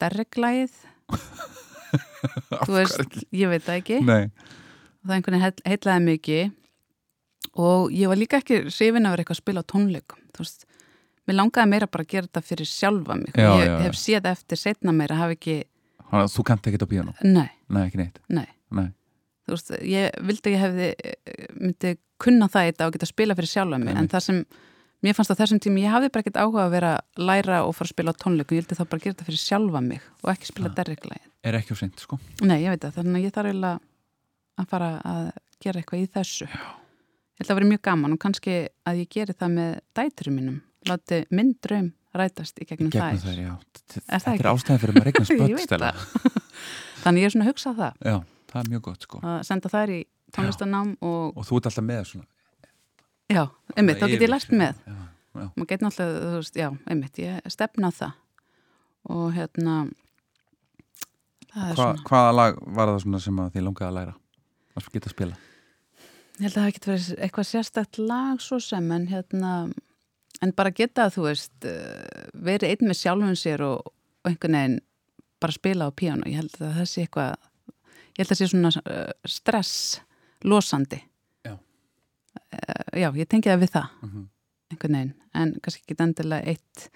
derreglægið. 0.00 0.72
þú 2.66 2.72
veist, 2.76 3.20
ég 3.34 3.52
veit 3.52 3.66
það 3.66 3.78
ekki. 3.80 4.00
Nei, 4.06 4.30
það 5.04 5.14
einhvern 5.16 5.38
veginn 5.40 5.70
heillaði 5.72 6.06
mikið. 6.08 6.56
Og 7.60 7.90
ég 7.96 8.06
var 8.06 8.18
líka 8.20 8.38
ekki 8.38 8.60
hrifin 8.68 9.08
að 9.08 9.14
vera 9.16 9.24
eitthvað 9.24 9.38
að 9.38 9.42
spila 9.42 9.62
á 9.64 9.70
tónleikum. 9.72 10.20
Þú 10.36 10.44
veist, 10.44 10.66
mér 11.26 11.38
langaði 11.40 11.72
meira 11.72 11.88
bara 11.90 12.04
að 12.06 12.12
gera 12.12 12.28
þetta 12.28 12.42
fyrir 12.46 12.68
sjálfa 12.70 13.16
mig. 13.18 13.32
Já, 13.34 13.50
ég 13.50 13.64
já, 13.64 13.72
já. 13.72 13.78
hef 13.86 13.98
séð 13.98 14.28
eftir 14.30 14.60
setna 14.60 14.94
meira 14.94 15.18
hafi 15.18 15.38
ekki, 15.38 15.56
þú 16.10 16.44
kannt 16.46 16.66
ekkert 16.66 16.86
á 16.86 16.88
píanó? 16.90 17.14
Nei, 17.22 17.50
Nei, 17.70 17.84
ekki 17.86 18.00
neitt? 18.00 18.18
Nei. 18.28 18.46
Nei. 18.74 18.88
Þú 19.46 19.54
veist, 19.56 19.70
ég 19.86 20.18
vildi 20.28 20.50
að 20.50 20.56
ég 20.56 20.64
hefði 20.64 20.88
myndi 21.60 21.94
kunna 22.20 22.48
það 22.52 22.66
í 22.66 22.72
þetta 22.72 22.86
og 22.90 22.96
geta 22.96 23.06
að 23.08 23.12
spila 23.14 23.36
fyrir 23.38 23.52
sjálfa 23.54 23.78
mig, 23.80 23.96
en 23.96 24.08
það 24.12 24.24
sem 24.26 24.40
mér 25.00 25.16
fannst 25.16 25.32
á 25.32 25.40
þessum 25.40 25.60
tími, 25.64 25.84
ég 25.86 25.94
hafði 25.94 26.10
bara 26.12 26.24
ekkert 26.26 26.40
áhuga 26.42 26.64
að 26.66 26.74
vera 26.76 26.90
að 26.98 27.24
læra 27.30 27.60
og 27.64 27.72
fara 27.78 27.88
að 27.88 27.94
spila 27.94 28.12
á 28.12 28.20
tónleikum, 28.20 28.56
ég 28.58 28.64
vildi 28.66 28.76
þá 28.76 28.84
bara 28.90 29.04
gera 29.04 29.14
þetta 29.16 29.28
fyrir 29.30 29.40
sjálfa 29.46 29.80
mig 29.86 30.02
og 30.20 30.32
ekki 30.34 30.50
spila 30.52 30.72
derriklæði 30.76 31.22
Er 31.40 31.56
ekki 31.56 31.72
á 31.72 31.76
seint, 31.80 31.96
sko. 32.04 32.18
Nei, 32.44 32.58
ég 32.66 32.74
veit 32.74 32.82
það, 32.84 32.98
þannig 32.98 33.16
að 33.16 33.24
ég 33.24 33.32
þarf 33.32 33.80
að 34.60 34.66
fara 34.68 34.90
að 35.08 35.22
gera 35.64 35.80
eitthvað 35.80 36.02
í 36.02 36.08
þessu. 36.12 36.48
Ég 36.50 37.40
held 37.40 37.52
að 37.54 37.56
vera 37.60 37.68
mjög 37.70 37.80
gaman 37.88 38.12
og 38.16 38.20
kannski 38.20 38.56
að 38.84 38.98
ég 39.00 39.08
geri 39.14 39.32
það 39.40 39.54
með 39.54 39.70
dæturum 39.96 40.36
mínum. 40.36 40.58
Láti 40.90 41.22
minn 41.32 41.54
draum 41.64 41.88
rætast 42.16 42.60
í 42.60 42.66
gegnum, 42.68 42.90
Gegnum 42.92 43.16
þær. 43.22 43.24
þær, 43.24 43.40
já. 43.40 44.04
Þetta 44.10 44.34
er 44.36 44.50
ástæði 44.52 44.82
fyrir 44.82 44.96
maður 44.98 45.10
eignast 45.14 45.32
Ég 45.34 45.40
börn, 45.40 45.56
veit 45.56 45.64
Stella. 45.64 45.90
það. 45.96 46.38
Þannig 47.06 47.22
ég 47.24 47.30
er 47.30 47.34
svona 47.34 47.46
að 47.46 47.50
hugsa 47.54 47.72
það, 47.80 47.98
Já, 48.10 48.16
það 48.50 48.60
er 48.62 48.70
mjög 48.74 48.82
gott, 48.88 49.06
sko 49.06 49.22
að 49.22 49.38
senda 49.48 49.72
þær 49.72 49.94
í 49.94 50.00
tónlistanám 50.34 50.92
og, 51.00 51.36
Og 51.36 51.46
þú 51.48 51.60
ert 51.60 51.70
alltaf 51.70 51.86
með 51.86 52.02
svona 52.12 52.26
já, 53.30 53.44
einmitt, 53.76 54.00
þá 54.00 54.06
get 54.10 54.24
ég 54.24 54.30
lært 54.30 54.54
með. 54.54 54.78
Já, 54.86 54.96
já. 55.38 55.44
Maður 55.54 55.68
get 55.70 55.84
náttúrulega, 55.84 56.22
þú 56.30 56.38
veist, 56.40 56.56
já, 56.58 56.68
einmitt, 56.90 57.20
ég 57.22 57.52
stefna 57.54 57.90
það. 57.94 58.16
Og 59.10 59.28
hérna, 59.36 59.76
Hva, 61.50 61.68
svona, 61.74 62.02
Hvaða 62.06 62.34
lag 62.34 62.58
var 62.66 62.90
það 62.90 62.98
svona 63.04 63.20
sem 63.22 63.38
að 63.42 63.54
þið 63.54 63.64
langaði 63.68 63.88
að 63.90 63.96
læra? 64.00 64.16
að 64.80 64.92
geta 64.94 65.10
að 65.10 65.14
spila 65.16 65.38
ég 66.40 66.46
held 66.46 66.56
að 66.56 66.62
það 66.64 66.74
geti 66.74 66.90
verið 66.90 67.08
eitthvað 67.26 67.48
sérstakt 67.50 67.98
lag 68.00 68.40
svo 68.40 68.58
sem, 68.64 68.86
en 68.94 69.06
hérna, 69.10 69.52
en 70.40 70.52
bara 70.56 70.72
geta, 70.72 71.10
þú 71.12 71.26
veist, 71.26 71.52
eh, 71.68 72.28
verið 72.32 72.72
einn 72.72 72.88
með 72.88 73.00
sjálfum 73.02 73.36
sér 73.36 73.64
og, 73.66 73.90
og 74.24 74.30
einhvern 74.30 74.56
veginn 74.56 74.78
bara 75.40 75.56
spila 75.56 75.88
á 75.88 75.90
píano. 75.92 76.28
Ég 76.28 76.40
held 76.40 76.56
að 76.56 76.78
það 76.78 76.88
sé 76.88 77.04
eitthvað, 77.04 77.49
ég 78.16 78.22
held 78.22 78.28
að 78.28 78.34
það 78.34 78.40
sé 78.42 78.48
svona 78.52 78.70
uh, 78.84 79.12
stress 79.26 80.00
losandi. 80.44 81.00
Já. 81.46 81.54
Uh, 81.54 82.98
já, 83.00 83.08
ég 83.20 83.28
tengi 83.28 83.50
það 83.50 83.62
við 83.64 83.72
það, 83.76 83.88
Mhm. 84.02 84.26
einhvern 84.70 84.96
veginn, 84.98 85.14
en 85.34 85.54
kannski 85.62 85.82
ekki 85.84 85.96
endilega 86.04 86.46
eitt, 86.54 86.90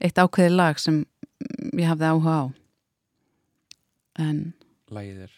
eitt 0.00 0.16
ákveði 0.22 0.54
lag 0.56 0.78
sem 0.80 1.02
ég 1.76 1.86
hafði 1.90 2.08
áhuga 2.10 2.36
á. 2.40 2.44
En 4.20 4.40
Lagið 4.90 5.22
er 5.26 5.36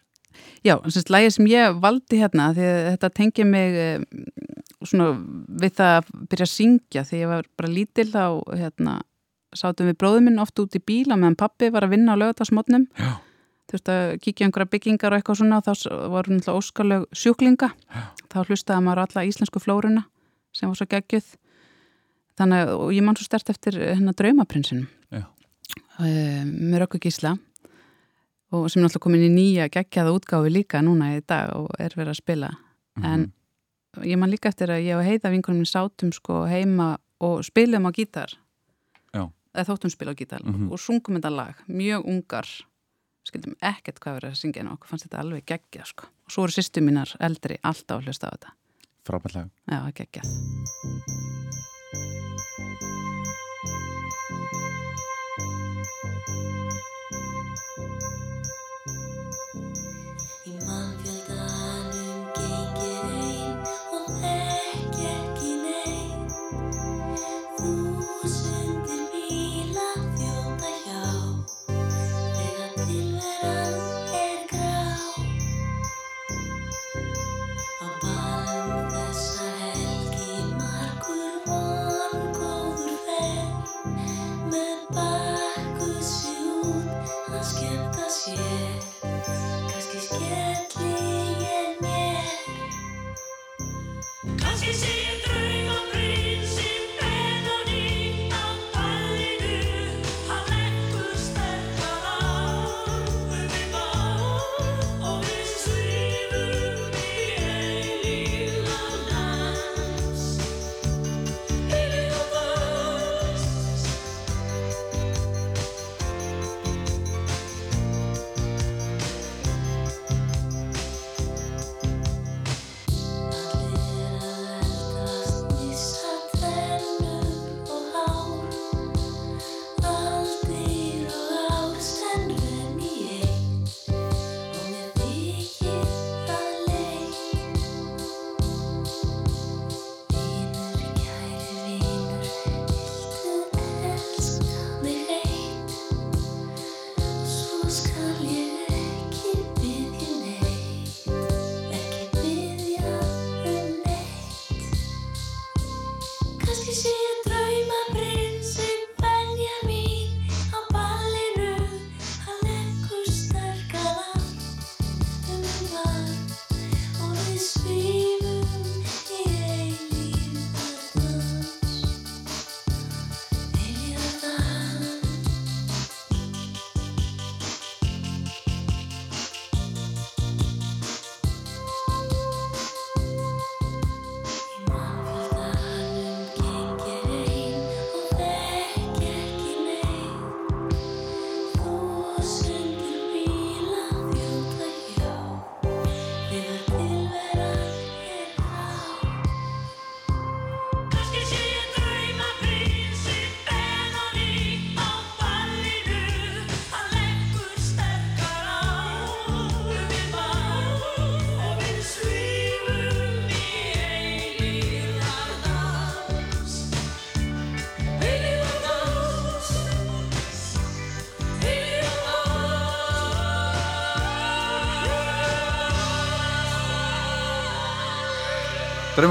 Já, 0.65 0.79
semst 0.89 1.11
lægið 1.13 1.35
sem 1.35 1.49
ég 1.51 1.75
valdi 1.83 2.19
hérna 2.23 2.47
því 2.57 2.65
að 2.65 2.87
þetta 2.95 3.09
tengi 3.19 3.45
mig 3.45 3.75
eh, 3.77 4.05
svona 4.89 5.11
við 5.61 5.75
það 5.77 5.91
að 5.99 6.07
byrja 6.33 6.47
að 6.47 6.53
syngja 6.55 7.03
því 7.05 7.19
ég 7.21 7.29
var 7.35 7.49
bara 7.61 7.69
lítil 7.75 8.07
þá 8.09 8.23
hérna 8.63 8.95
sátum 9.53 9.91
við 9.91 9.99
bróðum 10.01 10.25
minn 10.31 10.41
oft 10.41 10.57
út 10.63 10.79
í 10.79 10.81
bíla 10.81 11.19
meðan 11.21 11.37
pappi 11.37 11.69
var 11.75 11.85
að 11.85 11.93
vinna 11.99 12.17
á 12.17 12.21
lögatarsmotnum 12.23 12.87
Já. 12.97 13.13
Veist 13.73 13.89
að 13.89 14.19
kíkja 14.21 14.47
einhverja 14.49 14.71
byggingar 14.73 15.13
og 15.15 15.21
eitthvað 15.21 15.39
svona 15.39 15.59
og 15.61 15.65
þá 15.65 15.73
voru 16.11 16.35
náttúrulega 16.35 16.59
óskalög 16.59 17.05
sjúklinga. 17.15 17.69
Þá 18.33 18.37
hlustaði 18.49 18.83
maður 18.85 19.03
alla 19.07 19.25
íslensku 19.29 19.61
flóruna 19.63 20.03
sem 20.53 20.69
var 20.69 20.77
svo 20.77 20.87
geggjuð. 20.87 21.29
Þannig 22.37 22.67
að 22.69 22.93
ég 22.97 23.03
man 23.07 23.17
svo 23.17 23.25
stert 23.25 23.49
eftir 23.53 23.79
hérna 23.79 24.13
draumaprinsinum. 24.17 24.89
Já. 25.13 25.23
uh, 26.01 26.45
með 26.45 26.79
Rökku 26.83 26.99
Gísla. 27.01 27.37
Og 28.53 28.67
sem 28.69 28.83
er 28.83 28.89
náttúrulega 28.89 29.05
komin 29.07 29.25
í 29.25 29.31
nýja 29.33 29.69
geggjaða 29.73 30.13
útgáfi 30.19 30.51
líka 30.53 30.83
núna 30.85 31.15
í 31.17 31.23
dag 31.25 31.55
og 31.57 31.71
er 31.79 31.95
verið 31.97 32.13
að 32.17 32.21
spila. 32.21 32.51
Mhm. 32.99 33.05
en 33.07 33.33
ég 34.05 34.19
man 34.19 34.31
líka 34.31 34.49
eftir 34.49 34.69
að 34.69 34.85
ég 34.85 34.97
og 34.99 35.05
heiða 35.05 35.31
vinkunum 35.33 35.59
minn 35.63 35.69
sátum 35.69 36.13
sko 36.13 36.45
heima 36.49 36.99
og 37.21 37.41
spilum 37.45 37.87
á 37.89 37.91
gítar. 37.93 38.29
Eða 39.53 39.67
þóttum 39.69 39.91
spila 39.93 40.13
á 40.13 40.17
gítar 40.17 40.41
Mhm. 40.45 40.71
og 40.73 40.79
sungum 40.81 41.17
þetta 41.21 41.31
lag, 41.31 41.55
mjög 41.69 42.05
ungar 42.09 42.47
skildum 43.29 43.59
ekkert 43.61 44.01
hvað 44.03 44.19
verið 44.21 44.35
að 44.35 44.41
syngja 44.41 44.65
en 44.65 44.73
okkur 44.75 44.93
fannst 44.93 45.09
þetta 45.09 45.23
alveg 45.23 45.47
geggjað 45.53 45.93
sko. 45.93 46.11
Og 46.27 46.35
svo 46.35 46.49
eru 46.49 46.57
sýstu 46.57 46.85
mínar 46.85 47.15
eldri 47.21 47.61
alltaf 47.63 48.01
að 48.01 48.11
hlusta 48.11 48.31
á 48.31 48.33
þetta. 48.35 48.57
Frábært 49.09 49.39
lag. 49.39 49.55
Já, 49.71 49.81
geggjað 50.01 51.41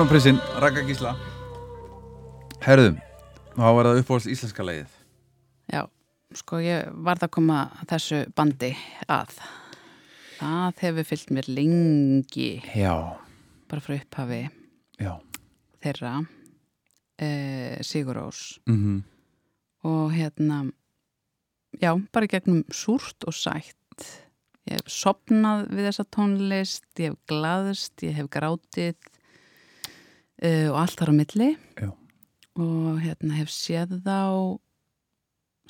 Draumaprinsinn, 0.02 0.40
Raka 0.58 0.82
Gísla. 0.82 1.12
Herðum, 2.66 2.96
þá 3.54 3.68
var 3.78 3.86
það 3.86 4.00
uppáhalds 4.00 4.26
íslenska 4.34 4.64
leiðið 4.66 4.96
Já, 5.70 5.82
sko 6.40 6.58
ég 6.66 6.88
varð 7.06 7.28
að 7.28 7.32
koma 7.36 7.58
þessu 7.92 8.22
bandi 8.34 8.72
að. 9.06 9.36
Það 10.40 10.82
hefur 10.88 11.08
fyllt 11.12 11.36
mér 11.38 11.52
lengi. 11.54 12.48
Já, 12.74 12.96
bara 13.70 13.86
frá 13.86 14.00
upphafi 14.00 14.42
já. 14.98 15.12
þeirra 15.86 16.16
e, 17.22 17.30
Sigurós 17.86 18.58
mm 18.66 19.06
og 19.86 20.18
hérna 20.18 20.64
já, 21.78 21.94
bara 22.10 22.34
gegnum 22.34 22.66
súrt 22.74 23.30
og 23.30 23.38
sætt. 23.38 24.10
Ég 24.66 24.82
hef 24.82 24.90
sopnað 24.90 25.68
við 25.70 25.92
þessa 25.92 26.10
tónlist 26.10 26.90
ég 26.98 27.14
hef 27.14 27.22
glaðst, 27.30 28.02
ég 28.02 28.18
hef 28.18 28.34
grátið 28.34 29.11
uh, 30.44 30.68
og 30.72 30.78
allt 30.84 31.00
þar 31.00 31.12
á 31.14 31.16
milli. 31.22 31.50
Já. 31.80 31.90
og 32.60 33.00
hérna 33.00 33.38
hef 33.40 33.50
séð 33.54 33.94
þá 34.04 34.60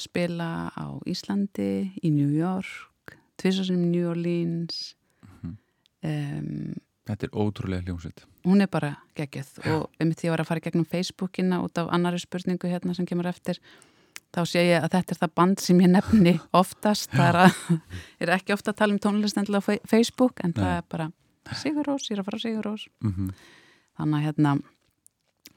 spila 0.01 0.71
á 0.73 0.85
Íslandi 1.05 1.91
í 2.01 2.09
New 2.13 2.31
York 2.33 3.17
tvisarsinum 3.41 3.91
New 3.91 4.07
Orleans. 4.09 4.95
Mhm. 5.25 5.57
um, 6.03 6.73
Þetta 7.09 7.25
er 7.27 7.31
ótrúlega 7.33 7.83
hljómsveit. 7.85 8.21
hún 8.45 8.61
er 8.61 8.67
bara 8.67 8.95
geggjöð 9.17 9.57
og 9.67 9.89
um 9.99 10.11
því 10.11 10.21
að 10.21 10.25
ég 10.27 10.29
var 10.33 10.41
að 10.43 10.47
fara 10.47 10.59
gegnum 10.61 10.85
Facebookina 10.85 11.61
út 11.65 11.77
af 11.77 11.89
annari 11.91 12.19
spurningu 12.21 12.69
hérna 12.69 12.95
sem 12.95 13.05
kemur 13.05 13.25
eftir 13.29 13.57
þá 14.31 14.45
sé 14.47 14.61
ég 14.69 14.83
að 14.83 14.91
þetta 14.95 15.11
er 15.15 15.19
það 15.21 15.33
band 15.35 15.59
sem 15.59 15.79
ég 15.81 15.89
nefni 15.91 16.39
oftast, 16.61 17.09
það 17.11 17.27
er 17.27 17.39
að 17.41 17.81
er 18.21 18.29
ekki 18.37 18.53
ofta 18.53 18.71
að 18.71 18.77
tala 18.77 18.93
um 18.93 18.99
tónlist 19.01 19.37
endilega 19.37 19.65
á 19.65 19.81
Facebook 19.89 20.39
en 20.45 20.53
það 20.53 20.69
Nei. 20.69 20.77
er 20.77 20.85
bara 20.89 21.11
Sigur 21.57 21.83
Rós, 21.89 22.05
ég 22.09 22.15
er 22.17 22.21
að 22.21 22.29
fara 22.29 22.39
Sigur 22.39 22.63
Rós 22.69 22.87
mm 23.01 23.31
þannig 23.99 24.17
að 24.19 24.25
hérna 24.27 24.53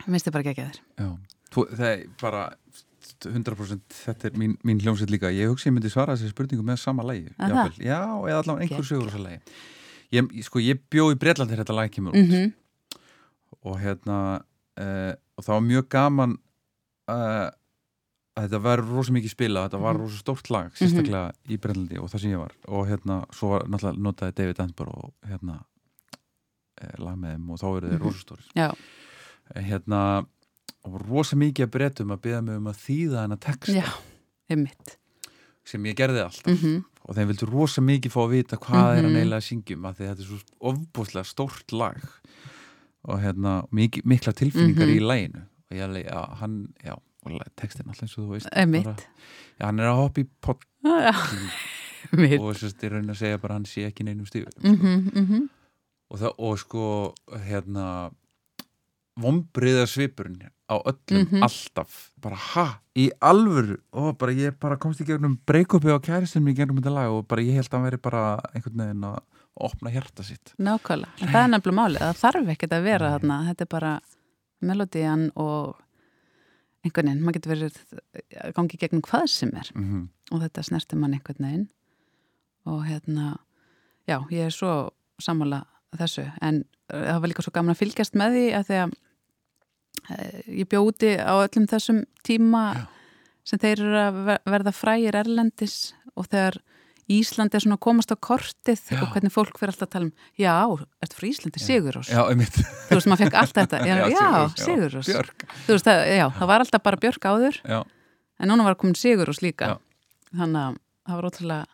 minnst 0.06 0.26
þið 0.28 0.32
bara 0.36 0.46
geggjöður 0.48 0.78
Já, 0.98 1.08
Þú, 1.54 1.64
það 1.76 1.88
er 1.92 2.04
bara 2.20 2.42
100% 3.24 3.94
þetta 4.04 4.26
er 4.30 4.36
mín, 4.40 4.54
mín 4.64 4.80
hljómsveit 4.80 5.10
líka. 5.12 5.28
Ég 5.30 5.50
hugsi 5.52 5.68
ég 5.68 5.74
myndi 5.76 5.90
svara 5.92 6.16
þessi 6.16 6.32
spurningu 6.32 6.64
með 6.66 6.78
sama 6.82 7.04
lægi? 7.06 7.30
Já, 7.38 8.00
eða 8.24 8.38
allavega 8.40 8.64
einhver 8.64 8.86
sögur 8.88 9.10
þessa 9.10 9.22
lægi 9.22 9.40
ég, 10.14 10.30
ég- 10.32 10.44
sko, 10.46 10.58
ég 10.62 10.80
bjó 10.90 11.10
í 11.12 11.18
Breitlandi 11.20 11.52
þegar 11.54 11.64
þetta 11.64 11.76
lægi 11.78 11.94
kemur 11.98 12.12
út. 12.12 12.22
Mm 12.22 12.30
-hmm. 12.32 12.52
og 13.64 13.76
hérna 13.80 14.18
uh, 14.80 15.12
og 15.36 15.44
það 15.44 15.54
var 15.54 15.60
mjög 15.68 15.88
gaman 15.88 16.32
uh, 17.08 17.50
að 18.34 18.42
þetta 18.48 18.60
var 18.62 18.78
rosa 18.82 19.12
mikið 19.12 19.30
spila 19.30 19.68
þetta 19.68 19.80
var 19.80 19.94
Mhm. 19.94 20.02
rosa 20.02 20.18
stórt 20.18 20.50
lag 20.50 20.72
sérstaklega 20.74 21.32
í 21.48 21.58
Breitlandi 21.58 21.98
og 22.00 22.08
það 22.10 22.20
sem 22.20 22.30
ég 22.30 22.38
var. 22.38 22.52
Og 22.68 22.88
hérna, 22.88 23.24
svo 23.30 23.48
var 23.54 23.62
náttúrulega 23.68 24.02
notaði 24.02 24.32
David 24.34 24.58
Attenborough 24.60 25.04
og 25.04 25.12
hérna 25.28 25.60
lag 26.98 27.16
með 27.18 27.34
þeim 27.34 27.50
og 27.50 27.58
þá 27.60 27.66
eru 27.76 27.88
þeir 27.88 27.98
Mhm. 27.98 28.04
rosa 28.04 28.18
stóri 28.24 28.44
Já, 28.56 28.68
hérna 29.68 30.00
og 30.84 30.98
rosa 31.08 31.36
mikið 31.36 31.66
að 31.66 31.70
breytum 31.76 32.12
að 32.14 32.20
beða 32.26 32.42
mig 32.44 32.56
um 32.56 32.66
að 32.66 32.80
þýða 32.86 33.22
hennar 33.24 33.40
texta 33.40 33.72
já, 33.72 33.88
einmitt. 34.50 34.96
Sem 35.64 35.82
ég 35.84 35.94
gerði 35.96 36.20
alltaf. 36.24 36.46
Mm 36.62 36.84
og 37.04 37.14
þeim 37.16 37.28
vildu 37.28 37.46
rosa 37.52 37.82
mikið 37.84 38.12
fá 38.14 38.20
að 38.24 38.30
vita 38.32 38.56
hvað 38.56 38.96
er 38.96 39.02
Mhm. 39.02 39.04
hann 39.04 39.16
eiginlega 39.16 39.40
að 39.40 39.48
syngjum 39.48 39.82
að 39.84 39.96
þetta 39.96 40.20
er 40.20 40.24
svo 40.24 40.38
ofbúslega 40.72 41.24
stórt 41.28 41.72
lag. 41.72 42.00
Og 43.04 43.18
hérna 43.20 43.68
mikið, 43.70 44.04
mikla 44.04 44.32
tilfinningar 44.32 44.88
Mhm. 44.88 44.96
í 44.96 45.00
læginu 45.04 45.42
og 45.42 45.76
ég 45.76 45.82
alveg, 45.84 46.06
já, 46.08 46.34
hann, 46.36 46.72
já 46.82 46.96
textin 47.56 47.86
alltaf 47.86 48.02
eins 48.02 48.18
og 48.18 48.24
þú 48.24 48.30
veist 48.32 48.48
bara, 48.50 48.96
já, 49.60 49.64
hann 49.66 49.80
er 49.80 49.84
að 49.84 49.96
hoppa 49.96 50.20
í 50.20 50.26
Já, 50.84 51.12
einmitt. 52.12 52.40
Og 52.40 52.54
þess 52.54 52.72
að 52.72 52.90
raun 52.92 53.10
að 53.10 53.16
segja 53.16 53.38
bara 53.40 53.54
að 53.54 53.56
hann 53.56 53.64
sé 53.64 53.84
ekki 53.90 54.04
neinum 54.04 54.26
stífum 54.26 54.52
mm 54.64 54.76
sko. 54.76 55.48
-hmm, 56.04 56.10
og, 56.10 56.18
það, 56.20 56.32
og 56.38 56.58
sko, 56.58 57.14
hérna 57.46 58.10
vombriða 59.20 59.86
svipurinn 59.86 60.40
á 60.68 60.74
öllum 60.82 61.26
Mhm. 61.30 61.42
alltaf. 61.42 62.10
Bara 62.20 62.36
ha, 62.36 62.80
í 62.96 63.10
alvöru? 63.20 63.78
Og 63.92 64.18
bara 64.18 64.32
ég 64.32 64.58
bara 64.58 64.76
komst 64.76 65.00
í 65.00 65.04
gegnum 65.06 65.38
breykuppi 65.46 65.86
á 65.92 65.98
kæristum 66.00 66.48
í 66.48 66.54
gegnum 66.54 66.80
þetta 66.80 66.94
lag 66.94 67.10
og 67.10 67.28
bara 67.28 67.42
ég 67.42 67.54
held 67.54 67.68
að 67.68 67.72
hann 67.72 67.84
veri 67.90 67.96
bara 67.98 68.40
einhvern 68.54 68.76
veginn 68.76 69.04
að 69.04 69.18
opna 69.56 69.90
hjarta 69.90 70.24
sitt. 70.24 70.52
Nákvæmlega, 70.58 71.30
það 71.30 71.44
er 71.44 71.48
nefnilega 71.48 71.78
málið 71.78 71.98
það 72.02 72.20
þarf 72.24 72.48
ekkert 72.48 72.72
að 72.72 72.82
vera 72.82 73.10
þarna. 73.18 73.36
Þetta 73.48 73.62
er 73.62 73.66
bara 73.70 74.00
melodían 74.62 75.30
og 75.36 75.76
einhvern 76.84 77.06
veginn, 77.06 77.22
maður 77.22 77.34
getur 77.38 77.54
verið 77.54 77.78
að 78.44 78.54
gangi 78.54 78.78
gegnum 78.78 79.02
hvað 79.02 79.28
sem 79.28 79.54
er. 79.54 79.70
Mm 79.74 79.84
-hmm. 79.84 80.08
og 80.32 80.40
þetta 80.42 80.62
snerti 80.64 80.96
mann 80.96 81.14
einhvern 81.14 81.38
veginn. 81.46 81.68
Og 82.66 82.84
hérna 82.84 83.38
já, 84.08 84.18
ég 84.30 84.46
er 84.46 84.50
svo 84.50 84.90
sammála 85.20 85.64
þessu, 86.00 86.26
en 86.42 86.62
uh, 86.92 87.00
það 87.04 87.20
var 87.24 87.30
líka 87.32 87.44
svo 87.46 87.54
gaman 87.54 87.74
að 87.74 87.80
fylgjast 87.82 88.18
með 88.18 88.36
því 88.38 88.44
að 88.58 88.68
því 88.68 88.78
að 88.82 88.94
uh, 90.10 90.38
ég 90.60 90.68
bjó 90.70 90.82
úti 90.88 91.14
á 91.20 91.34
öllum 91.44 91.66
þessum 91.70 92.02
tíma 92.26 92.62
Já. 92.74 92.84
sem 93.52 93.62
þeir 93.64 93.82
eru 93.84 93.98
að 94.02 94.22
ver- 94.30 94.44
verða 94.56 94.72
frægir 94.74 95.18
erlendis 95.22 95.76
og 96.14 96.28
þegar 96.30 96.60
Ísland 97.04 97.52
er 97.52 97.60
svona 97.60 97.76
að 97.76 97.82
komast 97.84 98.12
á 98.12 98.16
kortið 98.16 98.80
Já. 98.88 98.96
og 99.04 99.10
hvernig 99.12 99.32
fólk 99.34 99.58
fyrir 99.60 99.74
alltaf 99.74 99.90
að 99.90 99.92
tala 99.92 100.06
um 100.06 100.12
já, 100.40 100.54
ertu 101.04 101.18
frá 101.18 101.26
Íslandi, 101.28 101.60
Sigurós 101.60 102.08
Já, 102.08 102.22
þú 102.24 102.96
veist, 102.96 103.08
maður 103.12 103.26
fekk 103.26 103.36
allt 103.42 103.58
þetta. 103.58 103.80
Já, 103.90 103.96
já, 104.08 104.28
Sigurós 104.56 105.84
það, 105.84 106.00
það 106.38 106.48
var 106.48 106.64
alltaf 106.64 106.84
bara 106.86 107.00
Björk 107.02 107.28
áður. 107.28 107.58
En 108.40 108.48
núna 108.48 108.64
var 108.64 108.78
komin 108.80 108.96
Sigurós 108.96 109.42
líka. 109.44 109.74
Þannig 110.32 110.62
að 110.62 110.78
það 111.04 111.18
var 111.20 111.28
ótrúlega 111.28 111.66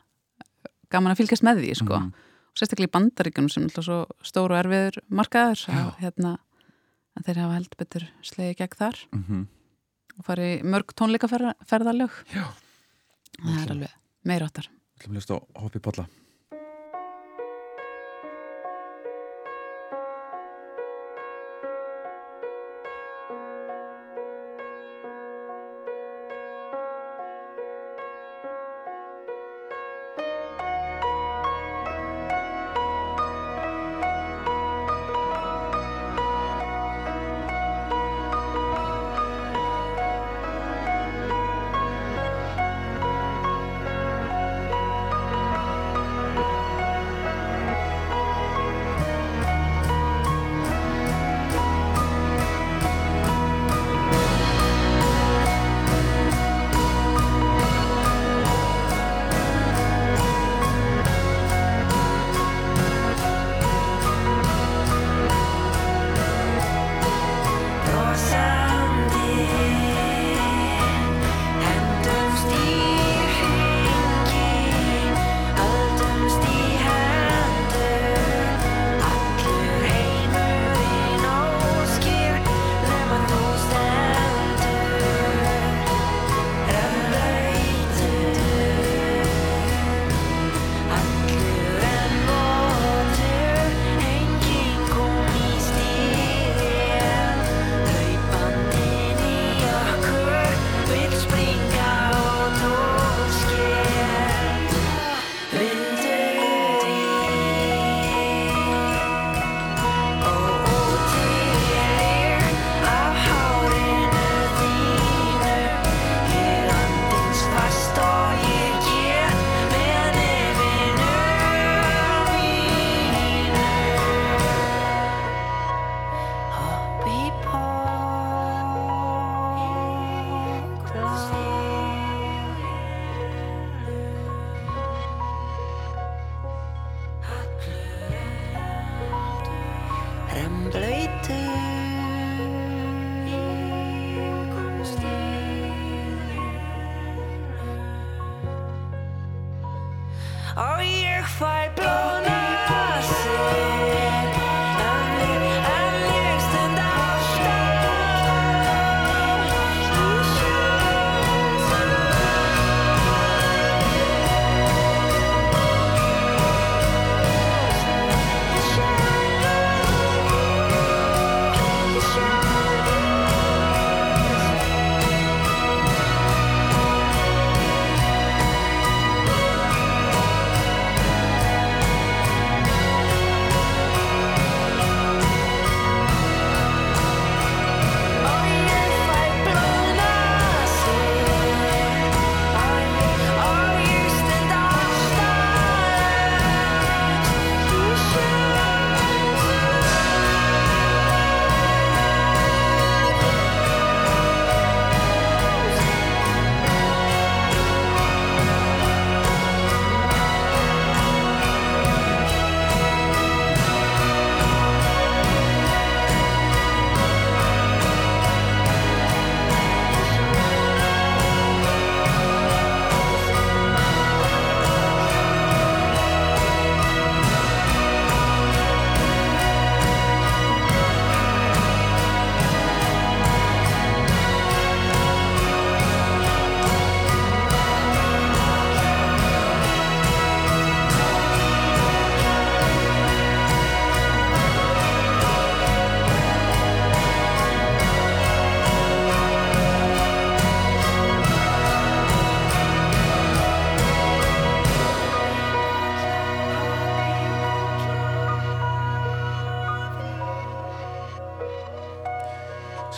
gaman 0.91 1.15
að 1.15 1.23
fylgjast 1.23 1.47
með 1.47 1.63
því 1.63 1.71
sko. 1.79 2.01
Mhm. 2.01 2.11
Og 2.51 2.61
sérstaklega 2.61 2.91
í 2.91 2.95
bandaríkunum 2.99 3.51
sem 3.53 3.65
er 3.65 3.71
alltaf 3.71 3.87
svo 3.87 3.99
stóru 4.27 4.57
og 4.57 4.61
erfiður 4.65 5.01
markaður 5.09 5.65
að, 5.71 5.89
hérna, 6.03 6.35
að 7.17 7.29
þeir 7.29 7.43
hafa 7.45 7.57
held 7.59 7.79
betur 7.81 8.07
slegið 8.27 8.61
gegn 8.61 8.79
þar 8.83 9.03
mm 9.15 9.49
og 10.21 10.27
farið 10.27 10.51
í 10.53 10.57
mörg 10.69 10.93
tónleikaferðalög. 11.01 12.17
Já. 12.35 12.45
það 13.41 13.61
er 13.63 13.71
alveg 13.75 13.95
meira 14.29 14.51
áttar 14.51 14.69
Við 14.69 15.07
ætlum 15.07 15.15
að 15.15 15.21
hlusta 15.21 15.39
á 15.41 15.61
Hoppi 15.65 15.81
Polla 15.81 16.05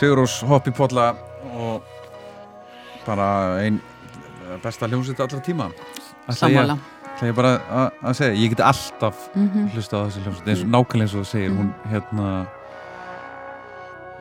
Sigurós 0.03 0.41
Hoppi 0.43 0.71
Pólla 0.75 1.13
og 1.55 1.83
bara 3.05 3.27
ein 3.63 3.77
besta 4.63 4.87
hljómsveit 4.89 5.21
allra 5.23 5.39
tíma 5.39 5.69
Sammála. 6.27 6.75
ætla 7.13 7.29
ég 7.29 7.35
bara 7.37 7.51
að- 7.71 7.91
að 8.03 8.13
segja, 8.19 8.35
ég 8.35 8.49
get 8.49 8.59
alltaf 8.59 9.29
Mhm. 9.35 9.69
hlusta 9.71 9.95
á 9.95 10.07
þessi 10.07 10.23
hljómsveit 10.25 10.47
eins 10.49 10.61
og 10.63 10.67
nákvæmlega 10.67 11.01
eins 11.03 11.15
og 11.15 11.21
þú 11.23 11.25
segir 11.31 11.51
hún 11.55 11.73
hérna 11.87 12.47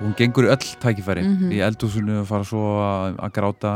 hún 0.01 0.15
gengur 0.17 0.45
í 0.45 0.51
öll 0.55 0.77
tækifæri 0.79 1.23
Mhm. 1.27 1.51
í 1.51 1.59
eldúsinu 1.59 2.21
að 2.23 2.27
fara 2.27 2.45
svo 2.45 2.63
að, 2.79 3.17
gráta 3.33 3.73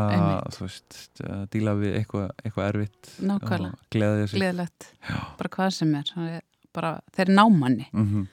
að 0.47 1.49
díla 1.51 1.74
við 1.74 2.05
eitthvað, 2.05 2.31
eitthvað 2.45 2.69
erfitt 2.70 3.20
Nákvæmlega. 3.20 3.74
Gleðilegt, 3.91 4.93
bara 5.39 5.49
hvað 5.51 5.73
sem 5.73 5.95
er 5.95 6.03
Það 6.15 6.28
er 6.37 6.43
bara, 6.73 7.01
þeir 7.12 7.20
eru 7.28 7.35
námanni 7.35 7.87
Mhm. 7.93 8.28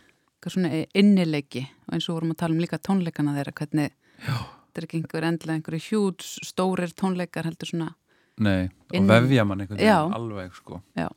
Svona 0.52 0.70
innileiki 0.98 1.64
og 1.88 1.94
eins 1.96 2.10
og 2.10 2.16
vorum 2.18 2.32
að 2.34 2.38
tala 2.44 2.54
um 2.56 2.60
líka 2.64 2.80
tónleikana 2.84 3.34
þeirra 3.38 3.54
hvernig 3.54 3.92
Já. 4.28 4.36
þetta 4.36 4.82
er 4.82 4.88
ekki 4.88 5.00
einhver 5.00 5.28
endilega 5.30 5.58
einhverju 5.60 5.84
hjúts 5.88 6.32
stórir 6.50 6.92
tónleikar 7.00 7.46
heldur 7.48 7.70
svona 7.70 7.92
Nei, 8.44 8.66
og 8.90 8.96
Inn- 8.98 9.08
vefja 9.08 9.46
mann 9.46 9.62
einhvern 9.62 9.80
Já. 9.80 10.00
veginn 10.04 10.18
alveg 10.18 10.54
sko 10.58 10.82
já, 10.98 11.08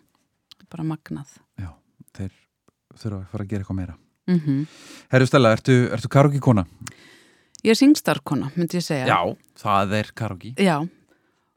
bara 0.71 0.85
magnað 0.85 1.31
Já, 1.59 1.71
þeir 2.13 2.33
þurfa 2.97 3.21
að 3.23 3.31
fara 3.33 3.45
að 3.45 3.49
gera 3.49 3.65
eitthvað 3.65 3.81
meira 3.81 3.97
mm 4.27 4.67
Herru 5.13 5.27
Stella, 5.27 5.53
ertu, 5.57 5.77
ertu 5.95 6.09
karaoke 6.13 6.41
kona? 6.41 6.67
Ég 7.65 7.71
er 7.73 7.79
singstarkona, 7.79 8.51
myndi 8.57 8.77
ég 8.79 8.85
segja 8.85 9.19
það 9.57 9.93
er 10.01 10.13
karaoke 10.15 10.53
Já, 10.61 10.77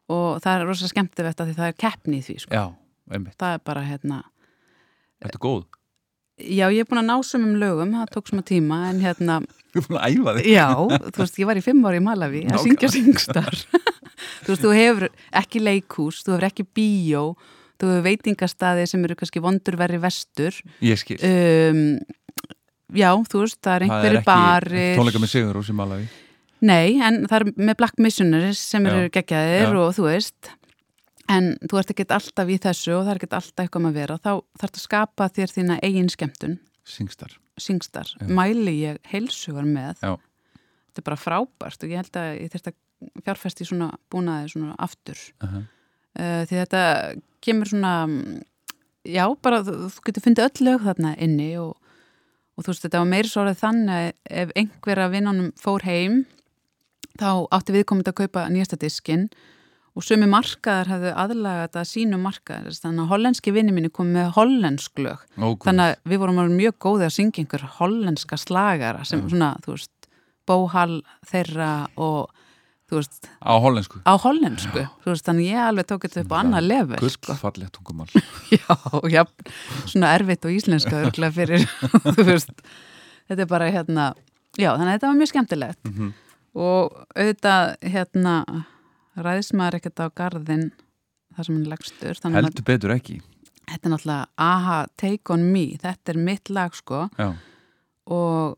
og 0.09 0.39
það 0.41 0.53
er 0.61 0.65
rosa 0.69 0.87
skemmtilegt 0.89 1.41
að 1.41 1.51
því 1.51 1.55
það 1.59 1.67
er 1.67 1.77
keppni 1.83 2.17
í 2.19 2.23
því 2.25 2.35
sko. 2.45 2.53
Já, 2.55 2.63
einmitt, 3.13 3.35
það 3.37 3.53
er 3.57 3.63
bara 3.65 3.83
hérna 3.85 4.23
ertu 5.21 5.41
góð? 5.43 5.65
Já, 6.39 6.65
ég 6.71 6.83
er 6.83 6.89
búin 6.89 7.01
að 7.03 7.07
ná 7.09 7.15
sumum 7.27 7.55
lögum, 7.61 7.93
það 7.99 8.11
tók 8.15 8.31
smá 8.31 8.43
tíma 8.47 8.79
en 8.89 9.01
hérna, 9.03 9.39
Þú 9.73 9.81
er 9.81 9.87
búin 9.87 9.99
að 9.99 10.15
æfa 10.15 10.35
þig. 10.39 10.49
Já, 10.49 10.67
þú 11.05 11.23
veist, 11.23 11.39
ég 11.41 11.49
var 11.49 11.59
í 11.59 11.63
fimm 11.65 11.85
ári 11.85 11.99
í 11.99 12.03
Malawi 12.05 12.43
að 12.49 12.63
syngja 12.65 12.91
singstar. 12.93 13.57
Þú 14.43 14.51
veist, 14.51 14.63
þú 14.63 14.71
hefur 14.75 15.05
ekki 15.39 15.61
leikhús, 15.63 16.23
þú 16.25 16.33
hefur 16.35 16.47
ekki 16.49 16.65
bíó 16.75 17.23
þú 17.79 17.91
hefur 17.93 18.01
veitingastaði 18.03 18.87
sem 18.91 19.03
eru 19.07 19.15
kannski 19.19 19.39
vondurverri 19.43 19.99
vestur. 20.03 20.57
Ég 20.83 20.99
skil, 20.99 21.19
um, 21.23 21.83
Já, 22.97 23.11
þú 23.29 23.43
veist, 23.43 23.59
það 23.61 23.75
er 23.75 23.83
það 23.83 23.83
er 23.83 23.85
einhverju 23.85 24.19
ekki 24.19 24.27
barir. 24.27 24.95
tónleika 24.97 25.21
með 25.21 25.31
Sigur 25.35 25.59
og 25.59 25.65
sem 25.67 25.77
Malawi 25.77 26.07
Nei, 26.59 26.97
en 26.99 27.21
það 27.29 27.35
er 27.37 27.45
með 27.69 27.75
Black 27.79 28.01
Missionaries 28.03 28.61
sem 28.73 28.87
eru 28.89 29.11
geggjaðir 29.13 29.69
Já. 29.69 29.75
og 29.79 29.93
þú 29.95 30.07
veist 30.09 30.49
en 31.29 31.51
þú 31.63 31.79
ert 31.79 31.93
ekki 31.93 32.07
alltaf 32.15 32.49
í 32.49 32.57
þessu 32.61 32.95
og 32.97 33.05
það 33.05 33.11
er 33.11 33.19
ekki 33.19 33.29
alltaf 33.29 33.63
eitthvað 33.63 33.85
með 33.85 33.91
að 33.91 33.99
vera. 34.01 34.17
Þá 34.17 34.31
þarf 34.61 34.79
að 34.79 34.83
skapa 34.83 35.29
þér 35.35 35.55
þína 35.55 35.79
eigin 35.85 36.11
skemmtun. 36.13 36.57
Singstar. 36.89 37.35
Singstar, 37.59 38.11
mæli 38.25 38.75
ég 38.79 39.01
heilsugar 39.11 39.67
með. 39.67 39.99
Já. 40.01 40.15
þetta 40.89 41.01
er 41.01 41.07
bara 41.09 41.19
frábært 41.19 41.83
og 41.83 41.91
ég 41.91 41.99
held 41.99 42.17
að 42.17 42.29
ég 42.39 42.53
þurft 42.53 42.69
að 42.71 42.77
fjárfesti 43.25 43.67
svona 43.67 43.89
búnaði 44.11 44.53
svona 44.53 44.77
aftur. 44.79 45.19
Uh 45.43 45.51
-huh. 45.51 45.67
uh, 46.19 46.41
því 46.47 46.55
þetta 46.63 46.81
kemur 47.45 47.67
svona 47.67 47.93
já, 49.03 49.25
bara 49.41 49.61
þú, 49.63 49.75
getur 50.05 50.23
fundið 50.23 50.47
öll 50.47 50.65
lög 50.65 50.87
þarna 50.87 51.13
inni 51.19 51.57
og, 51.59 51.77
og 52.55 52.63
þú 52.63 52.71
veist, 52.71 52.83
þetta 52.87 52.99
var 52.99 53.11
meiri 53.13 53.29
svo 53.29 53.41
orðið 53.43 53.61
þannig 53.61 53.95
að 53.95 54.11
ef 54.41 54.51
einhver 54.55 54.99
af 54.99 55.11
vinnunum 55.11 55.53
fór 55.55 55.83
heim 55.83 56.25
þá 57.19 57.47
átti 57.51 57.75
viðkomandi 57.75 58.09
að 58.09 58.19
kaupa 58.23 58.49
nýjasta 58.49 58.79
diskin 58.79 59.29
og 59.29 59.58
sumi 60.05 60.27
markaðar 60.29 60.87
hefðu 60.93 61.11
aðlaga 61.23 61.67
þetta 61.67 61.83
sínum 61.89 62.21
markaðar 62.25 62.75
þannig 62.83 63.03
að 63.05 63.11
hollenski 63.13 63.53
vinni 63.55 63.73
mínu 63.75 63.89
kom 63.93 64.11
með 64.15 64.31
hollensk 64.37 64.99
lög. 65.03 65.21
Ókvæm. 65.37 65.63
þannig 65.67 65.85
að 65.85 66.11
við 66.13 66.19
vorum 66.23 66.41
alveg 66.43 66.57
mjög 66.59 66.75
góði 66.85 67.07
að 67.07 67.15
syngja 67.17 67.43
einhver 67.43 67.63
hollenska 67.79 68.37
slagara 68.37 69.05
sem 69.05 69.23
svona, 69.29 69.55
þú 69.65 69.75
veist, 69.77 69.91
bóhal 70.49 71.01
þeirra 71.29 71.71
og 71.97 72.29
þú 72.89 72.97
veist, 72.97 73.27
Á 73.45 73.53
hollensku. 73.61 73.99
á 74.01 74.13
hollensku. 74.17 74.85
Veist, 75.05 75.25
þannig 75.27 75.51
ég 75.51 75.59
alveg 75.61 75.85
tók 75.91 76.07
þetta 76.07 76.23
upp 76.25 76.31
á 76.33 76.37
annað 76.41 76.65
level 76.69 76.97
sko. 77.13 77.27
Gullfallegt 77.33 77.75
tungumál. 77.77 78.09
Já, 78.55 78.77
já, 79.13 79.23
svona 79.85 80.15
erfitt 80.17 80.45
og 80.49 80.55
íslenska 80.57 80.95
örglega 81.05 81.31
fyrir, 81.35 81.67
þú 82.17 82.25
veist. 82.25 82.49
Þetta 83.29 83.45
er 83.45 83.51
bara 83.51 83.69
hérna 83.69 84.07
já, 84.57 84.71
þannig 84.73 84.89
að 84.89 84.95
þetta 84.97 85.07
var 85.11 85.19
mjög 85.21 85.31
skemmtilegt. 85.35 85.79
Mhm. 85.85 86.09
og 86.59 86.95
auðvitað 87.13 87.75
hérna 87.93 88.31
ræðis 89.25 89.51
maður 89.57 89.79
ekkert 89.79 90.03
á 90.03 90.07
garðin 90.15 90.69
þar 91.35 91.45
sem 91.45 91.55
hann 91.55 91.69
legstur 91.71 92.21
Heldur 92.35 92.65
betur 92.67 92.95
ekki. 92.95 93.19
Þetta 93.69 93.85
er 93.85 93.93
náttúrulega 93.93 94.25
aha, 94.41 94.77
take 94.97 95.33
on 95.33 95.43
me. 95.53 95.77
Þetta 95.77 96.13
er 96.13 96.17
mitt 96.17 96.49
lag 96.49 96.73
sko. 96.73 97.05
Já, 97.19 97.33
og 98.09 98.57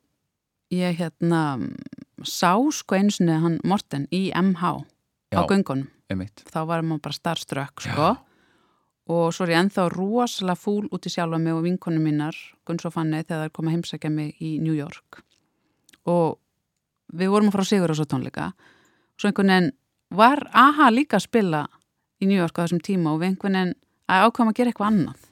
ég 0.72 0.96
hérna 1.02 1.60
sá 2.24 2.56
sko 2.72 2.96
einu 2.96 3.12
sinni 3.12 3.36
hann 3.44 3.60
Morten 3.68 4.08
í 4.12 4.30
MH 4.32 4.64
á 4.64 4.84
Já. 5.36 5.48
göngunum. 5.48 5.90
einmitt. 6.10 6.44
Þá 6.48 6.66
var 6.68 6.82
maður 6.84 7.02
bara 7.02 7.16
starströkk 7.16 7.82
sko. 7.82 8.18
Og 9.12 9.34
svo 9.34 9.46
er 9.46 9.56
ég 9.56 9.60
ennþá 9.60 9.90
rosalega 9.92 10.60
fúl 10.60 10.88
út 10.92 11.08
í 11.08 11.12
sjálfa 11.12 11.40
mig 11.40 11.54
og 11.54 11.64
vinkonu 11.64 12.00
mínar 12.00 12.36
Gunns 12.66 12.86
og 12.86 12.94
Fanny 12.94 13.24
þegar 13.24 13.40
það 13.42 13.46
er 13.46 13.56
komið 13.56 13.70
að 13.70 13.76
heimsækja 13.76 14.12
mig 14.12 14.36
í 14.40 14.60
New 14.62 14.76
York. 14.76 15.24
Og 16.06 16.38
við 17.12 17.32
vorum 17.32 17.50
að 17.50 17.56
fara 17.58 17.66
á 17.68 17.72
sigur 17.72 17.92
og 17.92 17.98
svo 18.00 18.06
tónleika. 18.06 18.52
Svo 19.20 19.28
einhvern 19.28 19.52
veginn 19.52 19.72
var 20.12 20.44
AHA 20.52 20.90
líka 20.94 21.18
að 21.20 21.26
spila 21.28 21.62
í 22.22 22.28
New 22.30 22.38
York 22.38 22.58
á 22.60 22.64
þessum 22.66 22.82
tíma 22.84 23.14
og 23.14 23.22
við 23.22 23.32
einhvern 23.32 23.58
veginn 23.58 23.76
að 24.12 24.26
ákvæma 24.28 24.54
að 24.54 24.58
gera 24.60 24.74
eitthvað 24.74 24.92
annað? 24.92 25.30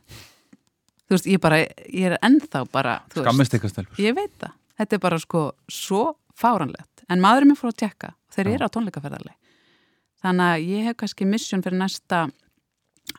Þú 1.10 1.16
veist, 1.16 1.28
ég 1.30 1.42
bara 1.42 1.60
ég 1.64 2.06
er 2.12 2.18
ennþá 2.22 2.64
bara, 2.72 3.00
Skammist 3.14 3.54
eitthvað 3.56 3.74
stelpur. 3.74 4.02
Ég 4.04 4.16
veit 4.18 4.34
það, 4.42 4.56
þetta 4.78 4.98
er 4.98 5.04
bara 5.04 5.20
sko 5.22 5.44
svo 5.74 6.04
fáranlegt, 6.38 7.04
en 7.10 7.22
maðurinn 7.24 7.52
mér 7.54 7.60
fór 7.60 7.74
að 7.74 7.80
tekka 7.84 8.14
þeir 8.36 8.52
eru 8.54 8.70
á 8.70 8.74
tónleikaferðarleg 8.76 9.36
þannig 10.24 10.52
að 10.54 10.68
ég 10.70 10.88
hef 10.90 10.98
kannski 11.00 11.28
mission 11.28 11.64
fyrir 11.66 11.80
næsta 11.80 12.26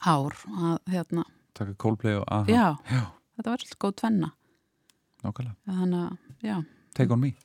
ár 0.05 0.37
að 0.47 0.77
hérna, 0.93 1.25
taka 1.57 1.75
Coldplay 1.81 2.15
og 2.19 2.25
aha 2.31 2.45
Já, 2.47 2.67
Já, 2.87 3.03
þetta 3.37 3.49
var 3.53 3.63
svolítið 3.65 3.81
góð 3.85 3.95
tvenna. 4.01 4.31
Nákvæmlega. 5.21 5.55
Þannig 5.67 6.05
að, 6.05 6.17
já, 6.47 6.55
Take 6.97 7.13
on 7.13 7.21
me 7.21 7.35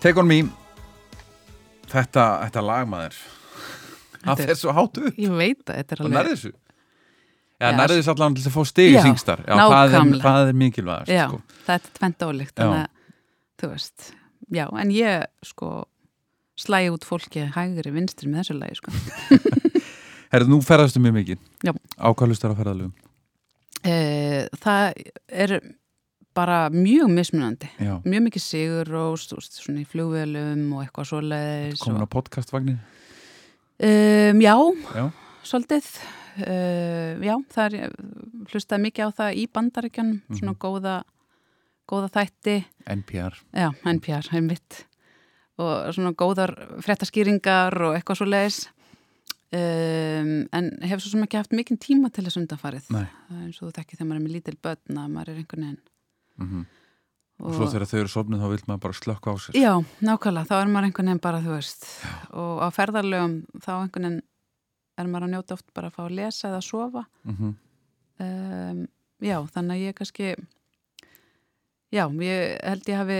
Take 0.00 0.16
on 0.20 0.26
me. 0.30 0.40
Þetta, 1.90 2.24
þetta 2.46 2.62
lagmaður 2.64 3.16
Það 4.20 4.40
er- 4.44 4.46
fer 4.50 4.58
svo 4.60 4.72
hátu 4.76 5.06
upp. 5.08 5.16
Ég 5.18 5.32
veit 5.36 5.62
að 5.66 5.78
þetta 5.80 5.92
er 5.96 6.02
alveg 6.04 6.14
nærði 6.16 6.34
þessu? 6.36 6.52
Já, 7.60 7.68
nærði 7.76 7.96
þessu 7.98 8.12
allan 8.14 8.36
til 8.38 8.44
að 8.48 8.54
fá 8.54 8.62
stig 8.70 8.94
í 8.94 9.00
syngstar 9.04 9.42
Já, 9.44 9.54
það 9.58 9.94
nákvæmlega. 9.94 10.22
það 10.24 10.48
er 10.52 10.58
mikilvægast 10.62 11.12
Já, 11.12 11.24
sko. 11.28 11.40
þetta 11.66 11.90
er 11.90 11.98
tvent 11.98 12.24
ólíkt 12.28 12.54
Já. 12.54 12.60
þannig 12.62 12.80
að, 12.80 13.18
þú 13.60 13.70
veist 13.74 14.06
já, 14.56 14.64
en 14.80 14.92
ég, 14.96 15.26
sko 15.50 15.68
slægi 16.60 16.92
út 16.94 17.04
fólki 17.08 17.44
hægri 17.56 17.92
vinstri 17.92 18.28
með 18.32 18.40
þessu 18.44 18.56
lagi, 18.60 18.78
sko. 18.80 18.94
Herðu, 20.32 20.48
nú 20.54 20.60
ferðastu 20.62 21.00
mjög 21.02 21.16
mikið. 21.18 21.38
Já. 21.66 21.72
Ákvæðlustar 21.98 22.52
á 22.54 22.56
ferðalögum? 22.60 22.92
E, 23.82 23.94
það 24.62 25.00
er 25.28 25.54
bara 26.40 26.58
mjög 26.72 27.12
mismunandi. 27.14 27.68
Já, 27.78 27.94
mjög 28.04 28.24
mikið 28.28 28.44
sigur 28.46 28.94
og 29.04 29.20
svona 29.20 29.82
í 29.84 29.86
flugvelum 29.92 30.64
og 30.76 30.82
eitthvað 30.86 31.10
svoleiðis 31.12 31.84
komin 31.84 32.00
og, 32.02 32.08
á 32.08 32.14
podcastvagnin? 32.16 32.80
Um, 33.80 34.40
já, 34.44 34.54
Já, 34.96 35.06
svolítið. 35.46 35.86
Uh, 36.40 37.16
já, 37.26 37.34
það 37.52 37.74
er 37.80 37.94
hlustaði 38.52 38.84
mikið 38.86 39.08
á 39.08 39.10
það 39.18 39.38
í 39.40 39.46
bandaríkjanum 39.52 40.20
Mhm. 40.20 40.36
svona 40.38 40.54
góða 40.62 40.94
góða 41.90 42.08
þætti. 42.14 42.54
NPR 42.86 43.34
Já, 43.52 43.70
NPR, 43.84 44.28
einmitt. 44.36 44.84
Og 45.58 45.90
svona 45.92 46.12
góðar 46.14 46.52
fréttaskýringar 46.80 47.74
og 47.82 47.96
eitthvað 47.98 48.16
svo 48.20 48.28
leiðis 48.30 48.60
um, 49.52 50.46
en 50.54 50.70
hef 50.86 51.02
svo 51.02 51.10
sem 51.10 51.24
ekki 51.26 51.40
haft 51.40 51.52
mikinn 51.56 51.80
tíma 51.82 52.12
til 52.14 52.24
þess 52.24 52.38
undanfarið. 52.40 52.86
Það 52.88 53.02
er 53.02 53.42
eins 53.48 53.58
og 53.60 53.68
þú 53.68 53.72
tekki 53.80 53.98
þegar 53.98 54.08
maður 54.12 54.20
er 54.20 54.24
með 54.28 54.36
lítil 54.36 54.56
börn 54.62 55.00
að 55.02 55.10
maður 55.16 55.32
er 55.34 55.40
einhvern 55.42 55.66
veginn 55.66 55.80
mm 56.40 56.68
Og 57.40 57.54
svo 57.56 57.70
þegar 57.72 57.88
þau 57.88 57.98
eru 58.02 58.10
sofnið 58.12 58.42
þá 58.42 58.48
vil 58.52 58.64
maður 58.68 58.80
bara 58.84 58.96
slökka 58.98 59.32
á 59.32 59.36
sér. 59.40 59.54
Já, 59.56 59.72
nákvæmlega, 60.04 60.48
þá 60.50 60.56
er 60.58 60.66
maður 60.68 60.86
einhvern 60.90 61.08
veginn 61.08 61.20
bara, 61.24 61.38
þú 61.40 61.54
veist. 61.54 61.86
Og 62.36 62.58
á 62.60 62.68
ferðarlegum 62.68 63.36
þá 63.64 63.70
einhvern 63.78 64.04
veginn 64.04 64.18
er 65.00 65.08
maður 65.08 65.24
að 65.24 65.32
njóta 65.32 65.56
oft 65.56 65.66
bara 65.72 65.88
að 65.88 65.94
fá 65.96 66.02
að 66.04 66.16
lesa 66.18 66.50
eða 66.50 66.58
að 66.60 66.66
sofa. 66.68 67.04
Mm 67.24 67.54
um, 68.20 68.88
Já, 69.20 69.36
þannig 69.52 69.74
að 69.74 69.84
ég 69.84 69.96
kannski 69.98 70.28
Já, 71.90 72.04
ég 72.22 72.60
held 72.62 72.86
ég 72.88 73.00
hafi 73.00 73.18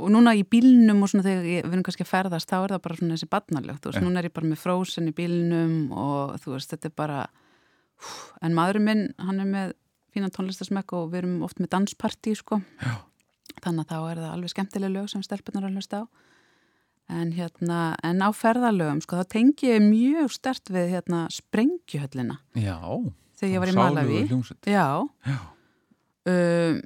og 0.00 0.08
núna 0.10 0.32
í 0.34 0.42
bílnum 0.48 1.02
og 1.04 1.10
svona 1.12 1.26
þegar 1.26 1.44
ég, 1.44 1.66
við 1.66 1.74
erum 1.76 1.84
kannski 1.86 2.06
að 2.06 2.12
ferðast, 2.14 2.48
þá 2.48 2.56
er 2.62 2.72
það 2.72 2.82
bara 2.86 2.96
svona 2.96 3.16
þessi 3.18 3.28
veist, 3.28 3.98
Já. 3.98 4.02
núna 4.02 4.18
er 4.18 4.28
ég 4.28 4.32
bara 4.32 4.48
með 4.48 4.62
frósin 4.62 5.10
í 5.10 5.12
bílnum 5.12 5.92
og 5.92 6.38
þú 6.40 6.54
veist, 6.54 6.72
þetta 6.72 6.88
er 6.88 6.94
bara 6.96 7.18
en 8.40 8.56
maðurinn 8.56 8.86
minn, 8.88 9.04
hann 9.20 9.42
er 9.44 9.50
með 9.50 9.74
fína 10.12 10.28
tónlistasmekk 10.32 10.92
og 10.98 11.08
við 11.12 11.22
erum 11.22 11.40
oft 11.46 11.60
með 11.62 11.72
danspartí 11.76 12.34
sko. 12.38 12.60
Þannig 13.62 13.84
að 13.84 13.88
þá 13.90 13.96
er 14.10 14.20
það 14.22 14.28
alveg 14.34 14.52
skemmtileg 14.52 14.92
lög 14.94 15.08
sem 15.12 15.24
stelpunar 15.24 15.66
að 15.68 15.76
hlusta 15.78 16.02
á. 16.02 16.04
En 17.12 17.32
hérna, 17.36 17.80
en 18.06 18.22
á 18.24 18.30
ferðalögum 18.32 19.02
sko, 19.04 19.18
þá 19.20 19.32
tengi 19.34 19.72
ég 19.72 19.82
mjög 19.84 20.30
stert 20.32 20.70
við 20.72 20.94
hérna 20.94 21.24
sprengjuhöllina. 21.34 22.38
Já, 22.56 22.78
þegar 23.40 23.52
ég 23.52 23.64
var 23.64 23.72
í 23.72 23.74
Malawi. 23.76 24.20
Já, 24.70 24.86
Já. 25.26 25.40
um, 26.30 26.78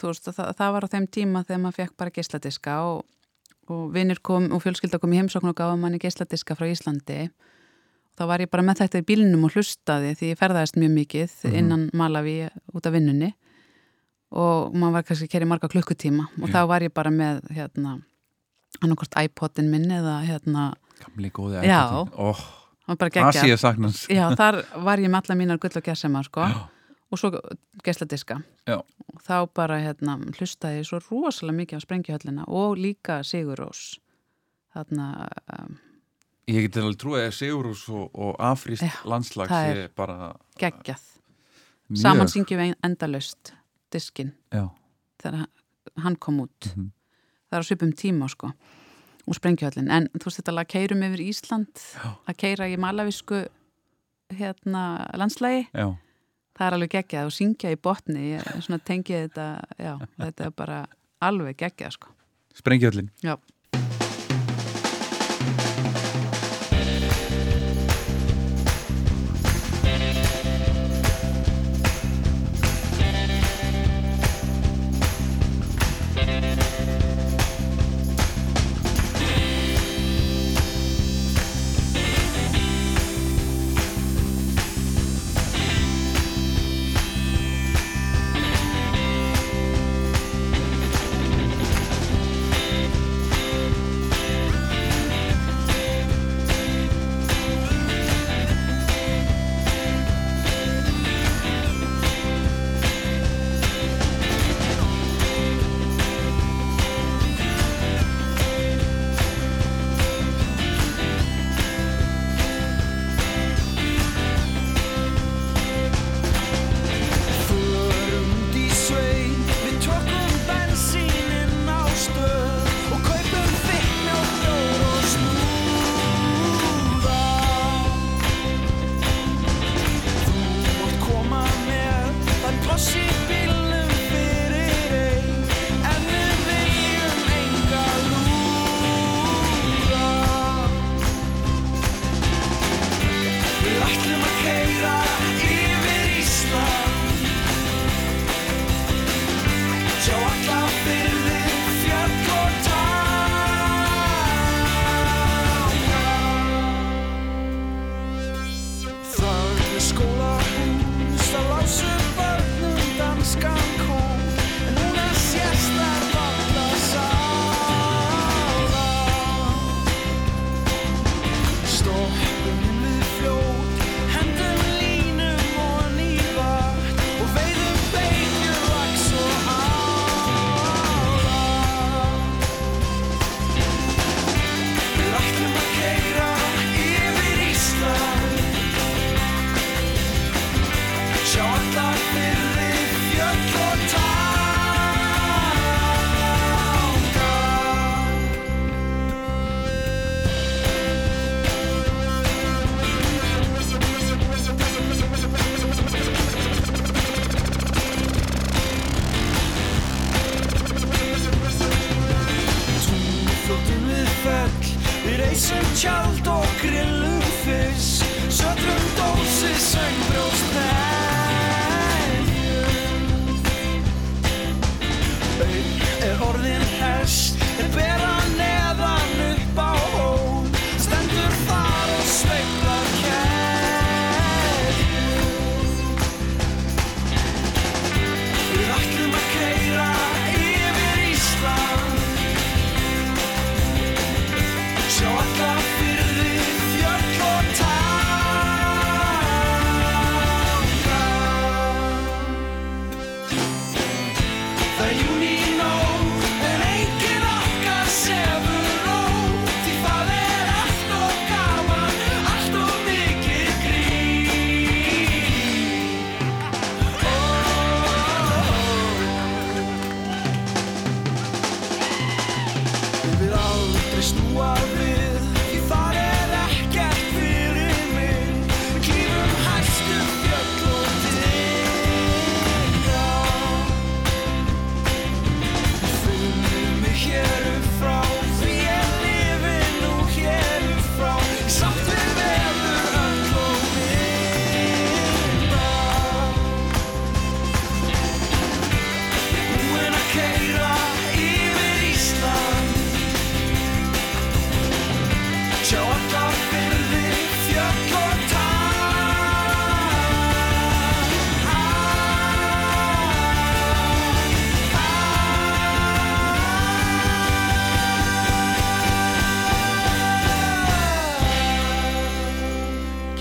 þú 0.00 0.10
veist, 0.10 0.30
það, 0.32 0.50
það 0.58 0.74
var 0.74 0.88
á 0.88 0.92
þeim 0.94 1.06
tíma 1.18 1.44
þegar 1.44 1.62
maður 1.62 1.78
fekk 1.82 1.94
bara 2.00 2.14
geisladiska 2.16 2.78
og, 2.88 3.04
og 3.68 3.84
vinnir 3.94 4.22
kom 4.24 4.48
og 4.54 4.64
fjölskylda 4.64 4.98
kom 5.02 5.14
í 5.14 5.20
heimsókn 5.20 5.52
og 5.52 5.58
gafa 5.60 5.76
manni 5.78 6.00
geisladiska 6.02 6.56
frá 6.58 6.66
Íslandi 6.72 7.28
þá 8.18 8.24
var 8.26 8.42
ég 8.42 8.50
bara 8.50 8.66
með 8.66 8.82
þetta 8.82 9.02
í 9.02 9.06
bílnum 9.06 9.46
og 9.46 9.54
hlustaði 9.54 10.14
því 10.18 10.32
ég 10.32 10.40
ferðaðist 10.40 10.78
mjög 10.80 10.94
mikið 10.96 11.36
innan 11.54 11.88
Malawi 11.96 12.36
út 12.74 12.88
af 12.88 12.94
vinnunni 12.96 13.32
og 14.28 14.74
maður 14.76 14.98
var 14.98 15.08
kannski 15.08 15.28
að 15.28 15.34
keri 15.36 15.48
marga 15.48 15.70
klukkutíma 15.72 16.28
og 16.42 16.52
þá 16.52 16.60
var 16.68 16.84
ég 16.84 16.94
bara 16.94 17.12
með 17.14 17.44
hérna 17.54 17.98
annarkort 18.82 19.16
iPodin 19.22 19.70
minn 19.72 19.88
eða 19.92 20.18
hérna, 20.26 20.72
Gamli 20.98 21.30
góði 21.34 21.62
Já. 21.62 21.78
iPodin. 21.86 22.12
Ó, 22.18 22.28
það 22.34 22.90
var 22.90 22.98
bara 23.00 23.14
geggjað 23.14 23.38
Asíu 23.42 23.60
saknans. 23.60 24.02
Já, 24.10 24.24
þar 24.38 24.60
var 24.84 25.02
ég 25.02 25.12
með 25.12 25.22
alla 25.22 25.38
mínar 25.40 25.62
gull 25.62 25.78
og 25.78 25.86
gersema 25.86 26.22
sko. 26.26 26.44
og 27.08 27.16
svo 27.20 27.30
geisladiska 27.84 28.42
Já. 28.68 28.76
og 28.82 29.22
þá 29.24 29.48
bara 29.54 29.78
hérna, 29.80 30.18
hlustaði 30.36 30.82
ég 30.82 30.88
svo 30.90 31.00
rosalega 31.00 31.56
mikið 31.62 31.80
á 31.80 31.84
sprengjuhöllina 31.86 32.48
og 32.48 32.76
líka 32.76 33.22
Sigurós 33.24 33.96
þarna 34.74 35.28
um, 35.56 35.78
Ég 36.48 36.64
get 36.64 36.78
alveg 36.80 36.96
trúið 37.02 37.26
að 37.26 37.34
Sigurús 37.36 37.82
og, 37.92 38.08
og 38.16 38.36
Afríst 38.40 38.84
Já, 38.86 38.92
landslag 39.04 39.50
sé 39.52 39.88
bara 39.96 40.30
geggjað. 40.60 41.02
Mjög- 41.88 42.00
saman 42.02 42.28
syngjum 42.32 42.60
við 42.62 42.74
endalaust 42.84 43.52
diskin 43.92 44.32
Já, 44.52 44.68
þegar 45.22 45.46
hann- 46.04 46.16
kom 46.20 46.40
út. 46.40 46.72
Mhm. 46.76 46.90
það 47.50 47.56
er 47.58 47.64
á 47.64 47.68
svipum 47.68 47.92
tíma 47.92 48.28
sko 48.28 48.52
og 49.28 49.34
sprengjuhöllin, 49.36 49.90
en 49.90 50.08
þú 50.16 50.24
veist 50.24 50.40
þetta 50.40 50.54
lag 50.54 50.68
keirum 50.68 51.02
yfir 51.02 51.20
Ísland, 51.28 51.68
Já. 51.76 52.16
að 52.28 52.36
keira 52.36 52.68
í 52.68 52.76
malavísku 52.80 53.46
hérna 54.32 54.82
landslægi, 55.16 55.66
já, 55.74 55.96
það 56.56 56.66
er 56.66 56.72
alveg 56.76 56.90
geggjað 56.90 57.26
og 57.26 57.32
syngja 57.32 57.72
í 57.72 57.76
botni, 57.76 58.38
ég 58.38 58.84
tengið 58.84 59.28
þetta 59.28 59.46
þetta 60.18 60.44
er 60.46 60.50
bara 60.50 60.86
alveg 61.20 61.56
geggjað 61.56 61.92
sko, 61.92 62.08
sprengjöllin 62.54 63.10
já 63.22 63.36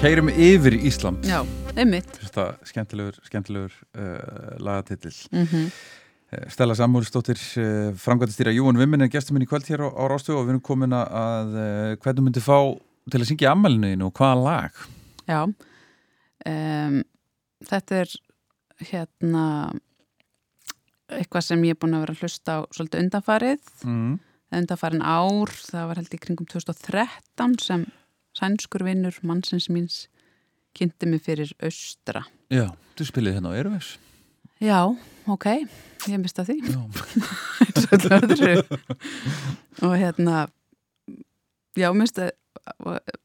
Keirum 0.08 0.30
yfir 0.32 0.72
Ísland. 0.88 1.26
Já, 1.28 1.42
einmitt. 1.76 2.08
Þetta 2.22 2.44
skemmtilegur, 2.64 3.16
skemmtilegur 3.28 3.74
uh, 4.00 4.54
lagatitill. 4.64 5.18
Mm 5.36 5.72
Stella 6.52 6.76
Samúlsdóttir 6.76 7.40
uh, 7.60 7.90
framkvæmtastýra 7.96 8.52
Júan 8.52 8.80
Vimmin 8.80 9.04
er 9.04 9.12
gestur 9.12 9.36
minn 9.36 9.44
í 9.44 9.48
kvöld 9.48 9.68
hér 9.68 9.84
á, 9.84 9.88
á 9.92 10.04
Rástu 10.12 10.34
og 10.36 10.46
við 10.46 10.54
erum 10.54 10.64
komin 10.64 10.96
að 10.96 11.54
uh, 11.56 11.92
hvernig 12.04 12.24
myndi 12.24 12.44
fá 12.44 12.56
til 13.12 13.22
að 13.22 13.28
syngja 13.30 13.52
ammælinu 13.52 14.08
og 14.08 14.16
hvaða 14.20 14.40
lag? 14.44 14.82
Já, 15.28 15.42
um, 16.52 16.98
þetta 17.72 18.02
er 18.02 18.16
hérna 18.92 19.46
eitthvað 21.20 21.48
sem 21.50 21.68
ég 21.68 21.76
er 21.76 21.84
búin 21.84 22.00
að 22.00 22.08
vera 22.08 22.16
að 22.16 22.24
hlusta 22.24 22.60
á 22.60 22.60
svolítið 22.76 23.06
undanfarið, 23.06 23.72
mm. 23.88 24.20
undanfarin 24.64 25.08
ár, 25.08 25.56
það 25.68 25.92
var 25.92 26.04
held 26.04 26.20
í 26.20 26.26
kringum 26.28 26.52
2013 26.56 27.60
sem 27.64 27.90
sænskur 28.38 28.86
vinnur 28.86 29.18
mannsins 29.26 29.70
míns 29.74 30.04
kynnti 30.78 31.10
mig 31.10 31.24
fyrir 31.26 31.50
austra. 31.64 32.28
Já, 32.54 32.70
þú 32.98 33.10
spilið 33.10 33.40
hérna 33.40 33.54
á 33.54 33.58
Erfis 33.58 33.96
Já, 34.58 34.90
ok, 35.30 35.46
ég 36.10 36.18
mista 36.18 36.42
því. 36.46 36.58
Og 39.86 39.94
hérna, 39.94 40.48
já, 41.78 41.92
mista 41.94 42.32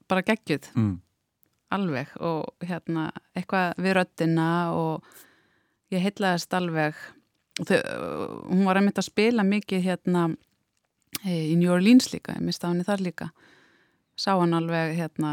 bara 0.08 0.22
geggjuð. 0.22 0.68
mm. 0.74 1.00
alveg 1.72 2.06
og 2.20 2.52
hérna 2.60 3.12
eitthvað 3.32 3.72
við 3.80 3.94
röddina 3.96 4.76
og 4.76 5.00
ég 5.90 6.02
heitlaðist 6.04 6.52
alveg 6.52 6.94
þau, 7.64 7.80
hún 8.50 8.66
var 8.66 8.76
einmitt 8.76 8.98
að 9.00 9.08
spila 9.08 9.42
mikið 9.42 9.80
hérna 9.86 10.36
eh, 11.24 11.52
í 11.52 11.56
New 11.56 11.72
Orleans 11.72 12.12
líka, 12.12 12.36
ég 12.36 12.44
mista 12.44 12.68
hann 12.68 12.80
í 12.84 12.86
þar 12.86 13.00
líka 13.08 13.30
sá 14.22 14.36
hann 14.38 14.54
alveg 14.54 14.94
hérna 15.00 15.32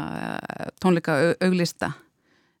tónleika 0.82 1.14
au- 1.22 1.36
auglista 1.46 1.92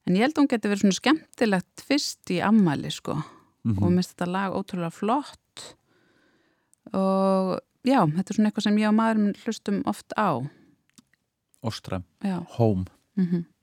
en 0.06 0.14
ég 0.16 0.22
held 0.24 0.36
að 0.36 0.42
hún 0.44 0.50
geti 0.52 0.70
verið 0.70 0.84
svona 0.84 0.98
skemmtilegt 1.00 1.82
fyrst 1.86 2.30
í 2.34 2.38
ammæli 2.44 2.90
sko. 2.94 3.18
Mhm. 3.66 3.82
og 3.84 3.90
mist 3.92 4.14
þetta 4.16 4.26
lag 4.32 4.54
ótrúlega 4.56 4.88
flott. 4.94 5.74
Og 6.96 7.58
já, 7.84 8.00
þetta 8.08 8.30
er 8.32 8.36
svona 8.38 8.48
eitthvað 8.50 8.64
sem 8.66 8.78
ég 8.80 8.88
og 8.88 8.94
maður 8.96 9.18
minn 9.20 9.34
hlustum 9.44 9.82
oft 9.90 10.14
á. 10.16 10.40
Ostra, 11.62 11.98
Home. 12.56 12.86
Mhm. 13.18 13.44
Stay 13.44 13.59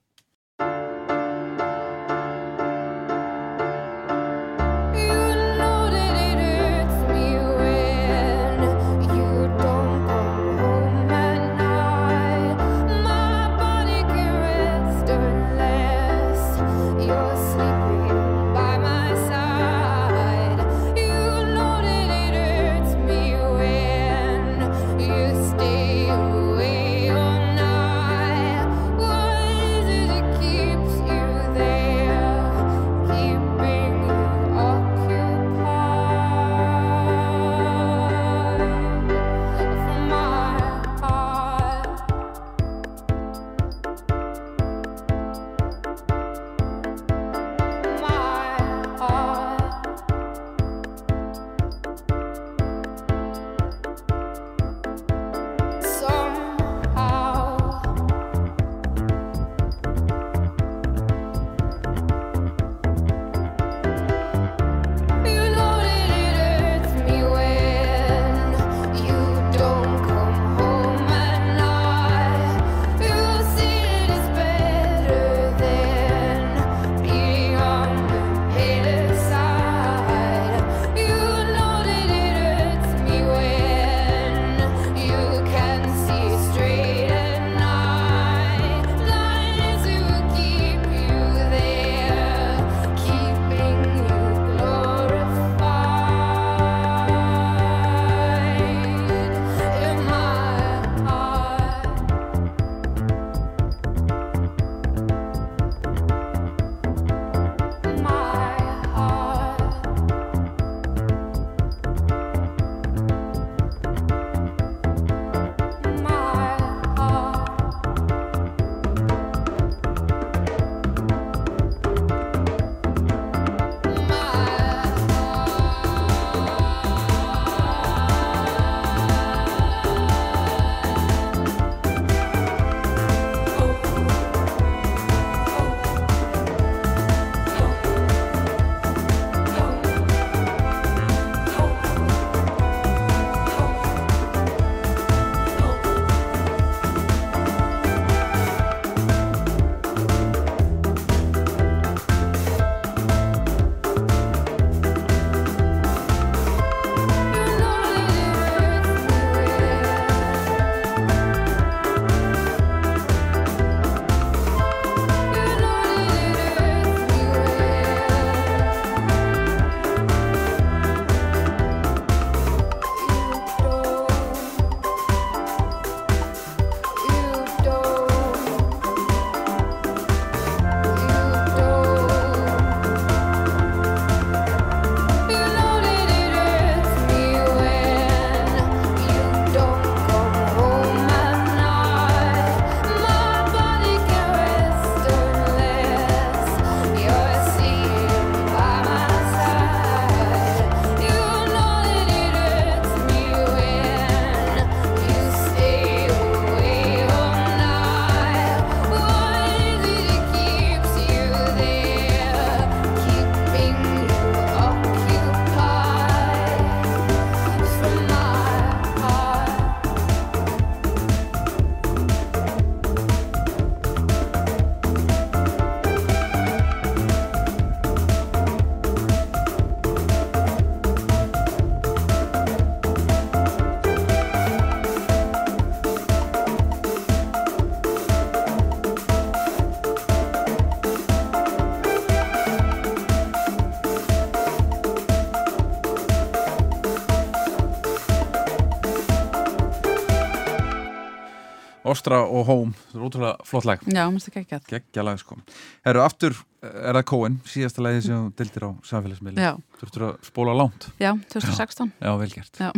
Ostra 252.07 252.21
og 252.23 252.45
Home, 252.47 252.71
það 252.87 252.97
er 253.01 253.03
ótrúlega 253.03 253.45
flott 253.47 253.65
lag. 253.67 253.81
Já, 253.83 254.03
mér 254.07 254.13
finnst 254.15 254.29
það 254.29 254.37
ekki 254.39 254.55
að 254.55 254.67
geggja 254.71 255.03
lag 255.03 255.17
sko. 255.19 255.35
Herru, 255.83 256.01
aftur 256.05 256.37
er 256.63 256.95
það 256.95 257.03
Cohen, 257.11 257.33
síðasta 257.43 257.83
lagi 257.83 258.03
sem 258.05 258.21
þú 258.21 258.29
dildir 258.39 258.63
á 258.63 258.69
samfélagsmiðli 258.87 259.43
Já. 259.43 259.49
Þurftur 259.81 260.05
að 260.07 260.13
spóla 260.29 260.53
langt. 260.55 260.87
Já, 261.03 261.09
2016 261.33 261.91
Já, 261.99 262.11
vel 262.21 262.29
gert. 262.31 262.61
Já. 262.63 262.71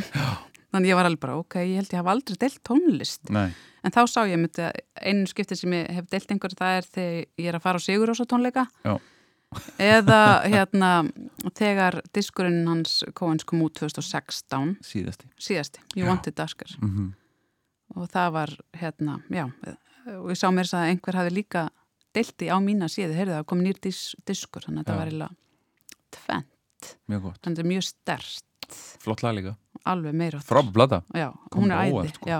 Þannig 0.73 0.91
ég 0.91 0.97
var 0.97 1.09
alveg 1.09 1.21
bara, 1.21 1.37
ok, 1.43 1.59
ég 1.61 1.77
held 1.77 1.93
ég 1.93 2.01
hafa 2.01 2.15
aldrei 2.15 2.39
deilt 2.41 2.59
tónlist. 2.65 3.29
Nei, 3.33 3.51
En 3.85 3.93
þá 3.93 4.01
sá 4.09 4.19
ég 4.25 4.59
einu 5.05 5.29
skipti 5.29 5.55
sem 5.61 5.77
ég 5.77 5.93
hef 5.99 6.09
deilt 6.09 6.33
einhver 6.33 6.57
það 6.57 6.79
er 6.79 6.89
þegar 6.97 7.21
ég 7.45 7.51
er 7.53 7.59
að 7.59 7.65
fara 7.67 7.77
á 7.77 7.85
Sigurósa 7.85 8.25
tónleika. 8.25 8.65
Já. 8.81 8.97
eða 9.81 10.19
hérna 10.45 10.89
þegar 11.57 12.01
diskurinn 12.13 12.67
hans 12.69 12.99
Coens 13.17 13.45
kom 13.45 13.61
út 13.65 13.77
2016 13.77 14.75
síðasti. 14.85 15.29
Síðasti, 15.41 15.81
You 15.95 16.05
Já. 16.05 16.09
Wanted 16.11 16.37
Dusker 16.37 16.77
mm 16.81 17.13
og 17.95 18.09
það 18.11 18.31
var 18.35 18.53
hérna, 18.79 19.19
já 19.29 19.45
og 20.09 20.29
ég 20.31 20.37
sá 20.39 20.47
mér 20.49 20.65
þess 20.65 20.73
að 20.79 20.87
einhver 20.89 21.15
hafi 21.19 21.33
líka 21.35 21.63
deilti 22.15 22.47
á 22.49 22.57
mína 22.63 22.87
síðu, 22.89 23.13
heyrðu 23.17 23.35
það 23.37 23.45
kom 23.51 23.59
nýr 23.61 23.79
dis, 23.81 24.15
diskur, 24.25 24.63
þannig 24.65 24.81
að 24.81 24.87
það 24.89 24.97
var 24.99 25.11
eiginlega 25.11 25.35
tvenn, 26.17 26.45
Mjög 27.11 27.21
gott, 27.27 27.41
þannig 27.43 27.45
að 27.45 27.59
þetta 27.59 27.65
er 27.65 27.69
mjög 27.73 27.83
stert 27.89 28.45
flott 29.03 29.21
lag 29.25 29.35
líka. 29.35 29.55
Alveg 29.89 30.13
meira 30.15 30.39
Frábæð 30.45 30.71
blada 30.73 31.01
já, 31.17 31.29
hún 31.55 31.71
er 31.73 31.89
æði 31.89 32.13
sko. 32.15 32.29
já. 32.29 32.39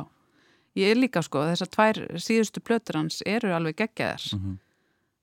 ég 0.79 0.91
er 0.93 0.99
líka 0.99 1.21
sko, 1.25 1.43
þessar 1.49 1.69
tvær 1.75 1.99
síðustu 2.21 2.61
plötur 2.63 2.95
hans 3.01 3.21
eru 3.25 3.53
alveg 3.53 3.75
geggjaðar. 3.83 4.25
Mhm. 4.39 4.57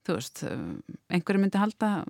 þú 0.06 0.14
veist, 0.20 0.42
um, 0.46 0.82
einhverju 1.10 1.40
myndi 1.42 1.58
halda 1.58 2.04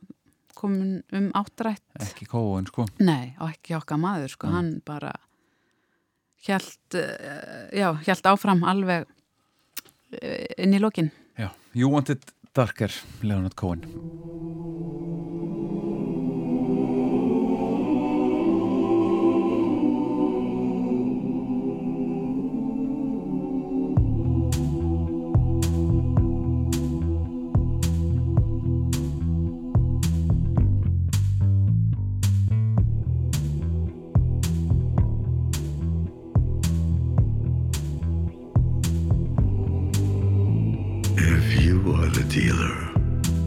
komin 0.56 1.02
um 1.12 1.30
áttrætt. 1.32 1.80
Ekki 2.00 2.26
Cohen 2.28 2.66
sko. 2.68 2.84
Nei, 3.00 3.34
og 3.40 3.48
ekki 3.54 3.72
okkar 3.76 3.96
maður 4.00 4.28
sko, 4.34 4.46
Mm. 4.48 4.52
hann 4.52 4.82
bara 4.84 5.12
hjælt 6.46 6.98
uh, 6.98 7.66
já, 7.74 7.90
hjælt 8.06 8.30
áfram 8.32 8.64
alveg 8.66 9.06
uh, 9.06 10.44
inn 10.56 10.76
í 10.76 10.82
lokin. 10.82 11.12
Já, 11.38 11.50
You 11.74 11.92
Wanted 11.92 12.24
Darker, 12.56 12.92
Leonard 13.22 13.58
Cohen 13.58 13.84
dealer, 42.36 42.92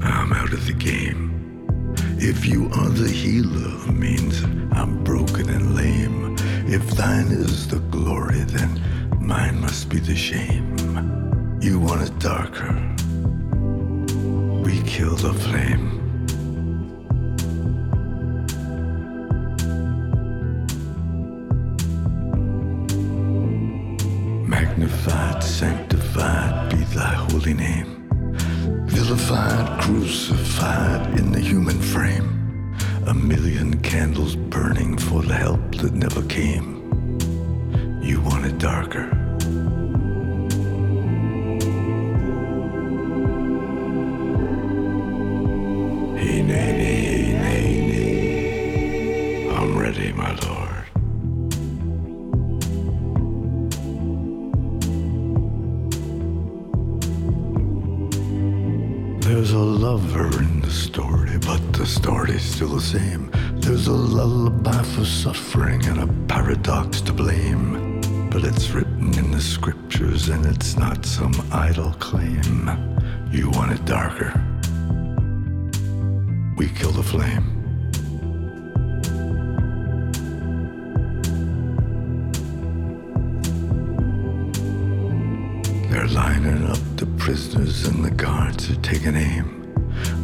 I'm 0.02 0.34
out 0.34 0.52
of 0.52 0.66
the 0.66 0.74
game. 0.74 1.22
If 2.18 2.48
you 2.48 2.72
are 2.74 2.90
the 2.90 3.08
healer, 3.08 3.92
means 3.92 4.42
I'm 4.72 5.04
broken 5.04 5.48
and 5.48 5.76
lame. 5.76 6.36
If 6.66 6.90
thine 6.98 7.28
is 7.28 7.68
the 7.68 7.78
glory, 7.92 8.40
then 8.40 8.82
mine 9.20 9.62
must 9.62 9.90
be 9.90 10.00
the 10.00 10.16
shame. 10.16 10.76
You 11.62 11.80
want 11.80 12.02
it 12.02 12.18
darker. 12.18 12.74
We 14.64 14.82
kill 14.94 15.16
the 15.18 15.36
flame. 15.36 15.88
Magnified, 24.50 25.44
sanctified 25.44 26.72
be 26.72 26.84
thy 26.96 27.14
holy 27.30 27.54
name. 27.54 27.99
Vilified, 28.88 29.82
crucified 29.82 31.20
in 31.20 31.32
the 31.32 31.40
human 31.40 31.80
frame. 31.80 32.76
A 33.08 33.14
million 33.14 33.80
candles 33.82 34.36
burning 34.36 34.98
for 34.98 35.22
the 35.24 35.34
help 35.34 35.76
that 35.78 35.94
never 35.94 36.22
came. 36.24 36.68
You 38.02 38.22
want 38.22 38.46
it 38.46 38.58
darker. 38.58 39.08
Hey, 46.18 46.42
nay, 46.44 46.79
There's 59.30 59.52
a 59.52 59.60
lover 59.60 60.42
in 60.42 60.60
the 60.62 60.72
story, 60.72 61.38
but 61.46 61.62
the 61.74 61.86
story's 61.86 62.42
still 62.42 62.70
the 62.70 62.82
same. 62.82 63.30
There's 63.62 63.86
a 63.86 63.94
lullaby 63.94 64.82
for 64.82 65.06
suffering 65.06 65.86
and 65.86 66.00
a 66.00 66.08
paradox 66.28 67.00
to 67.02 67.14
blame. 67.14 68.02
But 68.32 68.44
it's 68.44 68.72
written 68.72 69.16
in 69.20 69.30
the 69.30 69.40
scriptures 69.40 70.30
and 70.30 70.48
it's 70.48 70.78
not 70.78 71.06
some 71.06 71.36
idle 71.52 71.94
claim. 72.00 72.72
You 73.30 73.52
want 73.52 73.72
it 73.72 73.86
darker. 73.86 74.34
We 76.58 76.70
kill 76.70 76.92
the 76.92 77.04
flame. 77.04 77.46
They're 85.92 86.08
lining 86.08 86.66
up 86.66 86.80
the 86.96 87.09
prisoners 87.30 87.86
and 87.86 88.04
the 88.04 88.10
guards 88.10 88.72
are 88.72 88.82
taking 88.82 89.16
aim. 89.16 89.48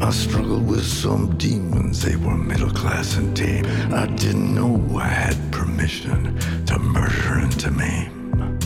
I 0.02 0.10
struggled 0.10 0.68
with 0.68 0.84
some 0.84 1.38
demons, 1.38 2.02
they 2.02 2.16
were 2.16 2.36
middle 2.36 2.72
class 2.72 3.16
and 3.16 3.38
tame. 3.38 3.64
I 3.94 4.08
didn't 4.08 4.56
know 4.56 4.84
I 4.98 5.06
had 5.08 5.38
permission 5.52 6.36
to 6.66 6.80
murder 6.80 7.34
and 7.44 7.60
to 7.60 7.70
maim. 7.70 8.58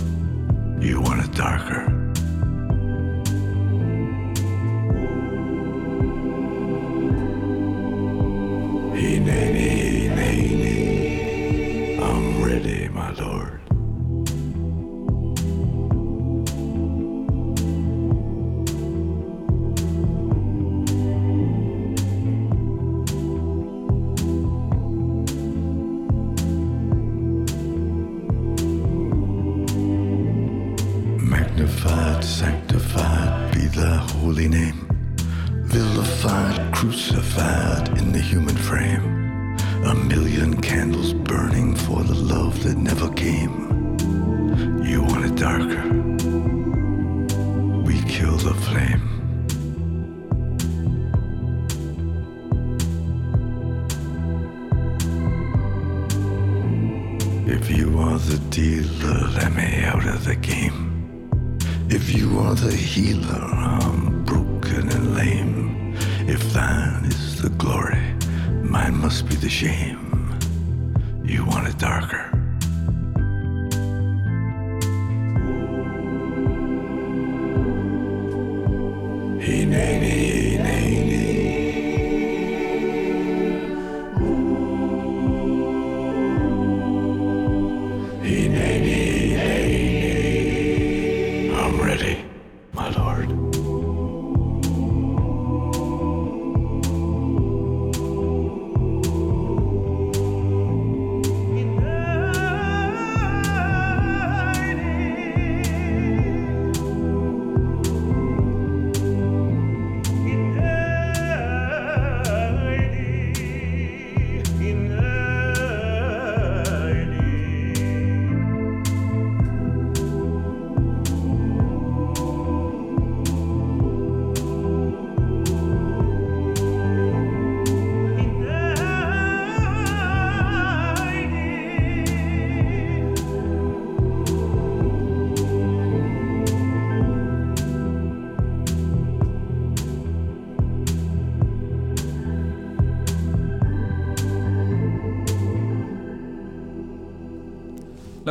You 0.80 1.02
want 1.02 1.26
it 1.26 1.34
darker. 1.34 1.99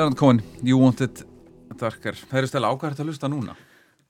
Leonard 0.09 0.21
Cohen, 0.21 0.43
You 0.63 0.79
Want 0.81 1.01
It 1.05 1.21
Darker. 1.77 2.17
Það 2.17 2.39
eru 2.41 2.49
stæla 2.49 2.69
ákvært 2.73 3.01
að 3.03 3.09
lusta 3.11 3.29
núna. 3.29 3.53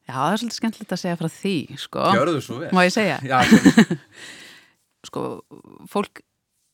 Já, 0.07 0.12
það 0.15 0.28
er 0.28 0.39
svolítið 0.39 0.59
skemmtilegt 0.60 0.93
að 0.94 1.01
segja 1.01 1.18
frá 1.18 1.28
því, 1.35 1.55
sko. 1.83 2.05
Gjörðu 2.15 2.43
svo 2.44 2.59
vel. 2.60 2.68
Má 2.77 2.81
ég 2.86 2.93
segja? 2.94 3.17
Já, 3.33 3.39
gjörðu. 3.49 3.97
Sko, 5.09 5.25
fólk 5.91 6.23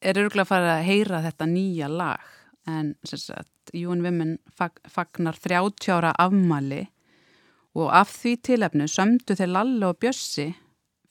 er 0.04 0.20
örgulega 0.20 0.44
að 0.44 0.50
fara 0.50 0.74
að 0.74 0.84
heyra 0.90 1.22
þetta 1.24 1.48
nýja 1.48 1.88
lag 1.92 2.28
en 2.68 2.92
sem 3.08 3.20
sagt, 3.20 3.72
Jón 3.76 4.04
Vimmen 4.04 4.36
fag, 4.58 4.76
fagnar 4.92 5.40
30 5.40 5.92
ára 5.92 6.12
afmæli 6.20 6.82
og 7.80 7.92
af 7.96 8.12
því 8.12 8.36
tilefnu 8.48 8.88
sömdu 8.90 9.36
þeir 9.36 9.52
Lalli 9.56 9.88
og 9.88 10.00
Bjössi 10.04 10.50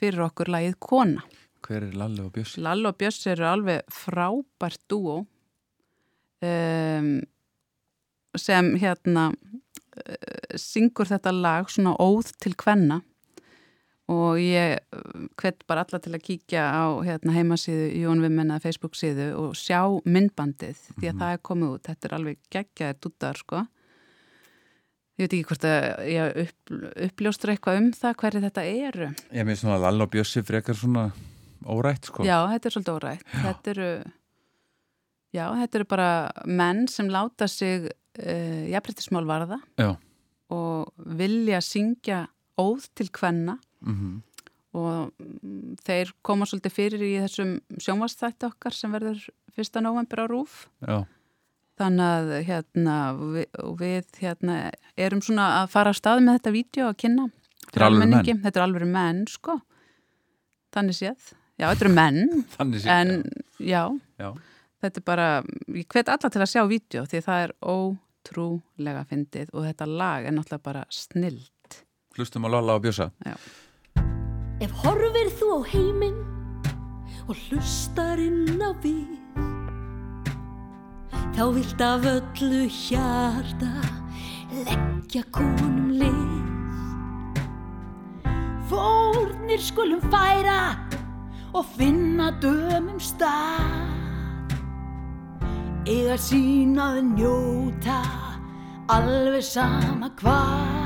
fyrir 0.02 0.26
okkur 0.28 0.54
lagið 0.54 0.78
Kona. 0.82 1.26
Hver 1.66 1.90
er 1.90 1.98
Lalli 1.98 2.26
og 2.26 2.34
Bjössi? 2.38 2.62
Lalli 2.66 2.90
og 2.90 2.98
Bjössi 3.02 3.34
eru 3.34 3.50
alveg 3.56 3.86
frábært 3.94 4.84
dúo 4.92 5.22
um, 6.44 7.14
sem 8.40 8.74
hérna 8.82 9.30
uh, 9.32 10.54
syngur 10.60 11.10
þetta 11.10 11.34
lag 11.36 11.72
svona 11.72 11.96
óð 12.02 12.34
til 12.44 12.56
kvenna. 12.60 13.02
Og 14.12 14.40
ég 14.42 14.82
uh, 14.94 15.28
hvet 15.40 15.64
bara 15.70 15.86
alla 15.86 16.02
til 16.04 16.14
að 16.16 16.26
kíkja 16.26 16.64
á 16.68 16.86
hérna, 17.08 17.36
heimasíðu 17.38 17.92
Jón 18.02 18.24
Vimmen 18.24 18.52
eða 18.52 18.66
Facebook 18.66 18.98
síðu 19.00 19.30
og 19.40 19.54
sjá 19.58 19.80
myndbandið 20.04 20.82
því 20.98 21.14
að 21.14 21.22
það 21.22 21.38
er 21.38 21.46
komið 21.50 21.78
út, 21.78 21.86
þetta 21.88 22.10
er 22.10 22.18
alveg 22.20 22.42
geggjaðir 22.52 23.00
dúttar 23.00 23.40
sko. 23.40 23.64
Ég 25.14 25.28
veit 25.28 25.34
ekki 25.38 25.46
hvort 25.46 25.66
að 25.70 25.84
ég 26.10 26.38
upp, 26.42 26.72
uppljóstur 27.06 27.52
eitthvað 27.54 27.80
um 27.80 27.90
það 27.94 28.16
hverju 28.18 28.40
þetta 28.48 28.64
eru. 28.66 29.10
Ég 29.30 29.46
með 29.46 29.60
svona 29.62 29.78
Lalli 29.84 30.06
og 30.08 30.12
Bjössi 30.16 30.42
frekar 30.42 30.78
svona 30.80 31.04
órætt, 31.70 32.10
sko. 32.10 32.26
Já, 32.26 32.40
þetta 32.50 32.70
er 32.70 32.76
svolítið 32.76 32.98
órætt. 32.98 33.28
Þetta 33.44 33.74
eru, 33.76 33.90
já, 35.38 35.44
þetta 35.60 35.80
eru 35.80 35.88
bara 35.94 36.10
menn 36.50 36.88
sem 36.90 37.12
láta 37.14 37.48
sig 37.48 37.92
uh, 38.20 38.64
jafnrættismál 38.72 39.26
varða 39.30 39.60
Já. 39.80 39.96
og 40.54 40.94
vilja 41.18 41.62
syngja 41.64 42.28
óð 42.60 42.90
til 42.96 43.10
kvenna 43.14 43.58
Mm 43.84 44.22
og 44.74 45.12
mm, 45.22 45.76
þeir 45.86 46.12
koma 46.26 46.48
svolítið 46.50 46.74
fyrir 46.74 47.04
í 47.06 47.12
þessum 47.22 47.58
sjónvastætti 47.82 48.48
okkar 48.50 48.76
sem 48.76 48.94
verður 48.94 49.22
1. 49.54 49.82
november 49.86 50.24
á 50.24 50.28
Rúf. 50.30 50.64
Já. 50.82 51.04
Þannig 51.78 52.10
að 52.16 52.32
hérna, 52.48 52.96
við, 53.18 53.46
og 53.62 53.78
við 53.80 54.20
hérna, 54.22 54.58
erum 54.98 55.22
svona 55.26 55.48
að 55.62 55.72
fara 55.74 55.94
á 55.94 55.98
stað 55.98 56.24
með 56.26 56.40
þetta 56.40 56.54
vídeo 56.54 56.90
að 56.90 57.00
kynna. 57.04 57.28
Þetta 58.44 58.60
er 58.60 58.66
alveg 58.66 58.90
menn, 58.94 59.24
sko. 59.30 59.58
Þannig 60.74 61.00
séð. 61.00 61.32
Já, 61.58 61.68
þetta 61.70 61.86
eru 61.86 61.94
menn. 61.94 62.22
Þannig 62.58 62.84
sé. 62.84 62.94
En 62.94 63.14
já, 63.62 63.84
Já. 64.22 64.30
Þetta 64.84 65.02
er 65.02 65.08
bara, 65.08 65.28
ég 65.74 65.88
hvet 65.88 66.12
alla 66.12 66.32
til 66.34 66.44
að 66.44 66.52
sjá 66.52 66.64
vídeo 66.70 67.06
því 67.10 67.24
það 67.26 67.48
er 67.48 67.56
ótrúlega 67.74 69.04
fyndið 69.10 69.54
og 69.54 69.68
þetta 69.70 69.90
lag 69.90 70.28
er 70.28 70.36
náttúrulega 70.36 70.68
bara 70.70 70.86
snill. 70.92 71.42
Hlustum 72.14 72.46
á 72.46 72.50
Lalla 72.54 72.78
og 72.78 72.84
Bjössa. 72.84 73.10
Já. 73.26 73.36
Ef 74.62 74.72
horfir 74.84 75.32
þú 75.40 75.48
á 75.58 75.60
heiminn 75.74 76.22
og 77.28 77.36
hlustar 77.48 78.20
inn 78.20 78.60
á 78.60 78.76
við 78.84 79.24
þá 81.34 81.44
vilt 81.56 81.82
af 81.82 82.06
öllu 82.06 82.66
hjarta 82.68 83.72
leggja 84.68 85.24
konum 85.34 85.94
lið 85.98 86.42
Fórnir 88.70 89.62
skulum 89.64 90.04
færa 90.12 90.76
og 91.54 91.66
finna 91.78 92.32
dömum 92.44 93.00
stað 93.02 93.93
eiga 95.84 96.16
sínað 96.16 97.02
njóta 97.14 98.00
alveg 98.94 99.44
sama 99.44 100.10
hvað. 100.20 100.82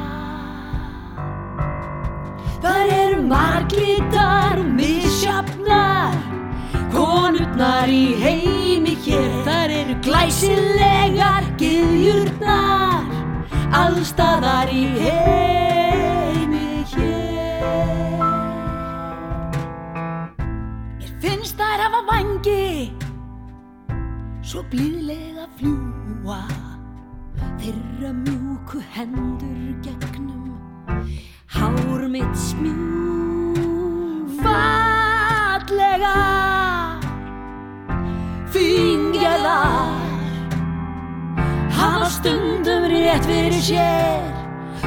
Þar 2.64 2.93
eru 2.93 3.22
marglitar 3.30 4.58
og 4.58 4.72
misjafnar 4.80 6.17
Konurnar 6.90 7.90
í 7.92 8.17
heimi 8.17 8.95
hér. 9.06 9.30
Þar 9.45 9.76
eru 9.76 9.95
glæsilegar 10.01 11.45
gyðjurnar 11.61 13.06
Allstaðar 13.77 14.72
í 14.74 14.85
heimi 14.98 16.82
hér. 16.95 18.24
Mér 20.98 21.11
finnst 21.22 21.59
þær 21.59 21.85
hafa 21.85 22.01
vangi 22.09 22.97
Svo 24.48 24.61
blíðlega 24.72 25.43
fljúa 25.58 26.38
Þeirra 27.59 28.14
mjúku 28.16 28.80
hendur 28.93 29.74
gegnum 29.84 30.53
Hár 31.51 32.06
mitt 32.08 32.38
smjú 32.40 33.58
Fallega 34.40 36.14
Fingjaðar 38.56 39.92
Hafa 41.76 42.08
stundum 42.16 42.88
rétt 42.93 43.27
fyrir 43.27 43.59
sér 43.59 44.32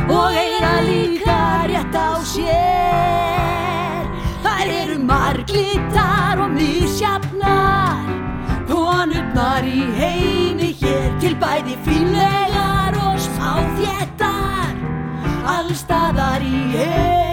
Og 0.08 0.40
eiga 0.40 0.72
líka 0.88 1.36
rétt 1.68 2.00
á 2.00 2.16
sér. 2.24 4.08
Þær 4.40 4.72
eru 4.72 4.96
marglitar 5.04 6.40
og 6.46 6.56
misjafnar 6.56 8.29
Konurnar 8.70 9.66
í 9.66 9.82
heimi 9.98 10.70
hér 10.82 11.10
Til 11.22 11.34
bæði 11.42 11.74
fínlegar 11.86 12.96
og 13.02 13.18
smáþéttar. 13.26 14.78
Allstaðar 15.56 16.46
í 16.46 16.62
heimi 16.76 17.29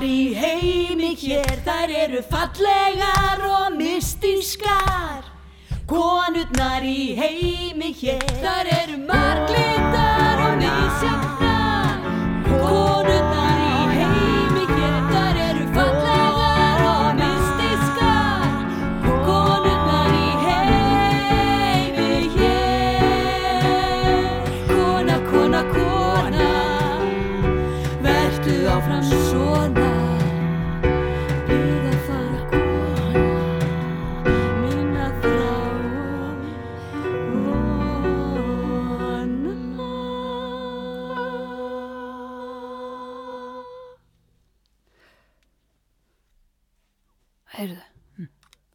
Konurnar 0.00 0.16
í 0.16 0.32
heimi 0.32 1.08
hér 1.20 1.58
Þær 1.60 1.90
eru 1.92 2.20
fallegar 2.24 3.42
og 3.44 3.74
mystískar. 3.76 5.26
Konurnar 5.90 6.86
í 6.88 7.12
heimi 7.18 7.92
hér 8.00 8.24
Þær 8.40 8.70
eru 8.78 8.96
marglitar 9.04 10.40
og 10.46 10.56
misjafnar 10.62 11.29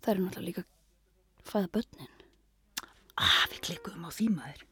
það 0.06 0.14
eru 0.14 0.26
náttúrulega 0.26 0.48
líka 0.52 0.64
fæða 1.50 1.72
börnin. 1.76 2.12
Ah, 3.16 3.42
við 3.52 3.60
klikkuðum 3.70 4.06
á 4.06 4.12
því 4.14 4.30
maður. 4.36 4.64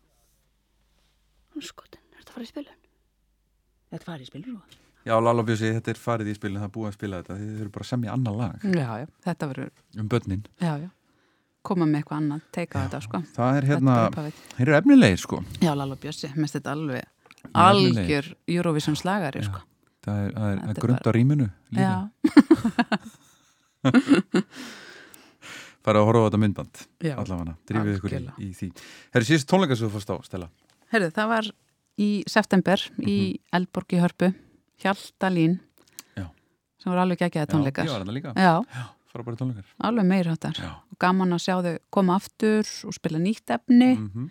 Skotin, 1.63 2.01
er 2.11 2.17
þetta 2.23 2.31
að 2.31 2.35
fara 2.37 2.45
í 2.45 2.49
spilun? 2.49 2.79
Þetta 3.93 4.09
var 4.09 4.23
í 4.23 4.27
spilur 4.29 4.55
og... 4.57 4.79
Já, 5.03 5.13
Lalla 5.19 5.43
og 5.43 5.47
Bjössi, 5.47 5.69
þetta 5.75 5.91
er 5.91 5.99
farið 5.99 6.29
í 6.31 6.33
spilin, 6.37 6.59
það 6.61 6.67
er 6.69 6.73
búið 6.73 6.89
að 6.89 6.95
spila 6.97 7.17
þetta. 7.21 7.37
Þið 7.39 7.55
þurfum 7.59 7.73
bara 7.75 7.85
að 7.85 7.89
semja 7.91 8.13
annar 8.13 8.35
lag 8.39 8.53
Já, 8.63 8.89
já, 9.03 9.07
þetta 9.27 9.49
verður 9.51 9.71
um 10.03 10.07
börnin. 10.13 10.43
Já, 10.63 10.73
já. 10.85 10.89
Koma 11.63 11.87
með 11.87 11.97
eitthvað 12.01 12.19
annað, 12.21 12.45
teika 12.55 12.83
þetta, 12.85 12.99
sko. 13.05 13.21
Það 13.35 13.57
er 13.59 13.67
hérna, 13.69 13.97
er 14.07 14.31
þeir 14.55 14.63
eru 14.65 14.77
efnilegir, 14.79 15.21
sko. 15.23 15.41
Já, 15.63 15.71
Lalla 15.79 15.97
Bjössi, 15.99 16.31
mest 16.39 16.57
þetta 16.57 16.73
alveg 16.75 17.03
algjör 17.63 18.31
Eurovision 18.55 18.97
slagari, 18.99 19.43
sko. 19.47 19.59
Það 20.03 20.17
er, 20.25 20.31
það 20.35 20.47
er, 20.49 20.57
það 20.63 20.73
er 20.73 20.81
grund 20.83 20.99
á 20.99 21.03
bara- 21.05 21.15
rýminu 21.19 21.47
líka. 21.77 21.97
Fara 25.83 25.99
að 25.99 26.07
horfa 26.07 26.23
á 26.23 26.25
þetta 26.29 26.39
myndband, 26.39 26.81
Já, 27.03 27.15
allavega, 27.19 27.53
drífið 27.67 27.97
ykkur 27.97 28.13
í, 28.15 28.21
í 28.39 28.49
því. 28.55 28.69
Herri, 29.13 29.27
síðust 29.27 29.49
tónleika 29.51 29.75
sem 29.75 29.89
þú 29.89 29.93
fórst 29.97 30.13
á, 30.13 30.15
Stella. 30.23 30.49
herðu, 30.93 31.09
það 31.17 31.27
var 31.33 31.49
í 31.99 32.09
september 32.31 32.85
í 33.03 33.17
Eldborg 33.53 33.95
í 33.97 33.99
Hörpu, 33.99 34.29
Hjaltalín 34.83 35.57
Já. 36.15 36.29
sem 36.79 36.91
voru 36.91 37.03
alveg 37.03 37.19
geggjaði 37.25 37.51
tónleikar. 37.51 37.91
Já, 38.39 38.53
Frábæri 39.11 39.37
tónleikar. 39.37 39.65
alveg 39.83 40.07
meirháttar. 40.09 40.63
Og 40.91 40.97
gaman 41.03 41.35
að 41.35 41.43
sjá 41.43 41.55
þau 41.61 41.75
koma 41.91 42.15
aftur 42.15 42.63
og 42.87 42.95
spila 42.95 43.19
nýtt 43.19 43.51
efni. 43.53 43.91
Mm 43.97 44.09
-hmm. 44.09 44.29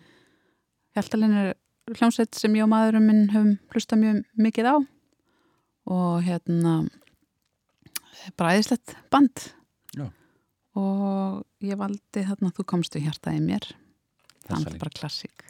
Hjaltalinn 0.97 1.37
er 1.37 1.55
hljómsveit 1.93 2.35
sem 2.35 2.55
ég 2.55 2.65
og 2.65 2.69
maðurum 2.69 3.07
minn 3.07 3.29
höfum 3.31 3.59
hlusta 3.71 3.97
mjög 3.97 4.25
mikið 4.39 4.67
á 4.73 4.77
og 5.87 6.23
hérna 6.23 6.89
bara 8.37 8.55
æðislegt 8.57 8.97
band. 9.11 9.53
Og 10.79 11.43
ég 11.65 11.79
valdi 11.81 12.27
þarna 12.29 12.53
þú 12.57 12.67
komst 12.75 12.97
við 12.97 13.09
hjartaði 13.09 13.43
mér. 13.45 13.73
Það 14.47 14.69
er 14.69 14.79
bara 14.81 14.97
klassík. 14.99 15.49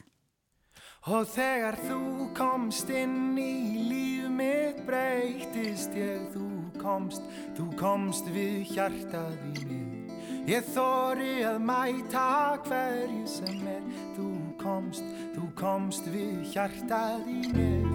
Og 1.11 1.27
þegar 1.27 1.75
þú 1.83 2.01
komst 2.37 2.91
inn 2.93 3.35
í 3.35 3.53
líf 3.89 4.13
mitt 4.33 4.79
breytist 4.87 5.93
ég, 5.97 6.23
þú 6.33 6.47
komst, 6.81 7.25
þú 7.57 7.67
komst 7.79 8.29
við 8.33 8.63
hjartað 8.73 9.35
í 9.51 9.65
mig. 9.69 10.13
Ég 10.49 10.65
þóri 10.73 11.43
að 11.47 11.59
mæta 11.63 12.27
hverju 12.65 13.25
sem 13.31 13.63
er, 13.77 13.83
þú 14.17 14.29
komst, 14.59 15.05
þú 15.35 15.49
komst 15.59 16.07
við 16.11 16.39
hjartað 16.55 17.27
í 17.31 17.92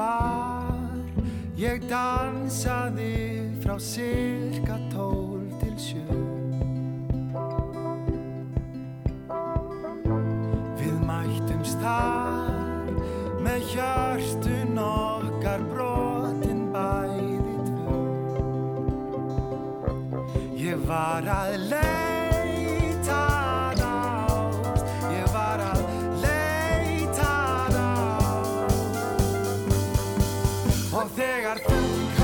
diskobar 0.00 0.90
Ég 1.60 1.82
dansaði 1.90 3.52
frá 3.60 3.76
cirka 3.76 4.78
tól 4.88 5.44
til 5.60 5.76
sjö. 5.76 6.16
Við 10.80 10.96
mættumst 11.04 11.76
þar 11.84 12.88
með 13.44 13.68
hjörtun 13.74 14.80
okkar 14.88 15.68
brotin 15.68 16.66
bæði 16.72 17.56
tvö. 17.68 18.02
Ég 20.64 20.86
var 20.88 21.28
að 21.28 21.58
leita 21.68 21.99
Og 30.90 31.10
þegar 31.14 31.60
þú 31.62 32.19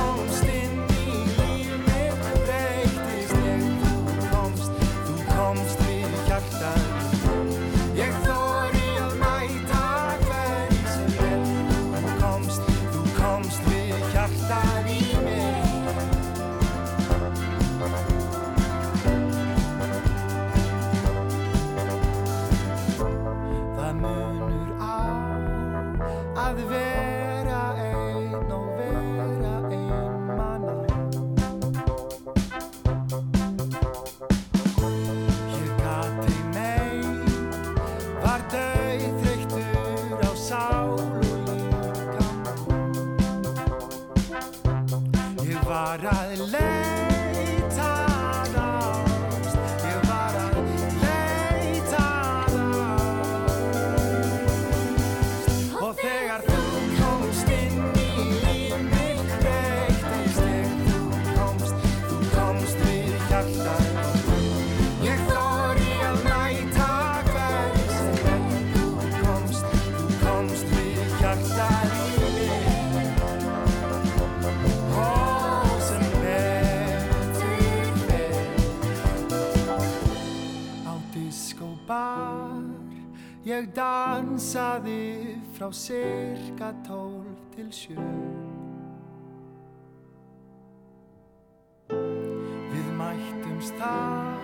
Ég 83.47 83.69
dansaði 83.71 85.37
frá 85.55 85.69
cirka 85.71 86.73
tólf 86.83 87.45
til 87.55 87.69
sjö. 87.71 88.07
Við 92.73 92.89
mættumst 92.99 93.79
þar 93.79 94.43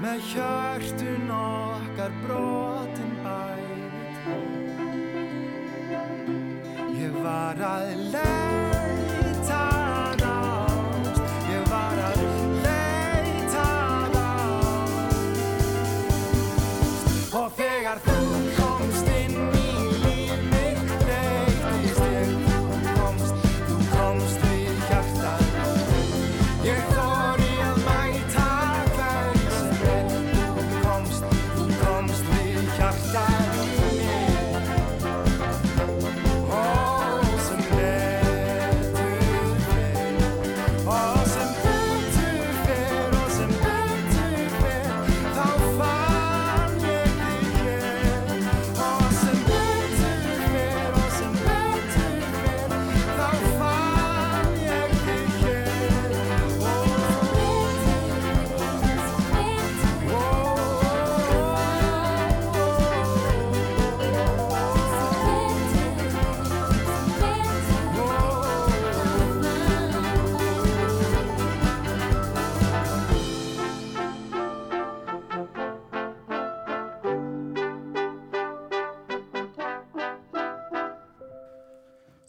með 0.00 0.24
hjörtun 0.30 1.28
okkar 1.42 2.16
brotin 2.24 3.12
bæði 3.20 3.84
Ég 7.02 7.20
var 7.20 7.60
að 7.74 7.92
leita 8.16 8.59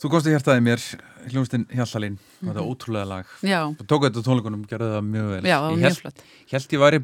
Þú 0.01 0.09
komst 0.09 0.25
í 0.25 0.31
hjartaði 0.33 0.61
mér, 0.65 0.83
hljómsdinn 1.29 1.67
Hjallalín, 1.69 2.15
þetta 2.39 2.57
er 2.57 2.65
ótrúlega 2.65 3.05
lag. 3.05 3.33
Já, 3.45 3.59
Þú 3.77 3.85
tók 3.85 4.05
þetta 4.07 4.23
tónleikunum, 4.25 4.63
gerði 4.69 4.87
það 4.95 5.03
mjög 5.11 5.27
vel. 5.29 5.41
já, 5.45 5.53
það 5.53 5.65
var 5.67 5.75
Ég 5.75 5.83
mjög 5.83 5.99
flott. 5.99 6.23
Held 6.49 6.73
ég 6.73 6.81
væri 6.81 6.99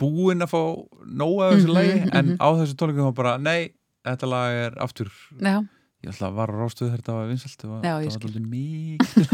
búinn 0.00 0.44
að 0.46 0.52
fá 0.54 0.62
nóg 1.04 1.42
af 1.44 1.52
þessu 1.52 1.68
Mhm, 1.68 1.74
lagi, 1.76 1.98
en 2.00 2.24
mhm. 2.24 2.38
á 2.40 2.48
þessu 2.56 2.78
tónleikum 2.80 3.10
var 3.10 3.16
bara, 3.20 3.34
nei, 3.36 3.74
þetta 4.08 4.30
lag 4.32 4.56
er 4.62 4.80
aftur, 4.80 5.12
Já, 5.36 5.60
ég 6.00 6.14
ætla 6.14 6.30
að 6.30 6.38
vara 6.40 6.56
rástuð 6.56 6.94
þetta 6.96 7.12
var 7.18 7.28
vinsalt, 7.28 7.60
það 7.60 7.70
var, 7.74 7.84
ég 7.84 8.08
var 8.08 8.24
alveg 8.24 8.48
mikið, 8.56 9.26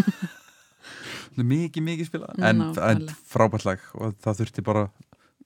mikið, 1.55 1.83
mikið 1.87 2.11
spilað, 2.11 2.43
en, 2.43 2.63
en 2.75 3.07
frábært 3.31 3.69
lag 3.71 3.79
og 3.95 4.19
það 4.19 4.41
þurfti 4.43 4.67
bara 4.67 4.89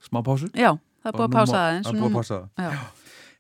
smá 0.01 0.25
pásu. 0.25 0.49
já, 0.57 0.79
það 1.05 1.13
er 1.13 1.13
Og 1.13 1.21
búið 1.21 1.29
að 1.29 1.37
pása 1.37 2.41
Það. 2.57 2.65
Og 2.65 2.73
er 2.73 2.79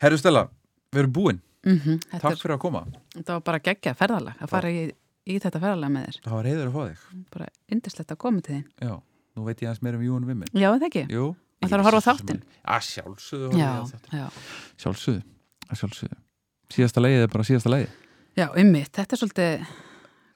Herru 0.00 0.16
Stella, 0.20 0.48
við 0.92 1.00
erum 1.00 1.12
búin. 1.12 1.40
Mhm, 1.66 1.98
þetta 2.06 2.20
Takk 2.24 2.32
er- 2.32 2.40
fyrir 2.42 2.56
að 2.56 2.62
koma. 2.64 2.82
þetta 3.16 3.36
var 3.36 3.44
bara 3.50 3.58
geggja 3.68 3.94
ferðalag 3.98 4.40
að 4.40 4.48
fara 4.54 4.70
í 4.72 4.80
í 5.30 5.36
þetta 5.38 5.60
ferðarlega 5.60 5.92
með 5.94 6.06
þér. 6.08 6.20
Það 6.24 6.32
var 6.34 6.44
reyður 6.48 6.66
að 6.70 6.72
fá 6.74 6.82
þig. 6.88 7.24
Bara 7.30 7.46
yndislegt 7.70 8.10
að 8.14 8.18
koma 8.18 8.40
til 8.40 8.54
þín. 8.54 8.64
Já, 8.80 8.94
nú 9.36 9.44
veit 9.46 9.60
ég 9.60 9.68
aðeins 9.68 9.82
meira 9.84 9.96
um 10.00 10.02
Jú 10.06 10.16
en 10.16 10.26
Vimmin. 10.26 10.48
Já, 10.56 10.68
það 10.72 10.86
ekki? 10.88 11.02
Jú. 11.12 11.26
Það 11.60 11.70
þarf 11.70 11.80
að 11.80 11.86
horfa 11.90 12.00
á 12.00 12.08
þáttinn. 12.08 12.42
Að 12.64 12.80
sjálfsögðu. 12.88 13.50
Sjálfsögðu, 14.80 15.22
að 15.68 15.80
sjálfsögðu. 15.82 16.18
Síðasta 16.72 17.02
leiðið 17.04 17.22
er 17.26 17.32
bara 17.34 17.44
síðasta 17.46 17.70
leiðið. 17.74 17.94
Já, 18.40 18.46
ymmið, 18.62 18.88
þetta 18.96 19.12
er 19.16 19.20
svolítið 19.20 19.66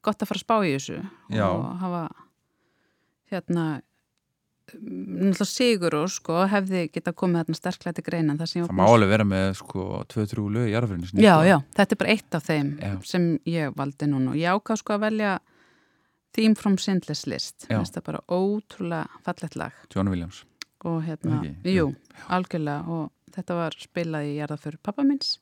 gott 0.04 0.20
að 0.22 0.28
fara 0.30 0.38
að 0.38 0.44
spá 0.44 0.56
í 0.60 0.72
þessu 0.74 0.96
Já. 1.32 1.46
og 1.48 1.64
hafa 1.80 2.02
hérna 3.32 3.64
náttúrulega 4.73 5.47
sigur 5.49 5.94
og 5.99 6.10
sko 6.12 6.44
hefði 6.49 6.86
geta 6.93 7.12
komið 7.12 7.43
þarna 7.43 7.59
sterklega 7.59 7.97
til 7.99 8.05
greina 8.07 8.36
það 8.41 8.70
má 8.73 8.84
alveg 8.86 9.10
vera 9.12 9.26
með 9.28 9.51
sko 9.60 9.83
2-3 10.09 10.44
lög 10.55 10.70
í 10.70 11.09
sinni. 11.10 11.25
Já, 11.25 11.34
já, 11.44 11.57
þetta 11.76 11.94
er 11.94 12.01
bara 12.01 12.15
eitt 12.15 12.39
af 12.39 12.47
þeim 12.49 12.70
Já. 12.81 12.94
sem 13.05 13.26
ég 13.44 13.75
valdi 13.76 14.09
núna 14.09 14.33
og 14.33 14.39
ég 14.41 14.49
ákvað 14.57 14.81
sko 14.81 14.97
að 14.97 15.05
velja 15.05 15.34
Theme 16.34 16.55
from 16.59 16.78
Sindless 16.78 17.26
List 17.26 17.67
Já. 17.68 17.76
þetta 17.78 18.01
er 18.01 18.07
bara 18.09 18.23
ótrúlega 18.28 19.20
fallett 19.26 19.57
lag 19.57 19.73
John 19.94 20.09
Williams. 20.09 20.44
og 20.84 21.02
hérna, 21.05 21.43
Ekki? 21.44 21.76
jú, 21.76 21.94
algjörlega 22.28 22.89
og 22.89 23.12
þetta 23.36 23.55
var 23.60 23.76
spilað 23.78 24.31
í 24.31 24.34
jarðaför 24.41 24.81
pappa 24.83 25.05
minns 25.05 25.39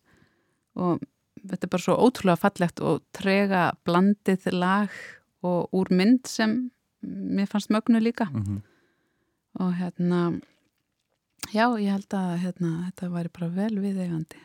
og 0.75 1.01
þetta 1.47 1.65
er 1.69 1.73
bara 1.77 1.87
svo 1.87 1.97
ótrúlega 1.97 2.43
fallegt 2.43 2.83
og 2.83 3.03
trega 3.15 3.71
blandið 3.87 4.51
lag 4.53 4.91
og 5.47 5.71
úr 5.73 5.95
mynd 5.95 6.27
sem 6.27 6.71
mér 7.03 7.47
fannst 7.51 7.71
mögnu 7.71 8.03
líka 8.03 8.27
Mm 8.33 8.63
og 9.61 9.75
hérna 9.77 10.23
já, 11.53 11.67
ég 11.81 11.91
held 11.91 12.17
að 12.17 12.33
hérna, 12.47 12.73
þetta 12.89 13.13
væri 13.17 13.35
bara 13.37 13.51
vel 13.59 13.75
viðeigandi. 13.83 14.41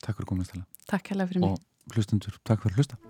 Takk 0.00 0.16
fyrir 0.16 0.30
komast 0.32 0.56
Takk 0.90 1.12
hérlega 1.12 1.30
fyrir 1.30 1.44
mig. 1.44 1.56
Og 1.58 1.96
hlustundur, 1.96 2.40
takk 2.48 2.64
fyrir 2.64 2.80
hlusta. 2.80 3.00